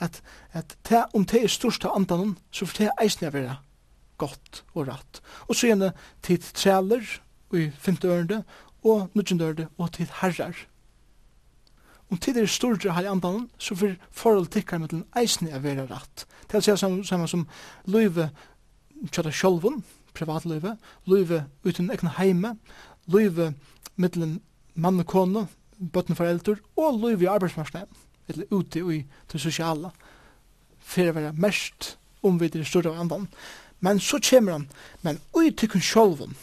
at, 0.00 0.22
at 0.52 0.76
te, 0.86 1.02
om 1.14 1.24
det 1.26 1.42
er 1.42 1.52
størst 1.52 1.84
av 1.86 1.96
andanen, 1.98 2.36
så 2.54 2.66
får 2.66 2.78
det 2.78 2.94
eisen 3.02 3.28
å 3.28 3.34
være 3.34 3.58
godt 4.18 4.62
og 4.74 4.88
rett. 4.88 5.20
Og 5.46 5.56
så 5.56 5.70
gjerne 5.70 5.92
tid 6.26 6.46
trealer 6.56 7.04
i 7.54 7.68
femte 7.70 8.10
ørende, 8.10 8.42
og 8.86 9.14
nødgjende 9.16 9.46
ørende, 9.46 9.68
og 9.78 9.92
tid 9.96 10.12
herrar. 10.20 10.56
Om 12.08 12.20
tid 12.24 12.38
er 12.40 12.48
større 12.48 12.94
her 12.96 13.04
i 13.04 13.10
andanen, 13.10 13.48
så 13.58 13.76
får 13.76 13.98
forhold 14.10 14.48
tikkere 14.52 14.80
med 14.80 14.94
den 14.94 15.04
eisen 15.18 15.48
er 15.48 15.60
være 15.64 15.88
rett. 15.90 16.24
Det 16.48 16.62
er 16.62 16.76
samme, 16.76 17.04
samme 17.04 17.28
som 17.28 17.46
løyve 17.84 18.30
kjøtta 19.10 19.32
sjolven, 19.34 19.82
privatløyve, 20.16 20.76
løyve 21.06 21.44
uten 21.64 21.90
egen 21.92 22.14
heime, 22.16 22.56
løyve 23.06 23.52
mittelen 23.96 24.38
mann 24.74 25.02
og 25.02 25.06
kone, 25.10 25.46
bøtten 25.78 26.16
foreldre, 26.16 26.56
og 26.76 27.00
løyve 27.02 27.26
i 27.26 27.30
arbeidsmarsknaden 27.30 28.07
eller 28.28 28.50
ute 28.50 28.80
i 28.80 29.04
det 29.32 29.40
sosiala, 29.40 29.90
for 30.78 31.10
å 31.10 31.16
være 31.16 31.36
mest 31.36 31.96
omvidere 32.22 32.64
større 32.64 32.88
større 32.88 33.00
andan. 33.00 33.28
Men 33.80 34.00
så 34.00 34.18
kommer 34.30 34.52
han, 34.52 34.68
men 35.02 35.20
ui 35.36 35.50
tykken 35.50 35.80
sjolven 35.80 36.36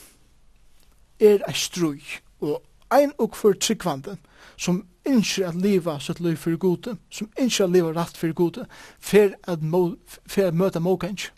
er 1.19 1.43
ei 1.47 1.55
strui, 1.55 2.01
og 2.41 2.61
ein 2.93 3.11
og 3.19 3.35
for 3.35 3.53
tryggvande, 3.53 4.17
som 4.57 4.85
innskjer 5.05 5.49
at 5.49 5.59
liva 5.59 5.97
sitt 5.99 6.19
liv 6.19 6.37
for 6.39 6.55
gode, 6.57 6.95
som 7.09 7.29
innskjer 7.39 7.67
at 7.67 7.73
liva 7.73 7.91
rett 7.95 8.17
for 8.17 8.33
gode, 8.33 8.65
for 8.99 9.35
at, 9.47 9.61
mo, 9.61 9.95
for 10.27 10.47
at 10.47 10.55
møte 10.55 10.79
måkens, 10.79 11.29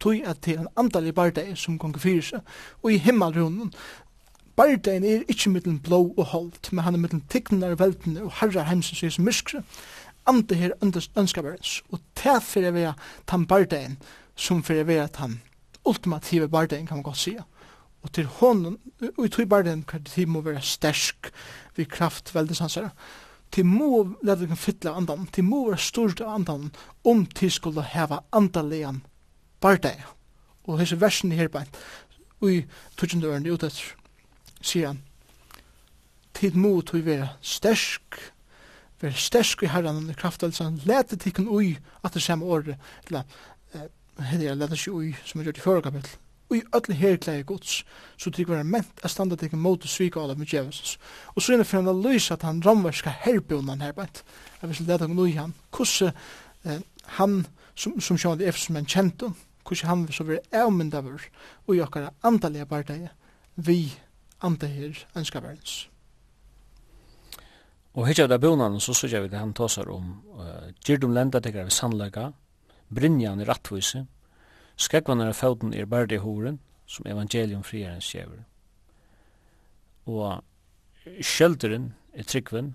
tog 0.00 0.20
at 0.26 0.40
til 0.42 0.58
en 0.58 0.72
andalig 0.76 1.14
bardei 1.14 1.54
som 1.56 1.78
gonger 1.78 2.02
fyrir 2.02 2.24
seg, 2.24 2.40
og 2.82 2.92
i 2.92 3.00
himmelrunnen, 3.00 3.72
Bardein 4.56 5.02
er 5.02 5.24
ikkje 5.26 5.50
mittlen 5.50 5.80
blå 5.82 6.12
og 6.14 6.28
holdt, 6.30 6.70
men 6.72 6.84
han 6.86 6.94
er 6.94 7.02
mittlen 7.02 7.24
tikknar 7.32 7.74
veltene 7.80 8.22
og 8.22 8.36
herrar 8.38 8.68
heimsen 8.68 8.94
som 8.94 9.08
er 9.08 9.14
som 9.16 9.26
myskre. 9.26 9.62
Ande 10.30 10.56
her 10.56 10.76
ønskabarens, 10.82 11.80
og 11.90 11.98
det 12.20 12.36
fyrir 12.46 12.72
vi 12.72 12.84
tan 13.26 13.46
bardein 13.50 13.98
som 14.36 14.62
fyrir 14.62 14.86
vi 14.86 15.00
tan 15.12 15.40
ultimative 15.84 16.48
bardein, 16.48 16.86
kan 16.86 16.96
man 16.96 17.02
godt 17.02 17.18
sija. 17.18 17.42
Og 18.02 18.12
til 18.12 18.26
honom, 18.26 18.78
og 19.16 19.26
i 19.26 19.28
tog 19.28 19.48
bardein, 19.48 19.82
kan 19.82 20.02
det 20.02 20.28
må 20.28 20.40
være 20.40 20.62
stersk, 20.62 21.30
vi 21.76 21.84
kraft 21.84 22.34
veldig 22.34 22.54
veldesansere. 22.54 22.90
Til 23.52 23.66
må 23.66 24.16
lade 24.22 24.46
kan 24.46 24.56
fytla 24.56 24.94
andan, 24.96 25.26
til 25.32 25.44
må 25.44 25.68
være 25.68 25.78
stort 25.78 26.20
av 26.20 26.34
andan, 26.34 26.70
om 27.04 27.26
til 27.26 27.50
skulle 27.50 27.82
heva 27.82 28.22
andalian 28.32 29.02
bardein. 29.60 30.02
Og 30.64 30.78
hese 30.80 31.00
versen 31.00 31.32
i 31.32 31.36
herbein, 31.36 31.68
og 32.40 32.50
i 32.52 32.64
tutsjende 32.96 33.28
ørende 33.28 33.52
utetter, 33.52 33.94
sier 34.64 34.92
han, 34.92 35.02
tid 36.34 36.56
mot 36.58 36.94
vi 36.94 37.02
vera 37.04 37.28
stersk, 37.44 38.18
vera 39.02 39.16
stersk 39.18 39.64
i 39.64 39.70
herran 39.70 40.02
under 40.02 40.16
han 40.58 40.80
lete 40.88 41.16
tikkun 41.20 41.48
ui 41.48 41.76
at 42.02 42.14
det 42.14 42.22
samme 42.22 42.44
året, 42.44 42.76
eller 43.06 43.24
hei 44.18 44.38
heller 44.38 44.58
lete 44.58 44.78
seg 44.78 44.94
ui 44.94 45.14
som 45.24 45.40
er 45.40 45.50
gjort 45.50 45.58
i 45.58 45.64
førre 45.64 45.84
kapittel, 45.86 46.18
ui 46.52 46.60
öll 46.76 46.98
herklei 46.98 47.42
gods, 47.46 47.82
så 48.20 48.30
tikk 48.30 48.50
vera 48.52 48.64
ment 48.64 49.00
a 49.02 49.08
standa 49.08 49.36
tikkun 49.36 49.62
mot 49.62 49.82
og 49.82 49.90
svika 49.90 50.20
ala 50.20 50.36
med 50.38 50.50
djevelsens. 50.50 50.98
Og 51.34 51.42
så 51.42 51.54
inne 51.54 51.64
for 51.64 51.80
han 51.80 52.02
lysa 52.04 52.36
at 52.36 52.44
han 52.46 52.62
ramverska 52.64 53.10
herbjona 53.24 53.78
her 53.80 53.96
bænt, 53.96 54.22
jeg 54.60 54.70
vil 54.70 54.86
lete 54.86 55.06
tikkun 55.06 55.24
ui 55.24 55.32
han, 55.38 55.54
hvordan 55.74 56.82
han, 57.18 57.44
som, 57.74 58.00
som 58.00 58.18
sjåan 58.18 58.40
i 58.40 58.48
Efesus 58.48 58.70
menn 58.72 58.88
kjent 58.88 59.22
hvordan 59.64 59.88
han 59.88 60.06
så 60.12 60.24
vera 60.28 60.64
avmyndaver 60.64 61.24
ui 61.68 61.80
okkara 61.80 62.12
andalega 62.22 62.68
bardeie, 62.68 63.10
vi 63.56 63.92
anda 64.44 64.68
her 64.68 65.06
ønska 65.16 65.40
verdens. 65.40 65.88
Og 67.94 68.08
hittar 68.08 68.32
av 68.32 68.42
bønanen 68.42 68.82
så 68.82 68.94
sykja 68.96 69.22
vi 69.22 69.30
det 69.30 69.38
han 69.38 69.54
tåsar 69.54 69.88
om 69.90 70.08
uh, 70.34 70.70
Gyrdum 70.84 71.14
lenda 71.14 71.40
tekkar 71.40 71.68
vi 71.68 71.74
sannlega, 71.74 72.32
Brynjan 72.94 73.40
i 73.40 73.46
rattvise, 73.48 74.04
Skekvan 74.76 75.22
er 75.22 75.32
fauden 75.32 75.74
i 75.74 75.84
bærdig 75.86 76.18
horen, 76.18 76.58
som 76.86 77.06
evangelium 77.06 77.62
friaren 77.62 78.00
sjever. 78.02 78.42
Og 80.06 80.42
Kjelderen 81.22 81.92
er 82.14 82.26
tryggven, 82.26 82.74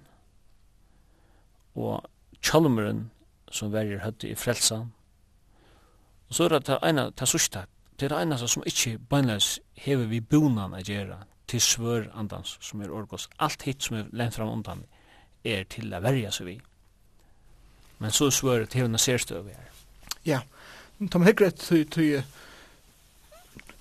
og 1.75 2.05
Kjolmeren 2.41 3.09
som 3.51 3.73
verger 3.73 4.03
høtti 4.05 4.31
i 4.31 4.35
frelsan. 4.35 4.93
Og 6.29 6.35
så 6.35 6.45
er 6.45 6.59
det 6.59 6.77
ena, 6.83 7.09
det 7.09 7.27
sørsta, 7.27 7.65
det 7.99 8.07
er 8.07 8.15
det 8.15 8.21
ena 8.21 8.37
som 8.37 8.63
ikke 8.65 8.97
beinleis 9.09 9.59
hever 9.75 10.07
vi 10.07 10.21
bonan 10.21 10.73
a 10.73 10.81
gjera, 10.85 11.25
til 11.49 11.61
svør 11.61 12.09
andans, 12.17 12.57
som 12.61 12.81
er 12.81 12.93
orgos. 12.93 13.29
Alt 13.39 13.65
hitt 13.65 13.83
som 13.83 13.97
er 13.99 14.11
lengt 14.13 14.37
fram 14.37 14.51
undan 14.53 14.85
er 15.43 15.65
til 15.69 15.93
å 15.93 16.01
verja 16.03 16.31
seg 16.35 16.51
vi. 16.51 16.59
Men 17.99 18.13
så 18.15 18.29
svør 18.31 18.67
til 18.69 18.85
henne 18.85 19.01
serstøv 19.01 19.47
vi 19.47 19.55
er. 19.57 19.73
Ja, 20.27 20.39
ta 21.09 21.19
meg 21.19 21.33
hikker 21.33 21.49
et 21.49 21.91
til 21.91 22.23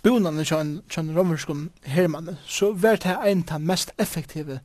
bonanen 0.02 0.46
kjønn 0.46 1.14
romerskon 1.14 1.68
hermannen, 1.84 2.38
så 2.46 2.72
vær 2.72 3.00
det 3.02 3.16
en 3.26 3.44
av 3.52 3.62
mest 3.62 3.92
effektive 3.98 4.60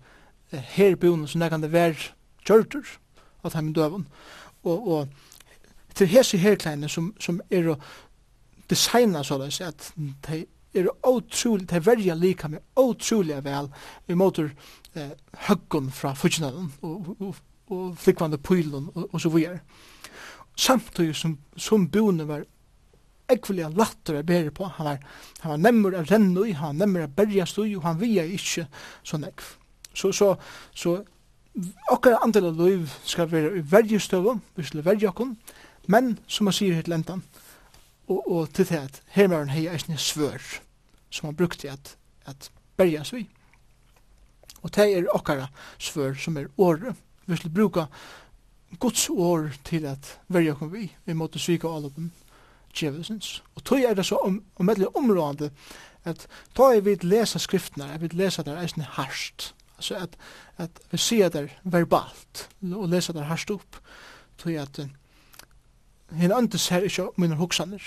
herbonen 0.53 1.27
som 1.27 1.41
nekande 1.41 1.71
vær 1.73 1.97
var 1.97 2.11
kjørtur 2.45 2.97
av 3.43 3.53
dem 3.53 3.73
døven. 3.73 4.07
Og, 4.63 4.87
og 4.87 5.07
til 5.95 6.07
hese 6.07 6.37
herkleine 6.37 6.89
som, 6.89 7.13
som 7.19 7.41
er 7.51 7.73
å 7.73 7.77
designa 8.71 9.23
sånn 9.23 9.45
at 9.45 9.91
de 10.27 10.45
er 10.73 10.89
otroligt, 11.05 11.69
det 11.69 11.77
er 11.77 11.85
verja 11.85 12.15
lika 12.15 12.47
med 12.47 12.63
otroligt 12.75 13.43
vel 13.45 13.69
i 14.07 14.17
motor 14.17 14.49
eh, 14.95 15.11
höggon 15.47 15.91
fra 15.91 16.13
fyrtjennalen 16.17 16.71
og, 16.81 17.15
og, 17.19 17.35
og 17.67 17.97
flikvande 17.97 18.37
pylen 18.37 18.89
og, 18.95 19.09
og 19.13 19.21
så 19.21 19.29
videre. 19.29 19.59
Samtidig 20.55 21.15
som, 21.15 21.37
som 21.57 21.87
boende 21.89 22.27
var 22.27 22.45
ekvelig 23.31 23.69
latter 23.77 24.19
jeg 24.19 24.25
bærer 24.25 24.51
på. 24.51 24.67
Han 24.77 24.85
var, 24.85 24.99
han 25.39 25.51
var 25.51 25.57
nemmer 25.57 25.97
av 25.97 26.09
rennu, 26.11 26.45
han 26.53 26.73
var 26.73 26.79
nemmer 26.85 27.07
av 27.07 27.15
berja 27.15 27.45
stui, 27.45 27.75
og 27.75 27.83
han 27.87 27.99
via 28.01 28.25
ikke 28.25 28.67
så 29.03 29.19
nekv. 29.21 29.55
Så, 29.93 30.11
så, 30.11 30.35
så 30.75 30.97
okkar 31.93 32.19
andel 32.23 32.49
av 32.49 32.61
liv 32.61 32.89
skal 33.05 33.29
være 33.31 33.59
i 33.59 33.65
verje 33.71 33.99
støvum, 34.01 34.41
vi 34.55 34.65
skal 34.65 34.85
verje 34.85 35.09
okkon, 35.09 35.35
men 35.87 36.17
som 36.27 36.49
man 36.49 36.55
sier 36.55 36.77
hitt 36.77 36.89
lentan, 36.89 37.21
og, 38.07 38.31
og 38.31 38.53
til 38.53 38.69
det 38.69 38.79
at 38.79 39.01
hermaren 39.15 39.53
hei 39.53 39.67
eisne 39.71 39.97
svør 39.97 40.41
som 41.13 41.29
han 41.29 41.37
brukte 41.37 41.69
at, 41.71 41.95
at 42.25 42.49
berja 42.77 43.03
svi. 43.05 43.27
Og 44.63 44.71
det 44.75 44.89
er 44.89 45.09
okkara 45.13 45.47
svør 45.77 46.15
som 46.17 46.37
er 46.37 46.49
åre. 46.57 46.95
Vi 47.25 47.37
skal 47.37 47.53
bruka 47.53 47.85
Guds 48.79 49.09
år 49.09 49.51
til 49.65 49.85
at 49.85 50.17
verja 50.27 50.55
okkom 50.55 50.71
vi, 50.73 50.87
vi 51.05 51.13
måtte 51.13 51.39
svika 51.39 51.69
all 51.69 51.85
oppen 51.85 52.11
djevelsens. 52.73 53.43
Og 53.55 53.63
tog 53.63 53.83
er 53.85 53.93
det 53.93 54.05
så 54.05 54.17
om, 54.25 54.41
om 54.55 54.69
område 54.95 55.51
at 56.03 56.27
ta 56.55 56.73
er 56.73 56.81
vi 56.81 56.95
lesa 57.03 57.39
skriftene, 57.39 57.85
er 57.93 58.01
vi 58.01 58.09
lesa 58.11 58.43
der 58.43 58.59
eisne 58.59 58.83
harsht, 58.83 59.53
altså 59.77 59.95
at, 59.95 60.17
at 60.57 60.81
vi 60.91 60.97
sier 60.97 61.29
der 61.29 61.47
verbalt 61.63 62.49
og 62.73 62.89
lesa 62.89 63.13
der 63.13 63.29
harsht 63.29 63.51
opp, 63.51 63.77
tog 64.37 64.57
at 64.59 64.81
Hinn 66.11 66.33
andi 66.35 66.57
ser 66.57 66.85
ikkje 66.85 67.09
minnar 67.17 67.39
hoksaner. 67.39 67.83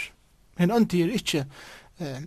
Hinn 0.58 0.72
andi 0.72 1.02
er 1.04 1.12
ikkje 1.14 1.44
eh, 2.00 2.22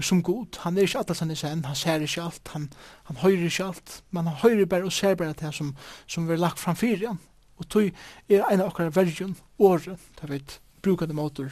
som 0.00 0.22
god. 0.22 0.56
Han 0.64 0.78
er 0.78 0.86
ikkje 0.86 1.02
alt 1.02 1.18
han 1.20 1.30
er 1.30 1.38
sen. 1.38 1.64
Han 1.64 1.76
ser 1.76 2.04
ikkje 2.04 2.24
alt. 2.24 2.52
Han, 2.54 2.68
han 3.10 3.20
høyrer 3.22 3.48
ikkje 3.48 3.66
alt. 3.66 4.02
Men 4.10 4.30
han 4.30 4.40
høyrer 4.42 4.66
bare 4.66 4.88
og 4.88 4.92
ser 4.92 5.14
bare 5.14 5.36
det 5.38 5.54
som, 5.54 5.74
som 6.06 6.26
vi 6.26 6.36
har 6.36 6.42
lagt 6.42 6.58
fram 6.58 6.76
fyrir 6.76 7.08
han. 7.08 7.20
Og 7.58 7.68
tog 7.68 7.90
er 8.28 8.44
ein 8.46 8.60
av 8.62 8.70
okkara 8.70 8.94
vergen 8.94 9.34
året, 9.58 9.98
da 10.20 10.28
vi 10.30 10.38
brukar 10.82 11.06
det 11.06 11.16
måter, 11.18 11.50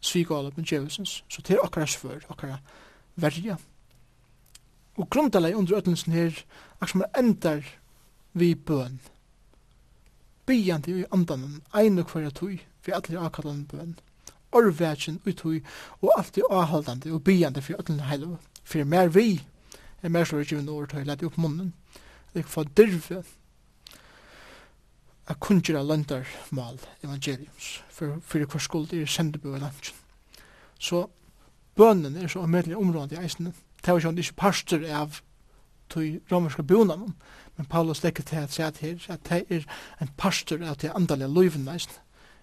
svigala 0.00 0.50
med 0.56 0.66
djevelsens. 0.66 1.22
Så 1.28 1.42
det 1.42 1.56
er 1.56 1.64
okkara 1.64 1.86
svør, 1.86 2.20
okkara 2.28 2.58
vergen. 3.16 3.56
Og 4.96 5.08
grundaleg 5.08 5.56
under 5.56 5.78
ötlensen 5.78 6.12
her, 6.12 6.36
akkur 6.80 6.92
som 6.92 7.04
er 7.06 7.18
endar 7.18 7.64
vi 8.36 8.54
bøn. 8.54 9.00
Bygjandi 10.46 10.98
i 11.00 11.08
andanen, 11.12 11.62
ein 11.72 11.98
og 11.98 12.12
hverja 12.12 12.30
tog, 12.30 12.58
for 12.82 12.96
allir 12.96 13.22
akkallan 13.22 13.66
bøn, 13.70 13.94
orvætjen 14.52 15.20
utui 15.26 15.62
og 16.00 16.10
alltid 16.16 16.48
avhaldande 16.50 17.12
og 17.12 17.24
bygjande 17.24 17.62
for 17.62 17.78
alle 17.78 18.08
heilu, 18.10 18.36
for 18.64 18.84
mer 18.84 19.08
vi, 19.08 19.40
er 20.02 20.08
mer 20.08 20.24
slår 20.24 20.44
ikke 20.44 20.56
vi 20.56 20.66
når 20.66 20.90
til 20.90 21.06
lette 21.06 21.26
opp 21.26 21.38
munnen, 21.38 21.72
det 22.34 22.42
er 22.42 22.48
for 22.48 22.68
dirve, 22.76 23.22
a 25.30 25.34
kunjira 25.38 25.82
landar 25.82 26.26
mal 26.50 26.78
evangeliums, 27.04 27.82
for, 27.90 28.18
fyrir 28.26 28.46
hver 28.50 28.60
skuld 28.60 28.92
er 28.92 29.06
sendebu 29.06 29.54
i 29.54 29.60
landjen. 29.62 29.98
Så 30.78 31.06
bønnen 31.78 32.16
er 32.16 32.28
så 32.28 32.42
omedelig 32.42 32.76
områd 32.76 33.12
i 33.14 33.20
eisene, 33.22 33.52
det 33.82 33.90
er 33.90 34.00
jo 34.00 34.10
ikke 34.10 34.34
parster 34.36 34.82
av 34.94 35.22
tog 35.90 36.20
romerska 36.30 36.62
bonan, 36.62 37.14
men 37.56 37.66
Paulus 37.66 38.02
legger 38.02 38.24
til 38.24 38.36
at 38.36 38.52
sier 38.52 38.66
at 38.66 38.78
her, 38.78 38.98
at 39.08 39.28
det 39.28 39.44
er 39.50 39.64
en 40.00 40.10
parster 40.16 40.62
av 40.64 40.78
det 40.80 40.92
andalige 40.94 41.28
løyven, 41.28 41.66
veist, 41.66 42.00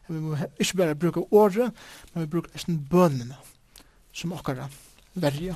Og 0.10 0.16
vi 0.16 0.20
må 0.20 0.38
ikke 0.60 0.78
bare 0.78 0.96
bruke 0.96 1.22
året, 1.32 1.72
men 2.14 2.24
vi 2.24 2.28
bruker 2.28 2.54
nesten 2.54 2.80
bønene 2.90 3.38
som 4.12 4.34
okkara 4.34 4.66
verja 5.14 5.54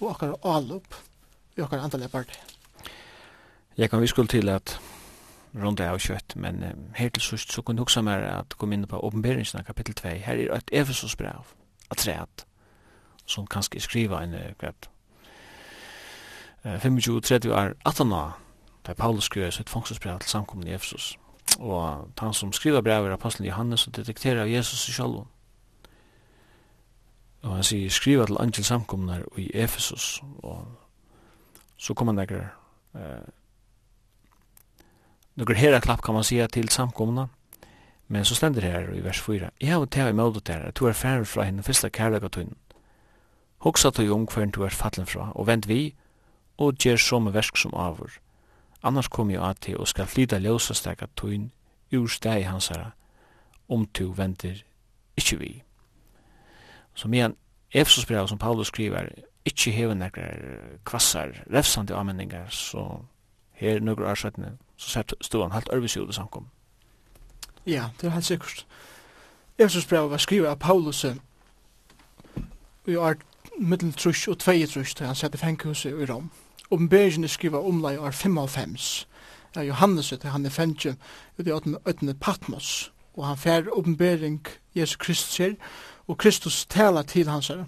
og 0.00 0.10
okkara 0.10 0.36
alup 0.44 0.94
i 1.56 1.64
okkara 1.64 1.86
antallet 1.88 2.12
parti. 2.12 2.36
Jeg 3.76 3.90
kan 3.90 4.00
vi 4.00 4.06
skulle 4.06 4.28
til 4.28 4.48
at 4.48 4.78
rundt 5.56 5.80
av 5.80 5.98
kjøtt, 5.98 6.36
men 6.36 6.62
um, 6.64 6.84
her 6.94 7.08
til 7.08 7.22
sørst 7.22 7.52
så 7.52 7.62
kunne 7.62 7.80
jeg 7.80 7.88
huske 7.88 8.02
meg 8.04 8.24
at 8.28 8.58
kom 8.60 8.72
inn 8.76 8.84
på 8.88 9.00
åpenberingsene 9.00 9.64
kapittel 9.64 9.96
2. 9.96 10.08
Her 10.26 10.42
er 10.44 10.54
et 10.58 10.72
Efesos 10.72 11.16
brev, 11.16 11.48
at 11.90 11.96
treet, 12.04 12.46
som 13.26 13.46
kanskje 13.46 13.80
skriver 13.80 14.20
en 14.20 14.36
kvart. 14.60 14.90
Uh, 16.64 16.76
25-30 16.84 17.48
år, 17.48 17.72
18 17.84 18.12
år, 18.12 18.36
da 18.86 18.92
Paulus 18.92 19.24
skriver 19.24 19.50
sitt 19.50 19.70
fangselsbrev 19.70 20.18
til 20.20 20.30
samkomne 20.30 20.68
i 20.68 20.74
Efesos 20.74 21.16
og 21.58 22.10
han 22.18 22.34
som 22.34 22.52
skriver 22.52 22.82
brev 22.82 23.06
er 23.06 23.14
apostelen 23.14 23.48
Johannes 23.48 23.86
og 23.86 23.96
detekterer 23.96 24.42
av 24.42 24.50
Jesus 24.50 24.86
selv. 24.94 25.24
Og 27.42 27.54
han 27.54 27.64
sier 27.64 27.90
skriva 27.90 28.26
til 28.26 28.40
angel 28.40 28.64
samkomnar 28.64 29.24
i 29.38 29.50
Efesus. 29.54 30.20
Og 30.42 30.66
så 31.76 31.94
kommer 31.94 32.12
han 32.12 32.20
nekker 32.20 32.42
eh, 32.98 33.26
nekker 35.36 35.54
hera 35.54 35.80
klapp 35.80 36.02
kan 36.02 36.16
man 36.16 36.26
sier 36.26 36.46
til 36.46 36.68
samkomna. 36.68 37.28
Men 38.08 38.24
så 38.24 38.34
stender 38.34 38.62
her 38.62 38.92
i 38.94 39.02
vers 39.04 39.20
4 39.20 39.50
Jeg 39.60 39.72
har 39.72 39.86
tega 39.86 40.08
i 40.08 40.14
møte 40.14 40.40
der 40.40 40.68
at 40.68 40.76
du 40.78 40.86
er 40.86 40.92
færre 40.92 41.24
fra 41.24 41.42
henne 41.42 41.62
fyrsta 41.62 41.88
kærlega 41.88 42.28
tøynen 42.28 42.54
Hoksa 43.58 43.90
tøy 43.90 44.08
om 44.14 44.28
hvern 44.30 44.52
du 44.54 44.62
er 44.62 44.70
fallen 44.70 45.06
fra 45.06 45.32
og 45.34 45.46
vend 45.46 45.66
vi 45.66 45.96
og 46.58 46.78
gjer 46.78 46.96
som 47.02 47.26
versk 47.34 47.56
som 47.58 47.74
avur 47.74 48.14
Annars 48.86 49.08
kom 49.08 49.30
jo 49.30 49.42
at 49.42 49.60
til 49.60 49.76
og 49.82 49.88
skal 49.88 50.06
flyta 50.06 50.38
ljósa 50.38 50.74
stekka 50.74 51.08
tøyn 51.18 51.50
ur 51.92 52.06
steg 52.06 52.44
hansara 52.46 52.92
om 53.68 53.86
tu 53.86 54.12
venter 54.14 54.62
ikkje 55.18 55.38
vi. 55.38 55.62
Så 56.94 57.08
medan 57.08 57.34
brev 58.06 58.28
som 58.28 58.38
Paulus 58.38 58.66
skriver 58.66 59.08
ikkje 59.44 59.72
hever 59.72 59.94
nekrar 59.94 60.38
kvassar 60.84 61.34
refsande 61.50 61.94
avmenningar 61.94 62.48
så 62.50 63.00
her 63.52 63.80
nøkker 63.80 64.06
årsøttene 64.06 64.56
så 64.76 64.90
sett 64.90 65.08
stod 65.08 65.18
han 65.18 65.24
stovan 65.24 65.52
halt 65.52 65.68
ørvisjode 65.72 66.12
samkom. 66.12 66.46
Ja, 67.66 67.90
det 68.00 68.06
er 68.06 68.10
helt 68.10 68.24
sikkert. 68.24 68.66
Efsos 69.58 69.86
brev 69.86 70.10
var 70.10 70.18
skrivet 70.18 70.48
av 70.48 70.56
Paulus 70.56 71.04
i 72.86 72.96
art 72.96 73.18
middel 73.58 73.92
trus 73.92 74.28
og 74.28 74.38
tvei 74.38 74.66
trus 74.66 74.94
til 74.94 75.06
han 75.06 75.14
sette 75.14 75.38
fenghuset 75.38 75.90
i 75.90 76.06
Rom. 76.06 76.30
Oppenberingen 76.70 77.24
er 77.24 77.28
skriva 77.28 77.58
omlai 77.58 77.96
år 77.96 78.10
55. 78.10 79.08
Ja, 79.56 79.60
Johannes, 79.60 80.08
det 80.08 80.30
han 80.30 80.46
er 80.46 80.50
fengje, 80.50 80.96
ut 81.38 81.46
i 81.46 81.52
åttende 81.52 82.14
Patmos, 82.14 82.92
og 83.14 83.26
han 83.26 83.36
fær 83.36 83.70
oppenbering 83.72 84.46
Jesu 84.76 84.96
Kristus 84.98 85.36
her, 85.36 85.54
og 86.06 86.18
Kristus 86.18 86.66
tala 86.66 87.02
til 87.02 87.28
hans 87.28 87.48
her, 87.48 87.64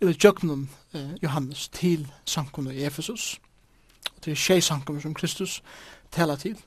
eller 0.00 0.14
jøgnum 0.24 0.68
eh, 0.94 1.22
Johannes 1.22 1.68
til 1.68 2.12
sankum 2.24 2.70
i 2.70 2.84
Efesus, 2.84 3.40
og 4.16 4.22
til 4.22 4.36
tjei 4.36 4.60
sankum 4.60 5.00
som 5.00 5.14
Kristus 5.14 5.62
tala 6.10 6.36
til. 6.36 6.58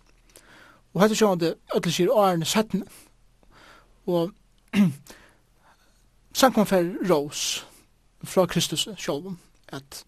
Og 0.94 1.02
hette 1.02 1.16
sjåan 1.16 1.40
det 1.40 1.56
ötlig 1.76 1.94
sier 1.94 2.10
årene 2.10 2.46
settene, 2.46 2.86
og 4.08 4.32
sankum 6.40 6.66
fær 6.66 6.88
rås 7.10 7.68
fra 8.24 8.46
Kristus 8.46 8.88
sjálfum, 8.98 9.38
at 9.68 10.06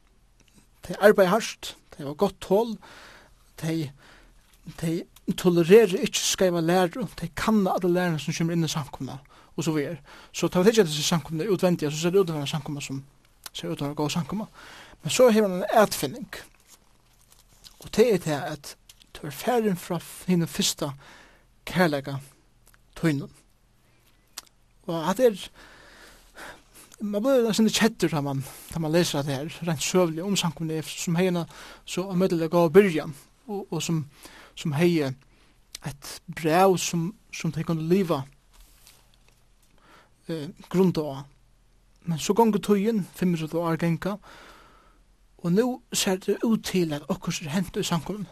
de 0.90 0.98
arbeider 1.00 1.32
hardt, 1.32 1.76
de 1.98 2.04
har 2.04 2.18
godt 2.18 2.42
tål, 2.42 2.76
de, 3.62 3.92
de 4.82 5.04
tolererer 5.38 6.02
ikke 6.02 6.20
skreiva 6.20 6.62
lærer, 6.62 7.06
de 7.22 7.30
kan 7.38 7.62
alle 7.68 7.94
lærerne 7.94 8.20
som 8.20 8.34
kommer 8.34 8.58
inn 8.58 8.66
i 8.66 8.72
samkomna, 8.72 9.20
og 9.56 9.64
så 9.64 9.72
videre. 9.76 10.02
Så 10.34 10.48
tar 10.48 10.64
vi 10.64 10.74
ikke 10.74 10.88
disse 10.90 11.04
samkomna 11.04 11.46
utvendige, 11.46 11.92
så 11.92 12.02
ser 12.02 12.16
det 12.16 12.24
ut 12.24 12.34
av 12.34 12.42
en 12.42 12.48
samkomna 12.48 12.82
som 12.82 13.04
ser 13.54 13.70
ut 13.70 13.82
av 13.82 13.92
en 13.92 13.96
god 13.96 14.10
samkomna. 14.10 14.50
Men 15.04 15.12
så 15.12 15.30
har 15.30 15.42
man 15.42 15.60
en 15.62 15.84
etfinning. 15.84 16.28
Og 17.80 17.96
det 17.96 18.14
er 18.14 18.18
det 18.18 18.42
at 18.42 18.76
du 19.16 19.28
er 19.28 19.36
ferdig 19.36 19.78
fra 19.78 20.00
henne 20.28 20.48
første 20.48 20.92
kærlega 21.66 22.18
tøynen. 22.96 23.30
Og 24.88 25.10
at 25.10 25.18
det 25.18 25.26
er 25.26 25.50
man 27.02 27.24
blir 27.24 27.46
nesten 27.48 27.68
litt 27.68 27.80
kjetter 27.80 28.12
da 28.12 28.22
man, 28.24 28.42
da 28.74 28.82
man 28.84 28.92
leser 28.92 29.24
det 29.24 29.36
her, 29.36 29.54
rent 29.68 29.84
søvlig 29.84 30.24
om 30.24 30.36
samkomne, 30.38 30.82
som 30.84 31.16
heierne 31.16 31.46
så 31.88 32.06
møtelig 32.12 32.50
gav 32.52 32.72
byrjan, 32.76 33.14
og, 33.48 33.68
og 33.72 33.84
som, 33.84 34.04
som 34.60 34.76
heier 34.76 35.16
et 35.88 36.10
brev 36.28 36.78
som, 36.78 37.14
som 37.32 37.54
de 37.56 37.64
kunne 37.64 37.88
liva 37.88 38.24
eh, 40.28 40.50
grunda 40.70 41.06
av. 41.14 41.22
Men 42.10 42.20
så 42.20 42.34
gonger 42.34 42.60
tøyen, 42.64 43.06
500 43.16 43.56
år 43.60 43.80
genka, 43.80 44.18
og 45.40 45.54
nå 45.56 45.68
ser 45.96 46.20
det 46.20 46.40
ut 46.44 46.66
til 46.68 46.92
at 46.94 47.08
okkur 47.08 47.38
er 47.46 47.54
hent 47.54 47.80
i 47.80 47.86
samkomne. 47.86 48.28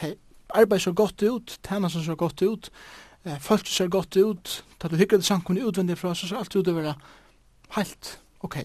De 0.00 0.16
arbeid 0.50 0.82
så 0.82 0.92
godt 0.92 1.22
ut, 1.22 1.58
tænasen 1.62 2.02
så 2.04 2.16
godt 2.18 2.42
ut, 2.42 2.70
eh, 3.24 3.38
folk 3.38 3.66
ser 3.66 3.88
godt 3.88 4.16
ut, 4.16 4.64
da 4.82 4.88
du 4.88 4.96
hygger 4.96 5.22
det 5.22 5.26
samkomne 5.26 5.66
utvendig 5.66 5.98
fra, 5.98 6.14
så 6.14 6.26
ser 6.26 6.42
alt 6.42 6.56
ut 6.56 6.68
å 6.68 6.74
være 6.74 6.94
helt 7.76 8.20
ok. 8.40 8.56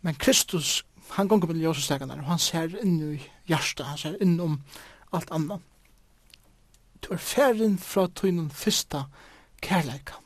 Men 0.00 0.14
Kristus, 0.14 0.84
han 1.10 1.28
gonger 1.28 1.50
på 1.50 1.56
ljøsestegene, 1.56 2.18
og 2.20 2.30
han 2.30 2.42
ser 2.42 2.76
inn 2.82 3.00
i 3.00 3.16
hjertet, 3.48 3.86
han 3.86 3.98
ser 3.98 4.20
inn 4.22 4.38
om 4.40 4.60
alt 5.14 5.32
annet. 5.34 5.64
Du 7.02 7.12
er 7.14 7.22
ferden 7.22 7.76
fra 7.78 8.06
tøynen 8.08 8.48
fyrsta 8.50 9.06
kærleika. 9.62 10.20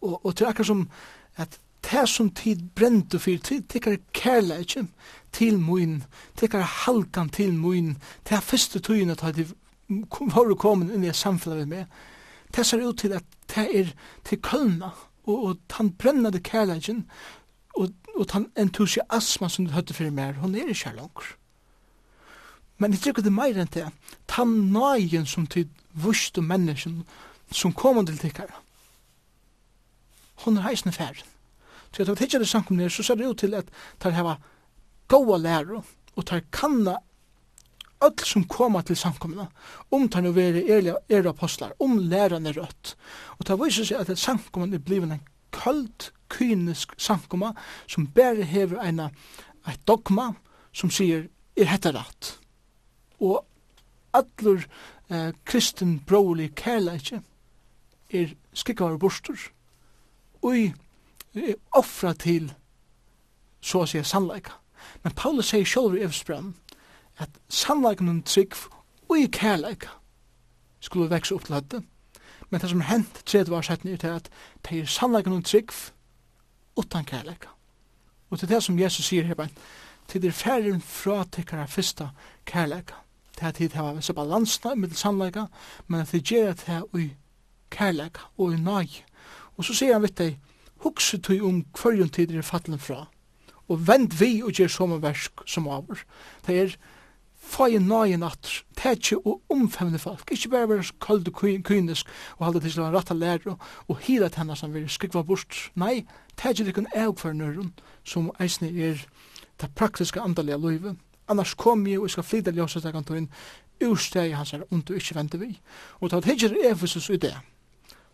Og, 0.00 0.26
og 0.26 0.36
til 0.36 0.48
akkurat 0.48 0.66
som 0.66 0.88
at 1.36 1.60
det 1.90 2.08
som 2.08 2.30
tid 2.30 2.62
brente 2.74 3.18
for, 3.18 3.38
tid 3.38 3.68
tikkar 3.70 3.96
kærleikken 4.12 4.90
til 5.32 5.58
moin, 5.58 6.00
tikkar 6.36 6.64
halkan 6.84 7.28
til 7.28 7.54
moin, 7.54 7.96
det 8.28 8.36
er 8.36 8.40
første 8.40 8.80
tøyene 8.80 9.12
at 9.12 9.36
de 9.36 9.46
var 9.88 10.54
kommet 10.58 10.94
inn 10.94 11.04
i 11.04 11.12
samfunnet 11.14 11.68
med, 11.68 11.84
det 12.56 12.66
ser 12.66 12.82
ut 12.82 12.98
til 12.98 13.12
at 13.12 13.24
det 13.54 13.66
er 13.78 13.92
til 14.24 14.42
kølna, 14.42 14.90
og, 15.26 15.44
og 15.44 15.56
han 15.78 15.92
brennade 15.92 16.40
kærleikken, 16.40 17.04
og, 17.76 17.92
og 18.16 18.26
han 18.32 18.50
entusiasma 18.56 19.48
som 19.48 19.66
du 19.66 19.74
høtte 19.74 19.94
fyrir 19.94 20.14
mer, 20.14 20.38
hon 20.42 20.54
er 20.54 20.70
ikke 20.70 20.90
her 20.90 21.00
langer. 21.00 21.34
Men 22.78 22.92
jeg 22.92 23.06
tykker 23.06 23.24
det 23.24 23.32
meir 23.32 23.56
enn 23.60 23.72
det, 23.72 23.86
han 24.36 24.54
nøyen 24.72 25.26
som 25.26 25.46
tid 25.48 25.72
vust 25.96 26.38
og 26.38 26.44
mennesken 26.44 27.00
som 27.50 27.72
kom 27.72 28.02
til 28.06 28.18
tikkara, 28.20 28.60
hon 30.44 30.58
er 30.58 30.66
heisne 30.68 30.92
færen. 30.92 31.24
Så 31.92 32.02
jeg 32.02 32.08
tar 32.08 32.18
tikkara 32.20 32.44
sankum 32.44 32.76
nere, 32.76 32.92
så 32.92 33.02
ser 33.02 33.16
det 33.16 33.28
ut 33.28 33.38
til 33.40 33.54
at 33.56 33.70
tar 34.00 34.12
heva 34.12 34.36
goa 35.08 35.38
lærer, 35.40 35.80
og 36.16 36.26
tar 36.26 36.44
kanna 36.52 36.98
öll 38.04 38.24
som 38.24 38.44
koma 38.44 38.82
til 38.82 38.96
samkomna, 38.96 39.48
om 39.90 40.08
tar 40.08 40.24
nu 40.24 40.32
vere 40.36 40.62
er, 40.68 40.92
er 41.08 41.28
apostlar, 41.28 41.72
om 41.80 41.98
lærane 41.98 42.52
rødt. 42.52 42.96
Og 43.38 43.46
det 43.46 43.58
viser 43.60 43.88
seg 43.88 44.02
at 44.02 44.18
samkomna 44.18 44.76
er 44.76 44.84
blivin 44.84 45.16
en 45.16 45.24
kald, 45.52 46.10
kynisk 46.30 46.94
samkomma 46.98 47.52
som 47.86 48.08
bare 48.14 48.44
hever 48.44 48.82
eina, 48.82 49.10
eit 49.66 49.80
dogma 49.86 50.32
som 50.74 50.90
sier, 50.90 51.28
er 51.56 51.70
hetta 51.70 51.92
rætt. 51.94 52.36
Og 53.22 53.44
allur 54.16 54.66
eh, 55.08 55.32
kristin 55.44 56.00
brolig 56.06 56.50
kærleikje 56.58 57.22
er 58.12 58.34
skikkavar 58.52 58.98
bostur 59.00 59.38
og 60.42 60.58
er 61.36 61.56
offra 61.76 62.12
til 62.14 62.52
så 63.60 63.82
å 63.82 63.88
si 63.88 64.02
sannleika. 64.04 64.58
Men 65.02 65.14
Paulus 65.16 65.50
sier 65.50 65.66
sjálfur 65.66 65.98
i 65.98 66.04
Evsbrand, 66.06 66.54
at 67.18 67.30
sannleikene 67.48 68.22
trygg 68.22 68.54
og 69.08 69.18
i 69.18 69.26
kærleika 69.32 69.88
skulle 70.80 71.10
vekse 71.10 71.34
opp 71.34 71.46
til 71.46 71.54
høyde. 71.54 71.82
Men 72.50 72.60
det 72.60 72.70
som 72.70 72.80
hent 72.80 73.22
tredje 73.26 73.50
var 73.50 73.62
sett 73.66 73.84
ned 73.84 73.98
til 73.98 74.18
at 74.18 74.30
det 74.68 74.80
er 74.80 74.90
sannleikene 74.90 75.42
trygg 75.42 75.72
utan 76.76 77.04
kærleika. 77.04 77.48
Og 78.30 78.38
til 78.38 78.48
det 78.48 78.62
som 78.62 78.78
Jesus 78.78 79.06
sier 79.06 79.24
her, 79.24 79.48
til 80.08 80.22
det 80.22 80.28
er 80.28 80.32
færre 80.32 80.80
fra 80.80 81.24
tikkere 81.32 81.68
fyrsta 81.68 82.08
kærleika. 82.46 82.94
Til 83.38 83.46
at 83.46 83.58
det 83.58 83.72
har 83.72 83.94
vært 83.94 84.14
balansene 84.14 84.76
med 84.76 84.94
sannleika, 84.94 85.46
men 85.86 86.00
at 86.00 86.12
det 86.12 86.24
gjør 86.24 86.50
at 86.50 86.64
det 86.66 86.74
er 86.74 86.98
i 86.98 87.10
kærleika 87.70 88.30
og 88.38 88.54
i 88.54 88.60
nøy. 88.60 89.02
Og 89.56 89.64
så 89.64 89.74
sier 89.74 89.96
han 89.96 90.04
vitt 90.04 90.18
deg, 90.18 90.38
hukse 90.84 91.18
tog 91.18 91.42
om 91.44 91.62
hverjon 91.76 92.12
tid 92.12 92.34
er 92.34 92.42
fattelen 92.44 92.78
fra, 92.78 93.06
og 93.68 93.86
vend 93.88 94.12
vi 94.20 94.42
og 94.42 94.52
gjør 94.52 94.68
som 94.70 94.92
en 94.92 95.02
versk 95.02 95.42
som 95.46 95.68
avur. 95.68 96.02
Det 96.46 96.58
er 96.60 96.76
få 97.46 97.66
i 97.70 97.78
nøyen 97.78 98.24
atter, 98.26 98.62
tætje 98.76 99.18
og 99.24 99.42
omfemne 99.52 99.98
folk, 99.98 100.30
ikkje 100.30 100.50
bare 100.50 100.68
være 100.68 100.84
køld 101.00 101.28
og 101.28 101.34
kynisk 101.64 102.08
og 102.38 102.46
halde 102.46 102.60
til 102.60 102.80
en 102.82 102.94
rett 102.94 103.12
lærer 103.14 103.50
og 103.52 103.60
og 103.88 103.98
hila 104.02 104.30
henne 104.36 104.56
som 104.56 104.74
vil 104.74 104.88
skrikva 104.88 105.22
bort. 105.22 105.70
Nei, 105.74 106.06
tætje 106.36 106.64
det 106.66 106.74
kun 106.74 106.88
eog 106.94 107.18
for 107.20 107.32
nøyren 107.32 107.72
som 108.04 108.30
eisne 108.40 108.68
er 108.68 109.06
det 109.60 109.74
praktiske 109.74 110.20
andalige 110.20 110.58
løyve. 110.58 110.96
Annars 111.28 111.54
kom 111.54 111.86
jeg 111.86 112.00
og 112.00 112.10
skal 112.10 112.24
flytta 112.24 112.50
ljósa 112.50 112.80
til 112.80 112.92
kantorin 112.92 113.30
ursteg 113.84 114.34
hans 114.36 114.52
er 114.52 114.66
ond 114.72 114.90
og 114.90 114.96
ikke 114.96 115.14
vente 115.14 115.38
vi. 115.38 115.60
Og 116.00 116.10
ta 116.10 116.20
tætje 116.20 116.50
er 116.50 116.72
Efesus 116.72 117.10
i 117.10 117.16
det, 117.16 117.34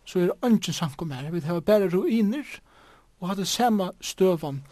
så 0.04 0.18
er 0.18 0.30
det 0.30 0.44
ønsken 0.44 0.74
sankum 0.74 1.10
her. 1.10 1.30
Vi 1.30 1.40
har 1.40 1.60
bare 1.60 1.88
ruiner 1.88 2.44
og 3.20 3.28
hadde 3.28 3.46
samme 3.46 3.90
støvan 4.00 4.62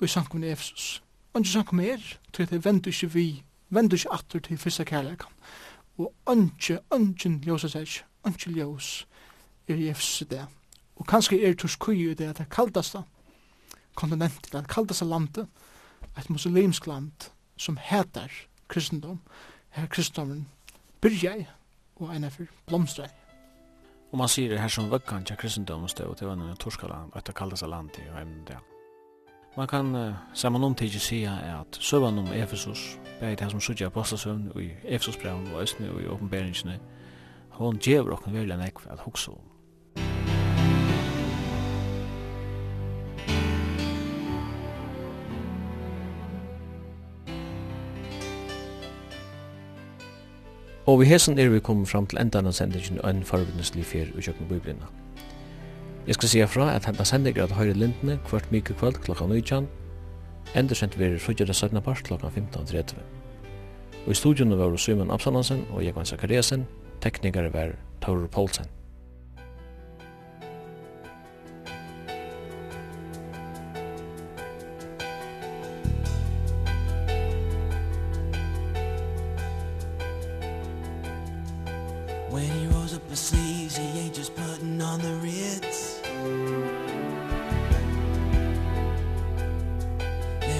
i 0.00 0.06
sankum 0.06 0.42
i 0.42 0.52
Efesus. 0.52 1.02
Ønsken 1.36 1.52
sankum 1.52 1.80
er, 1.80 1.98
tror 2.32 2.42
jeg 2.42 2.50
det 2.50 2.64
venter 2.64 2.90
ikke 2.90 3.12
vi 3.12 3.42
vend 3.70 3.92
ikke 3.92 4.12
atter 4.12 4.40
til 4.40 4.58
fyrsta 4.58 4.84
kærleikan. 4.84 5.32
Og 5.98 6.12
ønske, 6.30 6.78
ønske 6.94 7.28
ljósa 7.44 7.68
seg, 7.72 8.02
ønske 8.26 8.50
ljós 8.50 9.06
er 9.68 9.74
i 9.76 9.90
i 9.90 10.24
det. 10.30 10.46
Og 10.96 11.06
kanskje 11.06 11.42
er 11.44 11.54
Turskui 11.54 12.10
i 12.10 12.14
det, 12.14 12.38
det 12.38 12.48
kaldaste 12.50 13.02
kontinentet, 13.94 14.52
det 14.52 14.68
kaldaste 14.68 15.04
landet, 15.04 15.48
et 16.18 16.30
muslimsk 16.30 16.86
land 16.86 17.30
som 17.56 17.78
heter 17.80 18.30
kristendom, 18.68 19.20
her 19.70 19.86
kristendomen 19.86 20.48
byrja 21.00 21.36
i 21.36 21.46
og 21.96 22.14
eina 22.14 22.30
fyr 22.30 22.46
blomstra 22.66 23.06
i. 23.06 23.14
Og 24.12 24.18
man 24.18 24.28
sier 24.28 24.48
det 24.48 24.60
her 24.60 24.72
som 24.72 24.90
vøkkan 24.90 25.24
til 25.24 25.36
kristendomen 25.36 25.88
stod, 25.88 26.16
det 26.16 26.26
var 26.26 26.38
noen 26.38 26.56
torskala, 26.56 27.04
etter 27.16 27.36
kaldaste 27.36 27.68
land 27.68 27.98
i 28.00 28.08
og 28.08 28.20
emnet 28.22 28.48
det. 28.48 28.77
Man 29.56 29.66
kan 29.66 29.94
uh, 29.94 30.14
saman 30.34 30.62
om 30.62 30.64
omtidig 30.64 31.00
sige 31.00 31.28
at 31.28 31.78
søvann 31.80 32.18
om 32.18 32.26
Efesus, 32.32 32.98
bare 33.20 33.30
det 33.30 33.40
her 33.40 33.48
som 33.48 33.60
sutja 33.60 33.86
apostasøvn 33.86 34.52
i 34.60 34.70
Efesusbreven 34.84 35.48
og 35.54 35.62
Østene 35.62 35.90
og 35.92 36.02
i 36.02 36.06
åpenberingsene, 36.06 36.78
hon 37.50 37.76
djever 37.76 38.12
okken 38.12 38.34
velja 38.34 38.56
nekv 38.56 38.86
at 38.90 39.00
hugsa 39.00 39.30
om. 39.30 39.48
Og 50.86 51.00
vi 51.00 51.04
hesen 51.04 51.38
er 51.38 51.48
vi 51.48 51.60
kommet 51.60 51.88
fram 51.88 52.06
til 52.06 52.18
endan 52.18 52.46
av 52.46 52.54
sendingen 52.56 53.00
og 53.02 53.10
en 53.10 53.24
forbundeslig 53.24 53.84
fyr 53.84 54.14
og 54.14 54.22
kjøkken 54.24 54.48
biblina. 54.48 54.86
Jeg 56.08 56.14
skal 56.14 56.28
sige 56.28 56.46
fra 56.48 56.74
at 56.74 56.86
henta 56.86 57.04
sendinger 57.04 57.42
at 57.44 57.50
høyre 57.52 57.74
lindene 57.76 58.14
hvert 58.30 58.46
mykje 58.52 58.74
kvöld 58.80 58.94
klokka 59.04 59.26
19, 59.26 59.56
Enda 59.58 60.60
endersendt 60.60 60.98
vi 60.98 61.18
frugjer 61.18 61.52
17. 61.52 61.82
part 61.82 62.02
klokka 62.02 62.26
15.30. 62.26 62.96
Og 64.06 64.10
i 64.10 64.14
studion 64.14 64.58
var 64.58 64.76
Simon 64.76 65.10
Absalonsen 65.10 65.66
og 65.70 65.84
Jekvann 65.84 66.06
Zakariasen, 66.06 66.66
teknikere 67.00 67.52
var 67.52 67.76
Taur 68.00 68.26
Poulsen. 68.26 68.64
When 82.32 82.48
he 82.48 82.66
rolls 82.74 82.94
up 82.94 83.10
his 83.10 83.18
sleeves, 83.18 83.76
he 83.76 84.00
ain't 84.00 84.16
just 84.16 84.34
putting 84.34 84.80
on 84.80 85.00
the 85.00 85.14
red 85.22 85.67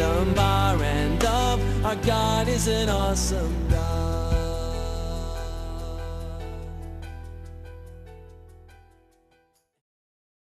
wisdom 0.00 0.34
bar 0.34 0.82
and 0.82 1.18
dove. 1.18 1.84
Our 1.84 1.96
god 1.96 2.48
is 2.48 2.68
an 2.68 2.88
awesome 2.88 3.68
god. 3.68 3.89